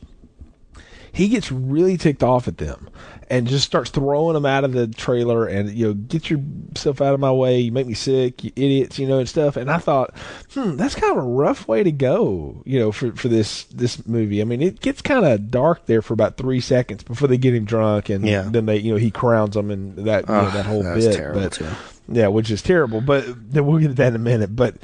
He 1.12 1.28
gets 1.28 1.50
really 1.50 1.96
ticked 1.96 2.22
off 2.22 2.46
at 2.48 2.58
them 2.58 2.88
and 3.28 3.46
just 3.46 3.64
starts 3.64 3.90
throwing 3.90 4.34
them 4.34 4.44
out 4.46 4.64
of 4.64 4.72
the 4.72 4.86
trailer 4.88 5.46
and 5.46 5.70
you 5.70 5.86
know 5.88 5.94
get 5.94 6.30
yourself 6.30 7.00
out 7.00 7.14
of 7.14 7.20
my 7.20 7.30
way. 7.32 7.58
You 7.60 7.72
make 7.72 7.86
me 7.86 7.94
sick 7.94 8.42
you 8.44 8.50
idiots 8.56 8.98
you 8.98 9.06
know 9.06 9.18
and 9.18 9.28
stuff. 9.28 9.56
And 9.56 9.70
i 9.70 9.78
thought 9.78 10.16
hmm 10.54 10.76
that's 10.76 10.94
kind 10.94 11.12
of 11.16 11.24
a 11.24 11.26
rough 11.28 11.66
way 11.68 11.82
to 11.82 11.92
go 11.92 12.62
you 12.66 12.78
know 12.78 12.92
for 12.92 13.12
for 13.12 13.28
this 13.28 13.64
this 13.64 14.06
movie. 14.06 14.40
I 14.40 14.44
mean 14.44 14.62
it 14.62 14.80
gets 14.80 15.02
kind 15.02 15.24
of 15.24 15.50
dark 15.50 15.86
there 15.86 16.02
for 16.02 16.14
about 16.14 16.36
three 16.36 16.60
seconds 16.60 17.02
before 17.02 17.28
they 17.28 17.38
get 17.38 17.54
him 17.54 17.64
drunk 17.64 18.08
and 18.08 18.24
Yeah. 18.26 18.48
then 18.50 18.66
they 18.66 18.78
you 18.78 18.92
know 18.92 18.98
he 18.98 19.10
crowns 19.10 19.54
them 19.54 19.70
and 19.70 19.96
that 20.06 20.28
you 20.28 20.34
know, 20.34 20.50
that 20.50 20.66
whole 20.66 20.82
that 20.82 20.96
bit. 20.96 21.16
terrible, 21.16 21.40
but 21.42 21.52
too. 21.52 21.66
yeah 22.08 22.26
which 22.28 22.50
is 22.50 22.62
terrible. 22.62 23.00
But 23.00 23.24
then 23.52 23.66
we'll 23.66 23.78
get 23.78 23.88
to 23.88 23.94
that 23.94 24.08
in 24.08 24.16
a 24.16 24.18
minute. 24.18 24.54
But 24.56 24.76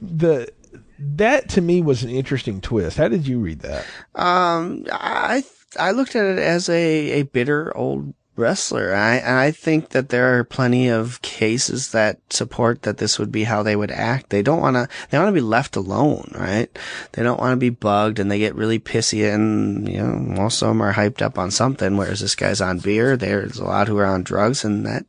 the 0.00 0.50
that 0.98 1.48
to 1.50 1.60
me 1.60 1.80
was 1.82 2.02
an 2.02 2.10
interesting 2.10 2.60
twist. 2.60 2.96
How 2.96 3.08
did 3.08 3.26
you 3.26 3.38
read 3.40 3.60
that? 3.60 3.84
Um, 4.14 4.86
I 4.92 5.44
I 5.78 5.90
looked 5.90 6.16
at 6.16 6.24
it 6.24 6.38
as 6.38 6.68
a 6.68 7.20
a 7.20 7.22
bitter 7.22 7.76
old 7.76 8.14
wrestler. 8.36 8.94
I 8.94 9.46
I 9.46 9.50
think 9.50 9.90
that 9.90 10.08
there 10.08 10.38
are 10.38 10.44
plenty 10.44 10.88
of 10.88 11.22
cases 11.22 11.92
that 11.92 12.20
support 12.30 12.82
that 12.82 12.98
this 12.98 13.18
would 13.18 13.30
be 13.30 13.44
how 13.44 13.62
they 13.62 13.76
would 13.76 13.90
act. 13.90 14.30
They 14.30 14.42
don't 14.42 14.60
want 14.60 14.76
to. 14.76 14.88
They 15.10 15.18
want 15.18 15.28
to 15.28 15.40
be 15.40 15.40
left 15.40 15.76
alone, 15.76 16.32
right? 16.34 16.68
They 17.12 17.22
don't 17.22 17.40
want 17.40 17.52
to 17.52 17.56
be 17.56 17.70
bugged, 17.70 18.18
and 18.18 18.30
they 18.30 18.38
get 18.38 18.54
really 18.54 18.78
pissy. 18.78 19.32
And 19.32 19.88
you 19.88 20.02
know, 20.02 20.14
most 20.14 20.62
of 20.62 20.68
them 20.68 20.82
are 20.82 20.94
hyped 20.94 21.22
up 21.22 21.38
on 21.38 21.50
something. 21.50 21.96
Whereas 21.96 22.20
this 22.20 22.34
guy's 22.34 22.60
on 22.60 22.78
beer. 22.78 23.16
There's 23.16 23.58
a 23.58 23.64
lot 23.64 23.88
who 23.88 23.98
are 23.98 24.06
on 24.06 24.22
drugs, 24.22 24.64
and 24.64 24.84
that. 24.86 25.06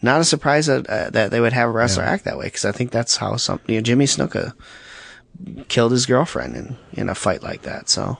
Not 0.00 0.20
a 0.20 0.24
surprise 0.24 0.66
that 0.66 0.86
uh, 0.86 1.10
that 1.10 1.32
they 1.32 1.40
would 1.40 1.52
have 1.52 1.70
a 1.70 1.72
wrestler 1.72 2.04
act 2.04 2.24
that 2.24 2.38
way 2.38 2.44
because 2.44 2.64
I 2.64 2.70
think 2.70 2.92
that's 2.92 3.16
how 3.16 3.34
some 3.34 3.58
you 3.66 3.76
know, 3.76 3.80
Jimmy 3.80 4.04
Snuka 4.04 4.54
killed 5.66 5.90
his 5.90 6.06
girlfriend 6.06 6.54
in 6.54 6.76
in 6.92 7.08
a 7.08 7.16
fight 7.16 7.42
like 7.42 7.62
that. 7.62 7.88
So 7.88 8.18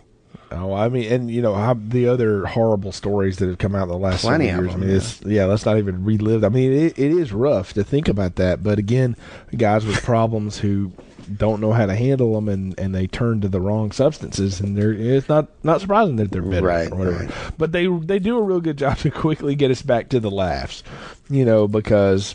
Oh, 0.51 0.73
I 0.73 0.89
mean, 0.89 1.13
and 1.13 1.31
you 1.31 1.43
know 1.43 1.55
how 1.55 1.75
the 1.75 2.09
other 2.09 2.47
horrible 2.47 2.91
stories 2.93 3.37
that 3.39 3.49
have 3.49 3.59
come 3.59 3.75
out 3.75 3.83
in 3.85 3.89
the 3.91 3.99
last 3.99 4.23
Plenty 4.23 4.47
years. 4.47 4.69
I 4.69 4.73
them, 4.73 4.81
mean, 4.81 4.91
it's 4.91 5.21
yeah. 5.23 5.45
Let's 5.45 5.67
not 5.67 5.77
even 5.79 6.05
relive. 6.05 6.43
I 6.43 6.49
mean, 6.49 6.73
it, 6.73 6.99
it 6.99 7.11
is 7.13 7.33
rough 7.33 7.75
to 7.75 7.85
think 7.85 8.09
about 8.09 8.37
that. 8.37 8.63
But 8.63 8.79
again, 8.79 9.15
guys 9.57 9.85
with 9.85 10.03
problems 10.03 10.59
who 10.59 10.93
don't 11.37 11.61
know 11.61 11.73
how 11.73 11.85
to 11.85 11.95
handle 11.95 12.33
them 12.35 12.49
and, 12.49 12.75
and 12.81 12.95
they 12.95 13.07
turn 13.07 13.43
to 13.43 13.49
the 13.49 13.61
wrong 13.61 13.93
substances, 13.93 14.61
and 14.61 14.75
they're 14.79 14.95
it's 14.95 15.29
not 15.29 15.49
not 15.63 15.83
surprising 15.83 16.17
that 16.17 16.31
they're 16.31 16.41
bitter 16.41 16.67
Right, 16.67 16.91
or 16.91 16.97
whatever. 16.97 17.25
right. 17.25 17.31
But 17.59 17.73
they 17.73 17.87
they 17.87 18.19
do 18.19 18.39
a 18.39 18.43
real 18.43 18.61
good 18.63 18.79
job 18.79 18.97
to 19.01 19.11
quickly 19.11 19.55
get 19.55 19.71
us 19.71 19.83
back 19.83 20.09
to 20.11 20.21
the 20.21 20.31
laughs, 20.31 20.83
you 21.29 21.45
know, 21.45 21.69
because 21.69 22.35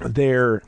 they're 0.00 0.62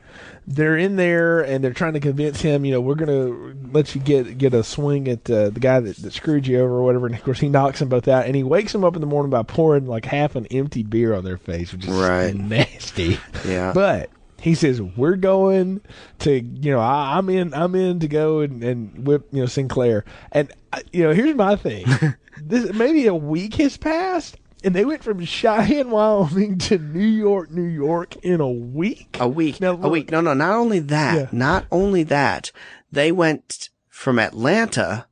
they're 0.53 0.77
in 0.77 0.95
there 0.95 1.41
and 1.41 1.63
they're 1.63 1.73
trying 1.73 1.93
to 1.93 1.99
convince 1.99 2.41
him, 2.41 2.65
you 2.65 2.71
know, 2.71 2.81
we're 2.81 2.95
gonna 2.95 3.53
let 3.71 3.95
you 3.95 4.01
get 4.01 4.37
get 4.37 4.53
a 4.53 4.63
swing 4.63 5.07
at 5.07 5.29
uh, 5.29 5.49
the 5.49 5.59
guy 5.59 5.79
that, 5.79 5.97
that 5.97 6.13
screwed 6.13 6.47
you 6.47 6.59
over 6.59 6.75
or 6.75 6.83
whatever. 6.83 7.05
And 7.07 7.15
of 7.15 7.23
course, 7.23 7.39
he 7.39 7.49
knocks 7.49 7.79
them 7.79 7.89
both 7.89 8.07
out, 8.07 8.25
and 8.25 8.35
he 8.35 8.43
wakes 8.43 8.71
them 8.71 8.83
up 8.83 8.95
in 8.95 9.01
the 9.01 9.07
morning 9.07 9.29
by 9.29 9.43
pouring 9.43 9.87
like 9.87 10.05
half 10.05 10.35
an 10.35 10.45
empty 10.47 10.83
beer 10.83 11.13
on 11.13 11.23
their 11.23 11.37
face, 11.37 11.71
which 11.73 11.85
is 11.85 11.89
Right. 11.93 12.35
nasty. 12.35 13.19
Yeah. 13.47 13.71
But 13.75 14.09
he 14.39 14.55
says 14.55 14.81
we're 14.81 15.15
going 15.17 15.81
to, 16.19 16.39
you 16.39 16.71
know, 16.71 16.79
I, 16.79 17.17
I'm 17.17 17.29
in, 17.29 17.53
I'm 17.53 17.75
in 17.75 17.99
to 17.99 18.07
go 18.07 18.39
and, 18.39 18.63
and 18.63 19.05
whip, 19.05 19.27
you 19.31 19.41
know, 19.41 19.45
Sinclair. 19.45 20.03
And 20.31 20.51
uh, 20.73 20.79
you 20.91 21.03
know, 21.03 21.13
here's 21.13 21.35
my 21.35 21.55
thing: 21.55 21.85
this 22.41 22.73
maybe 22.73 23.05
a 23.07 23.13
week 23.15 23.55
has 23.55 23.77
passed. 23.77 24.37
And 24.63 24.75
they 24.75 24.85
went 24.85 25.03
from 25.03 25.23
Cheyenne, 25.25 25.89
Wyoming 25.89 26.57
to 26.59 26.77
New 26.77 26.99
York, 26.99 27.49
New 27.49 27.63
York 27.63 28.15
in 28.17 28.39
a 28.39 28.49
week. 28.51 29.17
A 29.19 29.27
week. 29.27 29.59
Now, 29.59 29.71
a 29.81 29.89
week. 29.89 30.11
No, 30.11 30.21
no, 30.21 30.33
not 30.35 30.53
only 30.55 30.79
that, 30.79 31.15
Yeah. 31.15 31.27
not 31.31 31.65
only 31.71 32.03
that, 32.03 32.51
they 32.91 33.11
went 33.11 33.69
from 33.89 34.19
Atlanta 34.19 35.07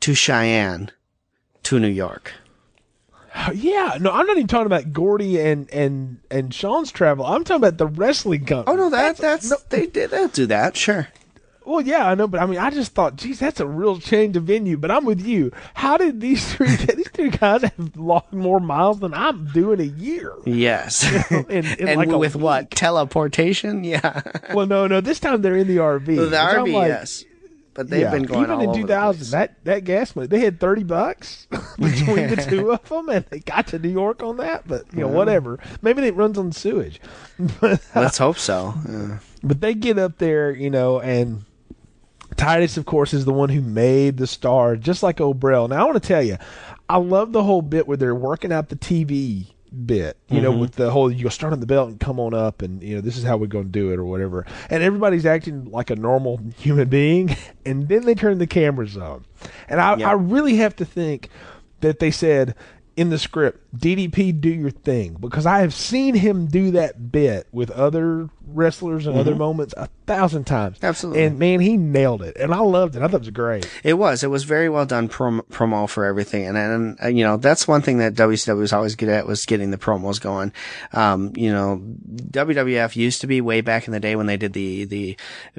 to 0.00 0.14
Cheyenne 0.14 0.90
to 1.64 1.78
New 1.78 1.88
York. 1.88 2.32
Yeah, 3.52 3.98
no, 4.00 4.12
I'm 4.12 4.26
not 4.26 4.36
even 4.36 4.46
talking 4.46 4.66
about 4.66 4.92
Gordy 4.92 5.40
and 5.40 5.68
and 5.72 6.18
and 6.30 6.54
Sean's 6.54 6.92
travel. 6.92 7.26
I'm 7.26 7.42
talking 7.42 7.64
about 7.64 7.78
the 7.78 7.86
wrestling 7.88 8.44
company. 8.44 8.72
Oh 8.72 8.76
no, 8.80 8.90
that 8.90 9.16
that's 9.16 9.50
no, 9.50 9.56
they 9.70 9.86
did 9.86 10.10
they'll 10.12 10.28
do 10.28 10.46
that, 10.46 10.76
sure. 10.76 11.08
Well, 11.64 11.80
yeah, 11.80 12.08
I 12.08 12.14
know, 12.14 12.28
but 12.28 12.40
I 12.40 12.46
mean, 12.46 12.58
I 12.58 12.70
just 12.70 12.92
thought, 12.92 13.16
geez, 13.16 13.38
that's 13.38 13.60
a 13.60 13.66
real 13.66 13.98
change 13.98 14.36
of 14.36 14.44
venue. 14.44 14.76
But 14.76 14.90
I'm 14.90 15.04
with 15.04 15.24
you. 15.24 15.52
How 15.74 15.96
did 15.96 16.20
these 16.20 16.52
three 16.52 16.74
these 16.76 17.08
three 17.08 17.30
guys 17.30 17.62
have 17.62 17.96
logged 17.96 18.32
more 18.32 18.60
miles 18.60 19.00
than 19.00 19.14
I'm 19.14 19.46
doing 19.46 19.80
a 19.80 19.84
year? 19.84 20.32
Yes. 20.44 21.04
in- 21.30 21.46
in 21.48 21.88
and 21.88 21.96
like 21.96 22.08
with 22.08 22.36
what? 22.36 22.70
Teleportation? 22.70 23.84
Yeah. 23.84 24.22
Well, 24.52 24.66
no, 24.66 24.86
no, 24.86 25.00
this 25.00 25.20
time 25.20 25.42
they're 25.42 25.56
in 25.56 25.66
the 25.66 25.78
RV. 25.78 26.06
the 26.06 26.36
RV, 26.36 26.72
like, 26.72 26.88
yes. 26.88 27.24
But 27.74 27.90
they've 27.90 28.02
yeah, 28.02 28.10
been 28.12 28.22
going 28.22 28.44
even 28.44 28.50
all 28.54 28.60
in 28.60 28.68
over 28.68 28.78
2000. 28.78 28.86
the 28.86 29.18
place. 29.18 29.30
That 29.32 29.64
that 29.64 29.84
gas 29.84 30.14
money, 30.14 30.28
they 30.28 30.38
had 30.38 30.60
30 30.60 30.84
bucks 30.84 31.48
between 31.78 32.28
the 32.28 32.36
two 32.36 32.70
of 32.70 32.88
them, 32.88 33.08
and 33.08 33.24
they 33.26 33.40
got 33.40 33.66
to 33.68 33.80
New 33.80 33.88
York 33.88 34.22
on 34.22 34.36
that. 34.36 34.66
But 34.68 34.84
you 34.92 35.00
know, 35.00 35.08
whatever. 35.08 35.58
Maybe 35.82 36.02
it 36.06 36.14
runs 36.14 36.38
on 36.38 36.52
sewage. 36.52 37.00
But 37.60 37.84
Let's 37.96 38.18
hope 38.18 38.38
so. 38.38 38.74
Yeah. 38.88 39.18
But 39.42 39.60
they 39.60 39.74
get 39.74 39.98
up 39.98 40.18
there, 40.18 40.52
you 40.52 40.70
know, 40.70 41.00
and 41.00 41.44
Titus, 42.36 42.76
of 42.76 42.86
course, 42.86 43.14
is 43.14 43.24
the 43.24 43.32
one 43.32 43.48
who 43.48 43.60
made 43.60 44.16
the 44.16 44.26
star, 44.26 44.76
just 44.76 45.02
like 45.02 45.20
O'Brell. 45.20 45.68
Now, 45.68 45.82
I 45.82 45.84
want 45.84 46.02
to 46.02 46.06
tell 46.06 46.22
you, 46.22 46.36
I 46.88 46.98
love 46.98 47.32
the 47.32 47.42
whole 47.42 47.62
bit 47.62 47.86
where 47.86 47.96
they're 47.96 48.14
working 48.14 48.52
out 48.52 48.68
the 48.68 48.76
TV 48.76 49.46
bit, 49.86 50.16
you 50.28 50.40
know, 50.40 50.52
mm-hmm. 50.52 50.60
with 50.60 50.72
the 50.72 50.90
whole 50.90 51.10
you 51.10 51.24
go 51.24 51.28
start 51.28 51.52
on 51.52 51.60
the 51.60 51.66
belt 51.66 51.90
and 51.90 52.00
come 52.00 52.20
on 52.20 52.34
up, 52.34 52.62
and 52.62 52.82
you 52.82 52.94
know 52.94 53.00
this 53.00 53.16
is 53.16 53.24
how 53.24 53.36
we're 53.36 53.46
going 53.46 53.64
to 53.64 53.70
do 53.70 53.92
it 53.92 53.98
or 53.98 54.04
whatever. 54.04 54.46
And 54.70 54.82
everybody's 54.82 55.26
acting 55.26 55.70
like 55.70 55.90
a 55.90 55.96
normal 55.96 56.40
human 56.58 56.88
being, 56.88 57.36
and 57.66 57.88
then 57.88 58.04
they 58.04 58.14
turn 58.14 58.38
the 58.38 58.46
cameras 58.46 58.96
on, 58.96 59.24
and 59.68 59.80
I, 59.80 59.96
Yeah. 59.96 60.10
I 60.10 60.12
really 60.12 60.56
have 60.56 60.76
to 60.76 60.84
think 60.84 61.28
that 61.80 61.98
they 61.98 62.10
said 62.10 62.54
in 62.96 63.10
the 63.10 63.18
script, 63.18 63.60
DDP, 63.76 64.40
do 64.40 64.48
your 64.48 64.70
thing, 64.70 65.16
because 65.20 65.46
I 65.46 65.60
have 65.60 65.74
seen 65.74 66.14
him 66.14 66.46
do 66.46 66.70
that 66.72 67.10
bit 67.12 67.46
with 67.52 67.70
other 67.70 68.28
wrestlers 68.46 69.06
and 69.06 69.16
other 69.18 69.34
moments 69.34 69.74
a 69.76 69.88
thousand 70.06 70.44
times. 70.44 70.76
Mm-hmm. 70.76 70.86
Absolutely. 70.86 71.22
and 71.24 71.38
man, 71.38 71.60
he 71.60 71.76
nailed 71.76 72.22
it, 72.22 72.36
and 72.36 72.52
I 72.52 72.58
loved 72.58 72.94
it. 72.96 73.02
I 73.02 73.06
thought 73.06 73.16
it 73.16 73.20
was 73.20 73.30
great. 73.30 73.68
It 73.82 73.94
was. 73.94 74.22
It 74.22 74.28
was 74.28 74.44
very 74.44 74.68
well 74.68 74.86
done 74.86 75.08
prom- 75.08 75.42
promo 75.50 75.88
for 75.88 76.04
everything. 76.04 76.46
And, 76.46 76.56
and, 76.56 76.98
uh, 77.02 77.08
you 77.08 77.24
know, 77.24 77.36
that's 77.36 77.66
one 77.66 77.82
thing 77.82 77.98
that 77.98 78.14
WCW 78.14 78.58
was 78.58 78.72
always 78.72 78.94
good 78.96 79.08
at 79.08 79.26
was 79.26 79.46
getting 79.46 79.70
the 79.70 79.78
promos 79.78 80.20
going. 80.20 80.52
Um, 80.92 81.32
you 81.36 81.50
know, 81.50 81.80
WWF 82.30 82.96
used 82.96 83.20
to 83.22 83.26
be 83.26 83.40
way 83.40 83.60
back 83.60 83.86
in 83.86 83.92
the 83.92 84.00
day 84.00 84.14
when 84.16 84.26
they 84.26 84.36
did 84.36 84.52
the, 84.52 84.84
the 84.84 85.16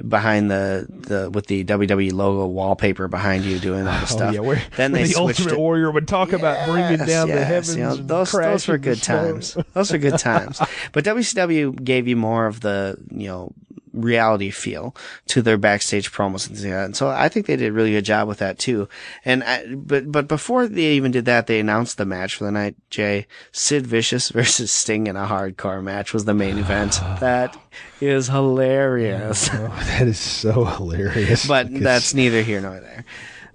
behind 0.08 0.50
the, 0.50 0.86
the, 0.88 1.30
with 1.30 1.46
the 1.46 1.64
WWE 1.64 2.12
logo 2.12 2.46
wallpaper 2.46 3.08
behind 3.08 3.44
you 3.44 3.58
doing 3.58 3.86
all 3.86 4.00
the 4.00 4.06
stuff. 4.06 4.30
Oh 4.30 4.34
yeah, 4.34 4.40
where, 4.40 4.62
then 4.76 4.92
where 4.92 5.02
they 5.02 5.12
the 5.12 5.18
Ultimate 5.18 5.52
it. 5.52 5.58
Warrior 5.58 5.90
would 5.90 6.06
talk 6.08 6.32
about 6.32 6.68
bringing 6.68 6.98
Yes, 6.98 7.08
down 7.08 7.28
the 7.28 7.44
heavens. 7.44 7.76
you 7.76 7.82
know, 7.82 7.94
and 7.94 8.05
those 8.06 8.32
those 8.32 8.68
were 8.68 8.78
good 8.78 9.02
times. 9.02 9.56
Those 9.72 9.92
were 9.92 9.98
good 9.98 10.18
times. 10.18 10.60
But 10.92 11.04
WCW 11.04 11.82
gave 11.84 12.08
you 12.08 12.16
more 12.16 12.46
of 12.46 12.60
the 12.60 12.98
you 13.10 13.28
know 13.28 13.52
reality 13.96 14.50
feel 14.50 14.94
to 15.28 15.42
their 15.42 15.56
backstage 15.56 16.12
promos 16.12 16.46
and 16.46 16.56
things 16.56 16.64
like 16.64 16.72
that. 16.72 16.84
And 16.84 16.96
so 16.96 17.08
I 17.08 17.28
think 17.28 17.46
they 17.46 17.56
did 17.56 17.68
a 17.68 17.72
really 17.72 17.92
good 17.92 18.04
job 18.04 18.28
with 18.28 18.38
that 18.38 18.58
too. 18.58 18.88
And 19.24 19.42
I, 19.42 19.74
but 19.74 20.10
but 20.12 20.28
before 20.28 20.68
they 20.68 20.92
even 20.92 21.10
did 21.10 21.24
that, 21.24 21.46
they 21.46 21.58
announced 21.58 21.96
the 21.96 22.04
match 22.04 22.36
for 22.36 22.44
the 22.44 22.52
night. 22.52 22.76
Jay 22.90 23.26
Sid 23.52 23.86
Vicious 23.86 24.28
versus 24.34 24.70
Sting 24.70 25.06
in 25.06 25.16
a 25.16 25.26
hardcore 25.26 25.82
match 25.82 26.12
was 26.12 26.24
the 26.24 26.34
main 26.34 26.58
event. 26.58 27.00
That 27.26 27.56
is 28.00 28.28
hilarious. 28.28 29.48
Oh, 29.52 29.68
that 29.86 30.06
is 30.06 30.18
so 30.18 30.64
hilarious. 30.64 31.46
But 31.46 31.72
that's 31.72 32.12
neither 32.14 32.42
here 32.42 32.60
nor 32.60 32.78
there. 32.78 33.04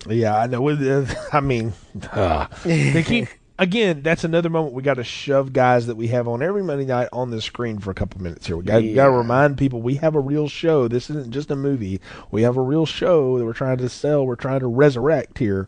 Yeah, 0.07 0.35
I 0.35 0.47
know. 0.47 0.67
Uh, 0.67 1.05
I 1.31 1.41
mean, 1.41 1.73
uh, 2.11 2.47
they 2.63 3.03
keep 3.03 3.27
again. 3.61 4.01
That's 4.01 4.23
another 4.23 4.49
moment 4.49 4.73
we 4.73 4.81
got 4.81 4.95
to 4.95 5.03
shove 5.03 5.53
guys 5.53 5.87
that 5.87 5.95
we 5.95 6.07
have 6.07 6.27
on 6.27 6.41
every 6.41 6.63
Monday 6.63 6.85
night 6.85 7.07
on 7.13 7.29
the 7.29 7.41
screen 7.41 7.79
for 7.79 7.91
a 7.91 7.93
couple 7.93 8.21
minutes 8.21 8.47
here. 8.47 8.57
We 8.57 8.63
got 8.63 8.81
got 8.93 9.05
to 9.05 9.11
remind 9.11 9.57
people 9.57 9.81
we 9.81 9.95
have 9.95 10.15
a 10.15 10.19
real 10.19 10.49
show. 10.49 10.87
This 10.87 11.09
isn't 11.09 11.31
just 11.31 11.51
a 11.51 11.55
movie. 11.55 12.01
We 12.31 12.41
have 12.41 12.57
a 12.57 12.61
real 12.61 12.85
show 12.85 13.37
that 13.37 13.45
we're 13.45 13.53
trying 13.53 13.77
to 13.77 13.89
sell. 13.89 14.25
We're 14.25 14.35
trying 14.35 14.59
to 14.61 14.67
resurrect 14.67 15.37
here, 15.37 15.67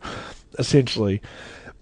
essentially. 0.59 1.21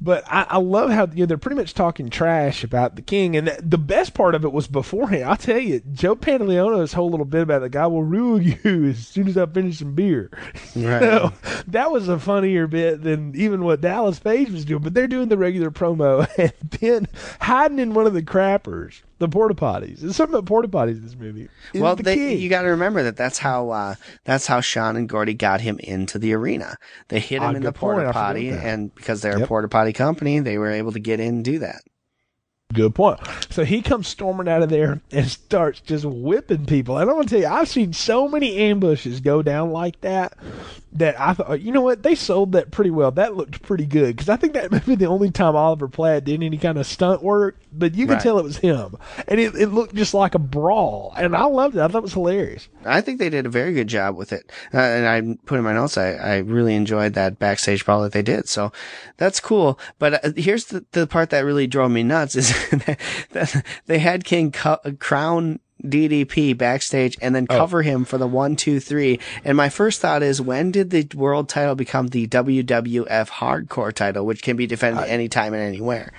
But 0.04 0.24
I, 0.28 0.47
I 0.49 0.58
love 0.58 0.89
how 0.89 1.06
you 1.14 1.20
know 1.20 1.26
they're 1.28 1.38
pretty 1.38 1.58
much 1.58 1.76
talking 1.76 2.10
trash 2.10 2.64
about 2.64 2.95
the 2.95 3.04
king, 3.04 3.36
and 3.36 3.47
the 3.47 3.78
best 3.78 4.16
part 4.16 4.34
of 4.34 4.43
it 4.43 4.52
was 4.52 4.66
beforehand. 4.66 5.26
I'll 5.26 5.38
tell 5.38 5.60
you, 5.60 5.80
Joe 5.93 6.16
Pantoliano's 6.16 6.93
whole 6.93 7.12
little 7.12 7.26
bit 7.26 7.43
about 7.43 7.60
the 7.60 7.70
guy 7.70 7.86
will 7.86 8.04
rule 8.04 8.41
you 8.41 8.86
as 8.86 9.08
soon 9.08 9.28
as 9.28 9.38
I 9.38 9.45
finish 9.45 9.80
some 9.80 9.93
beer. 9.93 10.32
Right. 10.74 11.02
So, 11.02 11.34
that 11.68 11.91
was 11.91 12.08
a 12.08 12.18
funnier 12.18 12.66
bit 12.66 13.04
than 13.04 13.36
even 13.36 13.64
what 13.64 13.82
Dallas 13.82 14.20
Page 14.20 14.49
was 14.49 14.64
doing. 14.64 14.82
But 14.82 14.93
they're 14.93 15.08
doing 15.08 15.28
the 15.28 15.38
regular 15.38 15.70
promo 15.70 16.28
and 16.38 16.54
then 16.80 17.08
hiding 17.41 17.80
in 17.80 17.93
one 17.93 18.08
of 18.08 18.14
the 18.14 18.24
crappers, 18.24 19.02
the 19.22 19.30
porta 19.30 19.53
potties. 19.55 19.99
There's 19.99 20.15
something 20.15 20.36
about 20.36 20.47
porta 20.47 20.67
potties 20.67 20.97
in 20.97 21.03
this 21.03 21.15
movie. 21.15 21.47
is 21.74 21.82
well, 21.82 21.95
the 21.95 22.03
they, 22.03 22.34
you 22.34 22.49
got 22.49 22.63
to 22.63 22.69
remember 22.69 23.03
that 23.03 23.15
that's 23.15 23.38
how 23.38 23.69
uh, 23.69 23.95
that's 24.26 24.47
how 24.47 24.59
Sean 24.59 24.97
and 24.97 25.07
Gordy 25.07 25.34
got 25.34 25.61
him 25.61 25.80
into 25.80 26.19
the 26.19 26.34
arena. 26.34 26.78
They 27.07 27.19
hit 27.19 27.38
him 27.38 27.43
Ah, 27.43 27.51
in 27.53 27.61
the 27.61 27.72
porta 27.72 28.11
potty, 28.11 28.49
and 28.49 28.93
because 28.93 29.22
they're 29.22 29.41
a 29.41 29.47
porta 29.47 29.69
potty 29.69 29.93
company, 29.93 30.39
they 30.39 30.57
were 30.57 30.72
able 30.72 30.91
to 30.91 30.99
get 30.99 31.19
in 31.19 31.36
and 31.36 31.45
do 31.45 31.59
that. 31.59 31.82
Good 32.74 32.95
point. 32.95 33.19
So 33.49 33.65
he 33.65 33.82
comes 33.82 34.07
storming 34.07 34.47
out 34.47 34.63
of 34.63 34.69
there 34.69 35.01
and 35.11 35.28
starts 35.28 35.82
just 35.82 36.05
whipping 36.05 36.65
people. 36.65 36.97
And 36.97 37.09
I 37.09 37.13
want 37.13 37.28
to 37.28 37.36
tell 37.36 37.41
you, 37.41 37.53
I've 37.53 37.67
seen 37.67 37.91
so 37.91 38.30
many 38.30 38.55
ambushes 38.57 39.19
go 39.19 39.41
down 39.41 39.72
like 39.72 39.99
that 40.01 40.34
that 40.93 41.19
I 41.19 41.33
thought, 41.33 41.61
you 41.61 41.71
know 41.71 41.81
what, 41.81 42.03
they 42.03 42.15
sold 42.15 42.51
that 42.51 42.69
pretty 42.71 42.89
well. 42.91 43.11
That 43.11 43.35
looked 43.37 43.61
pretty 43.61 43.85
good 43.85 44.15
because 44.15 44.27
I 44.29 44.35
think 44.35 44.53
that 44.53 44.71
may 44.71 44.79
be 44.79 44.95
the 44.95 45.05
only 45.05 45.31
time 45.31 45.55
Oliver 45.55 45.87
Platt 45.87 46.25
did 46.25 46.43
any 46.43 46.57
kind 46.57 46.77
of 46.77 46.85
stunt 46.85 47.23
work, 47.23 47.57
but 47.71 47.95
you 47.95 48.05
could 48.07 48.13
Right. 48.15 48.21
tell 48.21 48.37
it 48.39 48.43
was 48.43 48.57
him, 48.57 48.97
and 49.27 49.39
it, 49.39 49.55
it 49.55 49.67
looked 49.67 49.95
just 49.95 50.13
like 50.13 50.35
a 50.35 50.39
brawl, 50.39 51.13
and 51.15 51.33
I 51.35 51.45
loved 51.45 51.77
it. 51.77 51.81
I 51.81 51.87
thought 51.87 51.99
it 51.99 52.03
was 52.03 52.13
hilarious. 52.13 52.67
I 52.85 52.99
think 52.99 53.19
they 53.19 53.29
did 53.29 53.45
a 53.45 53.49
very 53.49 53.73
good 53.73 53.87
job 53.87 54.17
with 54.17 54.33
it. 54.33 54.51
Uh, 54.73 54.79
and 54.79 55.07
I 55.07 55.37
put 55.45 55.57
in 55.57 55.63
my 55.63 55.73
notes, 55.73 55.97
I, 55.97 56.11
I 56.15 56.37
really 56.39 56.75
enjoyed 56.75 57.13
that 57.13 57.39
backstage 57.39 57.85
brawl 57.85 58.01
that 58.01 58.11
they 58.11 58.21
did. 58.21 58.49
So 58.49 58.73
that's 59.17 59.39
cool. 59.39 59.79
But 59.97 60.25
uh, 60.25 60.31
here's 60.35 60.65
the, 60.65 60.85
the 60.91 61.07
part 61.07 61.29
that 61.29 61.45
really 61.45 61.67
drove 61.67 61.91
me 61.91 62.03
nuts 62.03 62.35
is 62.35 62.49
that 63.31 63.63
they 63.85 63.99
had 63.99 64.23
King 64.25 64.51
cu- 64.51 64.97
crown 64.99 65.59
DDP 65.82 66.57
backstage 66.57 67.17
and 67.21 67.36
then 67.36 67.47
oh. 67.49 67.57
cover 67.57 67.82
him 67.82 68.05
for 68.05 68.17
the 68.17 68.27
one, 68.27 68.55
two, 68.55 68.79
three. 68.79 69.19
And 69.43 69.57
my 69.57 69.69
first 69.69 70.01
thought 70.01 70.23
is, 70.23 70.41
when 70.41 70.71
did 70.71 70.89
the 70.89 71.07
world 71.15 71.49
title 71.49 71.75
become 71.75 72.07
the 72.07 72.27
WWF 72.27 73.29
hardcore 73.29 73.93
title, 73.93 74.25
which 74.25 74.41
can 74.41 74.57
be 74.57 74.67
defended 74.67 75.05
anytime 75.05 75.53
and 75.53 75.63
anywhere? 75.63 76.13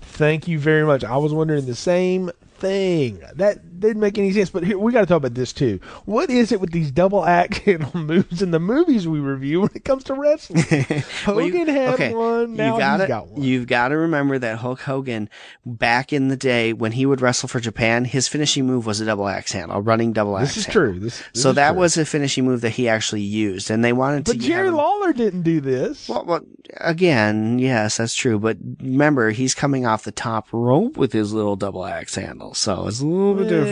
Thank 0.00 0.48
you 0.48 0.58
very 0.58 0.84
much. 0.84 1.04
I 1.04 1.16
was 1.16 1.32
wondering 1.32 1.66
the 1.66 1.74
same 1.74 2.30
thing. 2.58 3.22
That 3.34 3.67
didn't 3.80 4.00
make 4.00 4.18
any 4.18 4.32
sense. 4.32 4.50
But 4.50 4.64
here 4.64 4.78
we 4.78 4.92
got 4.92 5.00
to 5.00 5.06
talk 5.06 5.18
about 5.18 5.34
this 5.34 5.52
too. 5.52 5.80
What 6.04 6.30
is 6.30 6.52
it 6.52 6.60
with 6.60 6.72
these 6.72 6.90
double 6.90 7.24
action 7.24 7.86
moves 7.94 8.42
in 8.42 8.50
the 8.50 8.60
movies 8.60 9.06
we 9.08 9.20
review 9.20 9.60
when 9.62 9.70
it 9.74 9.84
comes 9.84 10.04
to 10.04 10.14
wrestling? 10.14 10.64
Well, 11.26 11.40
you- 11.42 11.52
Hogan 11.52 11.68
had 11.68 11.94
okay, 11.94 12.14
one. 12.14 12.54
Now 12.56 12.74
you 12.74 12.78
gotta, 12.80 13.06
got 13.06 13.28
one. 13.28 13.42
You've 13.42 13.66
got 13.66 13.88
to 13.88 13.96
remember 13.98 14.38
that 14.38 14.58
Hulk 14.58 14.80
Hogan, 14.80 15.28
back 15.66 16.12
in 16.12 16.28
the 16.28 16.36
day 16.36 16.72
when 16.72 16.92
he 16.92 17.04
would 17.06 17.20
wrestle 17.20 17.48
for 17.48 17.60
Japan, 17.60 18.04
his 18.04 18.28
finishing 18.28 18.66
move 18.66 18.86
was 18.86 19.00
a 19.00 19.04
double 19.04 19.28
axe 19.28 19.52
handle, 19.52 19.76
a 19.76 19.80
running 19.80 20.12
double 20.12 20.36
axe. 20.38 20.48
this 20.54 20.56
is 20.58 20.66
handle. 20.66 20.82
true. 20.92 20.98
This, 21.00 21.22
this 21.32 21.42
So 21.42 21.50
is 21.50 21.54
that 21.56 21.70
true. 21.72 21.80
was 21.80 21.96
a 21.98 22.04
finishing 22.04 22.44
move 22.46 22.60
that 22.62 22.70
he 22.70 22.88
actually 22.88 23.22
used, 23.22 23.70
and 23.70 23.84
they 23.84 23.92
wanted 23.92 24.24
But 24.24 24.32
to. 24.32 24.38
But 24.38 24.44
Jerry 24.46 24.70
Lawler 24.70 25.12
didn't 25.12 25.42
do 25.42 25.60
this. 25.60 26.08
Well, 26.08 26.24
well, 26.24 26.40
again, 26.78 27.58
yes, 27.58 27.96
that's 27.98 28.14
true. 28.14 28.38
But 28.38 28.56
remember, 28.80 29.30
he's 29.30 29.54
coming 29.54 29.86
off 29.86 30.04
the 30.04 30.12
top 30.12 30.48
rope 30.52 30.96
with 30.96 31.12
his 31.12 31.32
little 31.32 31.56
double 31.56 31.84
axe 31.84 32.14
handle, 32.14 32.54
so 32.54 32.86
it's 32.86 33.00
a 33.00 33.06
little 33.06 33.34
bit 33.34 33.44
Yeah. 33.44 33.50
different. 33.50 33.67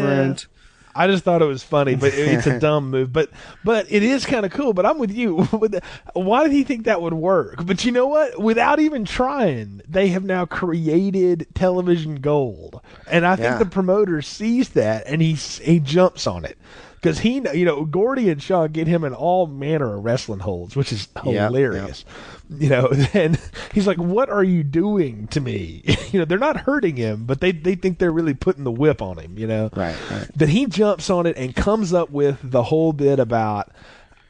I 0.99 1.07
just 1.09 1.25
thought 1.25 1.43
it 1.43 1.47
was 1.47 1.63
funny, 1.63 1.95
but 1.95 2.15
it's 2.15 2.47
a 2.47 2.59
dumb 2.67 2.91
move. 2.91 3.13
But 3.13 3.29
but 3.63 3.87
it 3.91 4.03
is 4.03 4.25
kind 4.25 4.47
of 4.47 4.53
cool. 4.53 4.73
But 4.73 4.87
I'm 4.87 4.99
with 4.99 5.13
you. 5.13 5.43
Why 6.15 6.43
did 6.45 6.53
he 6.53 6.65
think 6.65 6.85
that 6.87 7.03
would 7.03 7.13
work? 7.13 7.67
But 7.67 7.85
you 7.85 7.93
know 7.93 8.07
what? 8.07 8.41
Without 8.41 8.79
even 8.81 9.05
trying, 9.05 9.83
they 9.87 10.09
have 10.09 10.25
now 10.25 10.47
created 10.47 11.47
television 11.55 12.17
gold, 12.17 12.81
and 13.11 13.27
I 13.27 13.37
think 13.37 13.45
Yeah. 13.51 13.59
the 13.59 13.67
promoter 13.67 14.23
sees 14.23 14.71
that 14.71 15.05
and 15.07 15.21
he 15.21 15.35
he 15.35 15.81
jumps 15.81 16.27
on 16.27 16.47
it. 16.47 16.57
Because 16.97 17.21
he, 17.21 17.37
you 17.55 17.65
know, 17.65 17.85
Gordy 17.85 18.29
and 18.31 18.43
Shaw 18.43 18.67
get 18.67 18.87
him 18.87 19.05
in 19.05 19.15
all 19.15 19.47
manner 19.47 19.97
of 19.97 20.05
wrestling 20.05 20.41
holds, 20.41 20.75
which 20.75 20.93
is 20.93 21.09
Yep, 21.25 21.25
hilarious. 21.25 22.05
You 22.51 22.69
know, 22.69 22.89
then 23.13 23.39
he's 23.73 23.87
like, 23.87 23.99
"What 23.99 24.29
are 24.29 24.45
you 24.45 24.63
doing 24.65 25.27
to 25.29 25.41
me?" 25.41 25.83
you 26.11 26.19
know, 26.19 26.25
they're 26.25 26.39
not 26.39 26.59
hurting 26.59 26.97
him, 26.97 27.25
but 27.25 27.41
they 27.41 27.53
they 27.53 27.75
think 27.75 27.99
they're 27.99 28.11
really 28.13 28.35
putting 28.35 28.65
the 28.65 28.73
whip 28.73 29.01
on 29.03 29.19
him. 29.19 29.39
You 29.39 29.47
know, 29.47 29.71
Right, 29.75 29.97
right. 30.11 30.29
Then 30.35 30.49
he 30.49 30.67
jumps 30.67 31.11
on 31.11 31.27
it 31.27 31.37
and 31.37 31.55
comes 31.55 31.93
up 31.93 32.11
with 32.11 32.39
the 32.43 32.65
whole 32.65 32.93
bit 32.93 33.19
about 33.19 33.71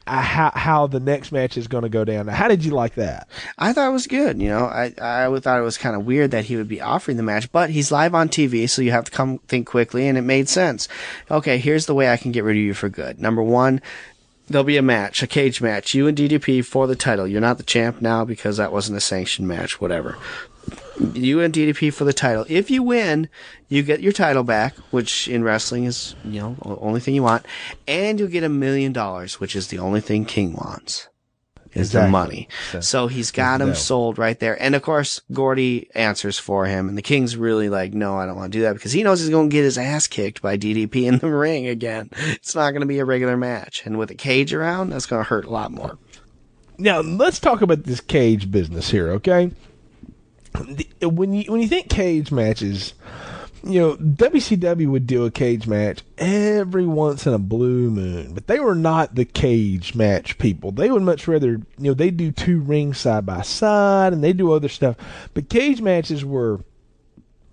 Uh, 0.07 0.21
how 0.21 0.51
how 0.55 0.87
the 0.87 0.99
next 0.99 1.31
match 1.31 1.57
is 1.57 1.67
going 1.67 1.83
to 1.83 1.89
go 1.89 2.05
down. 2.05 2.27
Now, 2.27 2.33
how 2.33 2.47
did 2.47 2.63
you 2.63 2.71
like 2.71 2.95
that? 2.95 3.27
I 3.57 3.73
thought 3.73 3.89
it 3.89 3.93
was 3.93 4.07
good. 4.07 4.41
You 4.41 4.49
know, 4.49 4.65
I 4.65 4.93
I 5.01 5.39
thought 5.39 5.59
it 5.59 5.63
was 5.63 5.77
kind 5.77 5.95
of 5.95 6.05
weird 6.05 6.31
that 6.31 6.45
he 6.45 6.55
would 6.55 6.67
be 6.67 6.81
offering 6.81 7.17
the 7.17 7.23
match, 7.23 7.51
but 7.51 7.69
he's 7.69 7.91
live 7.91 8.15
on 8.15 8.29
TV, 8.29 8.69
so 8.69 8.81
you 8.81 8.91
have 8.91 9.05
to 9.05 9.11
come 9.11 9.39
think 9.47 9.67
quickly, 9.67 10.07
and 10.07 10.17
it 10.17 10.21
made 10.21 10.49
sense. 10.49 10.87
Okay, 11.29 11.57
here's 11.57 11.85
the 11.85 11.95
way 11.95 12.09
I 12.09 12.17
can 12.17 12.31
get 12.31 12.43
rid 12.43 12.55
of 12.55 12.61
you 12.61 12.73
for 12.73 12.89
good. 12.89 13.19
Number 13.19 13.43
one, 13.43 13.81
there'll 14.49 14.63
be 14.63 14.77
a 14.77 14.81
match, 14.81 15.21
a 15.21 15.27
cage 15.27 15.61
match, 15.61 15.93
you 15.93 16.07
and 16.07 16.17
DDP 16.17 16.63
for 16.63 16.87
the 16.87 16.95
title. 16.95 17.27
You're 17.27 17.41
not 17.41 17.57
the 17.57 17.63
champ 17.63 18.01
now 18.01 18.25
because 18.25 18.57
that 18.57 18.71
wasn't 18.71 18.97
a 18.97 19.01
sanctioned 19.01 19.47
match, 19.47 19.81
whatever. 19.81 20.17
You 21.13 21.41
and 21.41 21.53
DDP 21.53 21.93
for 21.93 22.03
the 22.05 22.13
title. 22.13 22.45
If 22.49 22.71
you 22.71 22.81
win, 22.83 23.29
you 23.69 23.83
get 23.83 24.01
your 24.01 24.11
title 24.13 24.43
back, 24.43 24.75
which 24.91 25.27
in 25.27 25.43
wrestling 25.43 25.85
is, 25.85 26.15
you 26.25 26.39
know, 26.41 26.55
the 26.63 26.75
only 26.79 26.99
thing 26.99 27.13
you 27.15 27.23
want, 27.23 27.45
and 27.87 28.19
you'll 28.19 28.29
get 28.29 28.43
a 28.43 28.49
million 28.49 28.93
dollars, 28.93 29.39
which 29.39 29.55
is 29.55 29.67
the 29.67 29.79
only 29.79 30.01
thing 30.01 30.25
King 30.25 30.53
wants 30.53 31.07
is 31.73 31.91
the 31.91 31.99
money. 32.11 32.47
So- 32.71 32.81
So 32.81 33.07
he's 33.07 33.29
got 33.29 33.61
him 33.61 33.67
sold 33.75 34.17
right 34.17 34.39
there. 34.39 34.59
And 34.61 34.73
of 34.73 34.81
course, 34.81 35.21
Gordy 35.31 35.87
answers 35.93 36.39
for 36.39 36.65
him. 36.65 36.89
And 36.89 36.97
the 36.97 37.03
King's 37.03 37.37
really 37.37 37.69
like, 37.69 37.93
no, 37.93 38.17
I 38.17 38.25
don't 38.25 38.35
want 38.35 38.51
to 38.51 38.57
do 38.57 38.63
that 38.63 38.73
because 38.73 38.93
he 38.93 39.03
knows 39.03 39.19
he's 39.19 39.29
going 39.29 39.49
to 39.49 39.53
get 39.53 39.63
his 39.63 39.77
ass 39.77 40.07
kicked 40.07 40.41
by 40.41 40.57
DDP 40.57 41.05
in 41.05 41.19
the 41.19 41.29
ring 41.29 41.67
again. 41.67 42.09
It's 42.17 42.55
not 42.55 42.71
going 42.71 42.81
to 42.81 42.87
be 42.87 42.97
a 42.99 43.05
regular 43.05 43.37
match. 43.37 43.83
And 43.85 43.99
with 43.99 44.09
a 44.09 44.15
cage 44.15 44.53
around, 44.53 44.89
that's 44.89 45.05
going 45.05 45.23
to 45.23 45.29
hurt 45.29 45.45
a 45.45 45.51
lot 45.51 45.71
more. 45.71 45.99
Now 46.79 47.01
let's 47.01 47.39
talk 47.39 47.61
about 47.61 47.83
this 47.83 47.99
cage 48.01 48.49
business 48.49 48.89
here, 48.89 49.09
okay? 49.13 49.51
The- 50.99 51.09
When 51.09 51.33
you 51.33 51.51
when 51.51 51.61
you 51.61 51.67
think 51.67 51.89
cage 51.89 52.31
matches, 52.31 52.93
you 53.63 53.79
know 53.79 53.95
WCW 53.97 54.87
would 54.87 55.07
do 55.07 55.25
a 55.25 55.31
cage 55.31 55.67
match 55.67 56.01
every 56.17 56.85
once 56.85 57.25
in 57.27 57.33
a 57.33 57.39
blue 57.39 57.89
moon, 57.91 58.33
but 58.33 58.47
they 58.47 58.59
were 58.59 58.75
not 58.75 59.15
the 59.15 59.25
cage 59.25 59.95
match 59.95 60.37
people. 60.37 60.71
They 60.71 60.89
would 60.91 61.03
much 61.03 61.27
rather, 61.27 61.49
you 61.49 61.63
know, 61.77 61.93
they 61.93 62.11
do 62.11 62.31
two 62.31 62.59
rings 62.59 62.97
side 62.99 63.25
by 63.25 63.41
side 63.41 64.13
and 64.13 64.23
they 64.23 64.33
do 64.33 64.51
other 64.51 64.69
stuff, 64.69 64.95
but 65.33 65.49
cage 65.49 65.81
matches 65.81 66.23
were 66.25 66.61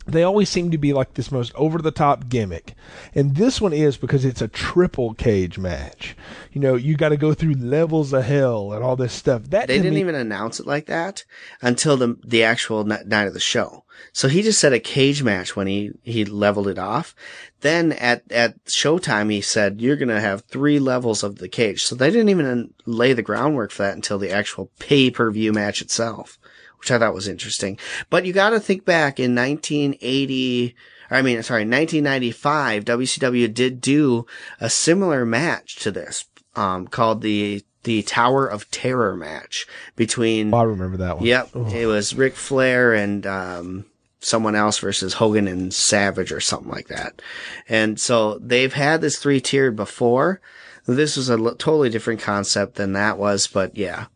they 0.07 0.23
always 0.23 0.49
seem 0.49 0.71
to 0.71 0.79
be 0.79 0.93
like 0.93 1.15
this 1.15 1.33
most 1.33 1.55
over 1.55 1.79
the 1.79 1.91
top 1.91 2.29
gimmick. 2.29 2.75
And 3.15 3.37
this 3.37 3.61
one 3.61 3.73
is 3.73 3.97
because 3.97 4.25
it's 4.25 4.43
a 4.43 4.49
triple 4.49 5.15
cage 5.15 5.59
match. 5.59 6.17
You 6.53 6.61
know, 6.61 6.75
you 6.75 6.97
got 6.97 7.09
to 7.11 7.17
go 7.17 7.35
through 7.35 7.55
levels 7.55 8.13
of 8.13 8.25
hell 8.25 8.73
and 8.73 8.85
all 8.85 8.97
this 8.97 9.13
stuff. 9.13 9.45
That 9.51 9.69
They 9.69 9.79
didn't 9.79 9.95
me- 9.95 10.01
even 10.01 10.15
announce 10.15 10.61
it 10.61 10.67
like 10.67 10.87
that 10.87 11.25
until 11.63 11.97
the 11.97 12.17
the 12.25 12.45
actual 12.45 12.81
n- 12.93 13.09
night 13.09 13.27
of 13.29 13.35
the 13.35 13.41
show. 13.41 13.85
So 14.13 14.29
he 14.29 14.43
just 14.43 14.59
said 14.61 14.73
a 14.73 14.81
cage 14.81 15.23
match 15.23 15.57
when 15.57 15.67
he 15.67 15.93
he 16.03 16.25
leveled 16.25 16.69
it 16.69 16.79
off. 16.79 17.15
Then 17.61 17.93
at 17.93 18.31
at 18.31 18.63
showtime 18.67 19.31
he 19.31 19.41
said 19.41 19.81
you're 19.81 19.97
gonna 19.97 20.21
have 20.21 20.43
three 20.43 20.79
levels 20.79 21.23
of 21.23 21.39
the 21.39 21.49
cage. 21.49 21.85
So 21.85 21.95
they 21.95 22.11
didn't 22.11 22.29
even 22.29 22.75
lay 22.87 23.13
the 23.13 23.23
groundwork 23.23 23.71
for 23.71 23.85
that 23.85 23.95
until 23.95 24.19
the 24.19 24.31
actual 24.31 24.71
pay 24.79 25.11
per 25.11 25.31
view 25.31 25.53
match 25.53 25.81
itself, 25.81 26.39
which 26.85 26.91
I 26.91 26.99
thought 26.99 27.15
was 27.15 27.27
interesting. 27.29 27.79
But 28.11 28.27
you 28.27 28.35
got 28.35 28.51
to 28.51 28.61
think 28.61 28.85
back 28.85 29.19
in 29.19 29.35
1980. 29.35 30.75
or 31.11 31.17
I 31.17 31.23
mean, 31.23 31.43
sorry, 31.43 31.63
1995, 31.63 32.85
WCW 32.85 33.55
did 33.55 33.81
do 33.81 34.27
a 34.61 34.69
similar 34.69 35.25
match 35.25 35.77
to 35.77 35.91
this, 35.91 36.27
um, 36.55 36.87
called 36.87 37.23
the 37.23 37.65
the 37.85 38.03
Tower 38.03 38.47
of 38.47 38.71
Terror 38.71 39.17
match 39.17 39.67
between. 39.97 40.53
Oh, 40.53 40.59
I 40.59 40.63
remember 40.65 40.99
that 40.99 41.17
one. 41.17 41.27
Yep, 41.27 41.57
it 41.73 41.87
was 41.87 42.15
Ric 42.15 42.35
Flair 42.35 42.93
and 42.93 43.27
um, 43.27 43.87
someone 44.21 44.55
else 44.55 44.79
versus 44.79 45.15
Hogan 45.15 45.49
and 45.49 45.73
Savage 45.73 46.33
or 46.33 46.41
something 46.41 46.71
like 46.71 46.89
that. 46.89 47.21
And 47.69 47.99
so 48.01 48.39
they've 48.41 48.73
had 48.73 49.01
this 49.01 49.19
three 49.19 49.41
tiered 49.41 49.75
before. 49.77 50.41
This 50.87 51.17
was 51.17 51.31
a 51.31 51.35
l- 51.39 51.55
totally 51.57 51.89
different 51.91 52.21
concept 52.21 52.75
than 52.77 52.93
that 52.93 53.17
was, 53.19 53.47
but 53.47 53.75
yeah, 53.77 54.07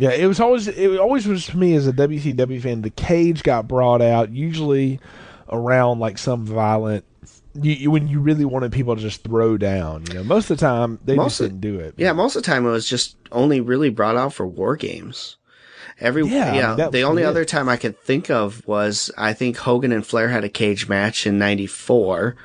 Yeah, 0.00 0.10
it 0.10 0.26
was 0.26 0.40
always 0.40 0.66
it 0.68 0.98
always 0.98 1.26
was 1.26 1.46
to 1.46 1.56
me 1.56 1.74
as 1.74 1.86
a 1.86 1.92
WCW 1.92 2.60
fan. 2.62 2.82
The 2.82 2.90
cage 2.90 3.42
got 3.42 3.68
brought 3.68 4.02
out 4.02 4.30
usually 4.30 4.98
around 5.48 5.98
like 6.00 6.18
some 6.18 6.44
violent. 6.46 7.04
You, 7.54 7.72
you, 7.72 7.90
when 7.90 8.06
you 8.06 8.20
really 8.20 8.44
wanted 8.44 8.70
people 8.72 8.94
to 8.94 9.02
just 9.02 9.24
throw 9.24 9.58
down, 9.58 10.04
you 10.06 10.14
know, 10.14 10.22
most 10.24 10.50
of 10.50 10.56
the 10.58 10.60
time 10.64 11.00
they 11.04 11.16
Most 11.16 11.38
just 11.38 11.40
didn't 11.40 11.60
do 11.60 11.80
it. 11.80 11.94
yeah. 11.96 12.12
Most 12.12 12.36
of 12.36 12.42
the 12.42 12.46
time 12.46 12.64
it 12.64 12.70
was 12.70 12.88
just 12.88 13.16
only 13.32 13.60
really 13.60 13.90
brought 13.90 14.16
out 14.16 14.32
for 14.32 14.46
war 14.46 14.76
games. 14.76 15.36
Every 15.98 16.24
Yeah, 16.26 16.54
yeah, 16.54 16.74
that 16.76 16.92
the 16.92 17.02
only 17.02 17.24
it. 17.24 17.26
other 17.26 17.44
time 17.44 17.68
I 17.68 17.76
could 17.76 17.98
think 18.00 18.30
of 18.30 18.66
was 18.66 19.10
I 19.18 19.32
think 19.34 19.56
Hogan 19.58 19.92
and 19.92 20.06
Flair 20.06 20.28
had 20.28 20.44
a 20.44 20.48
cage 20.48 20.88
match 20.88 21.26
in 21.26 21.38
'94. 21.38 22.36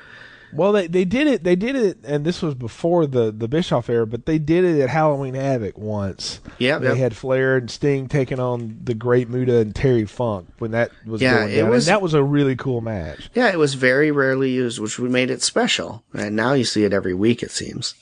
Well, 0.52 0.72
they 0.72 0.86
they 0.86 1.04
did 1.04 1.26
it. 1.26 1.44
They 1.44 1.56
did 1.56 1.76
it, 1.76 1.98
and 2.04 2.24
this 2.24 2.42
was 2.42 2.54
before 2.54 3.06
the 3.06 3.30
the 3.30 3.48
Bischoff 3.48 3.88
era, 3.90 4.06
but 4.06 4.26
they 4.26 4.38
did 4.38 4.64
it 4.64 4.80
at 4.80 4.88
Halloween 4.88 5.34
Havoc 5.34 5.76
once. 5.76 6.40
Yep, 6.58 6.82
they 6.82 6.88
yep. 6.88 6.96
had 6.96 7.16
Flair 7.16 7.56
and 7.56 7.70
Sting 7.70 8.08
taking 8.08 8.40
on 8.40 8.78
the 8.82 8.94
Great 8.94 9.28
Muta 9.28 9.58
and 9.58 9.74
Terry 9.74 10.06
Funk 10.06 10.48
when 10.58 10.70
that 10.70 10.90
was 11.04 11.20
Yeah, 11.20 11.38
going 11.40 11.52
it 11.52 11.56
down, 11.56 11.70
was- 11.70 11.86
and 11.88 11.92
that 11.94 12.02
was 12.02 12.14
a 12.14 12.22
really 12.22 12.56
cool 12.56 12.80
match. 12.80 13.28
Yeah, 13.34 13.50
it 13.50 13.58
was 13.58 13.74
very 13.74 14.10
rarely 14.10 14.50
used, 14.50 14.78
which 14.78 14.98
made 14.98 15.30
it 15.30 15.42
special. 15.42 16.04
And 16.14 16.36
now 16.36 16.52
you 16.54 16.64
see 16.64 16.84
it 16.84 16.92
every 16.92 17.14
week, 17.14 17.42
it 17.42 17.50
seems. 17.50 17.94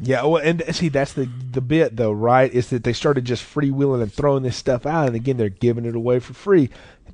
Yeah, 0.00 0.24
well, 0.24 0.40
and 0.40 0.62
see, 0.76 0.90
that's 0.90 1.14
the 1.14 1.28
the 1.50 1.60
bit 1.60 1.96
though, 1.96 2.12
right? 2.12 2.52
Is 2.52 2.70
that 2.70 2.84
they 2.84 2.92
started 2.92 3.24
just 3.24 3.42
freewheeling 3.42 4.00
and 4.00 4.12
throwing 4.12 4.44
this 4.44 4.56
stuff 4.56 4.86
out, 4.86 5.08
and 5.08 5.16
again, 5.16 5.38
they're 5.38 5.48
giving 5.48 5.84
it 5.84 5.96
away 5.96 6.20
for 6.20 6.34
free. 6.34 6.70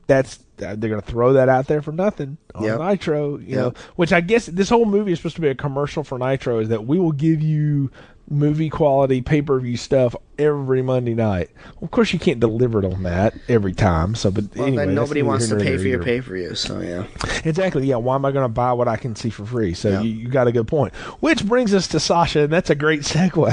That's 0.07 0.39
they're 0.57 0.77
going 0.77 1.01
to 1.01 1.03
throw 1.03 1.33
that 1.33 1.49
out 1.49 1.67
there 1.67 1.83
for 1.83 1.91
nothing 1.91 2.37
on 2.55 2.63
Yep. 2.65 2.79
Nitro, 2.81 3.39
you 3.39 3.47
Yep. 3.49 3.57
know. 3.59 3.73
Which 3.97 4.13
I 4.13 4.21
guess 4.21 4.47
this 4.47 4.69
whole 4.69 4.85
movie 4.85 5.11
is 5.13 5.19
supposed 5.19 5.35
to 5.37 5.41
be 5.43 5.49
a 5.49 5.55
commercial 5.55 6.05
for 6.05 6.19
Nitro. 6.19 6.61
Is 6.61 6.69
that 6.69 6.87
we 6.87 6.99
will 7.01 7.13
give 7.13 7.41
you 7.43 7.91
movie 8.31 8.71
quality 8.71 9.21
pay 9.21 9.43
per 9.43 9.59
view 9.61 9.77
stuff 9.77 10.15
every 10.39 10.81
Monday 10.81 11.13
night. 11.15 11.51
Of 11.83 11.91
course, 11.91 12.13
you 12.13 12.19
can't 12.19 12.39
deliver 12.41 12.79
it 12.79 12.85
on 12.85 13.03
that 13.03 13.35
every 13.49 13.73
time. 13.75 14.15
So, 14.15 14.31
but 14.31 14.45
Well, 14.57 14.67
anyway, 14.69 14.87
nobody 14.87 15.23
wants 15.23 15.49
to 15.49 15.57
pay 15.57 15.77
for 15.77 15.89
your 15.89 16.03
pay 16.03 16.21
per 16.21 16.35
view, 16.35 16.55
so 16.55 16.81
yeah. 16.81 17.05
Exactly. 17.45 17.87
Yeah. 17.87 17.97
Why 17.97 18.15
am 18.15 18.25
I 18.25 18.31
going 18.31 18.45
to 18.45 18.49
buy 18.49 18.73
what 18.73 18.87
I 18.89 18.97
can 18.97 19.17
see 19.17 19.31
for 19.31 19.45
free? 19.45 19.75
So 19.75 19.91
Yeah. 19.91 20.01
you, 20.03 20.11
you 20.11 20.29
got 20.29 20.47
a 20.47 20.53
good 20.53 20.69
point. 20.69 20.95
Which 21.21 21.45
brings 21.45 21.75
us 21.75 21.89
to 21.89 22.01
Sasha, 22.01 22.41
and 22.43 22.53
that's 22.53 22.71
a 22.71 22.75
great 22.77 23.01
segue. 23.03 23.53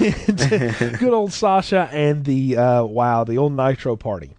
good 0.98 1.12
old 1.12 1.32
Sasha 1.32 1.88
and 1.92 2.24
the 2.24 2.56
uh, 2.56 2.84
wow, 2.84 3.24
the 3.24 3.36
old 3.38 3.52
Nitro 3.52 3.96
party. 3.96 4.30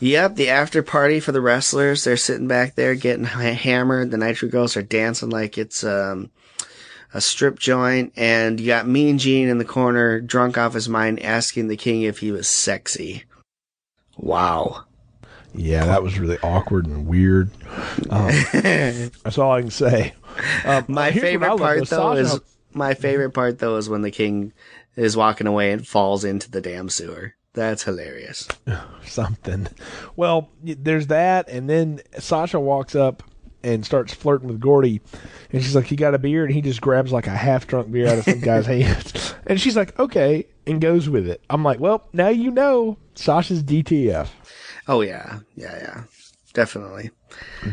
Yep, 0.00 0.36
the 0.36 0.48
after 0.50 0.82
party 0.82 1.20
for 1.20 1.32
the 1.32 1.40
wrestlers. 1.40 2.04
They're 2.04 2.16
sitting 2.16 2.48
back 2.48 2.74
there 2.74 2.94
getting 2.94 3.24
hammered. 3.24 4.10
The 4.10 4.18
Nitro 4.18 4.48
Girls 4.48 4.76
are 4.76 4.82
dancing 4.82 5.30
like 5.30 5.56
it's 5.56 5.82
um, 5.84 6.30
a 7.14 7.20
strip 7.20 7.58
joint. 7.58 8.12
And 8.16 8.60
you 8.60 8.66
got 8.66 8.86
Mean 8.86 9.18
Gene 9.18 9.48
in 9.48 9.58
the 9.58 9.64
corner, 9.64 10.20
drunk 10.20 10.58
off 10.58 10.74
his 10.74 10.88
mind, 10.88 11.22
asking 11.22 11.68
the 11.68 11.76
king 11.76 12.02
if 12.02 12.18
he 12.18 12.32
was 12.32 12.48
sexy. 12.48 13.24
Wow. 14.16 14.84
Yeah, 15.54 15.86
that 15.86 16.02
was 16.02 16.18
really 16.18 16.38
awkward 16.42 16.86
and 16.86 17.06
weird. 17.06 17.50
Um, 18.10 18.32
that's 18.52 19.38
all 19.38 19.52
I 19.52 19.60
can 19.60 19.70
say. 19.70 20.12
Um, 20.64 20.84
My 20.88 21.10
here's 21.12 21.22
what 21.38 21.50
I 21.50 21.56
favorite 21.56 21.58
part 21.58 21.88
though. 21.88 22.12
is 22.12 22.40
my 22.72 22.94
favorite 22.94 23.30
part 23.30 23.60
though 23.60 23.76
is 23.76 23.88
when 23.88 24.02
the 24.02 24.10
king 24.10 24.52
is 24.96 25.16
walking 25.16 25.46
away 25.46 25.70
and 25.70 25.86
falls 25.86 26.24
into 26.24 26.50
the 26.50 26.60
damn 26.60 26.88
sewer. 26.88 27.34
That's 27.54 27.84
hilarious. 27.84 28.48
something. 29.06 29.68
Well, 30.16 30.50
there's 30.62 31.06
that, 31.08 31.48
and 31.48 31.70
then 31.70 32.00
Sasha 32.18 32.58
walks 32.60 32.94
up 32.94 33.22
and 33.62 33.86
starts 33.86 34.12
flirting 34.12 34.48
with 34.48 34.60
Gordy, 34.60 35.00
and 35.52 35.62
she's 35.62 35.74
like, 35.74 35.90
"You 35.90 35.96
got 35.96 36.14
a 36.14 36.18
beer?" 36.18 36.44
And 36.44 36.52
he 36.52 36.60
just 36.60 36.80
grabs 36.80 37.12
like 37.12 37.26
a 37.26 37.30
half 37.30 37.66
drunk 37.66 37.90
beer 37.90 38.08
out 38.08 38.18
of 38.18 38.24
some 38.24 38.40
guy's 38.40 38.66
hand, 38.84 39.34
and 39.46 39.60
she's 39.60 39.76
like, 39.76 39.98
"Okay," 39.98 40.46
and 40.66 40.80
goes 40.80 41.08
with 41.08 41.26
it. 41.28 41.40
I'm 41.48 41.62
like, 41.62 41.80
"Well, 41.80 42.06
now 42.12 42.28
you 42.28 42.50
know 42.50 42.98
Sasha's 43.14 43.62
DTF, 43.62 44.28
Oh 44.88 45.00
yeah, 45.00 45.38
yeah, 45.54 45.78
yeah, 45.78 46.02
definitely. 46.52 47.10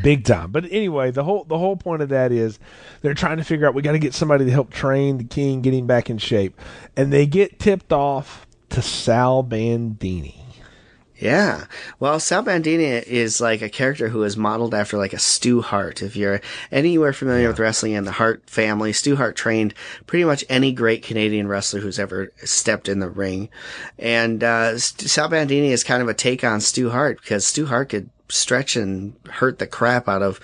big 0.03 0.23
time." 0.25 0.51
But 0.51 0.65
anyway, 0.65 1.09
the 1.11 1.23
whole 1.23 1.43
the 1.43 1.57
whole 1.57 1.75
point 1.75 2.03
of 2.03 2.09
that 2.09 2.31
is 2.31 2.59
they're 3.01 3.15
trying 3.15 3.37
to 3.37 3.43
figure 3.43 3.67
out 3.67 3.73
we 3.73 3.81
got 3.81 3.93
to 3.93 3.99
get 3.99 4.13
somebody 4.13 4.45
to 4.45 4.51
help 4.51 4.69
train 4.69 5.17
the 5.17 5.23
king, 5.23 5.61
get 5.61 5.73
him 5.73 5.87
back 5.87 6.09
in 6.09 6.19
shape, 6.19 6.57
and 6.95 7.11
they 7.11 7.25
get 7.25 7.59
tipped 7.59 7.91
off 7.91 8.45
to 8.71 8.81
Sal 8.81 9.43
Bandini. 9.43 10.37
Yeah. 11.17 11.65
Well, 11.99 12.19
Sal 12.19 12.41
Bandini 12.41 12.85
is 12.85 13.39
like 13.39 13.61
a 13.61 13.69
character 13.69 14.09
who 14.09 14.23
is 14.23 14.35
modeled 14.35 14.73
after 14.73 14.97
like 14.97 15.13
a 15.13 15.19
Stu 15.19 15.61
Hart. 15.61 16.01
If 16.01 16.15
you're 16.15 16.41
anywhere 16.71 17.13
familiar 17.13 17.47
with 17.47 17.59
wrestling 17.59 17.95
and 17.95 18.07
the 18.07 18.13
Hart 18.13 18.49
family, 18.49 18.91
Stu 18.91 19.17
Hart 19.17 19.35
trained 19.35 19.75
pretty 20.07 20.25
much 20.25 20.43
any 20.49 20.71
great 20.71 21.03
Canadian 21.03 21.47
wrestler 21.47 21.79
who's 21.79 21.99
ever 21.99 22.31
stepped 22.37 22.89
in 22.89 22.99
the 22.99 23.09
ring. 23.09 23.49
And, 23.99 24.43
uh, 24.43 24.79
Sal 24.79 25.29
Bandini 25.29 25.71
is 25.71 25.83
kind 25.83 26.01
of 26.01 26.07
a 26.07 26.15
take 26.15 26.43
on 26.43 26.59
Stu 26.59 26.89
Hart 26.89 27.21
because 27.21 27.45
Stu 27.45 27.67
Hart 27.67 27.89
could 27.89 28.09
stretch 28.29 28.75
and 28.75 29.13
hurt 29.29 29.59
the 29.59 29.67
crap 29.67 30.07
out 30.07 30.23
of 30.23 30.39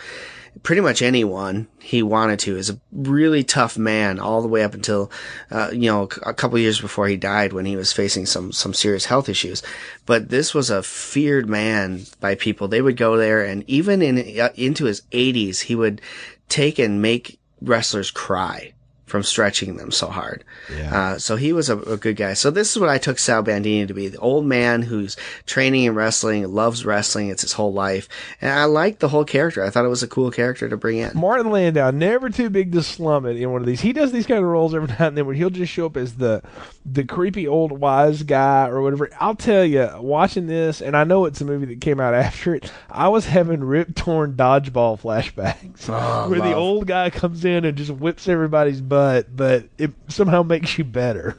pretty 0.63 0.81
much 0.81 1.01
anyone 1.01 1.67
he 1.79 2.03
wanted 2.03 2.39
to. 2.39 2.57
Is 2.57 2.69
a 2.69 2.79
really 2.91 3.43
tough 3.43 3.77
man 3.77 4.19
all 4.19 4.41
the 4.41 4.47
way 4.47 4.63
up 4.63 4.73
until, 4.73 5.11
uh, 5.51 5.69
you 5.71 5.89
know, 5.91 6.09
a 6.25 6.33
couple 6.33 6.57
years 6.59 6.79
before 6.79 7.07
he 7.07 7.17
died 7.17 7.53
when 7.53 7.65
he 7.65 7.75
was 7.75 7.93
facing 7.93 8.25
some, 8.25 8.51
some 8.51 8.73
serious 8.73 9.05
health 9.05 9.29
issues. 9.29 9.63
But 10.05 10.29
this 10.29 10.53
was 10.53 10.69
a 10.69 10.83
feared 10.83 11.49
man 11.49 12.05
by 12.19 12.35
people. 12.35 12.67
They 12.67 12.81
would 12.81 12.97
go 12.97 13.17
there 13.17 13.43
and 13.43 13.63
even 13.67 14.01
in, 14.01 14.39
uh, 14.39 14.49
into 14.55 14.85
his 14.85 15.03
eighties, 15.11 15.61
he 15.61 15.75
would 15.75 16.01
take 16.49 16.79
and 16.79 17.01
make 17.01 17.39
wrestlers 17.61 18.11
cry 18.11 18.73
from 19.07 19.23
stretching 19.23 19.77
them 19.77 19.89
so 19.89 20.07
hard. 20.07 20.43
Yeah. 20.71 20.95
Uh, 20.95 21.17
so 21.17 21.37
he 21.37 21.53
was 21.53 21.69
a, 21.69 21.79
a 21.79 21.97
good 21.97 22.17
guy. 22.17 22.33
So 22.33 22.51
this 22.51 22.71
is 22.71 22.79
what 22.79 22.89
I 22.89 22.97
took 22.97 23.17
Sal 23.17 23.41
Bandini 23.41 23.87
to 23.87 23.93
be. 23.93 24.09
The 24.09 24.19
old 24.19 24.45
man 24.45 24.83
who's 24.83 25.15
training 25.45 25.85
in 25.85 25.95
wrestling, 25.95 26.47
loves 26.53 26.85
wrestling. 26.85 27.29
It's 27.29 27.41
his 27.41 27.53
whole 27.53 27.73
life. 27.73 28.09
And 28.41 28.51
I 28.51 28.65
liked 28.65 28.99
the 28.99 29.07
whole 29.07 29.25
character. 29.25 29.63
I 29.63 29.69
thought 29.69 29.85
it 29.85 29.89
was 29.89 30.03
a 30.03 30.07
cool 30.07 30.29
character 30.29 30.67
to 30.69 30.77
bring 30.77 30.97
in. 30.97 31.11
Martin 31.15 31.51
Landau, 31.51 31.89
never 31.91 32.29
too 32.29 32.49
big 32.49 32.73
to 32.73 32.83
slum 32.83 33.25
it 33.25 33.37
in 33.37 33.51
one 33.51 33.61
of 33.61 33.67
these. 33.67 33.81
He 33.81 33.93
does 33.93 34.11
these 34.11 34.27
kind 34.27 34.43
of 34.43 34.49
roles 34.49 34.75
every 34.75 34.87
now 34.99 35.07
and 35.07 35.17
then 35.17 35.25
where 35.25 35.35
he'll 35.35 35.49
just 35.49 35.71
show 35.71 35.85
up 35.85 35.97
as 35.97 36.15
the 36.15 36.43
the 36.85 37.03
creepy 37.03 37.47
old 37.47 37.71
wise 37.71 38.23
guy 38.23 38.67
or 38.67 38.81
whatever. 38.81 39.09
I'll 39.19 39.35
tell 39.35 39.65
you, 39.65 39.89
watching 39.99 40.47
this, 40.47 40.81
and 40.81 40.95
I 40.95 41.03
know 41.03 41.25
it's 41.25 41.41
a 41.41 41.45
movie 41.45 41.65
that 41.67 41.81
came 41.81 41.99
out 41.99 42.13
after 42.13 42.55
it, 42.55 42.71
I 42.89 43.09
was 43.09 43.25
having 43.25 43.61
rip 43.63 43.95
torn 43.95 44.33
dodgeball 44.33 44.99
flashbacks 44.99 45.87
where 46.29 46.39
the 46.39 46.53
old 46.53 46.87
guy 46.87 47.09
comes 47.09 47.45
in 47.45 47.65
and 47.65 47.77
just 47.77 47.91
whips 47.91 48.27
everybody's 48.27 48.81
butt, 48.81 48.96
but 48.97 49.69
it 49.77 49.91
somehow 50.07 50.43
makes 50.43 50.77
you 50.77 50.83
better. 50.83 51.37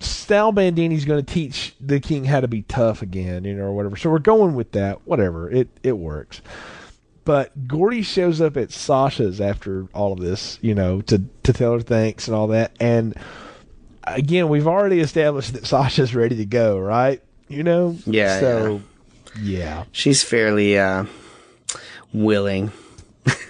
Sal 0.00 0.52
Bandini's 0.52 1.04
going 1.04 1.24
to 1.24 1.32
teach 1.32 1.74
the 1.80 2.00
king 2.00 2.24
how 2.24 2.40
to 2.40 2.48
be 2.48 2.62
tough 2.62 3.02
again, 3.02 3.44
you 3.44 3.54
know, 3.54 3.64
or 3.64 3.72
whatever. 3.72 3.96
So 3.96 4.10
we're 4.10 4.18
going 4.18 4.54
with 4.54 4.72
that. 4.72 5.06
Whatever, 5.06 5.50
it 5.50 5.68
it 5.82 5.92
works. 5.92 6.40
But 7.24 7.66
Gordy 7.66 8.02
shows 8.02 8.40
up 8.40 8.56
at 8.56 8.70
Sasha's 8.70 9.40
after 9.40 9.86
all 9.94 10.12
of 10.12 10.20
this, 10.20 10.58
you 10.60 10.74
know, 10.74 11.00
to 11.02 11.22
to 11.44 11.52
tell 11.52 11.72
her 11.72 11.80
thanks 11.80 12.28
and 12.28 12.36
all 12.36 12.48
that. 12.48 12.72
And 12.80 13.14
again, 14.04 14.48
we've 14.48 14.66
already 14.66 15.00
established 15.00 15.54
that 15.54 15.66
Sasha's 15.66 16.14
ready 16.14 16.36
to 16.36 16.46
go, 16.46 16.78
right? 16.78 17.22
You 17.48 17.62
know, 17.62 17.96
Yeah, 18.06 18.40
So 18.40 18.82
yeah, 19.40 19.84
She's 19.92 20.22
fairly, 20.22 20.78
uh, 20.78 21.06
willing. 22.12 22.72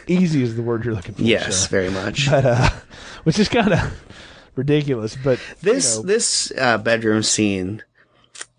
Easy 0.06 0.42
is 0.42 0.56
the 0.56 0.62
word 0.62 0.84
you're 0.84 0.94
looking 0.94 1.14
for. 1.14 1.22
Yes, 1.22 1.66
very 1.66 1.90
much. 1.90 2.28
but 2.30 2.44
uh, 2.44 2.70
which 3.24 3.38
is 3.38 3.48
kind 3.48 3.72
of 3.72 4.00
ridiculous. 4.54 5.16
But 5.16 5.40
This 5.60 5.96
you 5.96 6.02
know, 6.02 6.06
this 6.08 6.52
uh, 6.58 6.78
bedroom 6.78 7.22
scene 7.22 7.82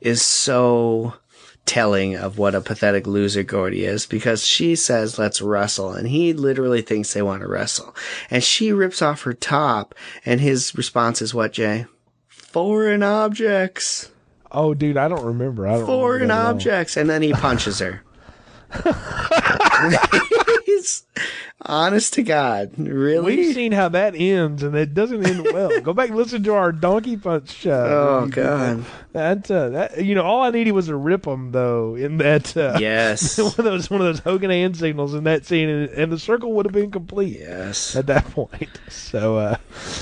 is 0.02 0.22
so 0.22 1.14
telling 1.66 2.16
of 2.16 2.38
what 2.38 2.54
a 2.54 2.62
pathetic 2.62 3.08
loser 3.08 3.42
Gordy 3.44 3.86
is 3.86 4.06
because 4.06 4.46
she 4.46 4.76
says 4.76 5.18
let's 5.18 5.42
wrestle 5.42 5.94
and 5.94 6.08
he 6.08 6.32
literally 6.32 6.84
thinks 6.84 7.14
they 7.14 7.24
want 7.24 7.42
to 7.42 7.48
wrestle 7.48 7.96
and 8.30 8.44
she 8.44 8.72
rips 8.72 9.02
off 9.02 9.24
her 9.24 9.34
top 9.34 9.96
and 10.24 10.40
his 10.40 10.76
response 10.76 11.24
is 11.24 11.34
what 11.34 11.54
Jay 11.54 11.88
foreign 12.28 13.02
objects 13.02 14.12
oh, 14.52 14.74
dude, 14.76 14.96
I 14.96 15.08
don't 15.10 15.26
remember. 15.26 15.68
I 15.68 15.78
don't 15.78 15.86
foreign 15.88 16.30
all. 16.30 16.48
objects 16.48 16.98
and 16.98 17.10
then 17.10 17.24
he 17.24 17.34
punches 17.34 17.80
her 17.80 18.04
He's 20.66 21.04
honest 21.62 22.14
to 22.16 22.24
God 22.24 22.72
really 22.78 23.36
We've 23.38 23.54
seen 23.54 23.72
how 23.72 23.90
that 23.90 24.16
ends, 24.16 24.64
and 24.64 24.76
it 24.76 24.94
doesn't 24.96 25.26
end 25.26 25.44
well. 25.54 25.80
Go 25.80 25.94
back 25.94 26.10
and 26.10 26.18
listen 26.18 26.42
to 26.44 26.54
our 26.56 26.72
Donkey 26.72 27.18
Punch. 27.18 27.52
show. 27.52 28.24
oh. 28.26 28.28
God 28.28 28.84
That, 29.14 29.50
uh, 29.52 29.70
that 29.70 30.04
you 30.04 30.16
know, 30.16 30.24
all 30.24 30.42
I 30.42 30.50
needed 30.50 30.72
was 30.72 30.90
a 30.90 30.96
rip 30.96 31.28
'em 31.28 31.52
though. 31.52 31.96
In 31.96 32.18
that, 32.18 32.58
uh, 32.58 32.78
yes 32.80 33.38
one 33.40 33.48
of 33.58 33.64
those 33.64 33.90
one 33.90 34.02
of 34.02 34.08
those 34.08 34.20
Hogan 34.20 34.50
hand 34.50 34.76
signals 34.76 35.14
in 35.14 35.24
that 35.26 35.46
scene, 35.46 35.70
and, 35.70 35.90
and 35.92 36.12
the 36.12 36.20
circle 36.20 36.52
would 36.54 36.66
have 36.66 36.74
been 36.74 36.92
complete 36.92 37.40
yes 37.40 37.96
at 37.96 38.08
that 38.08 38.26
point. 38.32 38.70
So, 38.90 39.38
uh, 39.38 39.58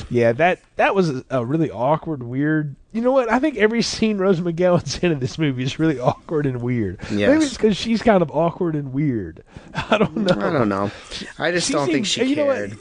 yeah, 0.10 0.32
that 0.34 0.60
that 0.78 0.96
was 0.96 1.24
a, 1.30 1.46
really 1.46 1.70
awkward, 1.70 2.24
weird. 2.24 2.76
You 2.92 3.02
know 3.02 3.12
what? 3.12 3.32
I 3.32 3.38
think 3.40 3.58
every 3.58 3.82
scene 3.82 4.18
Rose 4.18 4.40
McGowan's 4.40 4.98
in 5.00 5.12
in 5.12 5.20
this 5.20 5.38
movie 5.38 5.64
is 5.64 5.78
really 5.78 6.00
awkward 6.00 6.46
and 6.46 6.62
weird. 6.62 7.00
Maybe 7.10 7.22
Yes. 7.22 7.44
it's 7.44 7.54
because 7.58 7.76
she's 7.78 8.02
kind 8.02 8.22
of 8.22 8.32
awkward 8.32 8.76
and 8.76 8.92
weird. 8.94 9.44
I 9.74 9.98
don't 10.00 10.16
know. 10.18 10.34
I 10.36 10.53
don't 10.54 10.70
know 10.70 10.92
I 11.38 11.52
just 11.52 11.68
She 11.68 11.74
don't 11.74 11.88
think 11.88 12.06
she 12.06 12.24
you 12.24 12.36
know 12.36 12.46
what? 12.46 12.72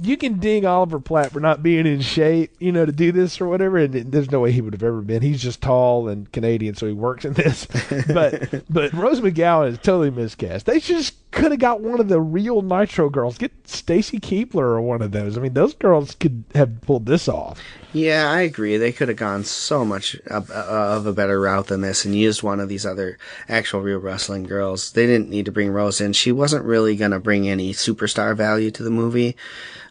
you 0.00 0.16
can 0.16 0.38
ding 0.38 0.64
Oliver 0.64 1.00
Platt 1.00 1.32
for 1.32 1.40
not 1.40 1.62
being 1.62 1.84
in 1.84 2.00
shape, 2.00 2.52
you 2.60 2.70
know, 2.70 2.86
to 2.86 2.92
do 2.92 3.10
this 3.10 3.40
or 3.40 3.48
whatever, 3.48 3.78
and 3.78 3.92
there's 3.92 4.30
no 4.30 4.40
way 4.40 4.52
he 4.52 4.60
would 4.60 4.72
have 4.72 4.82
ever 4.84 5.00
been. 5.00 5.22
He's 5.22 5.42
just 5.42 5.60
tall 5.60 6.08
and 6.08 6.30
Canadian, 6.30 6.76
so 6.76 6.86
he 6.86 6.92
works 6.92 7.24
in 7.24 7.32
this. 7.32 7.66
But 8.06 8.62
but 8.70 8.92
Rose 8.92 9.20
McGowan 9.20 9.68
is 9.68 9.78
totally 9.78 10.10
miscast. 10.10 10.66
They 10.66 10.78
just 10.78 11.27
could 11.30 11.50
have 11.50 11.60
got 11.60 11.80
one 11.80 12.00
of 12.00 12.08
the 12.08 12.20
real 12.20 12.62
Nitro 12.62 13.10
girls. 13.10 13.38
Get 13.38 13.52
Stacy 13.68 14.18
Keibler 14.18 14.62
or 14.62 14.80
one 14.80 15.02
of 15.02 15.12
those. 15.12 15.36
I 15.36 15.40
mean, 15.40 15.54
those 15.54 15.74
girls 15.74 16.14
could 16.14 16.44
have 16.54 16.80
pulled 16.80 17.06
this 17.06 17.28
off. 17.28 17.60
Yeah, 17.92 18.30
I 18.30 18.42
agree. 18.42 18.76
They 18.76 18.92
could 18.92 19.08
have 19.08 19.16
gone 19.16 19.44
so 19.44 19.84
much 19.84 20.14
of, 20.26 20.50
uh, 20.50 20.54
of 20.54 21.06
a 21.06 21.12
better 21.12 21.40
route 21.40 21.68
than 21.68 21.80
this 21.80 22.04
and 22.04 22.14
used 22.14 22.42
one 22.42 22.60
of 22.60 22.68
these 22.68 22.84
other 22.84 23.18
actual 23.48 23.80
real 23.80 23.98
wrestling 23.98 24.44
girls. 24.44 24.92
They 24.92 25.06
didn't 25.06 25.30
need 25.30 25.46
to 25.46 25.52
bring 25.52 25.70
Rose 25.70 26.00
in. 26.00 26.12
She 26.12 26.32
wasn't 26.32 26.64
really 26.64 26.96
going 26.96 27.12
to 27.12 27.20
bring 27.20 27.48
any 27.48 27.72
superstar 27.72 28.36
value 28.36 28.70
to 28.72 28.82
the 28.82 28.90
movie. 28.90 29.36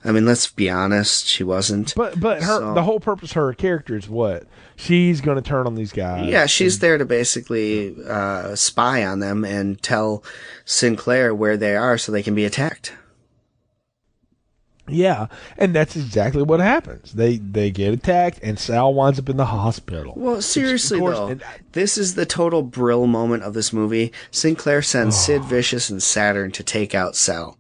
I 0.08 0.12
mean, 0.14 0.26
let's 0.26 0.48
be 0.50 0.70
honest, 0.70 1.28
she 1.28 1.44
wasn't. 1.44 1.94
But 1.96 2.20
but 2.20 2.42
her 2.42 2.60
So- 2.60 2.74
the 2.74 2.84
whole 2.84 3.00
purpose 3.00 3.32
of 3.32 3.36
her 3.36 3.54
character 3.54 3.96
is 3.98 4.08
what 4.10 4.46
she's 4.78 5.20
going 5.22 5.36
to 5.36 5.42
turn 5.48 5.68
on 5.68 5.76
these 5.76 5.92
guys. 5.92 6.28
yeah, 6.28 6.46
she's 6.46 6.80
there 6.80 6.98
to 6.98 7.06
basically 7.06 7.96
uh, 8.08 8.56
spy 8.56 9.06
on 9.06 9.20
them 9.20 9.44
and 9.44 9.82
tell 9.82 10.24
Sinclair 10.66 11.36
where 11.36 11.58
they 11.58 11.76
are 11.76 11.98
so 11.98 12.12
they 12.12 12.24
can 12.24 12.34
be 12.36 12.46
attacked. 12.46 12.94
Yeah, 14.90 15.28
and 15.58 15.76
that's 15.76 15.98
exactly 15.98 16.44
what 16.44 16.62
happens. 16.62 17.12
They 17.12 17.36
they 17.40 17.72
get 17.72 17.94
attacked, 17.94 18.40
and 18.42 18.58
Sal 18.58 18.94
winds 18.94 19.20
up 19.20 19.28
in 19.28 19.36
the 19.36 19.48
hospital. 19.48 20.14
Well, 20.16 20.42
seriously 20.42 21.00
course- 21.00 21.18
though, 21.18 21.28
and- 21.28 21.44
this 21.74 21.98
is 21.98 22.16
the 22.16 22.26
total 22.26 22.64
Brell 22.64 23.06
moment 23.06 23.44
of 23.44 23.54
this 23.54 23.74
movie. 23.74 24.14
Sinclair 24.32 24.82
sends 24.82 25.14
Oh. 25.18 25.20
Sid 25.20 25.44
Vicious 25.44 25.90
and 25.90 26.02
Saturn 26.02 26.52
to 26.52 26.64
take 26.64 26.96
out 26.96 27.18
Sal. 27.18 27.57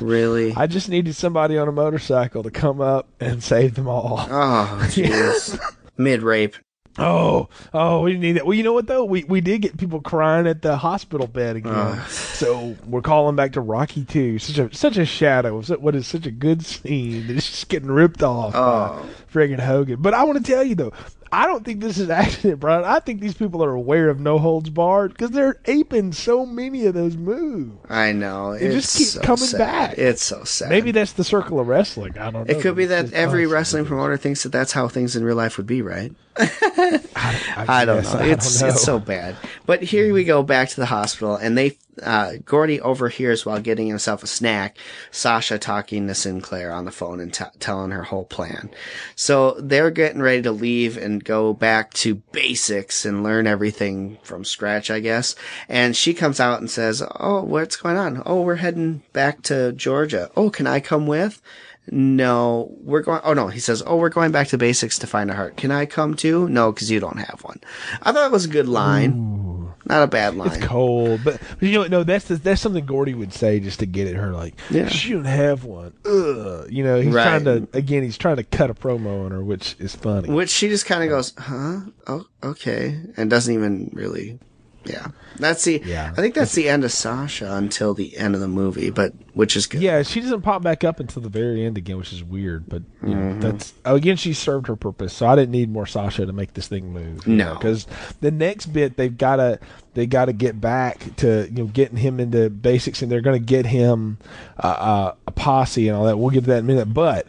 Really? 0.00 0.54
I 0.54 0.66
just 0.66 0.88
needed 0.88 1.14
somebody 1.16 1.56
on 1.58 1.68
a 1.68 1.72
motorcycle 1.72 2.42
to 2.42 2.50
come 2.50 2.80
up 2.80 3.08
and 3.20 3.42
save 3.42 3.74
them 3.74 3.88
all. 3.88 4.18
Oh, 4.20 4.78
jeez. 4.90 5.58
Mid 5.96 6.22
rape. 6.22 6.56
Oh, 6.98 7.48
oh, 7.72 8.02
we 8.02 8.18
need 8.18 8.32
that. 8.32 8.44
Well, 8.44 8.54
you 8.54 8.62
know 8.64 8.72
what 8.72 8.86
though? 8.88 9.04
We 9.04 9.22
we 9.24 9.40
did 9.40 9.62
get 9.62 9.78
people 9.78 10.00
crying 10.00 10.46
at 10.48 10.60
the 10.60 10.76
hospital 10.76 11.26
bed 11.28 11.56
again. 11.56 12.00
so 12.08 12.76
we're 12.84 13.00
calling 13.00 13.36
back 13.36 13.52
to 13.52 13.60
Rocky 13.60 14.04
Two. 14.04 14.38
Such 14.40 14.58
a 14.58 14.74
such 14.76 14.96
a 14.98 15.04
shadow 15.06 15.62
what 15.62 15.94
is 15.94 16.06
such 16.08 16.26
a 16.26 16.30
good 16.32 16.64
scene 16.66 17.28
that 17.28 17.36
it's 17.36 17.48
just 17.48 17.68
getting 17.68 17.90
ripped 17.90 18.22
off 18.24 18.54
Oh. 18.56 19.06
by 19.06 19.08
friggin' 19.32 19.60
Hogan. 19.60 20.02
But 20.02 20.14
I 20.14 20.24
want 20.24 20.44
to 20.44 20.52
tell 20.52 20.64
you 20.64 20.74
though, 20.74 20.92
I 21.32 21.46
don't 21.46 21.64
think 21.64 21.80
this 21.80 21.98
is 21.98 22.10
accident, 22.10 22.60
Brian. 22.60 22.84
I 22.84 23.00
think 23.00 23.20
these 23.20 23.34
people 23.34 23.62
are 23.64 23.72
aware 23.72 24.08
of 24.08 24.20
No 24.20 24.38
Holds 24.38 24.70
Barred 24.70 25.12
because 25.12 25.30
they're 25.30 25.58
aping 25.66 26.12
so 26.12 26.44
many 26.44 26.86
of 26.86 26.94
those 26.94 27.16
moves. 27.16 27.76
I 27.88 28.12
know. 28.12 28.52
It 28.52 28.62
it's 28.62 28.74
just 28.74 28.98
keeps 28.98 29.10
so 29.12 29.20
coming 29.22 29.46
sad. 29.46 29.58
back. 29.58 29.98
It's 29.98 30.22
so 30.22 30.44
sad. 30.44 30.70
Maybe 30.70 30.90
that's 30.92 31.12
the 31.12 31.24
circle 31.24 31.60
of 31.60 31.68
wrestling. 31.68 32.18
I 32.18 32.30
don't 32.30 32.48
know. 32.48 32.54
it 32.54 32.60
could 32.60 32.76
be 32.76 32.86
that 32.86 33.12
every 33.12 33.46
wrestling 33.46 33.84
promoter 33.86 34.16
thinks 34.16 34.42
that 34.42 34.50
that's 34.52 34.72
how 34.72 34.88
things 34.88 35.16
in 35.16 35.24
real 35.24 35.36
life 35.36 35.56
would 35.56 35.66
be, 35.66 35.82
right? 35.82 36.12
I, 36.36 37.68
I 37.68 37.84
don't 37.84 38.02
guess, 38.02 38.14
know. 38.14 38.20
I 38.20 38.24
It's 38.26 38.58
don't 38.60 38.68
know. 38.68 38.74
it's 38.74 38.82
so 38.82 38.98
bad. 38.98 39.36
But 39.66 39.82
here 39.82 40.12
we 40.12 40.24
go 40.24 40.42
back 40.42 40.68
to 40.70 40.76
the 40.76 40.86
hospital, 40.86 41.36
and 41.36 41.56
they 41.56 41.76
uh, 42.02 42.34
Gordy 42.44 42.80
overhears 42.80 43.44
while 43.44 43.60
getting 43.60 43.86
himself 43.88 44.22
a 44.22 44.26
snack 44.26 44.78
Sasha 45.10 45.58
talking 45.58 46.06
to 46.06 46.14
Sinclair 46.14 46.72
on 46.72 46.86
the 46.86 46.90
phone 46.92 47.20
and 47.20 47.32
t- 47.34 47.44
telling 47.58 47.90
her 47.90 48.04
whole 48.04 48.24
plan. 48.24 48.70
So 49.16 49.56
they're 49.60 49.90
getting 49.90 50.22
ready 50.22 50.40
to 50.42 50.52
leave 50.52 50.96
and 50.96 51.22
go 51.22 51.52
back 51.52 51.92
to 51.94 52.14
basics 52.32 53.04
and 53.04 53.22
learn 53.22 53.46
everything 53.46 54.18
from 54.22 54.44
scratch, 54.44 54.90
I 54.90 55.00
guess. 55.00 55.34
And 55.68 55.94
she 55.94 56.14
comes 56.14 56.40
out 56.40 56.60
and 56.60 56.70
says, 56.70 57.02
"Oh, 57.18 57.42
what's 57.42 57.76
going 57.76 57.96
on? 57.98 58.22
Oh, 58.24 58.42
we're 58.42 58.56
heading 58.56 59.02
back 59.12 59.42
to 59.42 59.72
Georgia. 59.72 60.30
Oh, 60.36 60.48
can 60.50 60.66
I 60.66 60.80
come 60.80 61.06
with?" 61.06 61.42
No, 61.90 62.76
we're 62.82 63.02
going. 63.02 63.20
Oh 63.24 63.32
no, 63.32 63.48
he 63.48 63.58
says. 63.58 63.82
Oh, 63.86 63.96
we're 63.96 64.10
going 64.10 64.30
back 64.32 64.48
to 64.48 64.58
basics 64.58 64.98
to 65.00 65.06
find 65.06 65.30
a 65.30 65.34
heart. 65.34 65.56
Can 65.56 65.70
I 65.70 65.86
come 65.86 66.14
too? 66.14 66.48
No, 66.48 66.72
because 66.72 66.90
you 66.90 67.00
don't 67.00 67.18
have 67.18 67.40
one. 67.42 67.60
I 68.02 68.12
thought 68.12 68.26
it 68.26 68.32
was 68.32 68.44
a 68.44 68.48
good 68.48 68.68
line. 68.68 69.74
Not 69.86 70.02
a 70.02 70.06
bad 70.06 70.36
line. 70.36 70.52
It's 70.52 70.64
cold, 70.66 71.22
but, 71.24 71.40
but 71.58 71.62
you 71.62 71.72
know 71.72 71.80
what? 71.80 71.90
No, 71.90 72.04
that's 72.04 72.26
the, 72.26 72.36
that's 72.36 72.60
something 72.60 72.84
Gordy 72.86 73.14
would 73.14 73.32
say 73.32 73.58
just 73.58 73.80
to 73.80 73.86
get 73.86 74.06
at 74.06 74.14
her. 74.14 74.30
Like, 74.30 74.54
Yeah. 74.70 74.88
she 74.88 75.12
don't 75.12 75.24
have 75.24 75.64
one. 75.64 75.94
Ugh. 76.04 76.66
You 76.70 76.84
know, 76.84 77.00
he's 77.00 77.12
Right. 77.14 77.24
trying 77.42 77.44
to 77.44 77.68
again. 77.76 78.02
He's 78.04 78.18
trying 78.18 78.36
to 78.36 78.44
cut 78.44 78.70
a 78.70 78.74
promo 78.74 79.24
on 79.24 79.32
her, 79.32 79.42
which 79.42 79.74
is 79.80 79.96
funny. 79.96 80.28
Which 80.30 80.50
she 80.50 80.68
just 80.68 80.86
kind 80.86 81.02
of 81.02 81.08
goes, 81.08 81.32
huh? 81.36 81.80
Oh, 82.06 82.26
okay, 82.44 83.00
and 83.16 83.30
doesn't 83.30 83.52
even 83.52 83.90
really 83.94 84.38
Yeah, 84.84 85.08
that's 85.38 85.64
the. 85.64 85.82
Yeah. 85.84 86.10
I 86.16 86.20
think 86.20 86.34
that's 86.34 86.54
the 86.54 86.68
end 86.68 86.84
of 86.84 86.92
Sasha 86.92 87.52
until 87.54 87.92
the 87.92 88.16
end 88.16 88.34
of 88.34 88.40
the 88.40 88.48
movie, 88.48 88.88
but 88.88 89.12
which 89.34 89.54
is 89.54 89.66
good. 89.66 89.82
Yeah, 89.82 90.02
she 90.02 90.20
doesn't 90.22 90.40
pop 90.40 90.62
back 90.62 90.84
up 90.84 91.00
until 91.00 91.20
the 91.20 91.28
very 91.28 91.66
end 91.66 91.76
again, 91.76 91.98
which 91.98 92.12
is 92.14 92.24
weird. 92.24 92.66
But 92.68 92.82
you 93.02 93.10
know, 93.10 93.16
Mm-hmm. 93.16 93.40
that's 93.40 93.74
oh, 93.84 93.94
again, 93.96 94.16
she 94.16 94.32
served 94.32 94.68
her 94.68 94.76
purpose. 94.76 95.12
So 95.12 95.26
I 95.26 95.36
didn't 95.36 95.50
need 95.52 95.70
more 95.70 95.86
Sasha 95.86 96.24
to 96.24 96.32
make 96.32 96.54
this 96.54 96.66
thing 96.68 96.92
move. 96.94 97.26
No. 97.26 97.54
because 97.54 97.86
the 98.22 98.30
next 98.30 98.66
bit 98.66 98.96
they've 98.96 99.16
got 99.16 99.36
to 99.36 99.58
they 99.92 100.06
got 100.06 100.24
to 100.26 100.32
get 100.32 100.60
back 100.60 101.14
to 101.16 101.46
you 101.50 101.64
know 101.64 101.66
getting 101.66 101.98
him 101.98 102.18
into 102.18 102.48
basics, 102.48 103.02
and 103.02 103.12
they're 103.12 103.20
going 103.20 103.38
to 103.38 103.46
get 103.46 103.66
him 103.66 104.16
uh, 104.62 104.66
uh, 104.66 105.14
a 105.26 105.30
posse 105.30 105.88
and 105.88 105.96
all 105.96 106.04
that. 106.06 106.16
We'll 106.18 106.30
get 106.30 106.44
to 106.44 106.46
that 106.50 106.58
in 106.58 106.64
a 106.64 106.68
minute. 106.68 106.94
But 106.94 107.26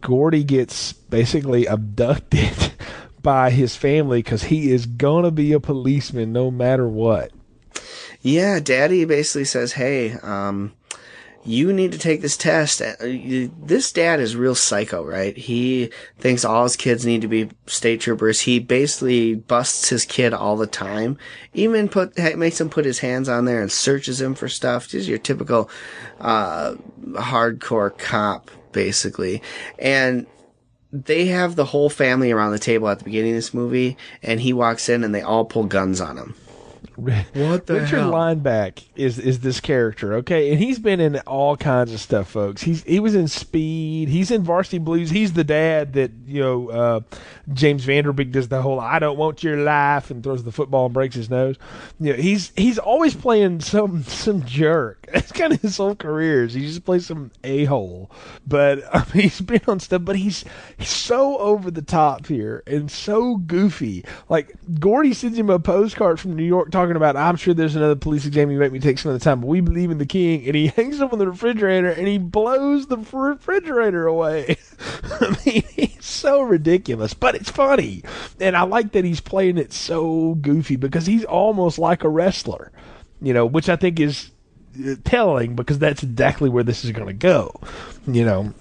Gordy 0.00 0.42
gets 0.42 0.92
basically 0.94 1.66
abducted 1.66 2.72
by 3.22 3.50
his 3.50 3.76
family 3.76 4.22
because 4.22 4.44
he 4.44 4.70
is 4.70 4.86
to 4.86 5.30
be 5.30 5.52
a 5.52 5.60
policeman 5.60 6.32
no 6.32 6.50
matter 6.50 6.88
what. 6.88 7.32
Yeah, 8.20 8.60
Daddy 8.60 9.04
basically 9.04 9.44
says, 9.44 9.72
"Hey, 9.72 10.12
um, 10.22 10.72
you 11.44 11.72
need 11.72 11.92
to 11.92 11.98
take 11.98 12.20
this 12.20 12.36
test." 12.36 12.82
Uh, 12.82 12.94
This 13.00 13.92
dad 13.92 14.18
is 14.18 14.34
real 14.34 14.56
psycho, 14.56 15.04
right? 15.04 15.36
He 15.36 15.90
thinks 16.18 16.44
all 16.44 16.64
his 16.64 16.76
kids 16.76 17.06
need 17.06 17.22
to 17.22 17.28
be 17.28 17.50
state 17.66 18.00
troopers. 18.00 18.40
He 18.40 18.58
basically 18.58 19.36
busts 19.36 19.88
his 19.88 20.04
kid 20.04 20.34
all 20.34 20.56
the 20.56 20.66
time. 20.66 21.16
Even 21.54 21.88
put 21.88 22.18
makes 22.36 22.60
him 22.60 22.70
put 22.70 22.84
his 22.84 22.98
hands 22.98 23.28
on 23.28 23.44
there 23.44 23.62
and 23.62 23.70
searches 23.70 24.20
him 24.20 24.34
for 24.34 24.48
stuff. 24.48 24.88
Just 24.88 25.08
your 25.08 25.18
typical 25.18 25.70
uh, 26.20 26.74
hardcore 27.12 27.96
cop, 27.96 28.50
basically. 28.72 29.42
And 29.78 30.26
they 30.92 31.26
have 31.26 31.56
the 31.56 31.66
whole 31.66 31.90
family 31.90 32.30
around 32.30 32.52
the 32.52 32.58
table 32.58 32.88
at 32.88 32.98
the 32.98 33.04
beginning 33.04 33.32
of 33.32 33.36
this 33.36 33.54
movie, 33.54 33.96
and 34.22 34.40
he 34.40 34.52
walks 34.52 34.88
in 34.88 35.04
and 35.04 35.14
they 35.14 35.22
all 35.22 35.44
pull 35.44 35.64
guns 35.64 36.00
on 36.00 36.16
him. 36.16 36.34
What 37.34 37.66
the 37.66 37.74
Richard 37.74 38.00
hell? 38.00 38.12
Lineback 38.12 38.82
is 38.96 39.18
is 39.18 39.40
this 39.40 39.60
character, 39.60 40.14
okay? 40.14 40.50
And 40.50 40.58
he's 40.58 40.78
been 40.78 40.98
in 40.98 41.18
all 41.20 41.56
kinds 41.56 41.92
of 41.92 42.00
stuff, 42.00 42.28
folks. 42.28 42.62
He's 42.62 42.82
he 42.82 42.98
was 42.98 43.14
in 43.14 43.28
Speed. 43.28 44.08
He's 44.08 44.30
in 44.30 44.42
Varsity 44.42 44.78
Blues. 44.78 45.10
He's 45.10 45.32
the 45.32 45.44
dad 45.44 45.92
that 45.92 46.10
you 46.26 46.40
know 46.40 46.68
uh, 46.70 47.00
James 47.52 47.84
Van 47.84 48.04
Der 48.04 48.12
Beek 48.12 48.32
does 48.32 48.48
the 48.48 48.62
whole 48.62 48.80
"I 48.80 48.98
don't 48.98 49.16
want 49.16 49.44
your 49.44 49.58
life" 49.58 50.10
and 50.10 50.24
throws 50.24 50.42
the 50.42 50.50
football 50.50 50.86
and 50.86 50.94
breaks 50.94 51.14
his 51.14 51.30
nose. 51.30 51.56
You 52.00 52.14
know, 52.14 52.18
he's 52.18 52.52
he's 52.56 52.78
always 52.78 53.14
playing 53.14 53.60
some 53.60 54.02
some 54.02 54.44
jerk. 54.44 55.06
That's 55.12 55.30
kind 55.30 55.52
of 55.52 55.62
his 55.62 55.76
whole 55.76 55.94
career. 55.94 56.44
Is 56.44 56.54
he 56.54 56.62
just 56.62 56.84
plays 56.84 57.06
some 57.06 57.30
a 57.44 57.64
hole. 57.66 58.10
But 58.46 58.82
I 58.92 59.04
mean, 59.14 59.24
he's 59.24 59.40
been 59.40 59.60
on 59.68 59.78
stuff. 59.78 60.04
But 60.04 60.16
he's 60.16 60.44
he's 60.76 60.90
so 60.90 61.38
over 61.38 61.70
the 61.70 61.82
top 61.82 62.26
here 62.26 62.64
and 62.66 62.90
so 62.90 63.36
goofy. 63.36 64.04
Like 64.28 64.56
Gordy 64.80 65.14
sends 65.14 65.38
him 65.38 65.48
a 65.50 65.60
postcard 65.60 66.18
from 66.18 66.34
New 66.34 66.44
York 66.44 66.70
talking 66.70 66.87
about, 66.96 67.16
"I'm 67.16 67.36
sure 67.36 67.54
there's 67.54 67.76
another 67.76 67.96
police 67.96 68.26
exam 68.26 68.50
you 68.50 68.58
make 68.58 68.72
me 68.72 68.80
take 68.80 68.98
some 68.98 69.12
of 69.12 69.18
the 69.18 69.24
time, 69.24 69.40
but 69.40 69.46
we 69.46 69.60
believe 69.60 69.90
in 69.90 69.98
the 69.98 70.06
king." 70.06 70.46
And 70.46 70.54
he 70.54 70.66
hangs 70.76 71.00
up 71.00 71.12
on 71.12 71.18
the 71.18 71.28
refrigerator 71.28 71.90
and 71.90 72.06
he 72.06 72.18
blows 72.18 72.86
the 72.86 72.98
refrigerator 72.98 74.06
away. 74.06 74.56
I 75.04 75.36
mean, 75.44 75.62
he's 75.70 76.04
so 76.04 76.40
ridiculous, 76.40 77.14
but 77.14 77.34
it's 77.34 77.50
funny, 77.50 78.02
and 78.40 78.56
I 78.56 78.62
like 78.62 78.92
that 78.92 79.04
he's 79.04 79.20
playing 79.20 79.58
it 79.58 79.72
so 79.72 80.34
goofy 80.36 80.76
because 80.76 81.06
he's 81.06 81.24
almost 81.24 81.78
like 81.78 82.04
a 82.04 82.08
wrestler, 82.08 82.72
you 83.20 83.32
know, 83.32 83.46
which 83.46 83.68
I 83.68 83.76
think 83.76 84.00
is 84.00 84.30
uh, 84.84 84.94
telling 85.04 85.56
because 85.56 85.78
that's 85.78 86.02
exactly 86.02 86.48
where 86.48 86.64
this 86.64 86.84
is 86.84 86.92
going 86.92 87.08
to 87.08 87.12
go, 87.12 87.60
you 88.06 88.24
know 88.24 88.54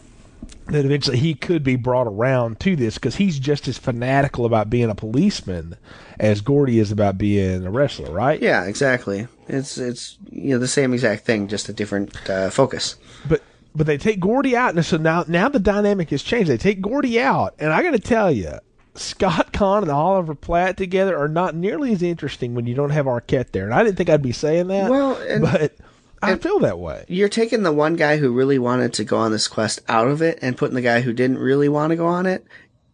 that 0.69 0.85
eventually 0.85 1.17
he 1.17 1.33
could 1.33 1.63
be 1.63 1.75
brought 1.75 2.07
around 2.07 2.59
to 2.61 2.75
this 2.75 2.95
because 2.95 3.15
he's 3.15 3.39
just 3.39 3.67
as 3.67 3.77
fanatical 3.77 4.45
about 4.45 4.69
being 4.69 4.89
a 4.89 4.95
policeman 4.95 5.75
as 6.19 6.41
Gordy 6.41 6.79
is 6.79 6.91
about 6.91 7.17
being 7.17 7.65
a 7.65 7.71
wrestler, 7.71 8.11
right? 8.11 8.41
Yeah, 8.41 8.65
exactly. 8.65 9.27
It's 9.47 9.77
it's 9.77 10.17
you 10.29 10.49
know 10.51 10.59
the 10.59 10.67
same 10.67 10.93
exact 10.93 11.25
thing, 11.25 11.47
just 11.47 11.69
a 11.69 11.73
different 11.73 12.29
uh, 12.29 12.49
focus. 12.49 12.95
But 13.27 13.41
but 13.75 13.87
they 13.87 13.97
take 13.97 14.19
Gordy 14.19 14.55
out, 14.55 14.75
and 14.75 14.85
so 14.85 14.97
now 14.97 15.23
now 15.27 15.49
the 15.49 15.59
dynamic 15.59 16.09
has 16.09 16.23
changed. 16.23 16.49
They 16.49 16.57
take 16.57 16.81
Gordy 16.81 17.19
out, 17.19 17.55
and 17.59 17.71
I 17.71 17.83
got 17.83 17.91
to 17.91 17.99
tell 17.99 18.31
you, 18.31 18.53
Scott 18.95 19.53
Caan 19.53 19.83
and 19.83 19.91
Oliver 19.91 20.35
Platt 20.35 20.75
together 20.77 21.17
are 21.17 21.27
not 21.27 21.55
nearly 21.55 21.93
as 21.93 22.01
interesting 22.01 22.55
when 22.55 22.65
you 22.67 22.75
don't 22.75 22.89
have 22.89 23.05
Arquette 23.05 23.51
there. 23.51 23.65
And 23.65 23.73
I 23.73 23.83
didn't 23.83 23.95
think 23.97 24.09
I'd 24.09 24.21
be 24.21 24.31
saying 24.31 24.67
that. 24.67 24.89
Well, 24.89 25.15
and- 25.21 25.41
but 25.43 25.73
I 26.21 26.35
feel 26.35 26.59
that 26.59 26.79
way. 26.79 27.05
You're 27.07 27.29
taking 27.29 27.63
the 27.63 27.71
one 27.71 27.95
guy 27.95 28.17
who 28.17 28.31
really 28.33 28.59
wanted 28.59 28.93
to 28.93 29.03
go 29.03 29.17
on 29.17 29.31
this 29.31 29.47
quest 29.47 29.81
out 29.87 30.07
of 30.07 30.21
it, 30.21 30.39
and 30.41 30.57
putting 30.57 30.75
the 30.75 30.81
guy 30.81 31.01
who 31.01 31.13
didn't 31.13 31.37
really 31.37 31.69
want 31.69 31.91
to 31.91 31.95
go 31.95 32.07
on 32.07 32.25
it 32.25 32.45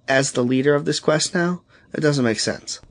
as 0.07 0.31
the 0.33 0.43
leader 0.43 0.75
of 0.75 0.85
this 0.85 0.99
quest 0.99 1.33
now. 1.33 1.61
It 1.93 2.01
doesn't 2.01 2.25
make 2.25 2.39
sense. 2.39 2.81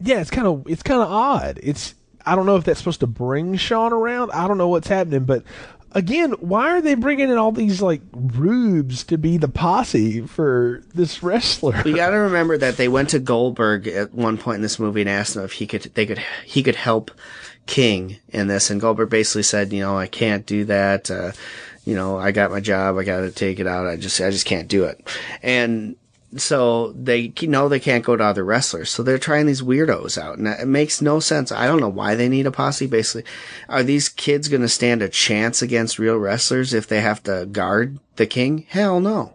yeah, 0.00 0.20
it's 0.20 0.30
kind 0.30 0.46
of 0.46 0.64
it's 0.68 0.82
kind 0.82 1.00
of 1.00 1.08
odd. 1.10 1.60
It's 1.62 1.94
I 2.26 2.34
don't 2.36 2.46
know 2.46 2.56
if 2.56 2.64
that's 2.64 2.78
supposed 2.80 3.00
to 3.00 3.06
bring 3.06 3.56
Sean 3.56 3.92
around. 3.92 4.30
I 4.32 4.46
don't 4.48 4.58
know 4.58 4.68
what's 4.68 4.88
happening, 4.88 5.24
but 5.24 5.42
again, 5.92 6.32
why 6.40 6.70
are 6.70 6.80
they 6.80 6.94
bringing 6.94 7.30
in 7.30 7.38
all 7.38 7.52
these 7.52 7.80
like 7.80 8.02
rubes 8.12 9.04
to 9.04 9.16
be 9.18 9.38
the 9.38 9.48
posse 9.48 10.20
for 10.26 10.82
this 10.94 11.22
wrestler? 11.22 11.80
You 11.86 11.96
got 11.96 12.10
to 12.10 12.16
remember 12.18 12.58
that 12.58 12.76
they 12.76 12.88
went 12.88 13.10
to 13.10 13.18
Goldberg 13.18 13.86
at 13.88 14.12
one 14.12 14.36
point 14.36 14.56
in 14.56 14.62
this 14.62 14.78
movie 14.78 15.00
and 15.00 15.10
asked 15.10 15.36
him 15.36 15.44
if 15.44 15.52
he 15.52 15.66
could 15.66 15.82
they 15.94 16.06
could 16.06 16.22
he 16.44 16.62
could 16.62 16.76
help 16.76 17.10
King 17.70 18.18
in 18.30 18.48
this, 18.48 18.68
and 18.68 18.80
Goldberg 18.80 19.10
basically 19.10 19.44
said, 19.44 19.72
you 19.72 19.80
know, 19.80 19.96
I 19.96 20.08
can't 20.08 20.44
do 20.44 20.64
that. 20.64 21.08
Uh, 21.08 21.30
you 21.84 21.94
know, 21.94 22.18
I 22.18 22.32
got 22.32 22.50
my 22.50 22.58
job, 22.58 22.98
I 22.98 23.04
got 23.04 23.20
to 23.20 23.30
take 23.30 23.60
it 23.60 23.66
out. 23.66 23.86
I 23.86 23.96
just 23.96 24.20
I 24.20 24.30
just 24.30 24.44
can't 24.44 24.68
do 24.68 24.84
it, 24.84 25.08
and 25.42 25.94
so 26.36 26.92
they 26.92 27.32
know 27.42 27.68
they 27.68 27.80
can't 27.80 28.04
go 28.04 28.16
to 28.16 28.24
other 28.24 28.44
wrestlers, 28.44 28.90
so 28.90 29.04
they're 29.04 29.18
trying 29.18 29.46
these 29.46 29.62
weirdos 29.62 30.18
out, 30.18 30.36
and 30.36 30.48
it 30.48 30.66
makes 30.66 31.00
no 31.00 31.20
sense. 31.20 31.52
I 31.52 31.66
don't 31.66 31.80
know 31.80 31.88
why 31.88 32.16
they 32.16 32.28
need 32.28 32.46
a 32.46 32.50
posse. 32.50 32.88
Basically, 32.88 33.24
are 33.68 33.84
these 33.84 34.08
kids 34.08 34.48
going 34.48 34.62
to 34.62 34.68
stand 34.68 35.00
a 35.00 35.08
chance 35.08 35.62
against 35.62 35.98
real 35.98 36.16
wrestlers 36.16 36.74
if 36.74 36.88
they 36.88 37.00
have 37.00 37.22
to 37.22 37.46
guard 37.46 38.00
the 38.16 38.26
King? 38.26 38.66
Hell 38.68 39.00
no. 39.00 39.34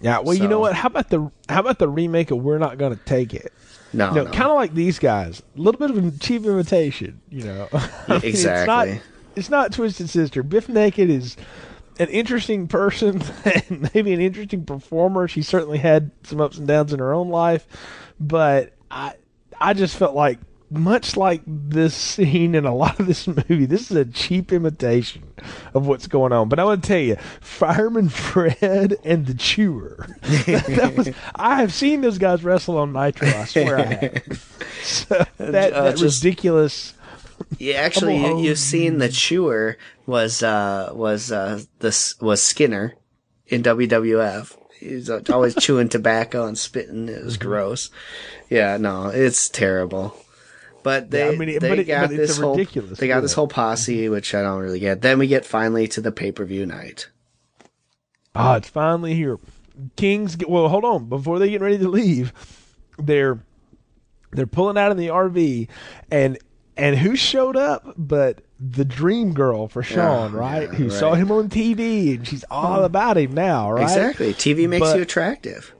Yeah, 0.00 0.18
well, 0.18 0.34
you 0.34 0.48
know 0.48 0.58
what? 0.58 0.74
How 0.74 0.88
about 0.88 1.10
the 1.10 1.30
how 1.48 1.60
about 1.60 1.78
the 1.78 1.88
remake 1.88 2.32
of 2.32 2.38
We're 2.38 2.58
Not 2.58 2.78
Gonna 2.78 2.96
Take 2.96 3.32
It? 3.32 3.52
No, 3.92 4.10
no. 4.12 4.24
kind 4.26 4.50
of 4.50 4.56
like 4.56 4.74
these 4.74 4.98
guys, 4.98 5.42
a 5.56 5.60
little 5.60 5.78
bit 5.78 5.90
of 5.90 6.04
a 6.04 6.18
cheap 6.18 6.44
imitation. 6.44 7.20
You 7.30 7.44
know, 7.44 7.68
I 7.72 7.76
mean, 7.76 7.90
It's 8.08 8.24
exactly. 8.24 8.94
not, 8.94 9.02
it's 9.36 9.50
not 9.50 9.72
Twisted 9.72 10.08
Sister. 10.08 10.42
Bif 10.42 10.68
Naked 10.68 11.10
is 11.10 11.36
an 11.98 12.08
interesting 12.08 12.68
person 12.68 13.22
and 13.44 13.90
maybe 13.94 14.12
an 14.12 14.20
interesting 14.20 14.64
performer. 14.64 15.28
She 15.28 15.42
certainly 15.42 15.78
had 15.78 16.10
some 16.24 16.40
ups 16.40 16.58
and 16.58 16.66
downs 16.66 16.92
in 16.92 16.98
her 17.00 17.12
own 17.12 17.28
life, 17.28 17.66
but 18.18 18.72
I 18.90 19.14
I 19.60 19.74
just 19.74 19.96
felt 19.96 20.14
like 20.14 20.38
much 20.72 21.16
like 21.16 21.42
this 21.46 21.94
scene 21.94 22.54
in 22.54 22.64
a 22.64 22.74
lot 22.74 22.98
of 23.00 23.06
this 23.06 23.26
movie, 23.26 23.66
this 23.66 23.90
is 23.90 23.96
a 23.96 24.04
cheap 24.04 24.52
imitation 24.52 25.22
of 25.74 25.86
what's 25.86 26.06
going 26.06 26.32
on. 26.32 26.48
But 26.48 26.58
I 26.58 26.64
want 26.64 26.82
to 26.82 26.88
tell 26.88 26.98
you, 26.98 27.16
Fireman 27.40 28.08
Fred 28.10 28.96
and 29.04 29.26
the 29.26 29.34
Chewer. 29.34 30.06
was 30.96 31.10
I 31.34 31.56
have 31.60 31.72
seen 31.72 32.00
those 32.00 32.18
guys 32.18 32.42
wrestle 32.44 32.78
on 32.78 32.92
Nitro. 32.92 33.28
I 33.28 33.44
swear 33.44 33.78
I 33.78 33.82
have. 33.84 34.48
So 34.82 35.24
that, 35.38 35.72
Uh, 35.72 35.84
that 35.84 35.96
just- 35.96 36.24
ridiculous. 36.24 36.94
Yeah, 37.58 37.74
actually, 37.76 38.18
you, 38.18 38.40
you've 38.40 38.58
seen 38.58 38.98
the 38.98 39.08
chewer 39.08 39.76
was 40.06 40.42
uh 40.42 40.90
was 40.94 41.30
uh 41.32 41.60
this 41.80 42.18
was 42.20 42.42
Skinner 42.42 42.94
in 43.46 43.62
WWF. 43.62 44.56
He's 44.78 45.08
always 45.10 45.54
chewing 45.56 45.88
tobacco 45.88 46.46
and 46.46 46.56
spitting. 46.58 47.08
It 47.08 47.16
Mm-hmm. 47.16 47.24
was 47.24 47.36
gross. 47.36 47.90
Yeah, 48.50 48.76
no, 48.76 49.08
it's 49.08 49.48
terrible. 49.48 50.16
But 50.82 51.10
they 51.10 51.28
I 51.28 51.36
mean, 51.36 51.48
it- 51.48 51.60
they 51.60 51.68
but 51.68 51.78
it- 51.78 51.84
got 51.84 52.08
but 52.10 52.18
it's 52.18 52.28
this 52.32 52.38
whole 52.38 52.52
ridiculous 52.56 52.98
they 52.98 53.08
got 53.08 53.20
this 53.20 53.32
whole 53.34 53.48
posse, 53.48 54.08
which 54.08 54.34
I 54.34 54.42
don't 54.42 54.60
really 54.60 54.80
get. 54.80 55.02
Then 55.02 55.18
we 55.18 55.26
get 55.26 55.44
finally 55.44 55.86
to 55.88 56.00
the 56.00 56.12
pay 56.12 56.32
per 56.32 56.44
view 56.44 56.66
night. 56.66 57.08
Ah, 58.34 58.56
it's 58.56 58.68
finally 58.68 59.14
here. 59.14 59.38
Kings. 59.96 60.36
Get, 60.36 60.48
well, 60.48 60.68
hold 60.68 60.84
on. 60.84 61.08
Before 61.08 61.38
they 61.38 61.50
get 61.50 61.60
ready 61.60 61.78
to 61.78 61.88
leave, 61.88 62.32
they're 62.98 63.38
they're 64.32 64.46
pulling 64.46 64.78
out 64.78 64.90
in 64.90 64.96
the 64.96 65.08
RV, 65.08 65.68
and 66.10 66.38
and 66.76 66.96
who 66.98 67.16
showed 67.16 67.56
up 67.56 67.94
but 67.98 68.40
the 68.58 68.84
dream 68.84 69.34
girl 69.34 69.68
for 69.68 69.82
Sean, 69.82 70.32
Yeah, 70.32 70.38
right? 70.38 70.62
yeah, 70.70 70.76
Who 70.78 70.88
saw 70.90 71.14
him 71.14 71.30
on 71.32 71.48
TV, 71.48 72.14
and 72.16 72.26
she's 72.26 72.44
all 72.50 72.84
about 72.84 73.18
him 73.18 73.32
now, 73.34 73.72
right? 73.72 73.82
Exactly. 73.82 74.32
TV 74.32 74.68
makes 74.68 74.80
But- 74.88 74.96
you 74.96 75.02
attractive. 75.02 75.74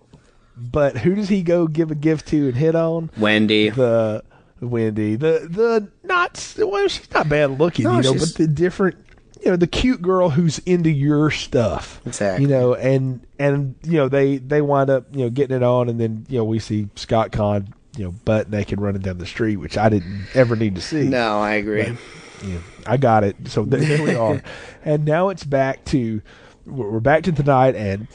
But 0.55 0.99
who 0.99 1.15
does 1.15 1.29
he 1.31 1.43
go 1.43 1.67
give 1.67 1.91
a 1.91 1.95
gift 1.95 2.29
to 2.29 2.49
and 2.49 2.57
hit 2.57 2.75
on? 2.75 3.11
Wendy. 3.17 3.71
the 3.71 4.23
Wendy, 4.63 5.17
the 5.17 5.47
the 5.51 5.89
not 6.05 6.55
well, 6.59 6.89
she's 6.89 7.11
not 7.13 7.29
bad 7.29 7.59
looking, 7.59 7.85
No, 7.85 7.97
you 7.97 8.03
know, 8.03 8.15
but 8.15 8.35
the 8.37 8.47
different, 8.47 8.97
you 9.43 9.51
know, 9.51 9.57
the 9.57 9.67
cute 9.67 10.01
girl 10.01 10.31
who's 10.31 10.59
into 10.61 10.91
your 10.91 11.31
stuff, 11.31 12.01
Exactly. 12.07 12.45
You 12.45 12.49
know, 12.51 12.75
and 12.75 13.27
and 13.39 13.75
you 13.83 13.95
know 13.99 14.09
they 14.09 14.39
they 14.39 14.63
wind 14.63 14.89
up 14.91 15.07
you 15.13 15.25
know 15.25 15.31
getting 15.31 15.57
it 15.57 15.63
on, 15.63 15.89
and 15.89 16.01
then 16.01 16.27
you 16.29 16.39
know 16.39 16.45
we 16.45 16.59
see 16.59 16.89
Scott 16.95 17.33
Caan 17.33 17.73
you 17.97 18.05
know 18.05 18.13
butt 18.25 18.49
naked 18.51 18.81
running 18.81 19.03
down 19.03 19.19
the 19.19 19.27
street, 19.27 19.57
which 19.57 19.77
I 19.77 19.89
didn't 19.89 20.27
ever 20.35 20.55
need 20.57 20.77
to 20.77 20.81
see. 20.81 21.09
no, 21.09 21.41
I 21.41 21.55
agree. 21.55 21.97
Yeah, 22.45 22.59
I 22.87 22.97
got 22.97 23.25
it. 23.25 23.37
So 23.47 23.65
th- 23.65 23.87
there 23.87 24.03
we 24.03 24.15
are, 24.15 24.43
and 24.85 25.05
now 25.05 25.29
it's 25.29 25.45
back 25.45 25.85
to 25.87 26.23
we're 26.67 26.91
we're 26.91 27.01
back 27.01 27.25
to 27.25 27.33
tonight, 27.33 27.75
and 27.75 28.07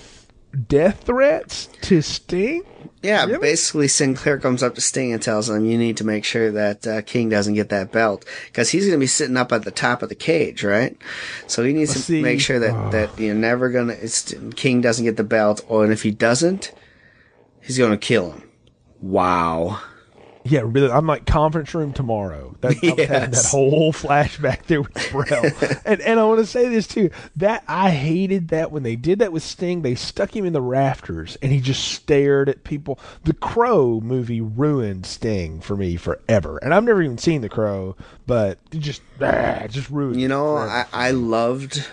death 0.68 1.04
threats 1.04 1.68
to 1.84 2.02
Sting. 2.02 2.64
Yeah, 3.04 3.26
Really? 3.26 3.40
basically 3.40 3.88
Sinclair 3.88 4.40
comes 4.40 4.64
up 4.64 4.76
to 4.76 4.82
Sting 4.82 5.14
and 5.14 5.22
tells 5.22 5.50
him, 5.50 5.66
"You 5.66 5.78
need 5.78 5.98
to 5.98 6.04
make 6.04 6.24
sure 6.26 6.52
that 6.52 6.88
uh, 6.88 7.02
King 7.04 7.30
doesn't 7.30 7.54
get 7.54 7.70
that 7.70 7.92
belt 7.92 8.26
because 8.48 8.70
he's 8.70 8.86
going 8.86 8.98
to 8.98 9.04
be 9.04 9.08
sitting 9.08 9.38
up 9.38 9.52
at 9.52 9.64
the 9.64 9.72
top 9.72 10.02
of 10.02 10.10
the 10.10 10.16
cage, 10.16 10.64
right? 10.64 10.98
So 11.46 11.64
he 11.64 11.74
needs 11.74 11.94
to 11.94 12.00
See, 12.00 12.22
make 12.22 12.42
sure 12.42 12.60
that 12.60 12.74
oh. 12.74 12.90
that 12.90 13.18
you're 13.20 13.36
never 13.36 13.70
gonna 13.70 13.94
it's, 13.94 14.34
King 14.56 14.82
doesn't 14.82 15.06
get 15.06 15.16
the 15.16 15.24
belt, 15.24 15.64
or 15.68 15.84
and 15.84 15.94
if 15.94 16.02
he 16.04 16.12
doesn't, 16.12 16.72
he's 17.62 17.78
going 17.78 17.92
to 17.92 17.98
kill 17.98 18.32
him." 18.32 18.44
Wow. 19.00 19.80
Yeah, 20.48 20.62
really. 20.64 20.90
I'm 20.90 21.08
like 21.08 21.26
conference 21.26 21.74
room 21.74 21.94
tomorrow. 21.94 22.56
That, 22.62 22.74
having 22.76 23.32
that 23.32 23.48
whole 23.50 23.92
flashback 23.92 24.64
there 24.64 24.82
with 24.82 24.94
Brell. 25.12 25.46
and 25.86 26.02
and 26.02 26.20
I 26.20 26.24
want 26.24 26.40
to 26.40 26.46
say 26.46 26.70
this 26.70 26.88
too. 26.88 27.10
That 27.36 27.64
I 27.68 27.92
hated 27.92 28.50
that 28.50 28.72
when 28.72 28.84
they 28.84 28.96
did 28.96 29.20
that 29.20 29.32
with 29.32 29.44
Sting, 29.44 29.82
they 29.82 29.96
stuck 29.96 30.36
him 30.36 30.46
in 30.46 30.54
the 30.54 30.62
rafters 30.62 31.38
and 31.42 31.52
he 31.52 31.60
just 31.60 31.86
stared 31.92 32.50
at 32.50 32.64
people. 32.64 33.00
The 33.24 33.34
Crow 33.34 34.00
movie 34.00 34.42
ruined 34.42 35.06
Sting 35.06 35.60
for 35.60 35.76
me 35.76 35.98
forever. 35.98 36.58
And 36.58 36.74
I've 36.74 36.84
never 36.84 37.02
even 37.02 37.18
seen 37.18 37.42
The 37.42 37.50
Crow, 37.50 37.96
but 38.26 38.60
it 38.72 38.80
just 38.80 39.02
ah, 39.22 39.64
it 39.64 39.72
just 39.72 39.90
ruined. 39.90 40.22
You 40.22 40.28
know. 40.28 40.58
I, 40.58 40.86
I 40.94 41.12
loved 41.12 41.86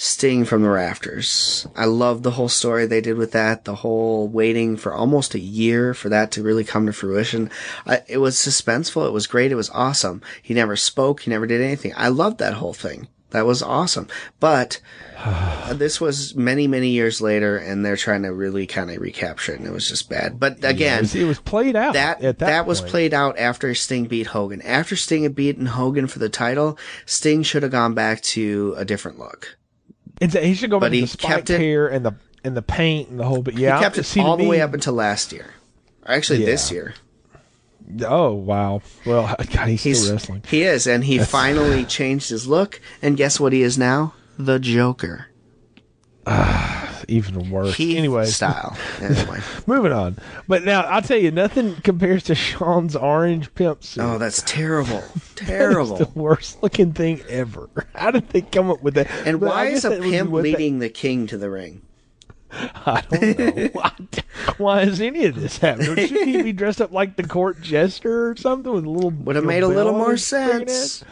Sting 0.00 0.44
from 0.44 0.62
the 0.62 0.70
Rafters. 0.70 1.66
I 1.74 1.86
loved 1.86 2.22
the 2.22 2.30
whole 2.30 2.48
story 2.48 2.86
they 2.86 3.00
did 3.00 3.16
with 3.16 3.32
that, 3.32 3.64
the 3.64 3.74
whole 3.74 4.28
waiting 4.28 4.76
for 4.76 4.94
almost 4.94 5.34
a 5.34 5.40
year 5.40 5.92
for 5.92 6.08
that 6.08 6.30
to 6.32 6.42
really 6.42 6.62
come 6.62 6.86
to 6.86 6.92
fruition. 6.92 7.50
I, 7.84 8.02
it 8.06 8.18
was 8.18 8.36
suspenseful. 8.36 9.08
It 9.08 9.12
was 9.12 9.26
great. 9.26 9.50
It 9.50 9.56
was 9.56 9.70
awesome. 9.70 10.22
He 10.40 10.54
never 10.54 10.76
spoke. 10.76 11.22
He 11.22 11.32
never 11.32 11.48
did 11.48 11.60
anything. 11.60 11.94
I 11.96 12.08
loved 12.08 12.38
that 12.38 12.54
whole 12.54 12.72
thing. 12.72 13.08
That 13.30 13.44
was 13.44 13.60
awesome. 13.60 14.06
But 14.38 14.80
this 15.72 16.00
was 16.00 16.32
many, 16.36 16.68
many 16.68 16.90
years 16.90 17.20
later, 17.20 17.58
and 17.58 17.84
they're 17.84 17.96
trying 17.96 18.22
to 18.22 18.32
really 18.32 18.68
kind 18.68 18.92
of 18.92 19.00
recapture 19.00 19.54
it, 19.54 19.58
and 19.58 19.66
it 19.66 19.72
was 19.72 19.88
just 19.88 20.08
bad. 20.08 20.38
But 20.38 20.64
again, 20.64 21.08
it 21.12 21.24
was 21.24 21.40
played 21.40 21.74
out 21.74 21.94
that 21.94 22.22
at 22.22 22.38
that, 22.38 22.46
that, 22.46 22.66
was 22.68 22.80
played 22.80 23.12
out 23.12 23.36
after 23.36 23.74
Sting 23.74 24.06
beat 24.06 24.28
Hogan. 24.28 24.62
After 24.62 24.94
Sting 24.94 25.24
had 25.24 25.34
beaten 25.34 25.66
Hogan 25.66 26.06
for 26.06 26.20
the 26.20 26.28
title, 26.28 26.78
Sting 27.04 27.42
should 27.42 27.64
have 27.64 27.72
gone 27.72 27.94
back 27.94 28.22
to 28.22 28.76
a 28.78 28.84
different 28.84 29.18
look. 29.18 29.56
It's, 30.20 30.34
he 30.34 30.54
should 30.54 30.70
go 30.70 30.80
back 30.80 30.90
to 30.90 31.00
the 31.00 31.06
spiked 31.06 31.50
it- 31.50 31.60
hair 31.60 31.88
and 31.88 32.04
the 32.04 32.14
and 32.44 32.56
the 32.56 32.62
paint 32.62 33.08
and 33.08 33.18
the 33.18 33.24
whole 33.24 33.42
bit. 33.42 33.54
Yeah, 33.58 33.76
he 33.78 33.82
kept 33.84 33.98
it 33.98 34.16
all 34.18 34.36
the 34.36 34.46
way 34.46 34.60
up 34.60 34.74
until 34.74 34.94
last 34.94 35.32
year. 35.32 35.54
Actually, 36.06 36.44
this 36.44 36.70
year. 36.70 36.94
Oh 38.04 38.32
wow! 38.32 38.82
Well, 39.06 39.34
God, 39.52 39.68
he's, 39.68 39.82
He's 39.82 40.00
still 40.02 40.14
wrestling. 40.14 40.42
He 40.48 40.62
is, 40.62 40.86
and 40.86 41.04
he 41.04 41.18
finally 41.18 41.84
changed 41.86 42.30
his 42.30 42.46
look. 42.46 42.80
And 43.02 43.16
guess 43.16 43.40
what 43.40 43.52
he 43.52 43.62
is 43.62 43.78
now? 43.78 44.14
The 44.38 44.58
Joker. 44.58 45.26
Ah. 46.26 46.97
Even 47.08 47.50
worse. 47.50 47.74
He 47.74 47.96
anyway, 47.96 48.26
style. 48.26 48.76
Anyway. 49.00 49.40
moving 49.66 49.92
on. 49.92 50.18
But 50.46 50.64
now 50.64 50.82
I'll 50.82 51.00
tell 51.00 51.16
you, 51.16 51.30
nothing 51.30 51.76
compares 51.76 52.22
to 52.24 52.34
Sean's 52.34 52.94
orange 52.94 53.52
pimp 53.54 53.82
suit. 53.82 54.02
Oh, 54.02 54.18
that's 54.18 54.42
terrible. 54.42 55.02
It's 55.40 55.98
the 55.98 56.10
worst 56.14 56.62
looking 56.62 56.92
thing 56.92 57.22
ever. 57.28 57.70
How 57.94 58.10
did 58.10 58.28
they 58.30 58.42
come 58.42 58.70
up 58.70 58.82
with 58.82 58.94
that? 58.94 59.08
And 59.24 59.40
But 59.40 59.48
why 59.48 59.66
is 59.66 59.84
a 59.84 59.90
that 59.90 60.02
pimp 60.02 60.30
leading 60.32 60.80
the 60.80 60.88
king 60.88 61.26
to 61.28 61.38
the 61.38 61.48
ring? 61.48 61.82
I 62.50 63.02
don't 63.08 63.38
know. 63.38 63.68
why, 63.72 63.92
why 64.56 64.80
is 64.82 65.00
any 65.00 65.26
of 65.26 65.36
this 65.40 65.58
happening? 65.58 65.94
Shouldn't 66.08 66.28
he 66.28 66.42
be 66.42 66.52
dressed 66.52 66.80
up 66.80 66.92
like 66.92 67.16
the 67.16 67.26
court 67.26 67.60
jester 67.60 68.30
or 68.30 68.36
something 68.36 68.72
with 68.72 68.84
a 68.84 68.90
little? 68.90 69.10
Would 69.10 69.36
have 69.36 69.44
made 69.44 69.62
a 69.62 69.68
little 69.68 69.92
more 69.92 70.16
sense. 70.16 71.04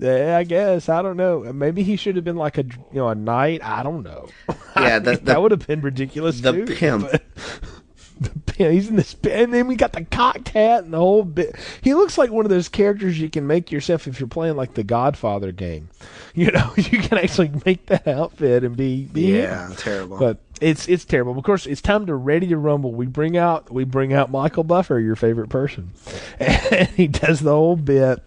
Yeah, 0.00 0.36
I 0.38 0.44
guess. 0.44 0.88
I 0.88 1.02
don't 1.02 1.16
know. 1.16 1.52
Maybe 1.52 1.82
he 1.82 1.96
should 1.96 2.16
have 2.16 2.24
been 2.24 2.36
like 2.36 2.58
a 2.58 2.64
you 2.64 2.78
know 2.94 3.08
a 3.08 3.14
knight. 3.14 3.62
I 3.62 3.82
don't 3.82 4.02
know. 4.02 4.28
Yeah, 4.76 4.98
the, 5.00 5.10
that 5.16 5.24
the, 5.24 5.40
would 5.40 5.50
have 5.50 5.66
been 5.66 5.80
ridiculous 5.80 6.40
the 6.40 6.52
too. 6.52 6.64
pimp. 6.64 7.10
the 8.20 8.30
pimp. 8.46 8.72
He's 8.72 8.88
in 8.88 8.96
this, 8.96 9.14
and 9.28 9.52
then 9.52 9.66
we 9.66 9.74
got 9.74 9.92
the 9.92 10.04
cocked 10.04 10.50
hat 10.50 10.84
and 10.84 10.92
the 10.94 10.98
whole 10.98 11.24
bit. 11.24 11.56
He 11.82 11.92
looks 11.92 12.16
like 12.16 12.30
one 12.30 12.46
of 12.46 12.50
those 12.50 12.68
characters 12.68 13.20
you 13.20 13.28
can 13.28 13.46
make 13.46 13.72
yourself 13.72 14.06
if 14.06 14.20
you're 14.20 14.28
playing 14.28 14.56
like 14.56 14.74
the 14.74 14.84
Godfather 14.84 15.52
game. 15.52 15.88
You 16.32 16.52
know, 16.52 16.72
you 16.76 17.00
can 17.00 17.18
actually 17.18 17.50
make 17.66 17.86
that 17.86 18.06
outfit 18.06 18.62
and 18.62 18.76
be, 18.76 19.02
be 19.06 19.32
him. 19.32 19.50
yeah, 19.50 19.74
terrible. 19.76 20.16
But 20.16 20.38
it's 20.60 20.88
it's 20.88 21.04
terrible. 21.04 21.36
Of 21.36 21.42
course, 21.44 21.66
it's 21.66 21.80
time 21.80 22.06
to 22.06 22.14
ready 22.14 22.46
to 22.46 22.56
rumble. 22.56 22.92
We 22.92 23.06
bring 23.06 23.36
out 23.36 23.68
we 23.72 23.82
bring 23.82 24.12
out 24.12 24.30
Michael 24.30 24.62
Buffer, 24.62 25.00
your 25.00 25.16
favorite 25.16 25.48
person, 25.48 25.90
and 26.38 26.86
he 26.90 27.08
does 27.08 27.40
the 27.40 27.50
whole 27.50 27.74
bit, 27.74 28.22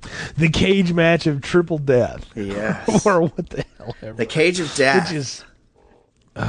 the 0.36 0.48
cage 0.48 0.92
match 0.92 1.26
of 1.26 1.40
triple 1.42 1.78
death, 1.78 2.30
yes. 2.34 3.06
or 3.06 3.22
what 3.22 3.50
the 3.50 3.64
hell 3.78 3.96
ever. 4.02 4.16
The 4.16 4.26
Cage 4.26 4.60
of 4.60 4.74
Death. 4.74 5.10
Which 5.10 5.16
is 5.18 5.44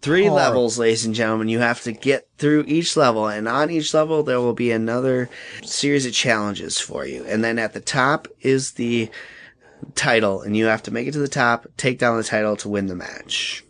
Three 0.00 0.26
hard. 0.26 0.36
levels, 0.36 0.78
ladies 0.78 1.06
and 1.06 1.14
gentlemen. 1.14 1.48
You 1.48 1.60
have 1.60 1.82
to 1.82 1.92
get 1.92 2.28
through 2.36 2.64
each 2.66 2.96
level, 2.96 3.26
and 3.26 3.48
on 3.48 3.70
each 3.70 3.94
level 3.94 4.22
there 4.22 4.40
will 4.40 4.52
be 4.52 4.70
another 4.70 5.30
series 5.62 6.04
of 6.04 6.12
challenges 6.12 6.78
for 6.78 7.06
you. 7.06 7.24
And 7.24 7.42
then 7.42 7.58
at 7.58 7.72
the 7.72 7.80
top 7.80 8.28
is 8.42 8.72
the 8.72 9.10
title, 9.94 10.42
and 10.42 10.56
you 10.56 10.66
have 10.66 10.82
to 10.84 10.90
make 10.90 11.06
it 11.06 11.12
to 11.12 11.18
the 11.18 11.28
top, 11.28 11.66
take 11.76 11.98
down 11.98 12.16
the 12.16 12.24
title 12.24 12.56
to 12.56 12.68
win 12.68 12.86
the 12.86 12.94
match. 12.94 13.64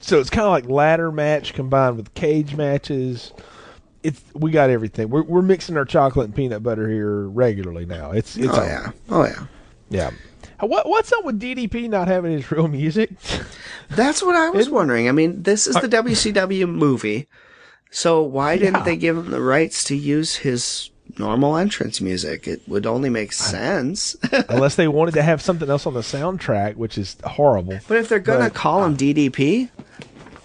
so 0.00 0.20
it's 0.20 0.30
kind 0.30 0.44
of 0.44 0.50
like 0.50 0.68
ladder 0.68 1.10
match 1.10 1.54
combined 1.54 1.96
with 1.96 2.12
cage 2.14 2.54
matches. 2.54 3.32
It's 4.04 4.22
we 4.34 4.50
got 4.52 4.70
everything. 4.70 5.08
We're 5.08 5.22
we're 5.24 5.42
mixing 5.42 5.76
our 5.76 5.84
chocolate 5.84 6.26
and 6.26 6.34
peanut 6.36 6.62
butter 6.62 6.88
here 6.88 7.22
regularly 7.22 7.86
now. 7.86 8.12
It's 8.12 8.36
it's 8.36 8.52
oh 8.52 8.60
on. 8.60 8.66
yeah, 8.68 8.90
oh 9.08 9.24
yeah. 9.24 9.46
yeah. 9.88 10.10
What 10.60 10.88
what's 10.88 11.12
up 11.12 11.24
with 11.24 11.40
DDP 11.40 11.88
not 11.88 12.06
having 12.06 12.30
his 12.32 12.50
real 12.52 12.68
music? 12.68 13.10
That's 13.90 14.22
what 14.22 14.36
I 14.36 14.50
was 14.50 14.70
wondering. 14.70 15.08
I 15.08 15.12
mean, 15.12 15.42
this 15.42 15.66
is 15.66 15.74
the 15.74 15.86
uh, 15.98 16.02
WCW 16.02 16.68
movie, 16.68 17.26
so 17.90 18.22
why 18.22 18.56
didn't 18.56 18.74
Yeah. 18.74 18.82
they 18.84 18.96
give 18.96 19.16
him 19.16 19.30
the 19.30 19.40
rights 19.40 19.82
to 19.84 19.96
use 19.96 20.36
his 20.36 20.90
normal 21.18 21.56
entrance 21.56 22.00
music? 22.00 22.46
It 22.46 22.62
would 22.68 22.86
only 22.86 23.10
make 23.10 23.32
sense. 23.32 24.16
Unless 24.48 24.76
they 24.76 24.86
wanted 24.88 25.14
to 25.14 25.22
have 25.22 25.42
something 25.42 25.68
else 25.68 25.86
on 25.86 25.94
the 25.94 26.00
soundtrack, 26.00 26.76
which 26.76 26.96
is 26.98 27.16
horrible. 27.24 27.78
But 27.88 27.96
if 27.98 28.08
they're 28.08 28.18
gonna 28.18 28.44
But- 28.44 28.54
call 28.54 28.84
him 28.84 28.96
DDP, 28.96 29.70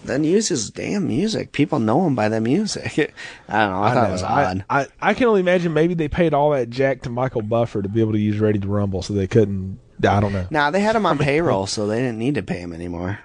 then 0.04 0.24
use 0.24 0.48
his 0.48 0.70
damn 0.70 1.08
music. 1.08 1.52
People 1.52 1.80
know 1.80 2.06
him 2.06 2.16
by 2.16 2.30
the 2.30 2.42
music. 2.42 2.98
I 3.50 3.60
don't 3.66 3.72
know. 3.72 3.84
I, 3.84 3.94
thought 3.94 4.10
it 4.10 4.12
was 4.12 4.24
odd. 4.24 4.66
I, 4.70 4.82
I, 4.82 4.88
I 5.02 5.14
can 5.14 5.28
only 5.28 5.42
imagine 5.42 5.74
maybe 5.74 5.94
they 5.94 6.08
paid 6.08 6.34
all 6.34 6.52
that 6.52 6.70
jack 6.70 7.02
to 7.04 7.10
Michael 7.10 7.42
Buffer 7.42 7.82
to 7.82 7.90
be 7.90 8.02
able 8.02 8.14
to 8.14 8.20
use 8.20 8.40
Ready 8.40 8.60
to 8.60 8.68
Rumble, 8.68 9.02
so 9.02 9.14
they 9.14 9.28
couldn't. 9.28 9.80
I 10.08 10.20
don't 10.20 10.32
know. 10.32 10.48
Nah, 10.50 10.72
they 10.72 10.80
had 10.80 10.96
him 10.96 11.06
on 11.06 11.18
payroll, 11.18 11.68
so 11.68 11.88
they 11.88 11.98
didn't 11.98 12.20
need 12.20 12.36
to 12.36 12.44
pay 12.44 12.60
him 12.60 12.72
anymore. 12.74 13.20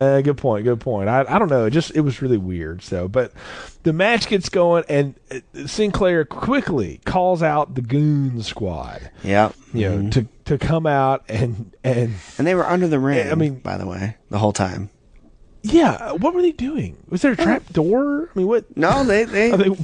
Uh, 0.00 0.20
good 0.22 0.36
point. 0.36 0.64
Good 0.64 0.80
point. 0.80 1.08
I, 1.08 1.24
I 1.28 1.38
don't 1.38 1.48
know. 1.48 1.66
It 1.66 1.70
just 1.70 1.94
it 1.94 2.00
was 2.00 2.20
really 2.20 2.38
weird. 2.38 2.82
So, 2.82 3.08
but 3.08 3.32
the 3.82 3.92
match 3.92 4.28
gets 4.28 4.48
going, 4.48 4.84
and 4.88 5.14
uh, 5.30 5.66
Sinclair 5.66 6.24
quickly 6.24 7.00
calls 7.04 7.42
out 7.42 7.74
the 7.74 7.82
Goon 7.82 8.42
Squad. 8.42 9.10
Yep. 9.22 9.54
You 9.72 9.88
know, 9.88 10.10
to 10.10 10.28
to 10.46 10.58
come 10.58 10.86
out 10.86 11.24
and 11.28 11.74
and 11.84 12.14
And 12.38 12.46
they 12.46 12.54
were 12.54 12.66
under 12.66 12.88
the 12.88 12.98
ring. 12.98 13.30
I 13.30 13.34
mean- 13.34 13.60
by 13.60 13.76
the 13.78 13.86
way, 13.86 14.16
the 14.30 14.38
whole 14.38 14.52
time. 14.52 14.90
Yeah, 15.62 16.12
what 16.12 16.34
were 16.34 16.42
they 16.42 16.52
doing? 16.52 16.96
Was 17.08 17.22
there 17.22 17.32
a 17.32 17.40
uh, 17.40 17.44
trap 17.44 17.72
door? 17.72 18.30
I 18.34 18.38
mean, 18.38 18.46
what? 18.46 18.76
No, 18.76 19.04
they 19.04 19.24
they, 19.24 19.50
they 19.56 19.76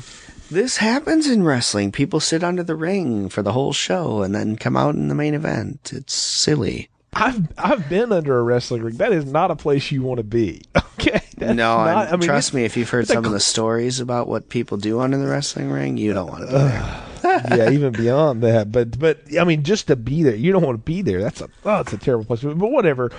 this 0.51 0.77
happens 0.77 1.29
in 1.29 1.43
wrestling. 1.43 1.93
People 1.93 2.21
sit 2.21 2.45
under 2.45 2.63
the 2.63 2.77
ring 2.77 3.29
for 3.29 3.43
the 3.43 3.53
whole 3.53 3.73
show 3.73 4.23
and 4.23 4.35
then 4.35 4.57
come 4.57 4.77
out 4.77 4.95
in 4.95 5.09
the 5.09 5.15
main 5.15 5.35
event. 5.35 5.91
It's 5.93 6.15
silly. 6.15 6.89
I've 7.13 7.49
I've 7.59 7.89
been 7.89 8.13
under 8.13 8.39
a 8.39 8.43
wrestling 8.43 8.83
ring. 8.83 8.97
That 8.99 9.13
is 9.13 9.25
not 9.25 9.51
a 9.51 9.57
place 9.57 9.91
you 9.91 10.03
want 10.03 10.19
to 10.19 10.25
be. 10.25 10.63
Okay. 10.99 11.21
That's 11.37 11.55
no, 11.55 11.85
not, 11.85 12.09
I 12.09 12.13
mean, 12.13 12.23
trust 12.23 12.55
me, 12.55 12.65
if 12.65 12.75
you've 12.75 12.89
heard 12.89 13.07
some 13.07 13.27
of 13.27 13.31
the 13.31 13.39
stories 13.39 14.01
about 14.01 14.29
what 14.29 14.49
people 14.49 14.79
do 14.79 14.99
under 15.01 15.19
the 15.19 15.27
wrestling 15.27 15.71
ring, 15.71 15.99
you 15.99 16.15
don't 16.15 16.27
want 16.27 16.41
to 16.41 16.47
be 16.47 16.53
there. 16.53 17.07
yeah, 17.57 17.71
even 17.71 17.93
beyond 17.93 18.43
that. 18.43 18.73
But 18.73 18.99
but 18.99 19.21
I 19.39 19.45
mean, 19.45 19.63
just 19.63 19.89
to 19.89 19.95
be 19.95 20.23
there, 20.23 20.35
you 20.35 20.53
don't 20.53 20.65
want 20.65 20.79
to 20.79 20.83
be 20.83 21.03
there. 21.03 21.21
That's 21.21 21.43
a 21.43 21.51
oh, 21.67 21.81
it's 21.81 21.93
a 21.93 21.99
terrible 21.99 22.25
place. 22.25 22.41
But 22.43 22.57
whatever. 22.57 23.13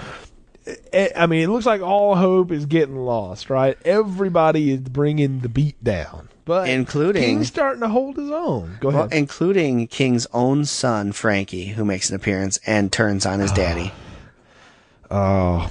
Eh, 0.91 1.10
I 1.15 1.26
mean, 1.27 1.41
it 1.44 1.48
looks 1.49 1.65
like 1.65 1.81
all 1.81 2.15
hope 2.15 2.52
is 2.52 2.65
getting 2.65 2.98
lost, 2.98 3.49
right? 3.49 3.77
Everybody 3.85 4.72
is 4.72 4.81
bringing 4.81 5.39
the 5.39 5.49
beat 5.49 5.81
down, 5.84 6.27
but 6.45 6.68
Including- 6.69 7.22
King's 7.23 7.48
starting 7.48 7.81
to 7.81 7.88
hold 7.89 8.18
his 8.18 8.30
own. 8.31 8.77
Go 8.81 8.89
Well, 8.89 8.99
ahead. 9.06 9.14
including 9.14 9.88
King's 9.88 10.27
own 10.34 10.65
son, 10.65 11.11
Frankie, 11.14 11.68
who 11.68 11.85
makes 11.85 12.10
an 12.10 12.15
appearance 12.15 12.60
and 12.65 12.91
turns 12.91 13.26
on 13.26 13.39
his 13.39 13.52
daddy. 13.52 13.91
oh, 15.11 15.69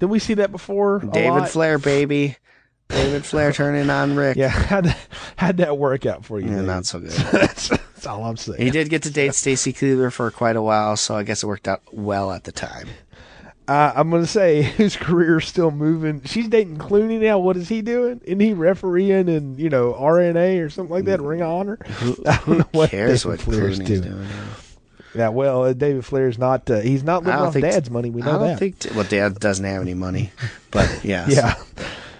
did 0.00 0.06
we 0.06 0.18
see 0.18 0.34
that 0.34 0.52
before? 0.52 0.98
David? 1.00 1.48
Flair, 1.48 1.78
baby. 1.78 2.36
David 2.88 3.24
Flair 3.24 3.52
turning 3.52 3.90
on 3.90 4.14
Ric. 4.14 4.36
Yeah, 4.36 4.48
how'd, 4.48 4.94
how'd 5.36 5.56
that 5.56 5.76
work 5.78 6.06
out 6.06 6.24
for 6.24 6.38
you? 6.38 6.48
Yeah, 6.50 6.60
not 6.60 6.86
so 6.86 7.00
good. 7.00 7.10
that's, 7.32 7.68
that's 7.68 8.06
all 8.06 8.24
I'm 8.24 8.36
saying. 8.36 8.60
He 8.60 8.70
did 8.70 8.90
get 8.90 9.02
to 9.04 9.10
date 9.10 9.34
Stacy 9.34 9.72
Keibler 9.72 10.12
for 10.12 10.30
quite 10.30 10.54
a 10.56 10.62
while, 10.62 10.96
so 10.96 11.16
I 11.16 11.22
guess 11.24 11.42
it 11.42 11.46
worked 11.46 11.66
out 11.66 11.82
well 11.92 12.30
at 12.32 12.44
the 12.44 12.52
time. 12.52 12.88
Uh, 13.68 13.92
I'm 13.96 14.10
going 14.10 14.22
to 14.22 14.28
say 14.28 14.62
his 14.62 14.96
career's 14.96 15.46
still 15.48 15.70
moving. 15.70 16.22
She's 16.24 16.48
dating 16.48 16.78
Clooney 16.78 17.20
now. 17.20 17.38
What 17.38 17.56
is 17.56 17.68
he 17.68 17.82
doing? 17.82 18.20
Isn't 18.24 18.40
he 18.40 18.52
refereeing 18.52 19.28
and 19.28 19.58
you 19.58 19.68
know 19.70 19.92
RNA 19.94 20.64
or 20.64 20.70
something 20.70 20.94
like 20.94 21.04
that? 21.06 21.20
Ring 21.20 21.42
of 21.42 21.48
Honor. 21.48 21.78
I 22.26 22.40
don't 22.46 22.58
know 22.58 22.68
what 22.72 22.90
Cares 22.90 23.24
David 23.24 23.38
what 23.38 23.40
Flair's 23.40 23.78
Clooney's 23.80 23.88
doing. 23.88 24.02
doing. 24.02 24.28
Yeah, 25.14 25.30
well, 25.30 25.64
uh, 25.64 25.72
David 25.72 26.04
Flair's 26.04 26.38
not. 26.38 26.70
Uh, 26.70 26.80
he's 26.80 27.02
not 27.02 27.22
I 27.22 27.26
living 27.26 27.40
off 27.46 27.52
think 27.54 27.64
Dad's 27.64 27.90
money. 27.90 28.10
We 28.10 28.22
I 28.22 28.26
know 28.26 28.32
don't 28.38 28.46
that. 28.48 28.58
think. 28.58 28.76
Well, 28.94 29.04
Dad 29.04 29.40
doesn't 29.40 29.64
have 29.64 29.80
any 29.80 29.94
money, 29.94 30.30
but 30.70 31.00
yes. 31.04 31.30
yeah. 31.34 31.54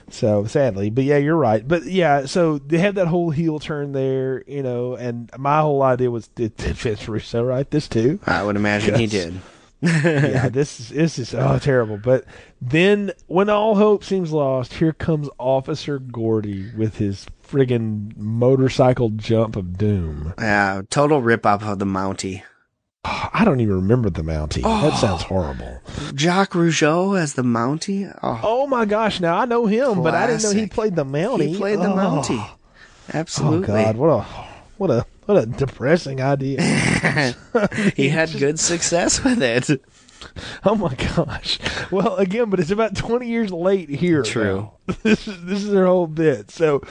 So 0.09 0.47
sadly, 0.47 0.89
but 0.89 1.05
yeah, 1.05 1.19
you're 1.19 1.37
right. 1.37 1.67
But 1.67 1.85
yeah, 1.85 2.27
so 2.27 2.59
they 2.59 2.79
had 2.79 2.95
that 2.95 3.07
whole 3.09 3.31
heel 3.31 3.59
turn 3.59 3.93
there, 3.93 4.43
you 4.47 4.63
know, 4.63 4.95
and 4.95 5.31
my 5.37 5.61
whole 5.61 5.83
idea 5.83 6.11
was 6.11 6.29
did, 6.29 6.57
did 6.57 6.77
Vince 6.77 7.07
Russo 7.09 7.45
write 7.45 7.71
this 7.71 7.87
too? 7.89 8.19
I 8.25 8.43
would 8.43 8.57
imagine 8.57 8.95
he 8.95 9.07
did. 9.07 9.35
yeah, 9.83 10.49
this 10.49 10.81
is 10.81 10.89
this 10.89 11.19
is 11.19 11.35
oh 11.35 11.59
terrible. 11.59 11.99
But 11.99 12.25
then 12.63 13.13
when 13.27 13.51
all 13.51 13.75
hope 13.77 14.03
seems 14.05 14.33
lost, 14.33 14.75
here 14.75 14.93
comes 14.93 15.29
Officer 15.39 15.99
Gordy 15.99 16.71
with 16.77 16.97
his 16.97 17.27
friggin' 17.47 18.17
motorcycle 18.17 19.11
jump 19.11 19.55
of 19.55 19.77
doom. 19.77 20.33
Yeah, 20.39 20.83
total 20.89 21.21
rip 21.21 21.45
off 21.45 21.63
of 21.63 21.79
the 21.79 21.85
Mountie. 21.85 22.43
I 23.05 23.43
don't 23.45 23.61
even 23.61 23.77
remember 23.77 24.11
the 24.11 24.23
Mountie. 24.23 24.63
That 24.63 24.93
oh. 24.95 24.97
sounds 24.97 25.23
horrible. 25.23 25.81
Jacques 26.17 26.55
Rougeau 26.55 27.17
as 27.17 27.35
the 27.35 27.43
Mountie. 27.45 28.13
Oh, 28.23 28.41
Oh 28.43 28.67
my 28.67 28.85
gosh! 28.87 29.21
Now 29.21 29.37
I 29.37 29.45
know 29.45 29.67
him, 29.67 30.03
but 30.03 30.15
I 30.15 30.27
didn't 30.27 30.43
know 30.43 30.53
he 30.53 30.67
played 30.67 30.97
the 30.97 31.05
Mountie. 31.05 31.49
he 31.49 31.57
played 31.57 31.79
the 31.81 31.93
Oh. 31.93 31.97
Mountie. 31.97 32.39
Oh 32.41 32.57
Absolutely. 33.13 33.67
God! 33.67 33.97
What 33.97 34.09
a 34.09 34.23
what 34.79 34.91
a 34.91 35.07
what 35.27 35.43
a 35.43 35.47
depressing 35.47 36.21
idea. 36.21 36.61
he 37.97 38.09
had 38.09 38.33
good 38.33 38.59
success 38.59 39.23
with 39.23 39.43
it. 39.43 39.83
Oh 40.65 40.75
my 40.75 40.95
gosh. 40.95 41.59
Well, 41.91 42.17
again, 42.17 42.51
but 42.51 42.61
it's 42.61 42.71
about 42.71 42.97
20 42.97 43.29
years 43.29 43.53
late 43.53 43.89
here. 43.89 44.23
True. 44.23 44.73
now. 44.89 44.95
This 45.03 45.29
is 45.29 45.45
this 45.45 45.63
is 45.63 45.71
their 45.71 45.87
whole 45.87 46.07
bit. 46.07 46.51
So, 46.51 46.83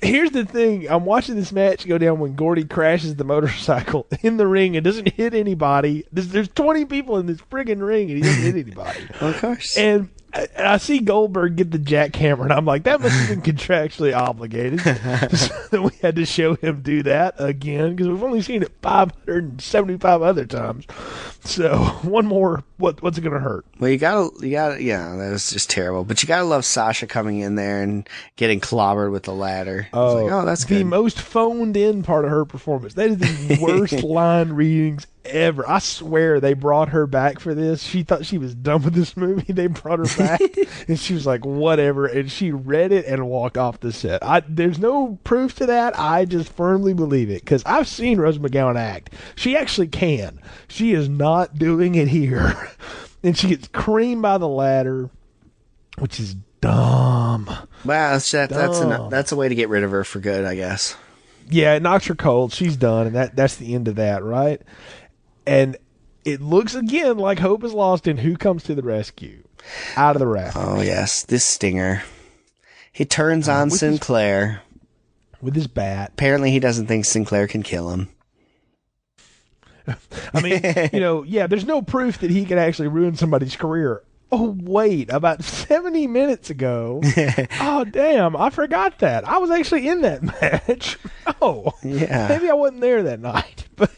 here's 0.00 0.30
the 0.30 0.44
thing. 0.44 0.90
I'm 0.90 1.04
watching 1.04 1.36
this 1.36 1.52
match 1.52 1.86
go 1.86 1.98
down 1.98 2.18
when 2.18 2.34
Gordy 2.34 2.64
crashes 2.64 3.16
the 3.16 3.24
motorcycle 3.24 4.06
in 4.22 4.36
the 4.36 4.46
ring 4.46 4.76
and 4.76 4.84
doesn't 4.84 5.12
hit 5.12 5.34
anybody. 5.34 6.04
There's, 6.12 6.28
there's 6.28 6.48
20 6.48 6.86
people 6.86 7.18
in 7.18 7.26
this 7.26 7.40
friggin' 7.50 7.86
ring 7.86 8.10
and 8.10 8.16
he 8.18 8.22
doesn't 8.22 8.42
hit 8.42 8.66
anybody. 8.66 9.00
Of 9.20 9.38
course. 9.40 9.76
And 9.76 10.08
I, 10.34 10.48
and 10.56 10.66
I 10.66 10.76
see 10.78 11.00
Goldberg 11.00 11.56
get 11.56 11.70
the 11.70 11.78
jackhammer, 11.78 12.42
and 12.42 12.52
I'm 12.52 12.64
like, 12.64 12.84
that 12.84 13.00
must 13.00 13.14
have 13.14 13.28
been 13.42 13.54
contractually 13.56 14.16
obligated. 14.16 14.80
so 15.70 15.82
we 15.82 15.90
had 16.00 16.16
to 16.16 16.24
show 16.24 16.54
him 16.54 16.82
do 16.82 17.02
that 17.02 17.34
again 17.38 17.94
because 17.94 18.08
we've 18.08 18.22
only 18.22 18.40
seen 18.40 18.62
it 18.62 18.72
575 18.80 20.22
other 20.22 20.46
times. 20.46 20.86
So 21.44 21.76
one 22.02 22.26
more, 22.26 22.64
what 22.78 23.02
what's 23.02 23.18
it 23.18 23.22
going 23.22 23.34
to 23.34 23.40
hurt? 23.40 23.66
Well, 23.78 23.90
you 23.90 23.98
gotta, 23.98 24.30
you 24.46 24.52
gotta, 24.52 24.82
yeah, 24.82 25.14
that 25.16 25.30
was 25.30 25.50
just 25.50 25.68
terrible. 25.68 26.04
But 26.04 26.22
you 26.22 26.26
gotta 26.26 26.44
love 26.44 26.64
Sasha 26.64 27.06
coming 27.06 27.40
in 27.40 27.56
there 27.56 27.82
and 27.82 28.08
getting 28.36 28.60
clobbered 28.60 29.12
with 29.12 29.24
the 29.24 29.34
ladder. 29.34 29.88
Oh, 29.92 30.24
like, 30.24 30.32
oh 30.32 30.44
that's 30.46 30.64
the 30.64 30.78
good. 30.78 30.86
most 30.86 31.20
phoned 31.20 31.76
in 31.76 32.02
part 32.02 32.24
of 32.24 32.30
her 32.30 32.44
performance. 32.44 32.94
That 32.94 33.10
is 33.10 33.18
the 33.18 33.58
worst 33.60 34.02
line 34.02 34.52
readings 34.52 35.06
ever. 35.24 35.68
I 35.68 35.78
swear 35.78 36.40
they 36.40 36.54
brought 36.54 36.90
her 36.90 37.06
back 37.06 37.40
for 37.40 37.54
this. 37.54 37.82
She 37.82 38.02
thought 38.02 38.26
she 38.26 38.38
was 38.38 38.54
done 38.54 38.82
with 38.82 38.94
this 38.94 39.16
movie. 39.16 39.52
They 39.52 39.66
brought 39.66 39.98
her 39.98 40.16
back, 40.16 40.40
and 40.88 40.98
she 40.98 41.14
was 41.14 41.26
like, 41.26 41.44
"Whatever," 41.44 42.06
and 42.06 42.30
she 42.30 42.50
read 42.50 42.92
it 42.92 43.06
and 43.06 43.28
walked 43.28 43.56
off 43.56 43.80
the 43.80 43.92
set. 43.92 44.22
I, 44.24 44.42
there's 44.48 44.78
no 44.78 45.18
proof 45.24 45.54
to 45.56 45.66
that. 45.66 45.98
I 45.98 46.24
just 46.24 46.52
firmly 46.52 46.94
believe 46.94 47.30
it 47.30 47.42
because 47.42 47.62
I've 47.64 47.88
seen 47.88 48.18
Rose 48.18 48.38
McGowan 48.38 48.76
act. 48.76 49.12
She 49.36 49.56
actually 49.56 49.88
can. 49.88 50.40
She 50.68 50.92
is 50.92 51.08
not 51.08 51.58
doing 51.58 51.94
it 51.94 52.08
here, 52.08 52.70
and 53.22 53.36
she 53.36 53.48
gets 53.48 53.68
creamed 53.68 54.22
by 54.22 54.38
the 54.38 54.48
ladder, 54.48 55.10
which 55.98 56.18
is 56.18 56.36
dumb. 56.62 57.46
Wow, 57.84 58.12
that's 58.12 58.30
that, 58.30 58.48
that's 58.48 58.80
Dumb. 58.80 58.92
a, 58.92 59.08
that's 59.10 59.32
a 59.32 59.36
way 59.36 59.48
to 59.48 59.54
get 59.54 59.68
rid 59.68 59.82
of 59.82 59.90
her 59.90 60.04
for 60.04 60.20
good, 60.20 60.44
I 60.44 60.54
guess. 60.54 60.96
Yeah, 61.50 61.74
it 61.74 61.82
knocks 61.82 62.06
her 62.06 62.14
cold. 62.14 62.52
She's 62.52 62.76
done, 62.76 63.08
and 63.08 63.16
that 63.16 63.36
that's 63.36 63.56
the 63.56 63.74
end 63.74 63.88
of 63.88 63.96
that, 63.96 64.24
right? 64.24 64.62
And 65.46 65.76
it 66.24 66.40
looks 66.40 66.74
again 66.74 67.18
like 67.18 67.38
hope 67.38 67.64
is 67.64 67.72
lost. 67.72 68.06
And 68.06 68.20
who 68.20 68.36
comes 68.36 68.62
to 68.64 68.74
the 68.74 68.82
rescue? 68.82 69.42
Out 69.96 70.16
of 70.16 70.20
the 70.20 70.26
raft 70.26 70.56
Oh 70.58 70.80
yes, 70.80 71.22
this 71.22 71.44
stinger. 71.44 72.02
He 72.92 73.04
turns 73.04 73.48
uh, 73.48 73.52
on 73.54 73.64
with 73.66 73.72
his- 73.72 73.80
Sinclair. 73.80 74.62
with 75.40 75.54
his 75.54 75.66
bat. 75.68 76.10
Apparently, 76.14 76.50
he 76.50 76.58
doesn't 76.60 76.86
think 76.86 77.04
Sinclair 77.04 77.46
can 77.46 77.62
kill 77.62 77.90
him. 77.90 78.08
I 80.34 80.40
mean, 80.40 80.60
you 80.92 81.00
know, 81.00 81.22
yeah. 81.22 81.46
There's 81.46 81.64
no 81.64 81.82
proof 81.82 82.18
that 82.18 82.30
he 82.30 82.44
could 82.44 82.58
actually 82.58 82.88
ruin 82.88 83.16
somebody's 83.16 83.56
career. 83.56 84.02
Oh 84.34 84.56
wait, 84.62 85.10
about 85.12 85.44
70 85.44 86.06
minutes 86.06 86.48
ago. 86.50 87.02
oh 87.60 87.84
damn, 87.84 88.34
I 88.34 88.48
forgot 88.50 88.98
that. 89.00 89.28
I 89.28 89.36
was 89.38 89.50
actually 89.50 89.86
in 89.88 90.00
that 90.00 90.22
match. 90.66 90.98
Oh, 91.42 91.72
Yeah. 91.82 92.28
Maybe 92.28 92.48
I 92.48 92.54
wasn't 92.54 92.80
there 92.80 93.02
that 93.02 93.20
night, 93.20 93.66
but 93.76 93.90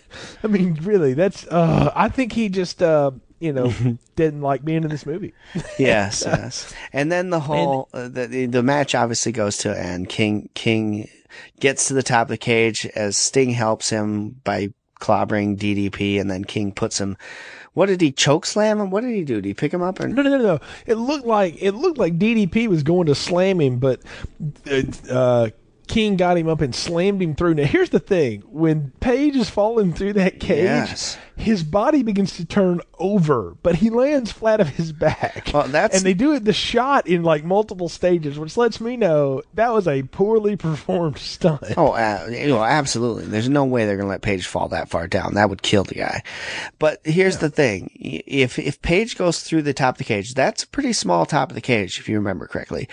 I 0.43 0.48
mean, 0.48 0.74
really, 0.82 1.15
that's. 1.15 1.47
uh 1.47 1.93
I 1.94 2.09
think 2.09 2.32
he 2.32 2.48
just, 2.48 2.82
uh 2.82 3.12
you 3.40 3.52
know, 3.52 3.73
didn't 4.16 4.40
like 4.40 4.65
being 4.65 4.82
in 4.85 4.89
this 4.90 5.06
movie. 5.06 5.35
yes, 5.78 6.24
yes. 6.27 6.73
And 6.93 7.12
then 7.12 7.31
the 7.31 7.40
whole 7.40 7.89
uh, 7.93 8.09
the 8.09 8.27
the- 8.27 8.47
the 8.47 8.62
match 8.62 8.94
obviously 8.94 9.32
goes 9.32 9.59
to 9.59 9.78
end. 9.78 10.09
King 10.09 10.48
King 10.55 11.09
gets 11.61 11.89
to 11.89 11.94
the 11.94 12.02
top 12.02 12.23
of 12.23 12.28
the 12.28 12.36
cage 12.39 12.86
as 12.97 13.16
Sting 13.16 13.51
helps 13.51 13.90
him 13.90 14.40
by 14.44 14.69
clobbering 15.01 15.59
DDP, 15.59 16.20
and 16.20 16.31
then 16.31 16.44
King 16.44 16.73
puts 16.73 16.98
him. 17.01 17.16
What 17.74 17.86
did 17.86 18.01
he 18.01 18.12
choke 18.12 18.46
slam 18.46 18.80
him? 18.80 18.90
What 18.90 19.02
did 19.02 19.14
he 19.14 19.24
do? 19.24 19.36
Did 19.36 19.44
he 19.44 19.55
pick 19.55 19.74
him 19.74 19.82
up? 19.82 20.01
Or 20.01 20.09
No, 20.09 20.22
no, 20.22 20.30
no, 20.30 20.38
no. 20.38 20.60
It 20.86 20.94
looked 20.94 21.26
like 21.26 21.60
it 21.60 21.72
looked 21.72 21.98
like 21.98 22.18
DDP 22.18 22.68
was 22.68 22.82
going 22.82 23.06
to 23.06 23.14
slam 23.14 23.60
him, 23.60 23.78
but 23.78 24.01
uh, 24.70 24.82
uh, 25.10 25.51
King 25.86 26.16
got 26.16 26.36
him 26.39 26.48
up 26.48 26.61
and 26.61 26.74
slammed 26.74 27.23
him 27.23 27.35
through. 27.35 27.55
Now, 27.55 27.65
here's 27.65 27.90
the 27.90 28.01
thing: 28.01 28.43
when 28.48 28.93
Page 29.01 29.36
is 29.36 29.51
falling 29.51 29.93
through 29.93 30.15
that 30.15 30.40
cage, 30.40 30.65
Yes. 30.65 31.19
his 31.36 31.62
body 31.62 32.02
begins 32.02 32.36
to 32.36 32.44
turn 32.44 32.81
over, 32.98 33.55
but 33.62 33.77
he 33.77 33.90
lands 33.90 34.32
flat 34.32 34.61
of 34.61 34.69
his 34.70 34.93
back. 34.93 35.51
Well, 35.52 35.65
and 35.74 35.93
they 36.02 36.15
do 36.15 36.32
it 36.35 36.44
the 36.44 36.52
shot 36.52 37.06
in 37.06 37.23
like 37.23 37.44
multiple 37.44 37.89
stages, 37.89 38.39
which 38.39 38.56
lets 38.56 38.81
me 38.81 38.97
know 38.97 39.43
that 39.55 39.73
was 39.73 39.86
a 39.86 40.05
poorly 40.05 40.56
performed 40.56 41.19
stunt. 41.19 41.62
Oh, 41.77 41.89
uh, 41.93 42.28
you 42.31 42.48
know, 42.48 42.62
absolutely. 42.62 43.27
There's 43.27 43.48
no 43.48 43.65
way 43.65 43.85
they're 43.85 43.97
going 43.97 44.06
to 44.06 44.11
let 44.11 44.23
Page 44.23 44.47
fall 44.47 44.69
that 44.69 44.89
far 44.89 45.06
down. 45.06 45.35
That 45.35 45.51
would 45.51 45.62
kill 45.62 45.85
the 45.85 45.97
guy. 45.97 46.23
But 46.78 47.01
here's 47.05 47.39
the 47.39 47.51
thing. 47.51 47.90
If, 47.94 48.59
if 48.59 48.81
Page 48.81 49.16
goes 49.16 49.40
through 49.43 49.62
the 49.62 49.74
top 49.74 49.94
of 49.94 49.98
the 49.98 50.05
cage, 50.05 50.35
that's 50.35 50.62
a 50.62 50.69
pretty 50.69 50.93
small 50.93 51.27
top 51.27 51.51
of 51.51 51.55
the 51.55 51.61
cage, 51.61 51.98
if 51.98 52.09
you 52.09 52.16
remember 52.16 52.47
correctly. 52.47 52.89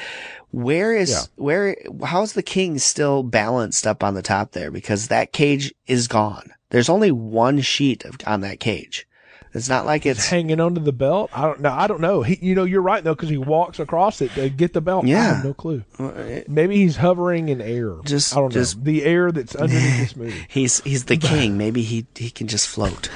Where 0.51 0.93
is, 0.95 1.11
Yeah. 1.11 1.21
where, 1.35 1.77
how's 2.03 2.33
the 2.33 2.43
king 2.43 2.77
still 2.79 3.23
balanced 3.23 3.87
up 3.87 4.03
on 4.03 4.13
the 4.13 4.21
top 4.21 4.51
there? 4.51 4.69
Because 4.71 5.07
that 5.07 5.31
cage 5.33 5.73
is 5.87 6.07
gone. 6.07 6.51
There's 6.69 6.89
only 6.89 7.11
one 7.11 7.61
sheet 7.61 8.05
of, 8.05 8.15
on 8.27 8.41
that 8.41 8.59
cage. 8.59 9.07
It's 9.53 9.67
not 9.67 9.85
like 9.85 10.05
it's, 10.05 10.27
Hanging 10.29 10.61
onto 10.61 10.79
the 10.79 10.93
belt, 10.93 11.29
I 11.33 11.41
don't 11.41 11.59
know. 11.59 11.71
I 11.73 11.85
don't 11.87 11.99
know. 11.99 12.21
He, 12.21 12.39
you 12.41 12.55
know, 12.55 12.63
you're 12.63 12.81
right 12.81 13.03
though, 13.03 13.13
because 13.13 13.27
he 13.27 13.37
walks 13.37 13.79
across 13.79 14.21
it 14.21 14.31
to 14.35 14.49
get 14.49 14.71
the 14.71 14.79
belt. 14.79 15.03
I 15.03 15.09
Yeah. 15.09 15.35
have 15.35 15.43
no 15.45 15.53
clue. 15.53 15.83
Maybe 16.47 16.77
he's 16.77 16.95
hovering 16.95 17.49
in 17.49 17.59
air. 17.59 17.95
Just- 18.05 18.31
I 18.33 18.39
don't 18.39 18.51
just- 18.53 18.77
know 18.77 18.83
the 18.85 19.03
air 19.03 19.29
that's 19.31 19.53
underneath 19.53 19.99
this 19.99 20.15
movie. 20.15 20.45
he's, 20.49 20.79
he's 20.85 21.03
the 21.05 21.17
king. 21.17 21.57
Maybe 21.57 21.81
he, 21.81 22.05
he 22.15 22.29
can 22.29 22.47
just 22.47 22.65
float. 22.67 23.09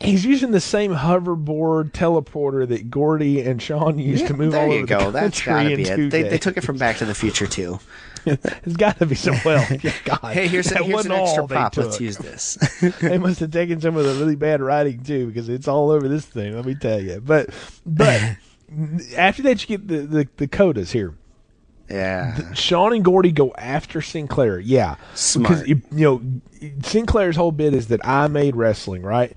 He's 0.00 0.24
using 0.24 0.52
the 0.52 0.60
same 0.60 0.92
hoverboard 0.94 1.92
teleporter 1.92 2.66
that 2.68 2.90
Gordy 2.90 3.42
and 3.42 3.60
Sean 3.60 3.98
used 3.98 4.26
to 4.28 4.34
move 4.34 4.52
there 4.52 4.62
all 4.62 4.72
you 4.72 4.78
over 4.78 4.86
go. 4.86 4.98
the 5.06 5.10
That's 5.10 5.42
country 5.42 5.84
gotta 5.84 5.96
be 5.96 6.04
it. 6.04 6.10
They, 6.10 6.22
they 6.22 6.38
took 6.38 6.56
it 6.56 6.62
from 6.62 6.78
Back 6.78 6.96
to 6.98 7.04
the 7.04 7.14
Future 7.14 7.46
too. 7.46 7.78
There's 8.24 8.76
got 8.76 8.98
to 8.98 9.06
be 9.06 9.14
some. 9.14 9.36
Well, 9.44 9.64
yeah, 9.82 9.92
God, 10.04 10.32
Hey, 10.32 10.48
here's, 10.48 10.72
a, 10.72 10.82
here's 10.82 11.06
an 11.06 11.12
extra 11.12 11.46
prop. 11.46 11.76
Let's 11.76 12.00
use 12.00 12.16
this. 12.18 12.56
they 13.00 13.18
must 13.18 13.40
have 13.40 13.50
taken 13.50 13.80
some 13.80 13.96
of 13.96 14.04
the 14.04 14.14
really 14.14 14.34
bad 14.34 14.60
writing 14.60 15.02
too, 15.02 15.26
because 15.26 15.48
it's 15.48 15.68
all 15.68 15.90
over 15.90 16.08
this 16.08 16.24
thing. 16.24 16.56
Let 16.56 16.64
me 16.64 16.74
tell 16.74 17.00
you. 17.00 17.20
But 17.20 17.50
but 17.84 18.36
after 19.16 19.42
that, 19.42 19.62
you 19.62 19.78
get 19.78 19.86
the 19.88 19.98
the, 19.98 20.28
the 20.38 20.48
codas 20.48 20.90
here. 20.92 21.14
Yeah. 21.88 22.52
Sean 22.54 22.92
and 22.92 23.04
Gordy 23.04 23.32
go 23.32 23.52
after 23.56 24.02
Sinclair. 24.02 24.58
Yeah, 24.58 24.96
Smart. 25.14 25.64
Because 25.64 25.68
you, 25.68 25.82
know 25.90 26.22
Sinclair's 26.82 27.36
whole 27.36 27.52
bit 27.52 27.74
is 27.74 27.88
that 27.88 28.00
I 28.04 28.28
made 28.28 28.56
wrestling, 28.56 29.02
right? 29.02 29.36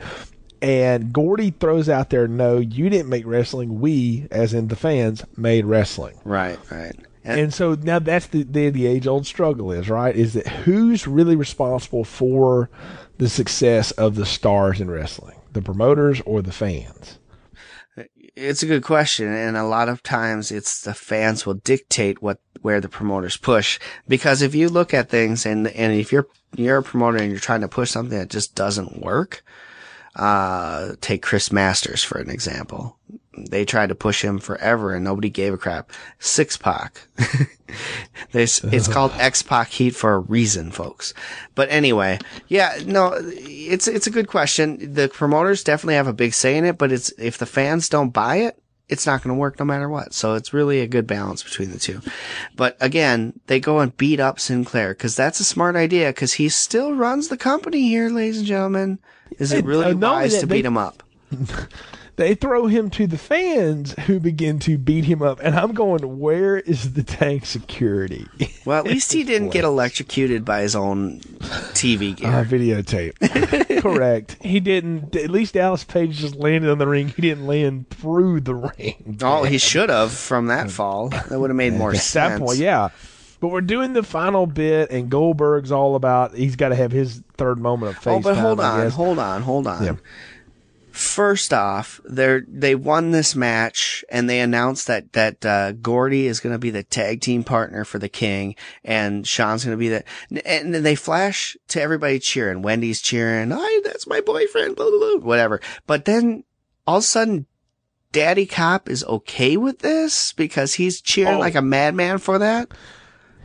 And 0.62 1.14
Gordy 1.14 1.52
throws 1.52 1.88
out 1.88 2.10
there, 2.10 2.28
"No, 2.28 2.58
you 2.58 2.90
didn't 2.90 3.10
make 3.10 3.26
wrestling. 3.26 3.80
We, 3.80 4.28
as 4.32 4.54
in 4.54 4.68
the 4.68 4.76
fans, 4.76 5.24
made 5.38 5.66
wrestling." 5.66 6.20
Right, 6.26 6.60
right. 6.70 6.96
And, 7.24 7.40
And 7.40 7.54
so 7.54 7.76
now 7.76 8.00
that's 8.00 8.28
the 8.28 8.44
the, 8.44 8.70
the 8.70 8.88
age 8.88 9.08
old 9.08 9.26
struggle 9.26 9.72
is 9.72 9.90
right 9.90 10.16
is 10.16 10.34
that 10.34 10.48
who's 10.48 11.06
really 11.06 11.36
responsible 11.36 12.04
for 12.04 12.70
the 13.18 13.30
success 13.30 13.92
of 13.92 14.16
the 14.16 14.26
stars 14.26 14.80
in 14.82 14.90
wrestling, 14.90 15.36
the 15.54 15.62
promoters 15.62 16.22
or 16.26 16.42
the 16.42 16.52
fans? 16.52 17.20
It's 18.40 18.64
a 18.64 18.68
good 18.68 18.84
question, 18.84 19.28
and 19.28 19.58
a 19.58 19.64
lot 19.64 19.90
of 19.90 20.02
times 20.02 20.52
it's 20.52 20.82
the 20.82 20.94
fans 20.94 21.46
will 21.46 21.56
dictate 21.56 22.22
what 22.22 22.40
where 22.62 22.82
the 22.82 22.90
promoters 22.90 23.38
push. 23.38 23.80
Because 24.08 24.42
if 24.42 24.56
you 24.56 24.70
look 24.70 24.94
at 24.94 25.10
things, 25.10 25.46
and 25.46 25.68
and 25.68 25.94
if 25.94 26.12
you're 26.12 26.28
you're 26.56 26.78
a 26.78 26.84
promoter 26.84 27.18
and 27.18 27.30
you're 27.30 27.40
trying 27.40 27.62
to 27.62 27.68
push 27.68 27.92
something 27.92 28.18
that 28.18 28.30
just 28.30 28.56
doesn't 28.56 29.02
work, 29.02 29.44
uh, 30.16 30.94
take 31.02 31.22
Chris 31.22 31.52
Masters 31.52 32.04
for 32.04 32.20
an 32.20 32.30
example. 32.30 32.98
They 33.46 33.66
tried 33.66 33.90
to 33.90 33.96
push 33.96 34.24
him 34.24 34.40
forever, 34.40 34.94
and 34.94 35.04
nobody 35.04 35.30
gave 35.30 35.54
a 35.54 35.58
crap. 35.58 35.92
Six 36.20 36.58
Pac. 36.58 37.02
This 38.32 38.64
it's 38.64 38.88
called 38.88 39.12
X 39.18 39.42
Pac 39.44 39.70
Heat 39.70 39.96
for 39.96 40.14
a 40.14 40.20
reason, 40.20 40.72
folks. 40.72 41.14
But 41.56 41.70
anyway, 41.70 42.20
yeah, 42.48 42.78
no, 42.86 43.14
it's 43.16 43.88
it's 43.88 44.08
a 44.08 44.12
good 44.12 44.28
question. 44.28 44.94
The 44.94 45.08
promoters 45.08 45.64
definitely 45.64 45.96
have 45.96 46.08
a 46.08 46.14
big 46.14 46.34
say 46.34 46.58
in 46.58 46.66
it, 46.66 46.78
but 46.78 46.92
it's 46.92 47.10
if 47.18 47.38
the 47.38 47.46
fans 47.46 47.90
don't 47.90 48.10
buy 48.10 48.38
it, 48.38 48.60
it's 48.88 49.06
not 49.06 49.24
going 49.24 49.36
to 49.36 49.40
work 49.40 49.60
no 49.60 49.66
matter 49.66 49.88
what. 49.88 50.14
So 50.14 50.34
it's 50.34 50.54
really 50.54 50.82
a 50.82 50.88
good 50.88 51.08
balance 51.08 51.44
between 51.44 51.72
the 51.72 51.80
two. 51.80 52.02
But 52.56 52.76
again, 52.80 53.40
they 53.48 53.60
go 53.60 53.80
and 53.80 53.96
beat 53.98 54.20
up 54.20 54.40
Sinclair 54.40 54.90
because 54.90 55.16
that's 55.16 55.40
a 55.40 55.46
smart 55.46 55.76
idea 55.76 56.10
because 56.10 56.34
he 56.34 56.50
still 56.50 56.94
runs 56.94 57.28
the 57.28 57.38
company 57.38 57.82
here, 57.88 58.10
ladies 58.10 58.40
and 58.40 58.48
gentlemen. 58.48 59.00
Is 59.38 59.52
it 59.52 59.66
really 59.66 59.86
uh, 59.86 59.94
not 59.94 60.14
wise 60.14 60.40
to 60.40 60.46
they- 60.46 60.56
beat 60.58 60.66
him 60.66 60.78
up? 60.78 61.04
They 62.20 62.36
throw 62.36 62.68
him 62.68 62.90
to 62.90 63.08
the 63.08 63.18
fans 63.18 63.94
who 63.94 64.20
begin 64.20 64.60
to 64.60 64.78
beat 64.78 65.06
him 65.06 65.22
up. 65.22 65.40
And 65.42 65.56
I'm 65.56 65.72
going, 65.72 66.20
where 66.20 66.58
is 66.58 66.92
the 66.92 67.02
tank 67.02 67.46
security? 67.46 68.28
Well, 68.66 68.78
at 68.78 68.86
least 68.86 69.14
he 69.14 69.24
didn't 69.24 69.50
get 69.50 69.64
electrocuted 69.64 70.44
by 70.46 70.62
his 70.62 70.76
own 70.76 71.22
TV 71.72 72.16
gear. 72.18 72.28
Uh, 72.30 72.44
videotape. 72.44 73.82
Correct. 73.82 74.36
He 74.42 74.60
didn't. 74.60 75.16
At 75.16 75.30
least 75.32 75.54
Dallas 75.56 75.84
Page 75.86 76.18
just 76.18 76.36
landed 76.36 76.70
on 76.70 76.78
the 76.78 76.86
ring. 76.86 77.08
He 77.08 77.22
didn't 77.22 77.48
land 77.48 77.90
through 77.90 78.42
the 78.42 78.54
ring. 78.54 79.18
oh, 79.24 79.44
he 79.46 79.58
should 79.58 79.90
have 79.90 80.12
from 80.12 80.48
that 80.48 80.70
fall. 80.70 81.10
That 81.10 81.40
would 81.40 81.50
have 81.50 81.58
made 81.58 81.74
more 81.74 81.96
sense. 81.96 82.14
that 82.14 82.40
point, 82.46 82.60
yeah. 82.60 82.90
But 83.40 83.48
we're 83.48 83.62
doing 83.62 83.94
the 83.94 84.04
final 84.04 84.46
bit, 84.46 84.92
and 84.92 85.10
Goldberg's 85.10 85.72
all 85.72 85.96
about. 85.96 86.36
He's 86.36 86.58
got 86.58 86.70
to 86.70 86.76
have 86.76 86.92
his 86.92 87.24
third 87.38 87.58
moment 87.58 87.96
of 87.96 88.04
face. 88.04 88.14
Oh, 88.14 88.20
but 88.20 88.36
hold 88.36 88.60
on, 88.60 88.90
hold 88.90 89.18
on, 89.18 89.42
hold 89.42 89.66
on. 89.66 89.84
Yeah. 89.86 89.96
First 91.00 91.54
off, 91.54 92.02
they 92.04 92.42
they 92.46 92.76
won 92.76 93.12
this 93.12 93.34
match, 93.34 94.04
and 94.10 94.30
they 94.30 94.42
announced 94.42 94.86
that 94.88 95.14
that 95.14 95.46
uh, 95.46 95.72
Gordy 95.72 96.28
is 96.28 96.42
going 96.42 96.52
to 96.52 96.60
be 96.60 96.72
the 96.72 96.84
tag 96.84 97.22
team 97.22 97.46
partner 97.46 97.86
for 97.86 98.00
the 98.00 98.10
King, 98.10 98.54
and 98.84 99.26
Sean's 99.26 99.64
going 99.64 99.78
to 99.78 99.80
be 99.80 99.88
the. 99.88 100.04
And 100.46 100.74
then 100.76 100.84
they 100.84 100.96
flash 100.96 101.56
to 101.70 101.82
everybody 101.82 102.20
cheering. 102.20 102.62
Wendy's 102.64 103.02
cheering. 103.02 103.52
"Hi, 103.52 103.82
that's 103.86 104.08
my 104.08 104.20
boyfriend." 104.20 104.76
Blah 104.76 104.90
blah 104.90 105.00
blah. 105.00 105.26
Whatever. 105.26 105.62
But 105.88 106.04
then 106.04 106.44
all 106.86 106.98
of 106.98 107.04
a 107.04 107.08
sudden, 107.08 107.46
Daddy 108.12 108.46
Cop 108.46 108.90
is 108.90 109.06
okay 109.06 109.56
with 109.56 109.80
this 109.80 110.34
because 110.34 110.74
he's 110.74 111.00
cheering 111.00 111.36
Oh. 111.36 111.40
like 111.40 111.56
a 111.56 111.62
madman 111.62 112.18
for 112.18 112.40
that. 112.40 112.68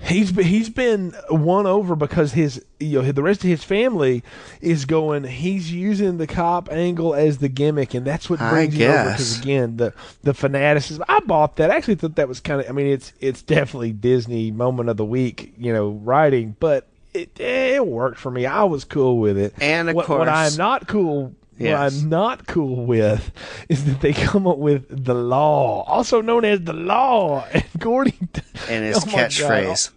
He's 0.00 0.32
been, 0.32 0.44
he's 0.44 0.68
been 0.68 1.14
won 1.30 1.66
over 1.66 1.96
because 1.96 2.32
his 2.32 2.62
you 2.78 3.00
know 3.00 3.12
the 3.12 3.22
rest 3.22 3.42
of 3.42 3.48
his 3.48 3.64
family 3.64 4.22
is 4.60 4.84
going. 4.84 5.24
He's 5.24 5.72
using 5.72 6.18
the 6.18 6.26
cop 6.26 6.70
angle 6.70 7.14
as 7.14 7.38
the 7.38 7.48
gimmick, 7.48 7.94
and 7.94 8.06
that's 8.06 8.28
what 8.28 8.38
brings 8.38 8.76
you 8.76 8.86
over. 8.86 9.10
Because 9.12 9.40
again, 9.40 9.78
the 9.78 9.94
the 10.22 10.34
fanaticism. 10.34 11.04
I 11.08 11.20
bought 11.20 11.56
that. 11.56 11.70
I 11.70 11.76
actually 11.76 11.94
thought 11.94 12.16
that 12.16 12.28
was 12.28 12.40
kind 12.40 12.60
of. 12.60 12.68
I 12.68 12.72
mean, 12.72 12.88
it's 12.88 13.14
it's 13.18 13.40
definitely 13.40 13.92
Disney 13.92 14.50
moment 14.50 14.90
of 14.90 14.98
the 14.98 15.06
week, 15.06 15.54
you 15.56 15.72
know, 15.72 15.88
writing, 15.88 16.56
but 16.60 16.86
it 17.14 17.40
it 17.40 17.86
worked 17.86 18.18
for 18.18 18.30
me. 18.30 18.44
I 18.44 18.64
was 18.64 18.84
cool 18.84 19.18
with 19.18 19.38
it. 19.38 19.54
And 19.60 19.88
of 19.88 19.96
what, 19.96 20.08
what 20.08 20.28
I'm 20.28 20.56
not 20.56 20.86
cool. 20.86 21.34
What 21.59 21.72
I'm 21.72 22.09
not 22.09 22.47
cool 22.47 22.85
with 22.85 23.31
is 23.68 23.85
that 23.85 24.01
they 24.01 24.12
come 24.12 24.47
up 24.47 24.59
with 24.59 25.05
the 25.05 25.14
law, 25.14 25.82
also 25.85 26.20
known 26.20 26.44
as 26.44 26.60
the 26.62 26.72
law, 26.72 27.44
and 27.52 27.64
Gordy 27.78 28.14
And 28.68 28.85
his 28.85 28.97
Oh 28.97 29.01
catchphrase. 29.01 29.90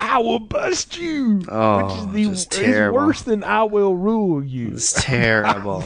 I 0.00 0.18
will 0.18 0.38
bust 0.38 0.96
you. 0.96 1.42
Oh, 1.48 1.84
which 2.12 2.22
is 2.26 2.46
the 2.46 2.64
is 2.64 2.92
worse 2.92 3.22
than 3.22 3.42
I 3.42 3.64
will 3.64 3.96
rule 3.96 4.44
you. 4.44 4.68
It's 4.74 4.92
terrible. 4.92 5.82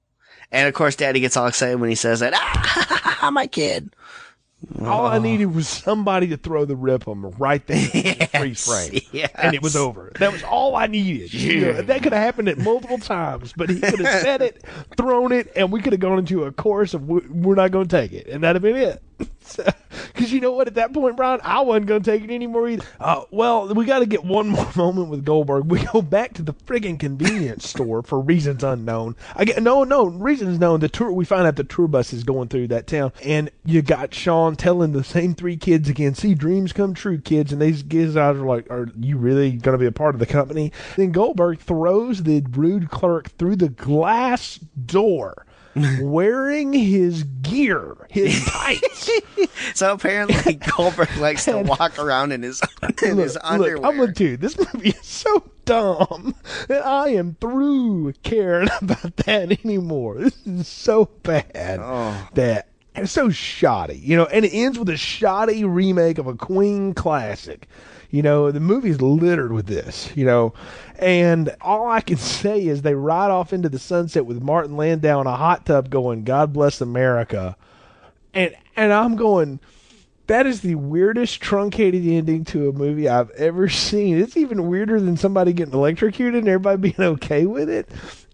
and 0.50 0.66
of 0.66 0.72
course, 0.72 0.96
Daddy 0.96 1.20
gets 1.20 1.36
all 1.36 1.46
excited 1.46 1.78
when 1.78 1.90
he 1.90 1.94
says 1.94 2.20
that. 2.20 2.32
Ah, 2.34 3.30
my 3.30 3.46
kid. 3.46 3.94
All 4.82 5.06
I 5.06 5.16
oh. 5.16 5.20
needed 5.20 5.54
was 5.54 5.66
somebody 5.68 6.26
to 6.28 6.36
throw 6.36 6.64
the 6.66 6.76
rip 6.76 7.08
on 7.08 7.22
me 7.22 7.30
right 7.38 7.66
there, 7.66 7.78
in 7.78 8.18
the 8.18 8.28
freeze 8.38 8.66
frame, 8.66 9.00
yes. 9.10 9.30
and 9.34 9.54
it 9.54 9.62
was 9.62 9.74
over. 9.74 10.12
That 10.18 10.32
was 10.32 10.42
all 10.42 10.76
I 10.76 10.86
needed. 10.86 11.32
You 11.32 11.60
know, 11.60 11.82
that 11.82 12.02
could 12.02 12.12
have 12.12 12.22
happened 12.22 12.48
at 12.48 12.58
multiple 12.58 12.98
times, 12.98 13.54
but 13.56 13.70
he 13.70 13.80
could 13.80 14.00
have 14.00 14.20
said 14.20 14.42
it, 14.42 14.62
thrown 14.96 15.32
it, 15.32 15.50
and 15.56 15.72
we 15.72 15.80
could 15.80 15.94
have 15.94 16.00
gone 16.00 16.18
into 16.18 16.44
a 16.44 16.52
course 16.52 16.92
of 16.92 17.08
"We- 17.08 17.26
we're 17.28 17.54
not 17.54 17.70
going 17.70 17.88
to 17.88 17.96
take 17.96 18.12
it, 18.12 18.26
and 18.26 18.44
that'd 18.44 18.62
have 18.62 18.74
been 18.74 18.80
it. 18.80 19.02
Because 20.12 20.32
you 20.32 20.40
know 20.40 20.52
what? 20.52 20.68
At 20.68 20.74
that 20.74 20.92
point, 20.92 21.16
Brian, 21.16 21.40
I 21.42 21.60
wasn't 21.62 21.86
going 21.86 22.02
to 22.02 22.10
take 22.10 22.22
it 22.22 22.32
anymore 22.32 22.68
either. 22.68 22.84
Uh, 23.00 23.22
well, 23.30 23.72
we 23.74 23.84
got 23.84 24.00
to 24.00 24.06
get 24.06 24.24
one 24.24 24.48
more 24.48 24.70
moment 24.76 25.08
with 25.08 25.24
Goldberg. 25.24 25.66
We 25.66 25.84
go 25.84 26.02
back 26.02 26.34
to 26.34 26.42
the 26.42 26.52
friggin' 26.52 26.98
convenience 26.98 27.68
store 27.68 28.02
for 28.02 28.20
reasons 28.20 28.62
unknown. 28.62 29.16
I 29.34 29.44
get 29.44 29.62
no, 29.62 29.84
no 29.84 30.04
reasons 30.06 30.58
known. 30.58 30.80
The 30.80 30.88
tour. 30.88 31.12
We 31.12 31.24
find 31.24 31.46
out 31.46 31.56
the 31.56 31.64
tour 31.64 31.88
bus 31.88 32.12
is 32.12 32.24
going 32.24 32.48
through 32.48 32.68
that 32.68 32.86
town, 32.86 33.12
and 33.24 33.50
you 33.64 33.82
got 33.82 34.14
Sean 34.14 34.56
telling 34.56 34.92
the 34.92 35.04
same 35.04 35.34
three 35.34 35.56
kids 35.56 35.88
again, 35.88 36.14
"See, 36.14 36.34
dreams 36.34 36.72
come 36.72 36.94
true, 36.94 37.18
kids." 37.18 37.52
And 37.52 37.60
these 37.60 37.82
kids 37.82 38.16
are 38.16 38.34
like, 38.34 38.70
"Are 38.70 38.88
you 38.98 39.16
really 39.16 39.52
going 39.52 39.74
to 39.74 39.78
be 39.78 39.86
a 39.86 39.92
part 39.92 40.14
of 40.14 40.20
the 40.20 40.26
company?" 40.26 40.72
Then 40.96 41.12
Goldberg 41.12 41.58
throws 41.58 42.22
the 42.22 42.44
rude 42.50 42.90
clerk 42.90 43.30
through 43.36 43.56
the 43.56 43.68
glass 43.68 44.58
door. 44.58 45.46
wearing 46.00 46.72
his 46.72 47.24
gear, 47.42 47.96
his 48.10 48.44
tights. 48.46 49.10
So 49.74 49.92
apparently 49.92 50.54
Goldberg 50.76 51.14
likes 51.18 51.44
to 51.44 51.58
walk 51.58 51.98
around 51.98 52.32
in 52.32 52.42
his 52.42 52.60
in 53.02 53.18
his 53.18 53.38
underwear. 53.42 53.76
Look, 53.78 53.84
I'm 53.84 54.12
tell 54.14 54.26
you, 54.26 54.36
this 54.36 54.56
movie 54.58 54.90
is 54.90 55.06
so 55.06 55.50
dumb 55.64 56.34
that 56.68 56.84
I 56.84 57.10
am 57.10 57.36
through 57.40 58.14
caring 58.22 58.68
about 58.80 59.16
that 59.18 59.64
anymore. 59.64 60.16
This 60.18 60.46
is 60.46 60.68
so 60.68 61.06
bad 61.22 61.78
Oh. 61.80 62.28
that 62.34 62.69
it's 62.94 63.12
so 63.12 63.30
shoddy, 63.30 63.98
you 63.98 64.16
know, 64.16 64.26
and 64.26 64.44
it 64.44 64.50
ends 64.52 64.78
with 64.78 64.88
a 64.88 64.96
shoddy 64.96 65.64
remake 65.64 66.18
of 66.18 66.26
a 66.26 66.34
Queen 66.34 66.94
classic. 66.94 67.68
You 68.10 68.22
know, 68.22 68.50
the 68.50 68.58
movie's 68.58 69.00
littered 69.00 69.52
with 69.52 69.66
this, 69.66 70.10
you 70.16 70.24
know, 70.24 70.52
and 70.98 71.54
all 71.60 71.88
I 71.88 72.00
can 72.00 72.16
say 72.18 72.66
is 72.66 72.82
they 72.82 72.94
ride 72.94 73.30
off 73.30 73.52
into 73.52 73.68
the 73.68 73.78
sunset 73.78 74.26
with 74.26 74.42
Martin 74.42 74.76
Landau 74.76 75.20
in 75.20 75.26
a 75.26 75.36
hot 75.36 75.66
tub 75.66 75.90
going, 75.90 76.24
God 76.24 76.52
bless 76.52 76.80
America. 76.80 77.56
And 78.34 78.54
and 78.76 78.92
I'm 78.92 79.16
going, 79.16 79.60
that 80.26 80.46
is 80.46 80.60
the 80.60 80.76
weirdest 80.76 81.40
truncated 81.40 82.06
ending 82.06 82.44
to 82.46 82.68
a 82.68 82.72
movie 82.72 83.08
I've 83.08 83.30
ever 83.30 83.68
seen. 83.68 84.18
It's 84.18 84.36
even 84.36 84.68
weirder 84.68 85.00
than 85.00 85.16
somebody 85.16 85.52
getting 85.52 85.74
electrocuted 85.74 86.40
and 86.44 86.48
everybody 86.48 86.76
being 86.92 87.08
okay 87.12 87.46
with 87.46 87.68
it. 87.68 87.88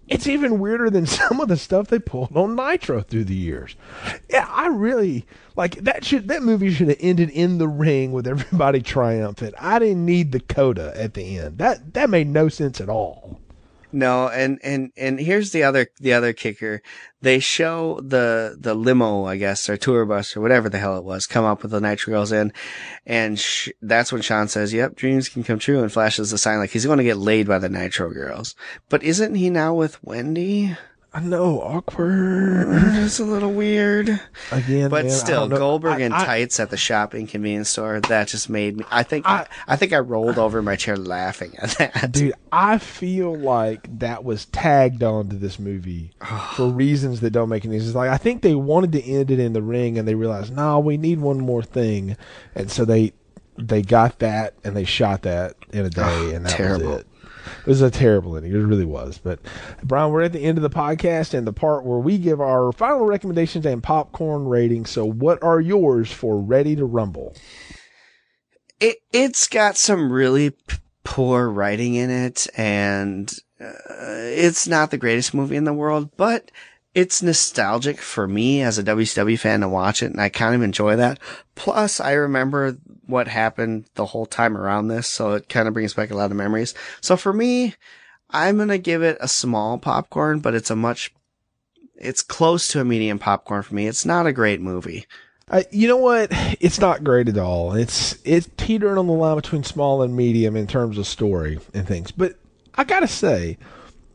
It's 0.09 0.27
even 0.27 0.59
weirder 0.59 0.91
than 0.91 1.07
some 1.07 1.41
of 1.41 1.49
the 1.49 1.57
stuff 1.57 1.89
they 1.89 1.99
pulled 1.99 2.37
on 2.37 2.55
Nitro 2.55 3.03
through 3.03 3.25
the 3.25 3.35
years. 3.35 3.77
Yeah, 4.31 4.49
I 4.51 4.69
really 4.69 5.27
like 5.57 5.77
that. 5.77 6.05
Should 6.05 6.29
that 6.29 6.43
movie 6.43 6.71
should 6.71 6.89
have 6.89 6.99
ended 7.01 7.31
in 7.31 7.59
the 7.59 7.69
ring 7.69 8.13
with 8.13 8.27
everybody 8.27 8.81
triumphant. 8.83 9.55
I 9.59 9.79
didn't 9.79 10.05
need 10.05 10.33
the 10.33 10.41
coda 10.41 10.93
at 10.97 11.15
the 11.15 11.39
end. 11.39 11.59
That 11.59 11.95
that 11.95 12.11
made 12.11 12.29
no 12.29 12.49
sense 12.49 12.81
at 12.81 12.89
all. 12.89 13.41
No, 13.93 14.29
and 14.29 14.59
and 14.63 14.91
and 14.97 15.19
here's 15.19 15.53
the 15.53 15.63
other 15.63 15.89
the 16.01 16.13
other 16.13 16.33
kicker. 16.33 16.83
They 17.23 17.39
show 17.39 18.01
the 18.01 18.57
the 18.59 18.75
limo, 18.75 19.25
I 19.25 19.37
guess, 19.37 19.69
or 19.69 19.77
tour 19.77 20.05
bus 20.05 20.37
or 20.37 20.41
whatever 20.41 20.69
the 20.69 20.79
hell 20.79 20.97
it 20.97 21.05
was, 21.05 21.27
come 21.27 21.45
up 21.45 21.63
with 21.63 21.71
the 21.71 21.81
Nitro 21.81 22.13
Girls 22.13 22.33
in, 22.33 22.53
and 23.07 23.39
sh- 23.39 23.71
that's 23.81 24.13
when 24.13 24.23
Sean 24.23 24.49
says, 24.49 24.73
"Yep, 24.75 24.97
dreams 24.97 25.29
can 25.29 25.45
come 25.45 25.59
true," 25.59 25.83
and 25.83 25.93
flashes 25.93 26.31
the 26.31 26.39
sign 26.39 26.59
like 26.59 26.71
he's 26.71 26.87
going 26.87 26.99
to 26.99 27.05
get 27.05 27.17
laid 27.17 27.47
by 27.47 27.59
the 27.59 27.69
Nitro 27.69 28.11
Girls. 28.11 28.55
But 28.89 29.03
isn't 29.03 29.37
he 29.37 29.51
now 29.51 29.75
with 29.75 30.03
Wendy? 30.03 30.77
I 31.17 31.21
know, 31.21 31.61
awkward. 31.63 32.67
It's 33.07 33.19
a 33.21 33.25
little 33.25 33.53
weird. 33.53 34.21
Again, 34.51 34.91
But 34.91 35.07
man, 35.07 35.15
still. 35.15 35.49
Goldberg 35.49 36.01
I- 36.01 36.05
in 36.05 36.13
I- 36.13 36.25
tights 36.25 36.61
at 36.61 36.69
the 36.71 36.77
shopping 36.77 37.27
convenience 37.27 37.71
store. 37.71 38.01
That 38.01 38.29
just 38.29 38.51
made 38.51 38.77
me. 38.77 38.85
I 38.91 39.03
think. 39.03 39.27
I, 39.27 39.47
I- 39.67 39.77
think 39.77 39.93
I 39.95 39.99
rolled 40.01 40.39
over 40.39 40.59
in 40.59 40.65
my 40.67 40.77
chair 40.77 40.97
laughing 40.97 41.55
at 41.59 41.71
that. 41.79 42.13
Dude, 42.13 42.35
I 42.53 42.77
feel 42.79 43.35
like 43.35 43.99
that 44.01 44.25
was 44.25 44.45
tagged 44.47 45.03
onto 45.03 45.39
this 45.39 45.59
movie 45.59 46.11
for 46.55 46.69
reasons 46.69 47.21
that 47.21 47.31
don't 47.31 47.49
make 47.49 47.65
any 47.65 47.79
sense. 47.81 47.95
Like 47.95 48.11
I 48.11 48.19
think 48.19 48.43
they 48.43 48.55
wanted 48.55 48.93
to 48.93 49.03
end 49.03 49.31
it 49.31 49.39
in 49.39 49.53
the 49.55 49.63
ring, 49.63 49.99
and 49.99 50.07
they 50.07 50.15
realized, 50.15 50.55
no, 50.55 50.81
we 50.81 50.97
need 50.99 51.21
one 51.21 51.39
more 51.41 51.63
thing, 51.63 52.17
and 52.55 52.71
so 52.71 52.85
they 52.85 53.13
they 53.57 53.81
got 53.81 54.19
that 54.19 54.53
and 54.65 54.77
they 54.77 54.85
shot 54.85 55.23
that 55.23 55.55
in 55.73 55.87
a 55.87 55.91
day, 55.91 56.35
and 56.35 56.45
that 56.45 56.53
terrible. 56.53 56.89
was 56.91 57.01
it. 57.01 57.07
It 57.61 57.67
was 57.67 57.83
a 57.83 57.91
terrible 57.91 58.37
ending. 58.37 58.53
It 58.53 58.57
really 58.57 58.85
was. 58.85 59.19
But 59.19 59.41
Brian, 59.83 60.13
we're 60.13 60.23
at 60.23 60.33
the 60.33 60.45
end 60.45 60.59
of 60.59 60.63
the 60.63 60.71
podcast 60.71 61.35
and 61.35 61.47
the 61.47 61.53
part 61.53 61.85
where 61.85 61.99
we 61.99 62.19
give 62.19 62.41
our 62.41 62.73
final 62.73 63.05
recommendations 63.07 63.67
and 63.67 63.83
popcorn 63.83 64.47
ratings. 64.47 64.91
So, 64.91 65.05
what 65.05 65.43
are 65.43 65.61
yours 65.61 66.13
for 66.13 66.39
Ready 66.39 66.77
to 66.77 66.85
Rumble? 66.85 67.35
it 68.81 68.99
it's 69.13 69.49
got 69.49 69.77
some 69.77 70.13
really 70.13 70.51
p- 70.51 70.77
poor 71.05 71.49
writing 71.49 71.95
in 71.95 72.11
it 72.11 72.47
and 72.57 73.39
uh, 73.61 73.73
it's 73.89 74.67
not 74.67 74.91
the 74.91 74.99
greatest 74.99 75.33
movie 75.33 75.57
in 75.57 75.65
the 75.65 75.73
world 75.73 76.11
but 76.17 76.51
it's 76.95 77.23
nostalgic 77.23 77.99
for 77.99 78.27
me 78.27 78.63
as 78.63 78.79
a 78.79 78.83
WCW 78.83 79.39
fan 79.39 79.61
to 79.61 79.69
watch 79.69 80.03
it 80.03 80.11
and 80.11 80.21
I 80.21 80.29
kind 80.29 80.55
of 80.55 80.63
enjoy 80.63 80.97
that 80.97 81.19
plus 81.55 82.01
I 82.01 82.13
remember 82.13 82.77
what 83.07 83.29
happened 83.29 83.87
the 83.95 84.07
whole 84.07 84.27
time 84.27 84.57
around 84.57 84.89
this 84.89 85.07
so 85.07 85.33
it 85.33 85.49
kind 85.49 85.69
of 85.69 85.75
brings 85.75 85.95
back 85.95 86.11
a 86.11 86.17
lot 86.17 86.31
of 86.31 86.37
memories 86.37 86.75
so 87.01 87.17
for 87.17 87.33
me 87.33 87.75
I'm 88.31 88.57
going 88.57 88.69
to 88.69 88.79
give 88.79 89.03
it 89.03 89.17
a 89.21 89.29
small 89.29 89.79
popcorn 89.79 90.41
but 90.41 90.55
it's 90.55 90.71
a 90.71 90.77
much 90.77 91.13
it's 91.95 92.23
close 92.23 92.69
to 92.69 92.81
a 92.81 92.85
medium 92.85 93.19
popcorn 93.19 93.63
for 93.63 93.75
me 93.75 93.87
it's 93.87 94.05
not 94.05 94.27
a 94.27 94.33
great 94.33 94.61
movie 94.61 95.07
Uh, 95.49 95.63
you 95.71 95.87
know 95.87 95.97
what? 95.97 96.29
It's 96.61 96.81
not 96.81 97.05
great 97.05 97.29
at 97.29 97.39
all. 97.39 97.73
It's 97.75 98.19
it's 98.25 98.49
teetering 98.57 98.99
on 98.99 99.07
the 99.07 99.13
line 99.13 99.37
between 99.37 99.63
small 99.63 100.03
and 100.03 100.17
medium 100.17 100.57
in 100.57 100.67
terms 100.67 100.99
of 100.99 101.07
story 101.07 101.61
and 101.73 101.87
things. 101.87 102.11
But 102.11 102.35
I 102.75 102.83
gotta 102.83 103.07
say, 103.07 103.57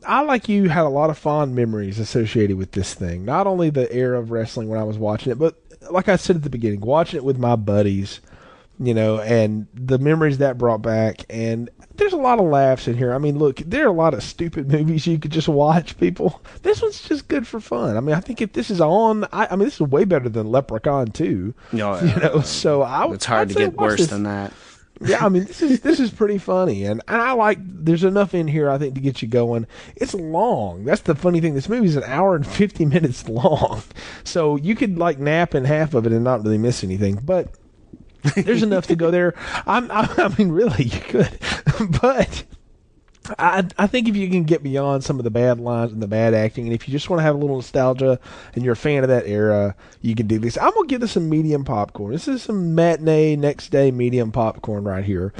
I 0.06 0.20
like 0.24 0.50
you 0.50 0.68
had 0.68 0.84
a 0.84 0.90
lot 0.90 1.08
of 1.08 1.16
fond 1.16 1.54
memories 1.54 1.98
associated 1.98 2.58
with 2.58 2.72
this 2.72 2.92
thing. 2.92 3.24
Not 3.24 3.46
only 3.46 3.70
the 3.70 3.90
era 3.90 4.18
of 4.20 4.30
wrestling 4.30 4.68
when 4.68 4.78
I 4.78 4.84
was 4.84 4.98
watching 4.98 5.32
it, 5.32 5.38
but 5.38 5.56
like 5.90 6.08
I 6.10 6.16
said 6.16 6.36
at 6.36 6.42
the 6.42 6.50
beginning, 6.50 6.82
watching 6.82 7.16
it 7.16 7.24
with 7.24 7.38
my 7.38 7.56
buddies, 7.56 8.20
you 8.86 8.94
know, 8.94 9.20
and 9.20 9.66
the 9.74 9.98
memories 9.98 10.38
that 10.38 10.58
brought 10.58 10.82
back, 10.82 11.24
and 11.30 11.70
there's 11.96 12.12
a 12.12 12.18
lot 12.18 12.38
of 12.38 12.46
laughs 12.46 12.88
in 12.88 12.96
here. 12.96 13.14
I 13.14 13.18
mean, 13.18 13.38
look, 13.38 13.56
there 13.58 13.84
are 13.84 13.90
a 13.90 13.92
lot 13.92 14.14
of 14.14 14.22
stupid 14.22 14.70
movies 14.72 15.06
you 15.06 15.18
could 15.18 15.30
just 15.30 15.48
watch, 15.48 15.96
people. 15.98 16.40
This 16.62 16.82
one's 16.82 17.02
just 17.02 17.28
good 17.28 17.46
for 17.46 17.60
fun. 17.60 17.96
I 17.96 18.00
mean, 18.00 18.14
I 18.14 18.20
think 18.20 18.40
if 18.40 18.52
this 18.52 18.70
is 18.70 18.80
on, 18.80 19.24
I, 19.32 19.48
I 19.50 19.56
mean, 19.56 19.66
this 19.66 19.74
is 19.74 19.82
way 19.82 20.04
better 20.04 20.28
than 20.28 20.50
Leprechaun 20.50 21.08
2. 21.08 21.54
No, 21.72 22.00
you 22.00 22.16
know, 22.16 22.40
so 22.40 22.82
I 22.82 23.10
it's 23.12 23.24
hard 23.24 23.50
I'd 23.50 23.54
to 23.54 23.54
get 23.54 23.74
worse 23.74 24.00
this. 24.00 24.10
than 24.10 24.24
that. 24.24 24.52
yeah, 25.04 25.24
I 25.24 25.28
mean 25.28 25.44
this 25.46 25.62
is 25.62 25.80
this 25.80 25.98
is 25.98 26.10
pretty 26.10 26.38
funny, 26.38 26.84
and, 26.84 27.02
and 27.08 27.20
I 27.20 27.32
like. 27.32 27.58
There's 27.60 28.04
enough 28.04 28.34
in 28.34 28.46
here 28.46 28.70
I 28.70 28.78
think 28.78 28.94
to 28.94 29.00
get 29.00 29.20
you 29.20 29.26
going. 29.26 29.66
It's 29.96 30.14
long. 30.14 30.84
That's 30.84 31.00
the 31.00 31.16
funny 31.16 31.40
thing. 31.40 31.54
This 31.54 31.68
movie's 31.68 31.96
an 31.96 32.04
hour 32.04 32.36
and 32.36 32.46
fifty 32.46 32.84
minutes 32.84 33.28
long, 33.28 33.82
so 34.22 34.56
you 34.56 34.76
could 34.76 34.98
like 34.98 35.18
nap 35.18 35.54
in 35.54 35.64
half 35.64 35.94
of 35.94 36.06
it 36.06 36.12
and 36.12 36.22
not 36.22 36.44
really 36.44 36.58
miss 36.58 36.84
anything. 36.84 37.16
But 37.16 37.52
there's 38.36 38.62
enough 38.62 38.86
to 38.88 38.96
go 38.96 39.10
there. 39.10 39.34
I'm, 39.66 39.90
I, 39.90 40.08
I 40.16 40.28
mean, 40.36 40.50
really, 40.50 40.84
you 40.84 41.00
could, 41.00 41.38
but. 42.00 42.44
I 43.38 43.64
I 43.78 43.86
think 43.86 44.08
if 44.08 44.16
you 44.16 44.28
can 44.28 44.42
get 44.42 44.64
beyond 44.64 45.04
some 45.04 45.20
of 45.20 45.24
the 45.24 45.30
bad 45.30 45.60
lines 45.60 45.92
and 45.92 46.02
the 46.02 46.08
bad 46.08 46.34
acting, 46.34 46.64
and 46.64 46.74
if 46.74 46.88
you 46.88 46.92
just 46.92 47.08
want 47.08 47.20
to 47.20 47.22
have 47.22 47.36
a 47.36 47.38
little 47.38 47.54
nostalgia 47.54 48.18
and 48.54 48.64
you're 48.64 48.72
a 48.72 48.76
fan 48.76 49.04
of 49.04 49.10
that 49.10 49.28
era, 49.28 49.76
you 50.00 50.16
can 50.16 50.26
do 50.26 50.40
this. 50.40 50.58
I'm 50.58 50.74
gonna 50.74 50.88
give 50.88 51.00
this 51.00 51.12
some 51.12 51.28
medium 51.28 51.64
popcorn. 51.64 52.10
This 52.10 52.26
is 52.26 52.42
some 52.42 52.74
matinee 52.74 53.36
next 53.36 53.68
day 53.68 53.92
medium 53.92 54.32
popcorn 54.32 54.82
right 54.82 55.04
here, 55.04 55.32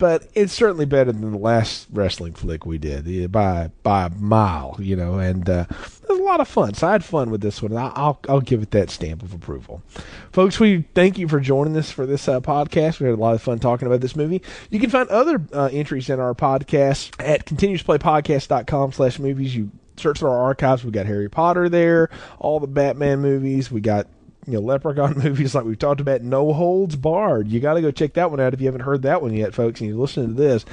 but 0.00 0.26
it's 0.34 0.54
certainly 0.54 0.86
better 0.86 1.12
than 1.12 1.30
the 1.30 1.38
last 1.38 1.86
wrestling 1.92 2.32
flick 2.32 2.64
we 2.64 2.78
did 2.78 3.30
by 3.30 3.70
by 3.82 4.06
a 4.06 4.10
mile, 4.10 4.74
you 4.80 4.96
know. 4.96 5.18
And 5.18 5.48
uh, 5.48 5.66
it 5.70 6.08
was 6.08 6.18
a 6.18 6.22
lot 6.22 6.40
of 6.40 6.48
fun. 6.48 6.72
So 6.72 6.88
I 6.88 6.92
had 6.92 7.04
fun 7.04 7.30
with 7.30 7.42
this 7.42 7.60
one. 7.62 7.76
I'll 7.76 7.92
I'll, 7.94 8.20
I'll 8.28 8.40
give 8.40 8.62
it 8.62 8.70
that 8.70 8.88
stamp 8.90 9.22
of 9.22 9.34
approval, 9.34 9.82
folks. 10.32 10.58
We 10.58 10.86
thank 10.94 11.18
you 11.18 11.28
for 11.28 11.38
joining 11.38 11.76
us 11.76 11.90
for 11.90 12.06
this 12.06 12.26
uh, 12.26 12.40
podcast. 12.40 12.98
We 12.98 13.06
had 13.06 13.14
a 13.14 13.20
lot 13.20 13.34
of 13.34 13.42
fun 13.42 13.58
talking 13.58 13.86
about 13.86 14.00
this 14.00 14.16
movie. 14.16 14.42
You 14.70 14.80
can 14.80 14.88
find 14.88 15.08
other 15.10 15.44
uh, 15.52 15.68
entries 15.70 16.08
in 16.08 16.18
our 16.18 16.34
podcast 16.34 17.14
at 17.22 17.44
continuousplaypodcast.com 17.44 18.92
slash 18.92 19.18
movies. 19.18 19.54
You 19.54 19.70
search 19.98 20.20
through 20.20 20.30
our 20.30 20.40
archives. 20.40 20.82
We 20.82 20.92
got 20.92 21.04
Harry 21.04 21.28
Potter 21.28 21.68
there, 21.68 22.08
all 22.38 22.58
the 22.58 22.66
Batman 22.66 23.20
movies. 23.20 23.70
We 23.70 23.82
got 23.82 24.06
you 24.46 24.54
know 24.54 24.60
Leprechaun 24.60 25.18
movies 25.22 25.54
like 25.54 25.64
we've 25.64 25.78
talked 25.78 26.00
about. 26.00 26.22
No 26.22 26.52
Holds 26.52 26.96
Barred. 26.96 27.48
You 27.48 27.60
got 27.60 27.74
to 27.74 27.82
go 27.82 27.90
check 27.90 28.14
that 28.14 28.30
one 28.30 28.40
out 28.40 28.54
if 28.54 28.60
you 28.60 28.66
haven't 28.66 28.82
heard 28.82 29.02
that 29.02 29.22
one 29.22 29.34
yet, 29.34 29.54
folks. 29.54 29.80
And 29.80 29.90
you're 29.90 29.98
listening 29.98 30.28
to 30.28 30.42
this, 30.42 30.64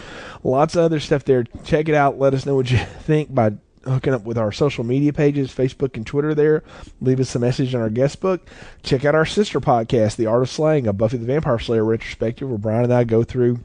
lots 0.44 0.76
of 0.76 0.84
other 0.84 0.99
stuff 0.99 1.26
there. 1.26 1.44
Check 1.64 1.89
it 1.89 1.95
out. 1.95 2.19
Let 2.19 2.34
us 2.34 2.45
know 2.45 2.56
what 2.56 2.72
you 2.72 2.77
think 3.02 3.34
by 3.34 3.53
hooking 3.85 4.14
up 4.14 4.23
with 4.23 4.38
our 4.38 4.52
social 4.52 4.84
media 4.84 5.14
pages, 5.14 5.53
Facebook 5.53 5.95
and 5.95 6.06
Twitter 6.06 6.35
there. 6.35 6.64
Leave 7.02 7.19
us 7.19 7.34
a 7.35 7.39
message 7.39 7.73
on 7.73 7.81
our 7.81 7.89
guest 7.89 8.19
book. 8.19 8.48
Check 8.84 9.06
out 9.06 9.15
our 9.15 9.26
sister 9.26 9.60
podcast, 9.60 10.18
The 10.18 10.26
Art 10.26 10.44
of 10.44 10.49
Slaying, 10.49 10.88
a 10.88 10.94
Buffy 10.94 11.18
the 11.18 11.26
Vampire 11.26 11.60
Slayer 11.60 11.85
retrospective, 11.85 12.49
where 12.49 12.57
Brian 12.57 12.84
and 12.84 12.94
I 12.94 13.03
go 13.03 13.23
through 13.23 13.60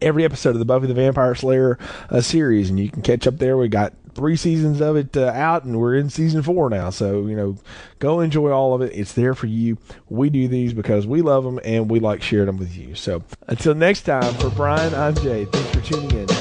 every 0.00 0.24
episode 0.24 0.50
of 0.50 0.58
the 0.58 0.64
Buffy 0.64 0.86
the 0.86 0.94
Vampire 0.94 1.34
Slayer 1.34 1.78
uh, 2.10 2.20
series, 2.20 2.70
and 2.70 2.78
you 2.78 2.90
can 2.90 3.02
catch 3.02 3.26
up 3.26 3.38
there. 3.38 3.56
We 3.56 3.68
got 3.68 3.94
three 4.14 4.36
seasons 4.36 4.80
of 4.80 4.96
it 4.96 5.16
uh, 5.16 5.32
out, 5.34 5.64
and 5.64 5.78
we're 5.78 5.94
in 5.96 6.08
season 6.10 6.42
four 6.42 6.68
now. 6.70 6.90
So 6.90 7.26
you 7.26 7.36
know, 7.36 7.56
go 7.98 8.20
enjoy 8.20 8.50
all 8.50 8.74
of 8.74 8.82
it. 8.82 8.92
It's 8.94 9.12
there 9.12 9.34
for 9.34 9.46
you. 9.46 9.78
We 10.08 10.30
do 10.30 10.48
these 10.48 10.72
because 10.72 11.06
we 11.06 11.22
love 11.22 11.44
them 11.44 11.60
and 11.64 11.90
we 11.90 12.00
like 12.00 12.22
sharing 12.22 12.46
them 12.46 12.58
with 12.58 12.76
you. 12.76 12.94
So 12.94 13.22
until 13.48 13.74
next 13.74 14.02
time, 14.02 14.34
for 14.34 14.50
Brian, 14.50 14.94
I'm 14.94 15.14
Jay. 15.16 15.44
Thanks 15.46 15.70
for 15.70 15.80
tuning 15.80 16.10
in 16.18 16.26
to 16.26 16.34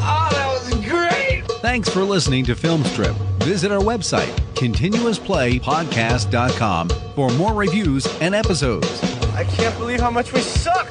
Oh, 0.00 0.28
that 0.32 0.46
was 0.48 0.70
great! 0.86 1.42
Thanks 1.60 1.88
for 1.88 2.02
listening 2.02 2.44
to 2.46 2.54
Filmstrip. 2.54 3.14
Visit 3.42 3.70
our 3.72 3.80
website, 3.80 4.30
continuousplaypodcast.com, 4.54 6.88
for 7.14 7.30
more 7.30 7.54
reviews 7.54 8.06
and 8.20 8.34
episodes. 8.34 9.02
I 9.34 9.44
can't 9.44 9.76
believe 9.78 10.00
how 10.00 10.10
much 10.10 10.32
we 10.32 10.40
suck. 10.40 10.90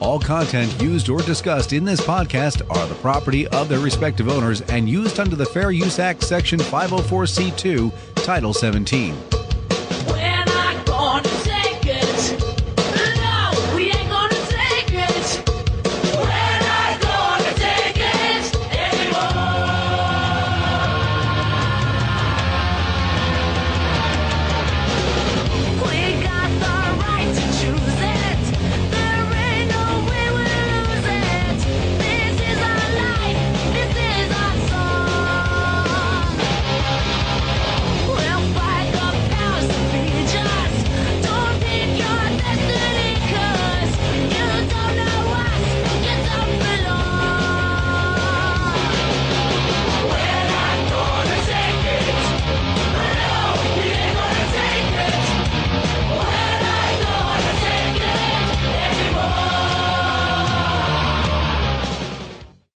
All 0.00 0.18
content 0.18 0.80
used 0.80 1.10
or 1.10 1.20
discussed 1.20 1.74
in 1.74 1.84
this 1.84 2.00
podcast 2.00 2.62
are 2.74 2.86
the 2.86 2.94
property 2.96 3.46
of 3.48 3.68
their 3.68 3.80
respective 3.80 4.28
owners 4.28 4.62
and 4.62 4.88
used 4.88 5.20
under 5.20 5.36
the 5.36 5.44
Fair 5.44 5.70
Use 5.70 5.98
Act, 5.98 6.22
Section 6.22 6.58
504C2, 6.58 7.92
Title 8.14 8.54
17. 8.54 9.14